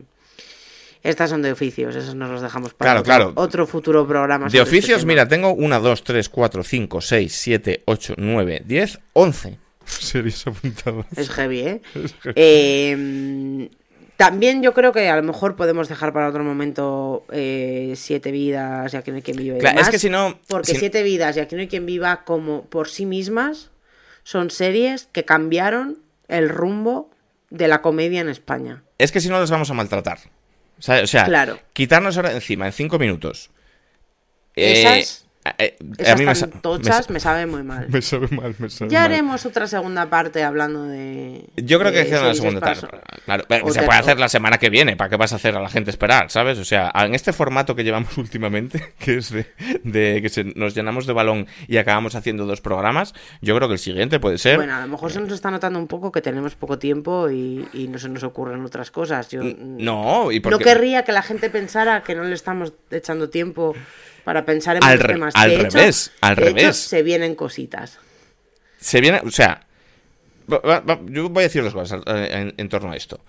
estas 1.02 1.30
son 1.30 1.42
de 1.42 1.50
oficios, 1.52 1.94
esas 1.96 2.14
nos 2.14 2.30
las 2.30 2.42
dejamos 2.42 2.74
para 2.74 2.90
Claro, 2.90 3.00
otro, 3.00 3.08
claro. 3.08 3.32
otro 3.36 3.66
futuro 3.66 4.06
programa. 4.06 4.44
De 4.44 4.58
este 4.58 4.60
oficios, 4.60 5.04
mira, 5.04 5.26
tengo 5.26 5.52
1, 5.52 5.80
2, 5.80 6.04
3, 6.04 6.28
4, 6.28 6.62
5, 6.62 7.00
6, 7.00 7.32
7, 7.34 7.82
8, 7.86 8.14
9, 8.16 8.62
10, 8.64 9.00
11. 9.12 9.58
Series 9.84 10.46
apuntadas. 10.46 11.06
es 11.16 11.28
heavy, 11.30 11.60
¿eh? 11.60 11.82
Eh, 12.36 12.96
mm, 12.96 13.64
también 14.16 14.62
yo 14.62 14.72
creo 14.74 14.92
que 14.92 15.08
a 15.08 15.16
lo 15.16 15.22
mejor 15.22 15.56
podemos 15.56 15.88
dejar 15.88 16.12
para 16.12 16.28
otro 16.28 16.44
momento 16.44 17.24
eh, 17.32 17.94
Siete 17.96 18.30
Vidas 18.30 18.92
y 18.94 18.96
Aquí 18.96 19.10
no 19.10 19.16
hay 19.16 19.22
quien 19.22 19.36
viva 19.36 19.56
es 19.58 19.88
que 19.88 19.98
si 19.98 20.10
no. 20.10 20.38
Porque 20.48 20.72
si- 20.72 20.78
Siete 20.78 21.02
Vidas 21.02 21.36
y 21.36 21.40
Aquí 21.40 21.54
no 21.54 21.60
hay 21.60 21.68
quien 21.68 21.86
viva 21.86 22.24
como 22.24 22.64
por 22.66 22.88
sí 22.88 23.06
mismas 23.06 23.70
son 24.24 24.50
series 24.50 25.08
que 25.12 25.24
cambiaron 25.24 25.98
el 26.28 26.48
rumbo 26.48 27.10
de 27.50 27.68
la 27.68 27.82
comedia 27.82 28.20
en 28.20 28.28
España. 28.28 28.82
Es 28.98 29.10
que 29.12 29.20
si 29.20 29.28
no, 29.28 29.40
las 29.40 29.50
vamos 29.50 29.70
a 29.70 29.74
maltratar. 29.74 30.18
O 30.78 30.82
sea, 30.82 31.02
o 31.02 31.06
sea, 31.06 31.24
Claro. 31.24 31.58
quitarnos 31.72 32.16
ahora 32.16 32.32
encima 32.32 32.66
en 32.66 32.72
5 32.72 32.98
minutos. 32.98 33.50
Eh, 34.56 34.82
Esas- 34.82 35.26
eh, 35.58 35.76
a 35.80 36.02
Esas 36.02 36.18
mí 36.20 36.26
me 36.26 36.34
tan 36.34 36.60
tochas 36.62 37.08
me 37.10 37.14
me, 37.14 37.20
sabe 37.20 37.46
muy 37.46 37.62
mal. 37.62 37.86
me 37.90 38.00
sabe 38.02 38.28
mal, 38.28 38.54
me 38.58 38.70
sabe 38.70 38.90
Ya 38.90 39.00
mal. 39.00 39.10
haremos 39.12 39.44
otra 39.46 39.66
segunda 39.66 40.08
parte 40.08 40.42
hablando 40.44 40.84
de. 40.84 41.44
Yo 41.56 41.78
creo 41.80 41.90
que 41.92 42.00
hacer 42.02 42.20
una 42.20 42.34
segunda 42.34 42.60
tarde. 42.60 42.88
Claro, 43.24 43.44
pero 43.48 43.70
se 43.72 43.82
puede 43.82 43.98
hacer 43.98 44.18
la 44.20 44.28
semana 44.28 44.58
que 44.58 44.70
viene. 44.70 44.96
¿Para 44.96 45.10
qué 45.10 45.16
vas 45.16 45.32
a 45.32 45.36
hacer 45.36 45.56
a 45.56 45.60
la 45.60 45.68
gente 45.68 45.90
esperar? 45.90 46.30
¿Sabes? 46.30 46.58
O 46.58 46.64
sea, 46.64 46.92
en 46.94 47.14
este 47.14 47.32
formato 47.32 47.74
que 47.74 47.82
llevamos 47.84 48.16
últimamente, 48.18 48.94
que 48.98 49.16
es 49.18 49.30
de, 49.30 49.46
de 49.84 50.20
que 50.22 50.28
se- 50.28 50.44
nos 50.44 50.74
llenamos 50.74 51.06
de 51.06 51.12
balón 51.12 51.46
y 51.66 51.76
acabamos 51.78 52.14
haciendo 52.14 52.46
dos 52.46 52.60
programas, 52.60 53.14
yo 53.40 53.56
creo 53.56 53.68
que 53.68 53.74
el 53.74 53.80
siguiente 53.80 54.20
puede 54.20 54.38
ser. 54.38 54.56
Bueno, 54.56 54.74
a 54.76 54.80
lo 54.80 54.86
mejor 54.88 55.10
se 55.12 55.20
nos 55.20 55.32
está 55.32 55.50
notando 55.50 55.78
un 55.78 55.88
poco 55.88 56.12
que 56.12 56.20
tenemos 56.22 56.54
poco 56.54 56.78
tiempo 56.78 57.30
y, 57.30 57.66
y 57.72 57.88
no 57.88 57.98
se 57.98 58.08
nos 58.08 58.22
ocurren 58.22 58.64
otras 58.64 58.90
cosas. 58.90 59.28
Yo 59.28 59.42
no, 59.42 60.30
y 60.30 60.36
no 60.38 60.42
porque. 60.42 60.64
querría 60.64 61.02
que 61.04 61.12
la 61.12 61.22
gente 61.22 61.50
pensara 61.50 62.02
que 62.02 62.14
no 62.14 62.22
le 62.24 62.34
estamos 62.34 62.72
echando 62.90 63.28
tiempo 63.30 63.74
para 64.24 64.44
pensar 64.44 64.76
en 64.76 64.84
Al 64.84 64.98
más 64.98 65.06
temas. 65.06 65.34
al 65.36 65.50
De 65.50 65.56
hecho- 65.56 65.76
revés, 65.78 66.12
al 66.20 66.36
de 66.36 66.42
hecho, 66.42 66.54
revés. 66.56 66.76
se 66.76 67.02
vienen 67.02 67.34
cositas. 67.34 67.98
Se 68.78 69.00
viene, 69.00 69.20
o 69.24 69.30
sea, 69.30 69.66
va- 70.52 70.58
va- 70.60 70.80
va- 70.80 71.00
yo 71.06 71.28
voy 71.28 71.42
a 71.42 71.46
decir 71.46 71.62
dos 71.62 71.72
cosas 71.74 72.00
eh, 72.06 72.28
en, 72.32 72.54
en 72.56 72.68
torno 72.68 72.92
a 72.92 72.96
esto. 72.96 73.20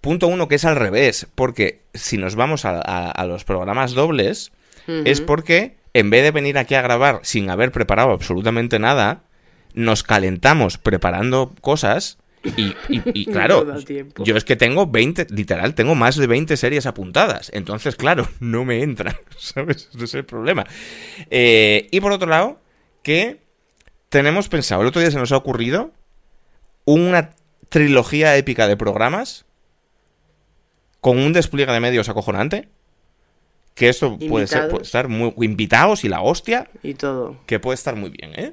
Punto 0.00 0.28
uno, 0.28 0.48
que 0.48 0.54
es 0.54 0.64
al 0.64 0.76
revés, 0.76 1.26
porque 1.34 1.82
si 1.94 2.16
nos 2.16 2.34
vamos 2.34 2.64
a, 2.64 2.80
a- 2.80 3.10
a 3.10 3.26
los 3.26 3.44
programas 3.44 3.92
dobles, 3.92 4.52
es 5.04 5.20
porque 5.20 5.76
en 5.94 6.10
vez 6.10 6.22
de 6.24 6.30
venir 6.30 6.58
aquí 6.58 6.74
a 6.74 6.82
grabar 6.82 7.20
sin 7.22 7.48
haber 7.50 7.70
preparado 7.70 8.10
absolutamente 8.12 8.78
nada, 8.78 9.20
nos 9.74 10.02
calentamos 10.02 10.78
preparando 10.78 11.52
cosas 11.60 12.18
y, 12.56 12.74
y- 12.88 13.02
y, 13.14 13.26
claro, 13.32 13.64
No 13.64 14.24
yo 14.24 14.36
es 14.36 14.44
que 14.44 14.56
tengo 14.56 14.86
20, 14.86 15.26
literal, 15.30 15.74
tengo 15.74 15.94
más 15.94 16.16
de 16.16 16.26
20 16.26 16.56
series 16.56 16.86
apuntadas. 16.86 17.50
Entonces, 17.54 17.96
claro, 17.96 18.28
no 18.40 18.64
me 18.64 18.82
entran, 18.82 19.16
¿sabes? 19.38 19.88
Ese 19.94 20.04
es 20.04 20.14
el 20.14 20.24
problema. 20.24 20.64
Eh, 21.30 21.88
y 21.90 22.00
por 22.00 22.12
otro 22.12 22.28
lado, 22.28 22.60
que 23.02 23.40
tenemos 24.08 24.48
pensado, 24.48 24.82
el 24.82 24.88
otro 24.88 25.00
día 25.00 25.10
se 25.10 25.18
nos 25.18 25.32
ha 25.32 25.36
ocurrido 25.36 25.92
una 26.84 27.30
trilogía 27.68 28.36
épica 28.36 28.66
de 28.66 28.76
programas 28.76 29.44
con 31.00 31.18
un 31.18 31.32
despliegue 31.32 31.72
de 31.72 31.80
medios 31.80 32.08
acojonante. 32.08 32.68
Que 33.74 33.88
esto 33.88 34.18
puede, 34.18 34.46
ser, 34.46 34.68
puede 34.68 34.82
estar 34.82 35.08
muy 35.08 35.32
invitados 35.40 36.04
y 36.04 36.08
la 36.08 36.20
hostia, 36.20 36.68
Y 36.82 36.94
todo. 36.94 37.38
que 37.46 37.60
puede 37.60 37.76
estar 37.76 37.94
muy 37.96 38.10
bien, 38.10 38.32
¿eh? 38.34 38.52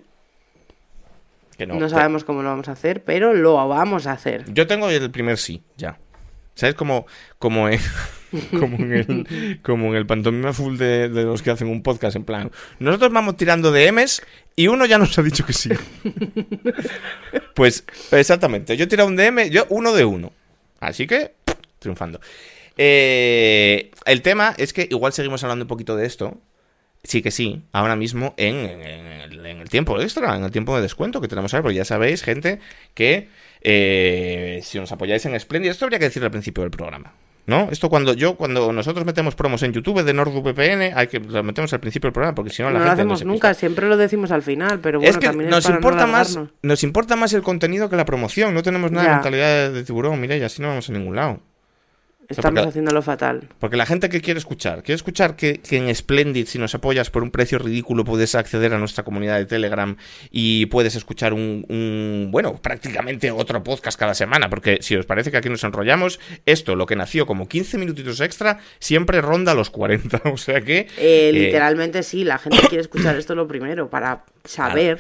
Que 1.58 1.66
No, 1.66 1.90
sabemos 1.90 2.24
cómo 2.24 2.44
lo 2.44 2.50
vamos 2.50 2.68
a 2.68 2.74
hacer, 2.74 3.04
pero 3.04 3.34
lo 3.34 3.68
vamos 3.68 4.08
a 4.08 4.12
hacer. 4.12 4.46
Yo 4.54 4.68
tengo 4.68 4.90
el 4.90 5.10
primer 5.12 5.38
sí, 5.38 5.64
ya. 5.76 5.98
¿Sabes? 6.54 6.76
Como, 6.76 7.06
como, 7.40 7.70
en, 7.70 7.80
como, 8.60 8.78
en 8.78 8.94
el, 8.94 9.60
como 9.62 9.88
en 9.88 9.96
el 9.96 10.06
pantomima 10.06 10.54
full 10.54 10.78
de, 10.78 11.10
de 11.10 11.24
los 11.24 11.42
que 11.42 11.52
hacen 11.52 11.68
un 11.68 11.84
podcast, 11.84 12.16
en 12.16 12.24
plan, 12.24 12.52
nosotros 12.80 13.12
vamos 13.12 13.38
tirando 13.38 13.72
de 13.72 13.92
M's 13.92 14.22
y 14.56 14.68
uno 14.68 14.86
ya 14.86 14.98
nos 14.98 15.18
ha 15.18 15.24
dicho 15.24 15.46
que 15.46 15.54
sí. 15.54 15.70
pues, 17.56 17.86
exactamente, 18.12 18.76
yo 18.76 18.86
he 18.86 18.88
tirado 18.88 19.08
un 19.08 19.16
DM, 19.16 19.50
yo 19.50 19.66
uno 19.70 19.94
de 19.94 20.06
uno. 20.06 20.32
Así 20.80 21.06
que, 21.06 21.34
triunfando. 21.80 22.20
Eh, 22.78 23.92
el 24.06 24.22
tema 24.22 24.54
es 24.58 24.74
que 24.74 24.88
igual 24.90 25.14
seguimos 25.14 25.44
hablando 25.44 25.66
un 25.66 25.70
poquito 25.70 25.96
de 25.96 26.06
esto. 26.06 26.40
Sí 27.08 27.22
que 27.22 27.32
sí, 27.32 27.64
ahora 27.72 27.96
mismo 27.96 28.34
en, 28.38 28.56
en- 28.56 28.82
en 28.82 29.06
el, 29.22 29.46
en 29.46 29.58
el 29.60 29.70
tiempo 29.70 30.00
extra, 30.00 30.36
en 30.36 30.44
el 30.44 30.52
tiempo 30.52 30.76
de 30.76 30.82
descuento 30.82 31.22
que 31.22 31.28
tenemos 31.28 31.54
ahora, 31.54 31.64
porque 31.64 31.76
ya 31.78 31.86
sabéis, 31.86 32.22
gente, 32.24 32.60
que 32.94 33.30
eh, 33.62 34.60
si 34.64 34.80
nos 34.80 34.92
apoyáis 34.92 35.26
en 35.26 35.40
Splendid, 35.40 35.70
esto 35.70 35.86
habría 35.86 36.00
que 36.00 36.06
decirlo 36.06 36.26
al 36.28 36.32
principio 36.32 36.62
del 36.64 36.72
programa. 36.72 37.14
¿No? 37.48 37.70
Esto 37.72 37.90
cuando 37.90 38.12
yo, 38.14 38.36
cuando 38.36 38.74
nosotros 38.74 39.06
metemos 39.06 39.34
promos 39.34 39.64
en 39.64 39.72
YouTube 39.72 40.04
de 40.04 40.12
NordVPN, 40.14 40.92
hay 40.94 41.08
que 41.08 41.20
lo 41.22 41.44
metemos 41.44 41.72
al 41.72 41.80
principio 41.80 42.08
del 42.08 42.14
programa, 42.14 42.36
porque 42.36 42.52
si 42.52 42.62
no 42.62 42.68
No 42.68 42.74
la 42.74 42.80
lo 42.80 42.86
gente 42.88 43.02
hacemos 43.04 43.20
se 43.20 43.26
nunca, 43.26 43.48
pista. 43.52 43.60
siempre 43.62 43.88
lo 43.88 43.96
decimos 43.96 44.32
al 44.32 44.42
final, 44.42 44.80
pero 44.82 45.00
bueno, 45.00 45.10
es 45.10 45.18
que 45.18 45.28
también 45.28 45.50
nos 45.50 45.60
es 45.60 45.66
para 45.68 45.78
importa 45.78 46.06
no 46.08 46.12
más, 46.12 46.40
nos 46.62 46.84
importa 46.84 47.16
más 47.16 47.32
el 47.32 47.44
contenido 47.44 47.90
que 47.90 47.96
la 47.96 48.04
promoción. 48.04 48.54
No 48.54 48.64
tenemos 48.64 48.92
nada 48.92 49.04
de 49.04 49.10
Ya. 49.12 49.14
mentalidad 49.16 49.48
de, 49.48 49.72
de 49.72 49.84
tiburón, 49.86 50.20
mira, 50.20 50.36
y 50.36 50.42
así 50.44 50.62
no 50.62 50.68
vamos 50.68 50.90
a 50.90 50.92
ningún 50.92 51.16
lado. 51.16 51.40
Estamos 52.30 52.60
porque- 52.60 52.70
haciéndolo 52.70 53.02
fatal. 53.02 53.48
Porque 53.60 53.78
la 53.78 53.86
gente 53.86 54.10
que 54.10 54.20
quiere 54.20 54.38
escuchar, 54.38 54.84
quiere 54.84 54.96
escuchar 54.98 55.36
que, 55.38 55.60
que 55.60 55.78
en 55.78 55.94
Splendid, 55.96 56.46
si 56.48 56.60
nos 56.60 56.76
apoyas 56.76 57.10
por 57.10 57.24
un 57.24 57.32
precio 57.32 57.58
ridículo, 57.58 58.04
puedes 58.04 58.36
acceder 58.36 58.74
a 58.74 58.78
nuestra 58.80 59.04
comunidad 59.06 59.38
de 59.38 59.46
Telegram 59.46 59.96
y 60.30 60.66
puedes 60.66 60.96
escuchar 60.96 61.34
un, 61.34 61.66
un- 61.70 62.28
bueno, 62.32 62.58
prácticamente 62.62 63.32
otro 63.32 63.64
podcast 63.64 63.98
cada 63.98 64.14
semana. 64.14 64.50
Porque 64.50 64.80
si 64.82 64.96
os 64.98 65.06
parece 65.06 65.32
que 65.32 65.38
aquí 65.38 65.48
nos 65.50 65.64
enrollamos, 65.64 66.20
esto, 66.46 66.76
lo 66.76 66.86
que 66.86 66.98
nació 66.98 67.26
como 67.26 67.48
15 67.48 67.78
minutitos 67.78 68.20
extra, 68.20 68.60
siempre 68.80 69.22
ronda 69.22 69.54
los 69.54 69.70
40. 69.70 70.22
O 70.34 70.38
sea 70.38 70.60
que. 70.62 70.80
Eh, 70.98 71.30
eh, 71.30 71.32
literalmente 71.32 72.04
sí, 72.04 72.24
la 72.26 72.38
gente 72.38 72.58
quiere 72.68 72.82
escuchar 72.82 73.16
esto 73.16 73.36
lo 73.36 73.48
primero 73.48 73.90
para 73.90 74.26
saber 74.44 75.00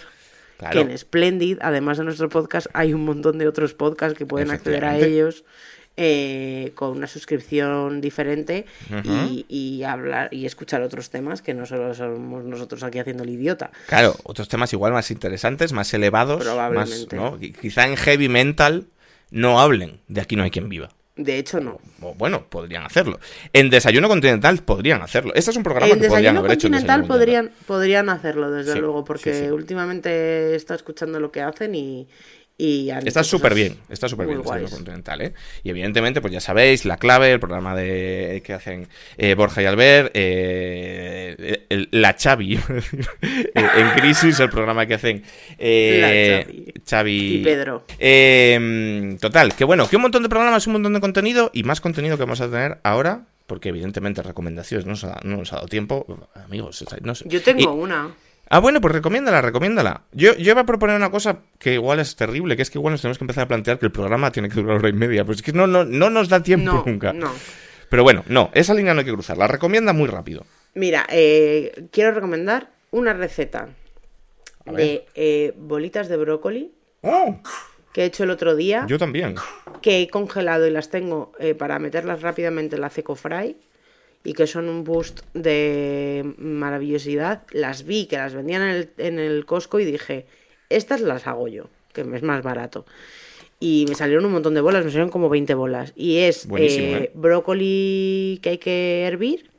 claro. 0.57 0.85
que 0.85 0.91
en 0.91 0.97
Splendid, 0.97 1.57
además 1.61 1.97
de 1.97 2.05
nuestro 2.05 2.29
podcast, 2.29 2.67
hay 2.73 2.93
un 2.93 3.03
montón 3.03 3.37
de 3.37 3.47
otros 3.47 3.73
podcasts 3.73 4.17
que 4.17 4.25
pueden 4.25 4.49
acceder 4.51 4.85
a 4.85 4.97
ellos 4.97 5.43
eh, 5.97 6.71
con 6.75 6.91
una 6.95 7.07
suscripción 7.07 8.01
diferente 8.01 8.65
y, 9.03 9.45
y 9.49 9.83
hablar 9.83 10.29
y 10.31 10.45
escuchar 10.45 10.83
otros 10.83 11.09
temas 11.09 11.41
que 11.41 11.53
no 11.55 11.65
solo 11.65 11.93
somos 11.95 12.45
nosotros 12.45 12.83
aquí 12.83 12.99
haciendo 12.99 13.23
el 13.23 13.29
idiota. 13.31 13.71
Claro, 13.87 14.15
otros 14.23 14.47
temas 14.47 14.71
igual 14.73 14.93
más 14.93 15.09
interesantes, 15.11 15.73
más 15.73 15.91
elevados. 15.93 16.37
Más, 16.37 16.45
Probablemente. 16.47 17.15
¿no? 17.15 17.37
Y 17.41 17.51
Quizá 17.51 17.87
en 17.87 17.97
heavy 17.97 18.29
mental 18.29 18.85
no 19.31 19.59
hablen 19.59 19.99
de 20.07 20.21
aquí 20.21 20.35
no 20.35 20.43
hay 20.43 20.51
quien 20.51 20.69
viva. 20.69 20.89
De 21.15 21.39
hecho, 21.39 21.59
no. 21.59 21.79
O 21.99 22.13
bueno, 22.13 22.45
podrían 22.47 22.83
hacerlo. 22.83 23.19
En 23.51 23.71
Desayuno 23.71 24.07
Continental 24.07 24.59
podrían 24.59 25.01
hacerlo. 25.01 25.31
Este 25.33 25.49
es 25.49 25.57
un 25.57 25.63
programa 25.63 25.91
En 25.91 25.99
que 25.99 26.07
podrían 26.09 26.37
haber 26.37 26.51
hecho 26.51 26.67
en 26.67 26.73
Continental 26.73 27.01
Desayuno 27.01 27.17
podrían, 27.17 27.51
podrían 27.65 28.09
hacerlo, 28.09 28.51
desde 28.51 28.73
Sí, 28.73 28.79
luego, 28.79 29.03
porque 29.03 29.33
sí, 29.33 29.45
sí. 29.45 29.49
últimamente 29.49 30.09
he 30.51 30.55
estado 30.55 30.77
escuchando 30.77 31.19
lo 31.19 31.31
que 31.31 31.41
hacen 31.41 31.73
y... 31.73 32.07
y 32.57 32.89
Está 32.89 33.23
súper 33.23 33.53
bien, 33.53 33.77
está 33.89 34.09
súper 34.09 34.25
bien 34.27 34.41
guays. 34.41 34.71
Continental, 34.71 35.21
¿eh? 35.21 35.33
Y 35.63 35.69
evidentemente, 35.69 36.21
pues 36.21 36.33
ya 36.33 36.39
sabéis, 36.39 36.85
La 36.85 36.97
Clave, 36.97 37.31
el 37.31 37.39
programa 37.39 37.75
de 37.75 38.41
que 38.43 38.53
hacen 38.53 38.87
eh, 39.17 39.35
Borja 39.35 39.61
y 39.61 39.65
Albert, 39.65 40.11
eh, 40.15 41.65
el- 41.69 41.89
La 41.91 42.15
Chavi, 42.15 42.55
eh, 43.21 43.41
en 43.53 43.89
Crisis, 43.99 44.39
el 44.39 44.49
programa 44.49 44.85
que 44.85 44.95
hacen 44.95 45.23
eh, 45.57 46.43
Xavi. 46.47 46.73
Xavi 46.89 47.35
Y 47.35 47.43
Pedro. 47.43 47.83
Eh, 47.99 49.17
total, 49.19 49.53
que 49.55 49.63
bueno, 49.63 49.87
que 49.87 49.95
un 49.95 50.01
montón 50.01 50.23
de 50.23 50.29
programas, 50.29 50.65
un 50.67 50.73
montón 50.73 50.93
de 50.93 50.99
contenido 50.99 51.51
y 51.53 51.63
más 51.63 51.81
contenido 51.81 52.17
que 52.17 52.23
vamos 52.23 52.41
a 52.41 52.49
tener 52.49 52.79
ahora, 52.83 53.25
porque 53.45 53.69
evidentemente 53.69 54.21
recomendaciones 54.23 54.85
no 54.85 54.91
nos 54.91 55.03
ha, 55.03 55.19
no 55.23 55.37
nos 55.37 55.53
ha 55.53 55.57
dado 55.57 55.67
tiempo. 55.67 56.05
Amigos, 56.33 56.83
no 57.01 57.15
sé. 57.15 57.25
Yo 57.29 57.41
tengo 57.41 57.61
Y- 57.61 57.65
una. 57.65 58.11
Ah, 58.49 58.59
bueno, 58.59 58.79
pues 58.81 58.93
recomiéndala, 58.93 59.41
recomiéndala. 59.41 60.03
Yo, 60.11 60.33
yo 60.35 60.51
iba 60.51 60.61
a 60.61 60.65
proponer 60.65 60.95
una 60.95 61.11
cosa 61.11 61.39
que 61.59 61.73
igual 61.73 61.99
es 61.99 62.15
terrible, 62.15 62.55
que 62.55 62.61
es 62.61 62.69
que 62.69 62.77
igual 62.77 62.93
nos 62.93 63.01
tenemos 63.01 63.17
que 63.17 63.23
empezar 63.23 63.43
a 63.43 63.47
plantear 63.47 63.77
que 63.79 63.85
el 63.87 63.91
programa 63.91 64.31
tiene 64.31 64.47
que 64.49 64.55
durar 64.55 64.77
hora 64.77 64.89
y 64.89 64.93
media. 64.93 65.25
Pues 65.25 65.39
es 65.39 65.43
que 65.43 65.51
no, 65.53 65.67
no, 65.67 65.83
no 65.83 66.09
nos 66.09 66.29
da 66.29 66.41
tiempo 66.41 66.71
No, 66.71 66.83
nunca. 66.85 67.11
no. 67.13 67.31
Pero 67.89 68.03
bueno, 68.03 68.23
no, 68.27 68.49
esa 68.53 68.73
línea 68.73 68.93
no 68.93 68.99
hay 69.01 69.05
que 69.05 69.13
cruzar. 69.13 69.37
La 69.37 69.47
recomienda 69.47 69.91
muy 69.93 70.07
rápido. 70.07 70.45
Mira, 70.75 71.05
eh, 71.09 71.87
quiero 71.91 72.11
recomendar 72.11 72.69
una 72.91 73.13
receta 73.13 73.69
de 74.65 75.05
eh, 75.15 75.53
bolitas 75.57 76.07
de 76.09 76.17
brócoli 76.17 76.73
¡Oh! 77.01 77.39
que 77.93 78.01
he 78.03 78.05
hecho 78.05 78.23
el 78.25 78.29
otro 78.29 78.55
día, 78.55 78.85
Yo 78.87 78.97
también. 78.97 79.35
que 79.81 80.01
he 80.01 80.07
congelado 80.09 80.67
y 80.67 80.71
las 80.71 80.89
tengo 80.89 81.31
eh, 81.39 81.55
para 81.55 81.79
meterlas 81.79 82.21
rápidamente 82.21 82.75
en 82.75 82.81
la 82.81 82.89
Ceco 82.89 83.15
Fry 83.15 83.55
y 84.27 84.33
que 84.33 84.45
son 84.45 84.67
un 84.67 84.83
boost 84.83 85.21
de 85.33 86.33
maravillosidad. 86.37 87.43
Las 87.51 87.85
vi 87.85 88.07
que 88.07 88.17
las 88.17 88.33
vendían 88.33 88.61
en 88.61 88.69
el, 88.75 88.89
en 88.97 89.19
el 89.19 89.45
Costco 89.45 89.79
y 89.79 89.85
dije, 89.85 90.25
estas 90.69 90.99
las 90.99 91.27
hago 91.27 91.47
yo, 91.47 91.69
que 91.93 92.01
es 92.01 92.23
más 92.23 92.43
barato. 92.43 92.85
Y 93.61 93.85
me 93.87 93.95
salieron 93.95 94.25
un 94.25 94.33
montón 94.33 94.53
de 94.53 94.59
bolas, 94.59 94.83
me 94.83 94.91
salieron 94.91 95.11
como 95.11 95.29
20 95.29 95.53
bolas. 95.53 95.93
Y 95.95 96.17
es 96.17 96.45
eh, 96.45 97.03
¿eh? 97.05 97.11
brócoli 97.13 98.39
que 98.41 98.49
hay 98.49 98.57
que 98.57 99.03
hervir 99.03 99.49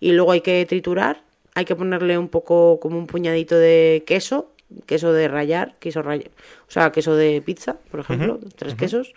y 0.00 0.10
luego 0.10 0.32
hay 0.32 0.40
que 0.40 0.66
triturar. 0.66 1.22
Hay 1.54 1.64
que 1.64 1.76
ponerle 1.76 2.18
un 2.18 2.28
poco, 2.28 2.80
como 2.80 2.98
un 2.98 3.06
puñadito 3.06 3.56
de 3.56 4.02
queso, 4.04 4.50
queso 4.84 5.12
de 5.12 5.28
rallar, 5.28 5.76
queso 5.78 6.02
raya- 6.02 6.28
o 6.66 6.70
sea, 6.72 6.90
queso 6.90 7.14
de 7.14 7.40
pizza, 7.40 7.76
por 7.92 8.00
ejemplo, 8.00 8.40
tres 8.56 8.74
quesos, 8.74 9.12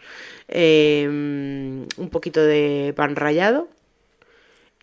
eh, 0.48 1.06
un 1.08 2.10
poquito 2.12 2.46
de 2.46 2.94
pan 2.96 3.16
rallado 3.16 3.68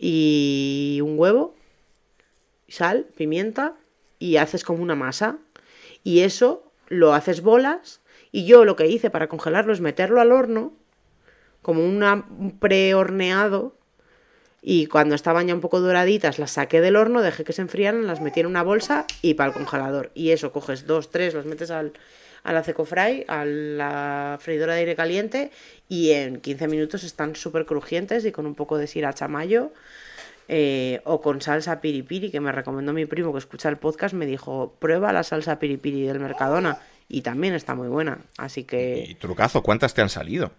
y 0.05 0.99
un 1.01 1.17
huevo, 1.17 1.55
sal, 2.67 3.07
pimienta 3.17 3.75
y 4.19 4.37
haces 4.37 4.65
como 4.65 4.83
una 4.83 4.97
masa. 4.97 5.39
Y 6.03 6.21
eso 6.21 6.73
lo 6.89 7.15
haces 7.15 7.41
bolas 7.41 8.01
y 8.33 8.45
yo 8.45 8.65
lo 8.65 8.75
que 8.75 8.89
hice 8.89 9.11
para 9.11 9.29
congelarlo 9.29 9.73
es 9.73 9.81
meterlo 9.81 10.21
al 10.21 10.33
horno 10.33 10.73
como 11.63 11.87
una, 11.87 12.27
un 12.37 12.59
prehorneado 12.59 13.77
y 14.61 14.87
cuando 14.87 15.15
estaban 15.15 15.47
ya 15.47 15.55
un 15.55 15.61
poco 15.61 15.79
doraditas 15.79 16.41
las 16.41 16.51
saqué 16.51 16.81
del 16.81 16.97
horno, 16.97 17.23
dejé 17.23 17.45
que 17.45 17.53
se 17.53 17.63
enfriaran, 17.63 18.09
las 18.09 18.21
metí 18.21 18.41
en 18.41 18.47
una 18.47 18.65
bolsa 18.65 19.07
y 19.23 19.35
para 19.35 19.51
el 19.51 19.55
congelador. 19.55 20.11
Y 20.15 20.31
eso, 20.31 20.51
coges 20.51 20.85
dos, 20.85 21.11
tres, 21.11 21.33
los 21.33 21.47
metes 21.47 21.71
al, 21.71 21.93
a 22.45 22.53
la 22.53 22.63
Fry, 22.63 23.25
a 23.29 23.45
la 23.45 24.39
freidora 24.41 24.75
de 24.75 24.81
aire 24.81 24.97
caliente 24.97 25.51
y 25.89 26.11
en 26.11 26.41
15 26.41 26.69
minutos 26.69 27.05
están 27.05 27.37
súper 27.37 27.67
crujientes 27.67 28.25
y 28.25 28.33
con 28.33 28.47
un 28.47 28.55
poco 28.55 28.79
de 28.79 28.87
sriracha 28.87 29.29
mayo 29.29 29.73
eh, 30.49 31.01
o 31.05 31.21
con 31.21 31.41
salsa 31.41 31.81
piripiri, 31.81 32.31
que 32.31 32.41
me 32.41 32.53
recomendó 32.53 32.93
mi 32.93 33.07
primo 33.07 33.33
que 33.33 33.39
escucha 33.39 33.69
el 33.69 33.77
podcast, 33.77 34.15
me 34.15 34.27
dijo, 34.27 34.75
prueba 34.79 35.13
la 35.13 35.23
salsa 35.23 35.59
piripiri 35.59 36.03
del 36.03 36.19
Mercadona 36.19 36.79
y 37.09 37.23
también 37.23 37.55
está 37.55 37.75
muy 37.75 37.89
buena. 37.89 38.19
Así 38.39 38.65
que 38.65 39.05
Y 39.09 39.15
trucazo, 39.15 39.63
¿cuántas 39.63 39.95
te 39.95 40.03
han 40.03 40.09
salido? 40.09 40.51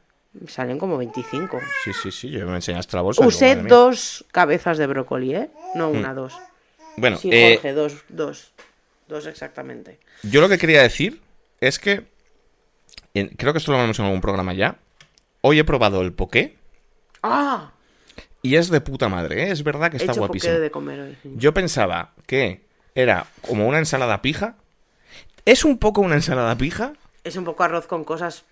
salen 0.47 0.79
como 0.79 0.97
25. 0.97 1.59
Sí, 1.83 1.91
sí, 1.93 2.11
sí, 2.11 2.29
yo 2.29 2.47
me 2.47 2.55
enseñaste 2.55 2.95
la 2.95 3.03
bolsa. 3.03 3.25
Usé 3.25 3.55
dos 3.55 4.25
cabezas 4.31 4.77
de 4.77 4.87
brócoli, 4.87 5.35
¿eh? 5.35 5.49
No 5.75 5.89
una, 5.89 6.13
dos. 6.13 6.33
Bueno, 6.97 7.17
Sí, 7.17 7.29
eh, 7.31 7.55
Jorge, 7.55 7.73
dos, 7.73 8.03
dos. 8.09 8.51
Dos 9.07 9.27
exactamente. 9.27 9.99
yo 10.23 10.41
lo 10.41 10.49
que 10.49 10.57
quería 10.57 10.81
decir 10.81 11.21
es 11.67 11.79
que. 11.79 12.05
en- 13.13 13.29
creo 13.29 13.53
que 13.53 13.59
esto 13.59 13.71
lo 13.71 13.77
hablamos 13.77 13.99
en 13.99 14.05
algún 14.05 14.21
programa 14.21 14.53
ya. 14.53 14.77
Hoy 15.41 15.59
he 15.59 15.63
probado 15.63 16.01
el 16.01 16.13
poké 16.13 16.57
¡Ah! 17.21 17.71
y 18.41 18.55
es 18.55 18.69
de 18.69 18.81
puta 18.81 19.09
madre, 19.09 19.43
¿eh? 19.43 19.51
Es 19.51 19.63
verdad 19.63 19.89
que 19.91 19.97
He 19.97 19.99
está 19.99 20.11
hecho 20.13 20.21
guapísimo. 20.21 20.53
poqué 20.53 20.61
de 20.61 20.71
comer 20.71 20.99
hoy. 21.01 21.17
sí. 21.21 21.31
Yo 21.35 21.53
pensaba 21.53 22.11
que 22.25 22.61
era 22.95 23.27
como 23.41 23.67
una 23.67 23.79
ensalada 23.79 24.21
pija. 24.21 24.55
Es 25.45 25.65
un 25.65 25.77
poco 25.77 26.01
una 26.01 26.15
ensalada 26.15 26.57
pija, 26.57 26.93
Es 27.25 27.35
un 27.35 27.43
poco 27.45 27.63
arroz 27.63 27.87
con 27.87 28.03
cosas 28.03 28.43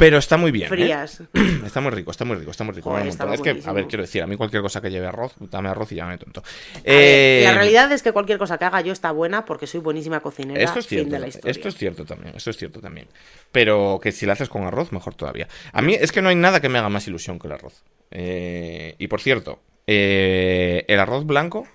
pero 0.00 0.18
está 0.18 0.36
muy 0.36 0.50
bien. 0.50 0.66
¿eh? 0.66 0.68
frías. 0.68 1.22
Está 1.64 1.80
muy 1.80 1.90
rico, 1.92 2.10
está 2.10 2.24
muy 2.24 2.36
rico, 2.36 2.50
está 2.50 2.64
muy 2.64 2.74
rico. 2.74 2.90
Joder, 2.90 3.06
Es 3.06 3.40
que, 3.42 3.60
a 3.64 3.72
ver, 3.72 3.86
quiero 3.86 4.02
decir, 4.02 4.22
a 4.22 4.26
mí 4.26 4.34
cualquier 4.36 4.62
cosa 4.62 4.80
que 4.80 4.90
lleve 4.90 5.06
arroz, 5.06 5.34
dame 5.38 5.68
arroz 5.68 5.92
y 5.92 5.96
ya 5.96 6.06
me 6.06 6.16
tonto. 6.18 6.40
A 6.40 6.42
ver, 6.76 6.82
Eh, 6.84 7.42
la 7.44 7.52
realidad 7.54 7.92
es 7.92 8.02
que 8.02 8.10
cualquier 8.10 8.38
cosa 8.38 8.58
que 8.58 8.64
haga 8.64 8.80
yo 8.80 8.92
está 8.92 9.12
buena 9.12 9.44
porque 9.44 9.66
soy 9.68 9.78
buenísima 9.80 10.18
cocinera. 10.20 10.60
Esto 10.64 10.78
es 10.80 10.86
fin 10.86 10.98
cierto, 11.00 11.12
de 11.14 11.18
la 11.20 11.28
historia. 11.28 11.50
esto 11.52 11.68
es 11.68 11.76
cierto 11.76 12.04
también, 12.06 12.34
esto 12.34 12.50
es 12.50 12.56
cierto 12.56 12.80
también. 12.80 13.06
Pero 13.52 14.00
que 14.02 14.10
si 14.10 14.26
lo 14.26 14.32
haces 14.32 14.48
con 14.48 14.64
arroz, 14.64 14.90
mejor 14.90 15.14
todavía. 15.14 15.46
A 15.72 15.82
mí 15.82 15.94
es 15.94 16.10
que 16.12 16.22
no 16.22 16.30
hay 16.30 16.34
nada 16.36 16.60
que 16.60 16.68
me 16.70 16.78
haga 16.78 16.88
más 16.88 17.06
ilusión 17.06 17.38
que 17.38 17.46
el 17.46 17.52
arroz. 17.52 17.84
Eh, 18.10 18.96
y 18.98 19.06
por 19.06 19.20
cierto, 19.20 19.60
el 19.86 20.98
arroz 20.98 21.26
blanco, 21.26 21.68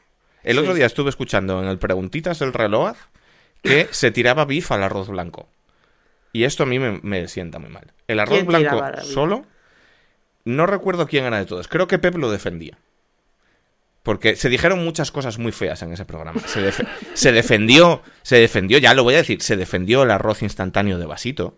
el 0.43 0.55
Sí. 0.55 0.59
otro 0.59 0.73
día 0.73 0.87
estuve 0.87 1.09
escuchando 1.09 1.61
en 1.61 1.69
el 1.69 1.77
Preguntitas 1.77 2.39
del 2.39 2.53
reloj 2.53 2.97
que 3.61 3.87
se 3.91 4.11
tiraba 4.11 4.45
bif 4.45 4.71
al 4.71 4.83
arroz 4.83 5.07
blanco. 5.09 5.47
Y 6.35 6.43
esto 6.43 6.63
a 6.63 6.65
mí 6.65 6.79
me, 6.79 6.99
me 7.01 7.27
sienta 7.29 7.59
muy 7.59 7.69
mal. 7.69 7.93
El 8.09 8.19
arroz 8.19 8.35
¿Quién 8.43 8.47
blanco 8.47 8.81
solo, 9.03 9.45
no 10.43 10.65
recuerdo 10.65 11.07
quién 11.07 11.23
era 11.23 11.37
de 11.37 11.45
todos. 11.45 11.67
Creo 11.69 11.87
que 11.87 11.97
Pep 11.97 12.15
lo 12.17 12.29
defendía. 12.29 12.77
Porque 14.03 14.35
se 14.35 14.49
dijeron 14.49 14.83
muchas 14.83 15.11
cosas 15.11 15.39
muy 15.39 15.51
feas 15.53 15.81
en 15.81 15.93
ese 15.93 16.03
programa. 16.05 16.41
Se, 16.45 16.59
defe- 16.59 16.85
se 17.13 17.31
defendió, 17.31 18.01
se 18.21 18.35
defendió, 18.35 18.77
ya 18.79 18.93
lo 18.93 19.03
voy 19.03 19.13
a 19.15 19.19
decir, 19.19 19.41
se 19.41 19.55
defendió 19.55 20.03
el 20.03 20.11
arroz 20.11 20.41
instantáneo 20.43 20.97
de 20.99 21.05
vasito. 21.05 21.57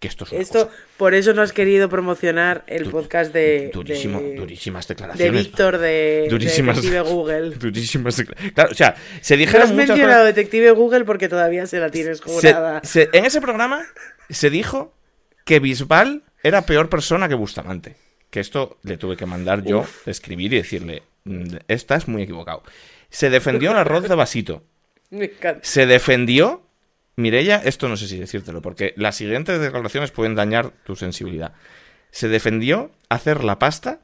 Que 0.00 0.08
esto 0.08 0.24
es 0.24 0.32
Esto, 0.32 0.70
por 0.96 1.14
eso 1.14 1.32
no 1.34 1.40
has 1.42 1.52
querido 1.52 1.88
promocionar 1.88 2.64
el 2.66 2.84
Du- 2.84 2.90
podcast 2.90 3.32
de, 3.32 3.70
durísimo, 3.72 4.20
de, 4.20 4.34
durísimas 4.34 4.88
de 4.88 4.94
declaraciones. 4.94 5.44
Víctor 5.46 5.78
de, 5.78 6.26
Durísimas- 6.28 6.74
de 6.80 6.90
Detective 6.90 7.00
Google. 7.12 7.50
Durísimas 7.50 8.22
Claro, 8.54 8.70
o 8.72 8.74
sea, 8.74 8.96
se 9.20 9.34
No 9.36 9.38
dijeron 9.38 9.62
has 9.62 9.70
muchas 9.72 9.88
mencionado 9.90 10.22
cosas. 10.22 10.34
Detective 10.34 10.70
Google 10.72 11.04
porque 11.04 11.28
todavía 11.28 11.66
se 11.66 11.78
la 11.78 11.90
tienes 11.90 12.18
Se- 12.18 12.24
jurada. 12.24 12.80
se- 12.82 13.08
en 13.12 13.24
ese 13.24 13.40
programa 13.40 13.86
se 14.30 14.50
dijo 14.50 14.94
que 15.44 15.60
Bisbal 15.60 16.22
era 16.42 16.62
peor 16.62 16.88
persona 16.88 17.28
que 17.28 17.34
Bustamante. 17.34 17.96
Que 18.30 18.40
esto 18.40 18.78
le 18.82 18.96
tuve 18.96 19.16
que 19.16 19.26
mandar 19.26 19.62
yo, 19.64 19.86
escribir 20.06 20.52
y 20.52 20.56
decirle, 20.56 21.02
"Mm, 21.24 21.56
estás 21.68 22.08
muy 22.08 22.22
equivocado. 22.22 22.62
Se 23.10 23.30
defendió 23.30 23.70
el 23.70 23.76
arroz 23.76 24.08
de 24.08 24.14
vasito. 24.14 24.62
Me 25.10 25.26
encanta. 25.26 25.60
Se 25.62 25.86
defendió. 25.86 26.62
Mirella, 27.16 27.62
esto 27.64 27.88
no 27.88 27.96
sé 27.96 28.08
si 28.08 28.18
decírtelo, 28.18 28.60
porque 28.60 28.92
las 28.96 29.14
siguientes 29.14 29.60
declaraciones 29.60 30.10
pueden 30.10 30.34
dañar 30.34 30.72
tu 30.84 30.96
sensibilidad. 30.96 31.52
Se 32.10 32.26
defendió 32.26 32.90
hacer 33.08 33.44
la 33.44 33.60
pasta 33.60 34.00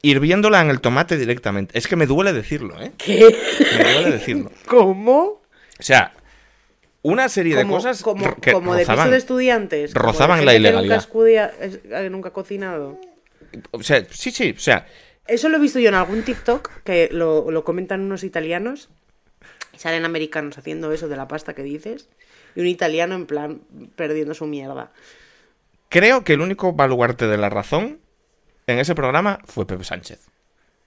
hirviéndola 0.00 0.60
en 0.60 0.70
el 0.70 0.80
tomate 0.80 1.16
directamente. 1.16 1.76
Es 1.76 1.88
que 1.88 1.96
me 1.96 2.06
duele 2.06 2.32
decirlo, 2.32 2.80
¿eh? 2.80 2.92
¿Qué? 2.98 3.34
Me 3.78 3.92
duele 3.94 4.10
decirlo. 4.12 4.52
¿Cómo? 4.66 5.20
O 5.22 5.82
sea, 5.82 6.12
una 7.04 7.28
serie 7.28 7.54
de 7.54 7.66
cosas 7.66 8.02
como, 8.02 8.34
que 8.36 8.52
como 8.52 8.74
de 8.74 8.84
piso 8.84 9.08
de 9.10 9.16
estudiantes. 9.16 9.92
como 9.94 10.06
de 10.06 10.12
rozaban 10.12 10.44
la 10.44 10.52
que 10.52 10.58
ilegalidad. 10.58 10.96
Nunca, 10.96 11.06
escudia- 11.06 11.52
es- 11.60 11.78
que 11.78 12.10
nunca 12.10 12.30
ha 12.30 12.32
cocinado. 12.32 12.98
O 13.70 13.82
sea, 13.82 14.04
sí, 14.10 14.30
sí, 14.32 14.54
o 14.56 14.60
sea, 14.60 14.86
Eso 15.26 15.48
lo 15.48 15.56
he 15.58 15.60
visto 15.60 15.78
yo 15.78 15.88
en 15.90 15.94
algún 15.94 16.22
TikTok 16.22 16.82
que 16.82 17.08
lo, 17.12 17.50
lo 17.50 17.62
comentan 17.64 18.00
unos 18.00 18.24
italianos. 18.24 18.88
Salen 19.76 20.04
americanos 20.04 20.58
haciendo 20.58 20.92
eso 20.92 21.08
de 21.08 21.16
la 21.16 21.28
pasta 21.28 21.54
que 21.54 21.62
dices. 21.62 22.08
Y 22.56 22.60
un 22.60 22.66
italiano 22.66 23.14
en 23.14 23.26
plan 23.26 23.60
perdiendo 23.96 24.34
su 24.34 24.46
mierda. 24.46 24.90
creo 25.88 26.24
que 26.24 26.32
el 26.34 26.40
único 26.40 26.72
baluarte 26.72 27.26
de 27.26 27.36
la 27.36 27.48
razón 27.50 28.00
en 28.66 28.78
ese 28.78 28.94
programa 28.94 29.40
fue 29.44 29.66
Pepe 29.66 29.84
Sánchez. 29.84 30.26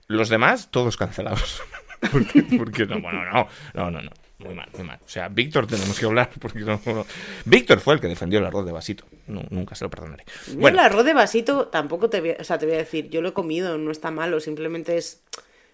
Los 0.07 0.29
demás, 0.29 0.69
todos 0.71 0.97
cancelados. 0.97 1.61
porque, 2.11 2.43
porque 2.57 2.85
no, 2.85 3.01
bueno, 3.01 3.23
no, 3.25 3.47
no, 3.73 3.91
no, 3.91 4.01
no. 4.01 4.11
Muy 4.39 4.53
mal, 4.53 4.69
muy 4.77 4.83
mal. 4.85 4.99
O 5.03 5.09
sea, 5.09 5.29
Víctor 5.29 5.65
tenemos 5.65 5.97
que 5.99 6.05
hablar 6.05 6.29
porque 6.39 6.59
no, 6.59 6.79
no. 6.85 7.05
Víctor 7.45 7.79
fue 7.79 7.95
el 7.95 7.99
que 7.99 8.07
defendió 8.07 8.37
el 8.39 8.45
arroz 8.45 8.65
de 8.65 8.71
vasito. 8.71 9.03
No, 9.25 9.41
nunca 9.49 9.73
se 9.73 9.83
lo 9.85 9.89
perdonaré. 9.89 10.25
Yo 10.47 10.59
Bueno, 10.59 10.79
el 10.79 10.85
arroz 10.85 11.05
de 11.05 11.13
vasito 11.15 11.67
tampoco 11.69 12.09
te 12.09 12.19
voy, 12.21 12.31
a, 12.31 12.37
o 12.39 12.43
sea, 12.43 12.59
te 12.59 12.67
voy 12.67 12.75
a 12.75 12.79
decir, 12.79 13.09
yo 13.09 13.21
lo 13.21 13.29
he 13.29 13.33
comido, 13.33 13.77
no 13.79 13.89
está 13.91 14.11
malo, 14.11 14.39
simplemente 14.39 14.95
es. 14.95 15.21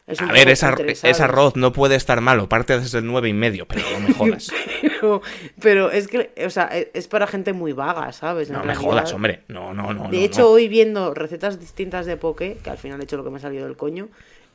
es 0.08 0.22
un 0.22 0.30
a 0.30 0.32
ver, 0.32 0.44
poco 0.44 0.52
es, 0.54 0.64
ar- 0.64 0.76
cutre, 0.78 0.92
es 0.94 1.00
¿sabes? 1.00 1.20
arroz, 1.20 1.58
no 1.58 1.74
puede 1.74 1.96
estar 1.96 2.22
malo. 2.22 2.48
Parte 2.48 2.80
desde 2.80 3.00
el 3.00 3.06
nueve 3.06 3.28
y 3.28 3.34
medio, 3.34 3.68
pero 3.68 3.82
no 3.92 4.00
me 4.08 4.14
jodas. 4.18 4.50
Pero, 4.82 5.22
pero 5.60 5.92
es 5.92 6.08
que, 6.08 6.32
o 6.46 6.50
sea, 6.50 6.68
es 6.68 6.88
es 6.94 7.08
para 7.10 7.28
gente 7.28 7.52
muy 7.52 7.74
vaga, 7.74 8.14
¿sabes? 8.14 8.48
En 8.50 8.56
No 8.56 8.64
me 8.64 8.76
jodas, 8.76 9.12
hombre. 9.12 9.44
No, 9.50 9.74
no, 9.74 9.94
no. 9.94 10.08
De 10.10 10.18
no, 10.20 10.24
hecho, 10.24 10.50
hoy 10.50 10.70
viendo 10.70 11.14
recetas 11.14 11.60
distintas 11.60 12.06
de 12.06 12.16
poke, 12.16 12.60
que 12.64 12.70
al 12.70 12.78
final 12.78 13.02
he 13.02 13.04
hecho 13.04 13.18
lo 13.18 13.26
que 13.26 13.30
me 13.30 13.38
ha 13.38 13.42
salido 13.42 13.66
del 13.68 13.76
coño, 13.76 14.08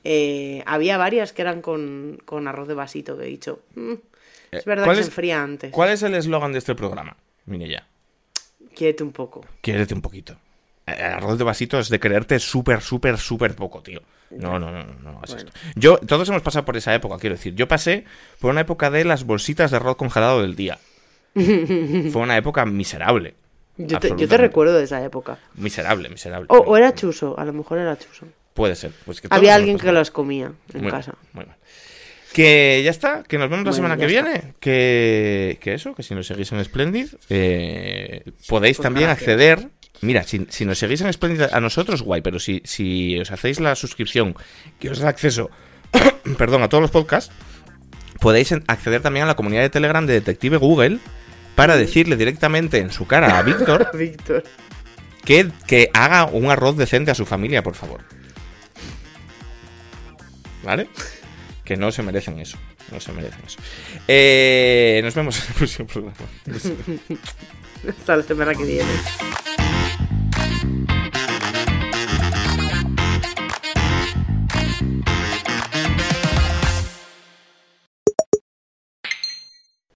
eh, 0.05 0.63
había 0.67 0.97
varias 0.99 1.33
que 1.33 1.43
eran 1.43 1.61
con, 1.63 2.19
con 2.25 2.49
arroz 2.49 2.69
de 2.69 2.75
vasito, 2.75 3.17
que 3.17 3.25
he 3.25 3.29
dicho. 3.29 3.61
"Mm, 3.75 3.93
es 4.53 4.65
verdad 4.65 4.85
Eh, 4.85 4.87
¿cuál 4.87 4.97
que 4.97 5.01
es- 5.01 5.07
se 5.07 5.11
enfría 5.11 5.43
antes. 5.43 5.73
¿Cuál 5.73 5.91
es 5.91 6.03
el 6.03 6.15
eslogan 6.15 6.53
de 6.53 6.59
este 6.59 6.75
programa? 6.75 7.17
Mire 7.47 7.69
ya. 7.69 7.87
Quiérete 8.75 9.03
un 9.03 9.13
poco. 9.13 9.45
Quiérete 9.61 9.95
un 9.95 10.03
poquito. 10.03 10.37
El 10.87 10.95
arroz 11.03 11.37
de 11.37 11.45
vasito 11.45 11.79
es 11.79 11.89
de 11.91 12.01
quererte 12.01 12.39
súper, 12.39 12.81
súper, 12.81 13.19
súper 13.19 13.55
poco, 13.55 13.83
tío. 13.83 14.01
No, 14.31 14.59
no, 14.59 14.71
no, 14.71 14.85
no, 14.85 15.13
no 15.13 15.21
esto. 15.25 15.53
Yo, 15.75 15.99
todos 15.99 16.29
hemos 16.29 16.43
pasado 16.43 16.65
por 16.65 16.77
esa 16.77 16.95
época, 16.95 17.19
quiero 17.19 17.37
decir. 17.37 17.55
Yo 17.55 17.67
pasé 17.69 18.05
por 18.41 18.51
una 18.51 18.61
época 18.63 18.91
de 18.91 19.05
las 19.05 19.25
bolsitas 19.25 19.71
de 19.71 19.77
arroz 19.79 19.97
congelado 19.97 20.41
del 20.43 20.55
día. 20.57 20.79
Fue 21.35 22.23
una 22.23 22.37
época 22.37 22.65
miserable. 22.65 23.35
Yo 23.77 23.87
te, 23.87 23.93
yo 23.93 23.99
te 24.01 24.07
Absolutamente. 24.09 24.37
recuerdo 24.39 24.79
de 24.79 24.85
esa 24.85 25.05
época. 25.05 25.39
Miserable, 25.55 26.09
miserable. 26.09 26.47
O, 26.51 26.57
o 26.59 26.77
era 26.77 26.95
chuso, 26.95 27.39
a 27.39 27.45
lo 27.45 27.53
mejor 27.53 27.79
era 27.79 27.97
chuso. 27.99 28.27
Puede 28.59 28.75
ser. 28.77 28.91
Pues 29.07 29.21
que 29.21 29.29
Había 29.31 29.55
alguien 29.55 29.79
que 29.79 29.93
los 29.93 30.11
comía 30.11 30.53
en 30.75 30.83
Muy 30.83 30.91
casa. 30.91 31.15
muy. 31.33 31.47
Que 32.33 32.83
ya 32.85 32.91
está, 32.91 33.23
que 33.23 33.39
nos 33.39 33.49
vemos 33.49 33.65
la 33.65 33.71
Bueno, 33.71 33.77
semana 33.77 33.97
que 33.97 34.05
está. 34.07 34.23
viene. 34.31 34.55
Que, 34.61 35.59
que 35.63 35.75
eso, 35.75 35.95
que 35.95 36.03
si 36.03 36.15
nos 36.15 36.27
seguís 36.27 36.53
en 36.53 36.63
Splendid, 36.65 37.09
eh, 37.31 38.23
podéis 38.49 38.77
Pues 38.77 38.83
también 38.85 39.07
gracias. 39.07 39.29
acceder. 39.29 39.69
Mira, 40.03 40.23
si, 40.25 40.47
si 40.51 40.65
nos 40.65 40.79
seguís 40.79 41.01
en 41.01 41.13
Splendid 41.13 41.43
a 41.53 41.61
nosotros, 41.61 42.03
guay, 42.03 42.21
pero 42.21 42.39
si, 42.39 42.61
si 42.65 43.19
os 43.19 43.31
hacéis 43.31 43.61
la 43.61 43.75
suscripción 43.77 44.35
que 44.79 44.91
os 44.91 44.99
da 44.99 45.09
acceso 45.09 45.51
perdón, 46.37 46.63
a 46.63 46.69
todos 46.69 46.83
los 46.83 46.91
podcasts, 46.91 47.33
podéis 48.21 48.53
acceder 48.67 49.01
también 49.03 49.25
a 49.25 49.29
la 49.29 49.35
comunidad 49.37 49.63
de 49.63 49.71
Telegram 49.71 50.05
de 50.05 50.13
Detective 50.15 50.57
Google 50.59 50.99
para 51.55 51.77
decirle 51.77 52.17
directamente 52.17 52.79
en 52.79 52.91
su 52.93 53.07
cara 53.07 53.39
a 53.39 53.43
Víctor 53.45 53.91
Víctor. 53.97 54.45
que, 55.25 55.49
que 55.67 55.91
haga 55.95 56.27
un 56.27 56.51
arroz 56.51 56.77
decente 56.77 57.11
a 57.11 57.15
su 57.15 57.25
familia, 57.27 57.63
por 57.63 57.75
favor. 57.75 58.03
¿Vale? 60.63 60.89
Que 61.65 61.77
no 61.77 61.93
se 61.93 62.03
merecen 62.03 62.39
eso. 62.39 62.59
No 62.91 63.01
se 63.01 63.13
merecen 63.13 63.41
eso. 63.47 63.59
Eh, 64.07 65.01
nos 65.03 65.15
vemos 65.15 65.39
en 65.39 65.47
el 65.49 65.55
próximo 65.55 65.87
programa. 65.87 66.17
Hasta 67.89 68.17
la 68.17 68.23
semana 68.23 68.55
que 68.55 68.65
viene. 68.65 68.91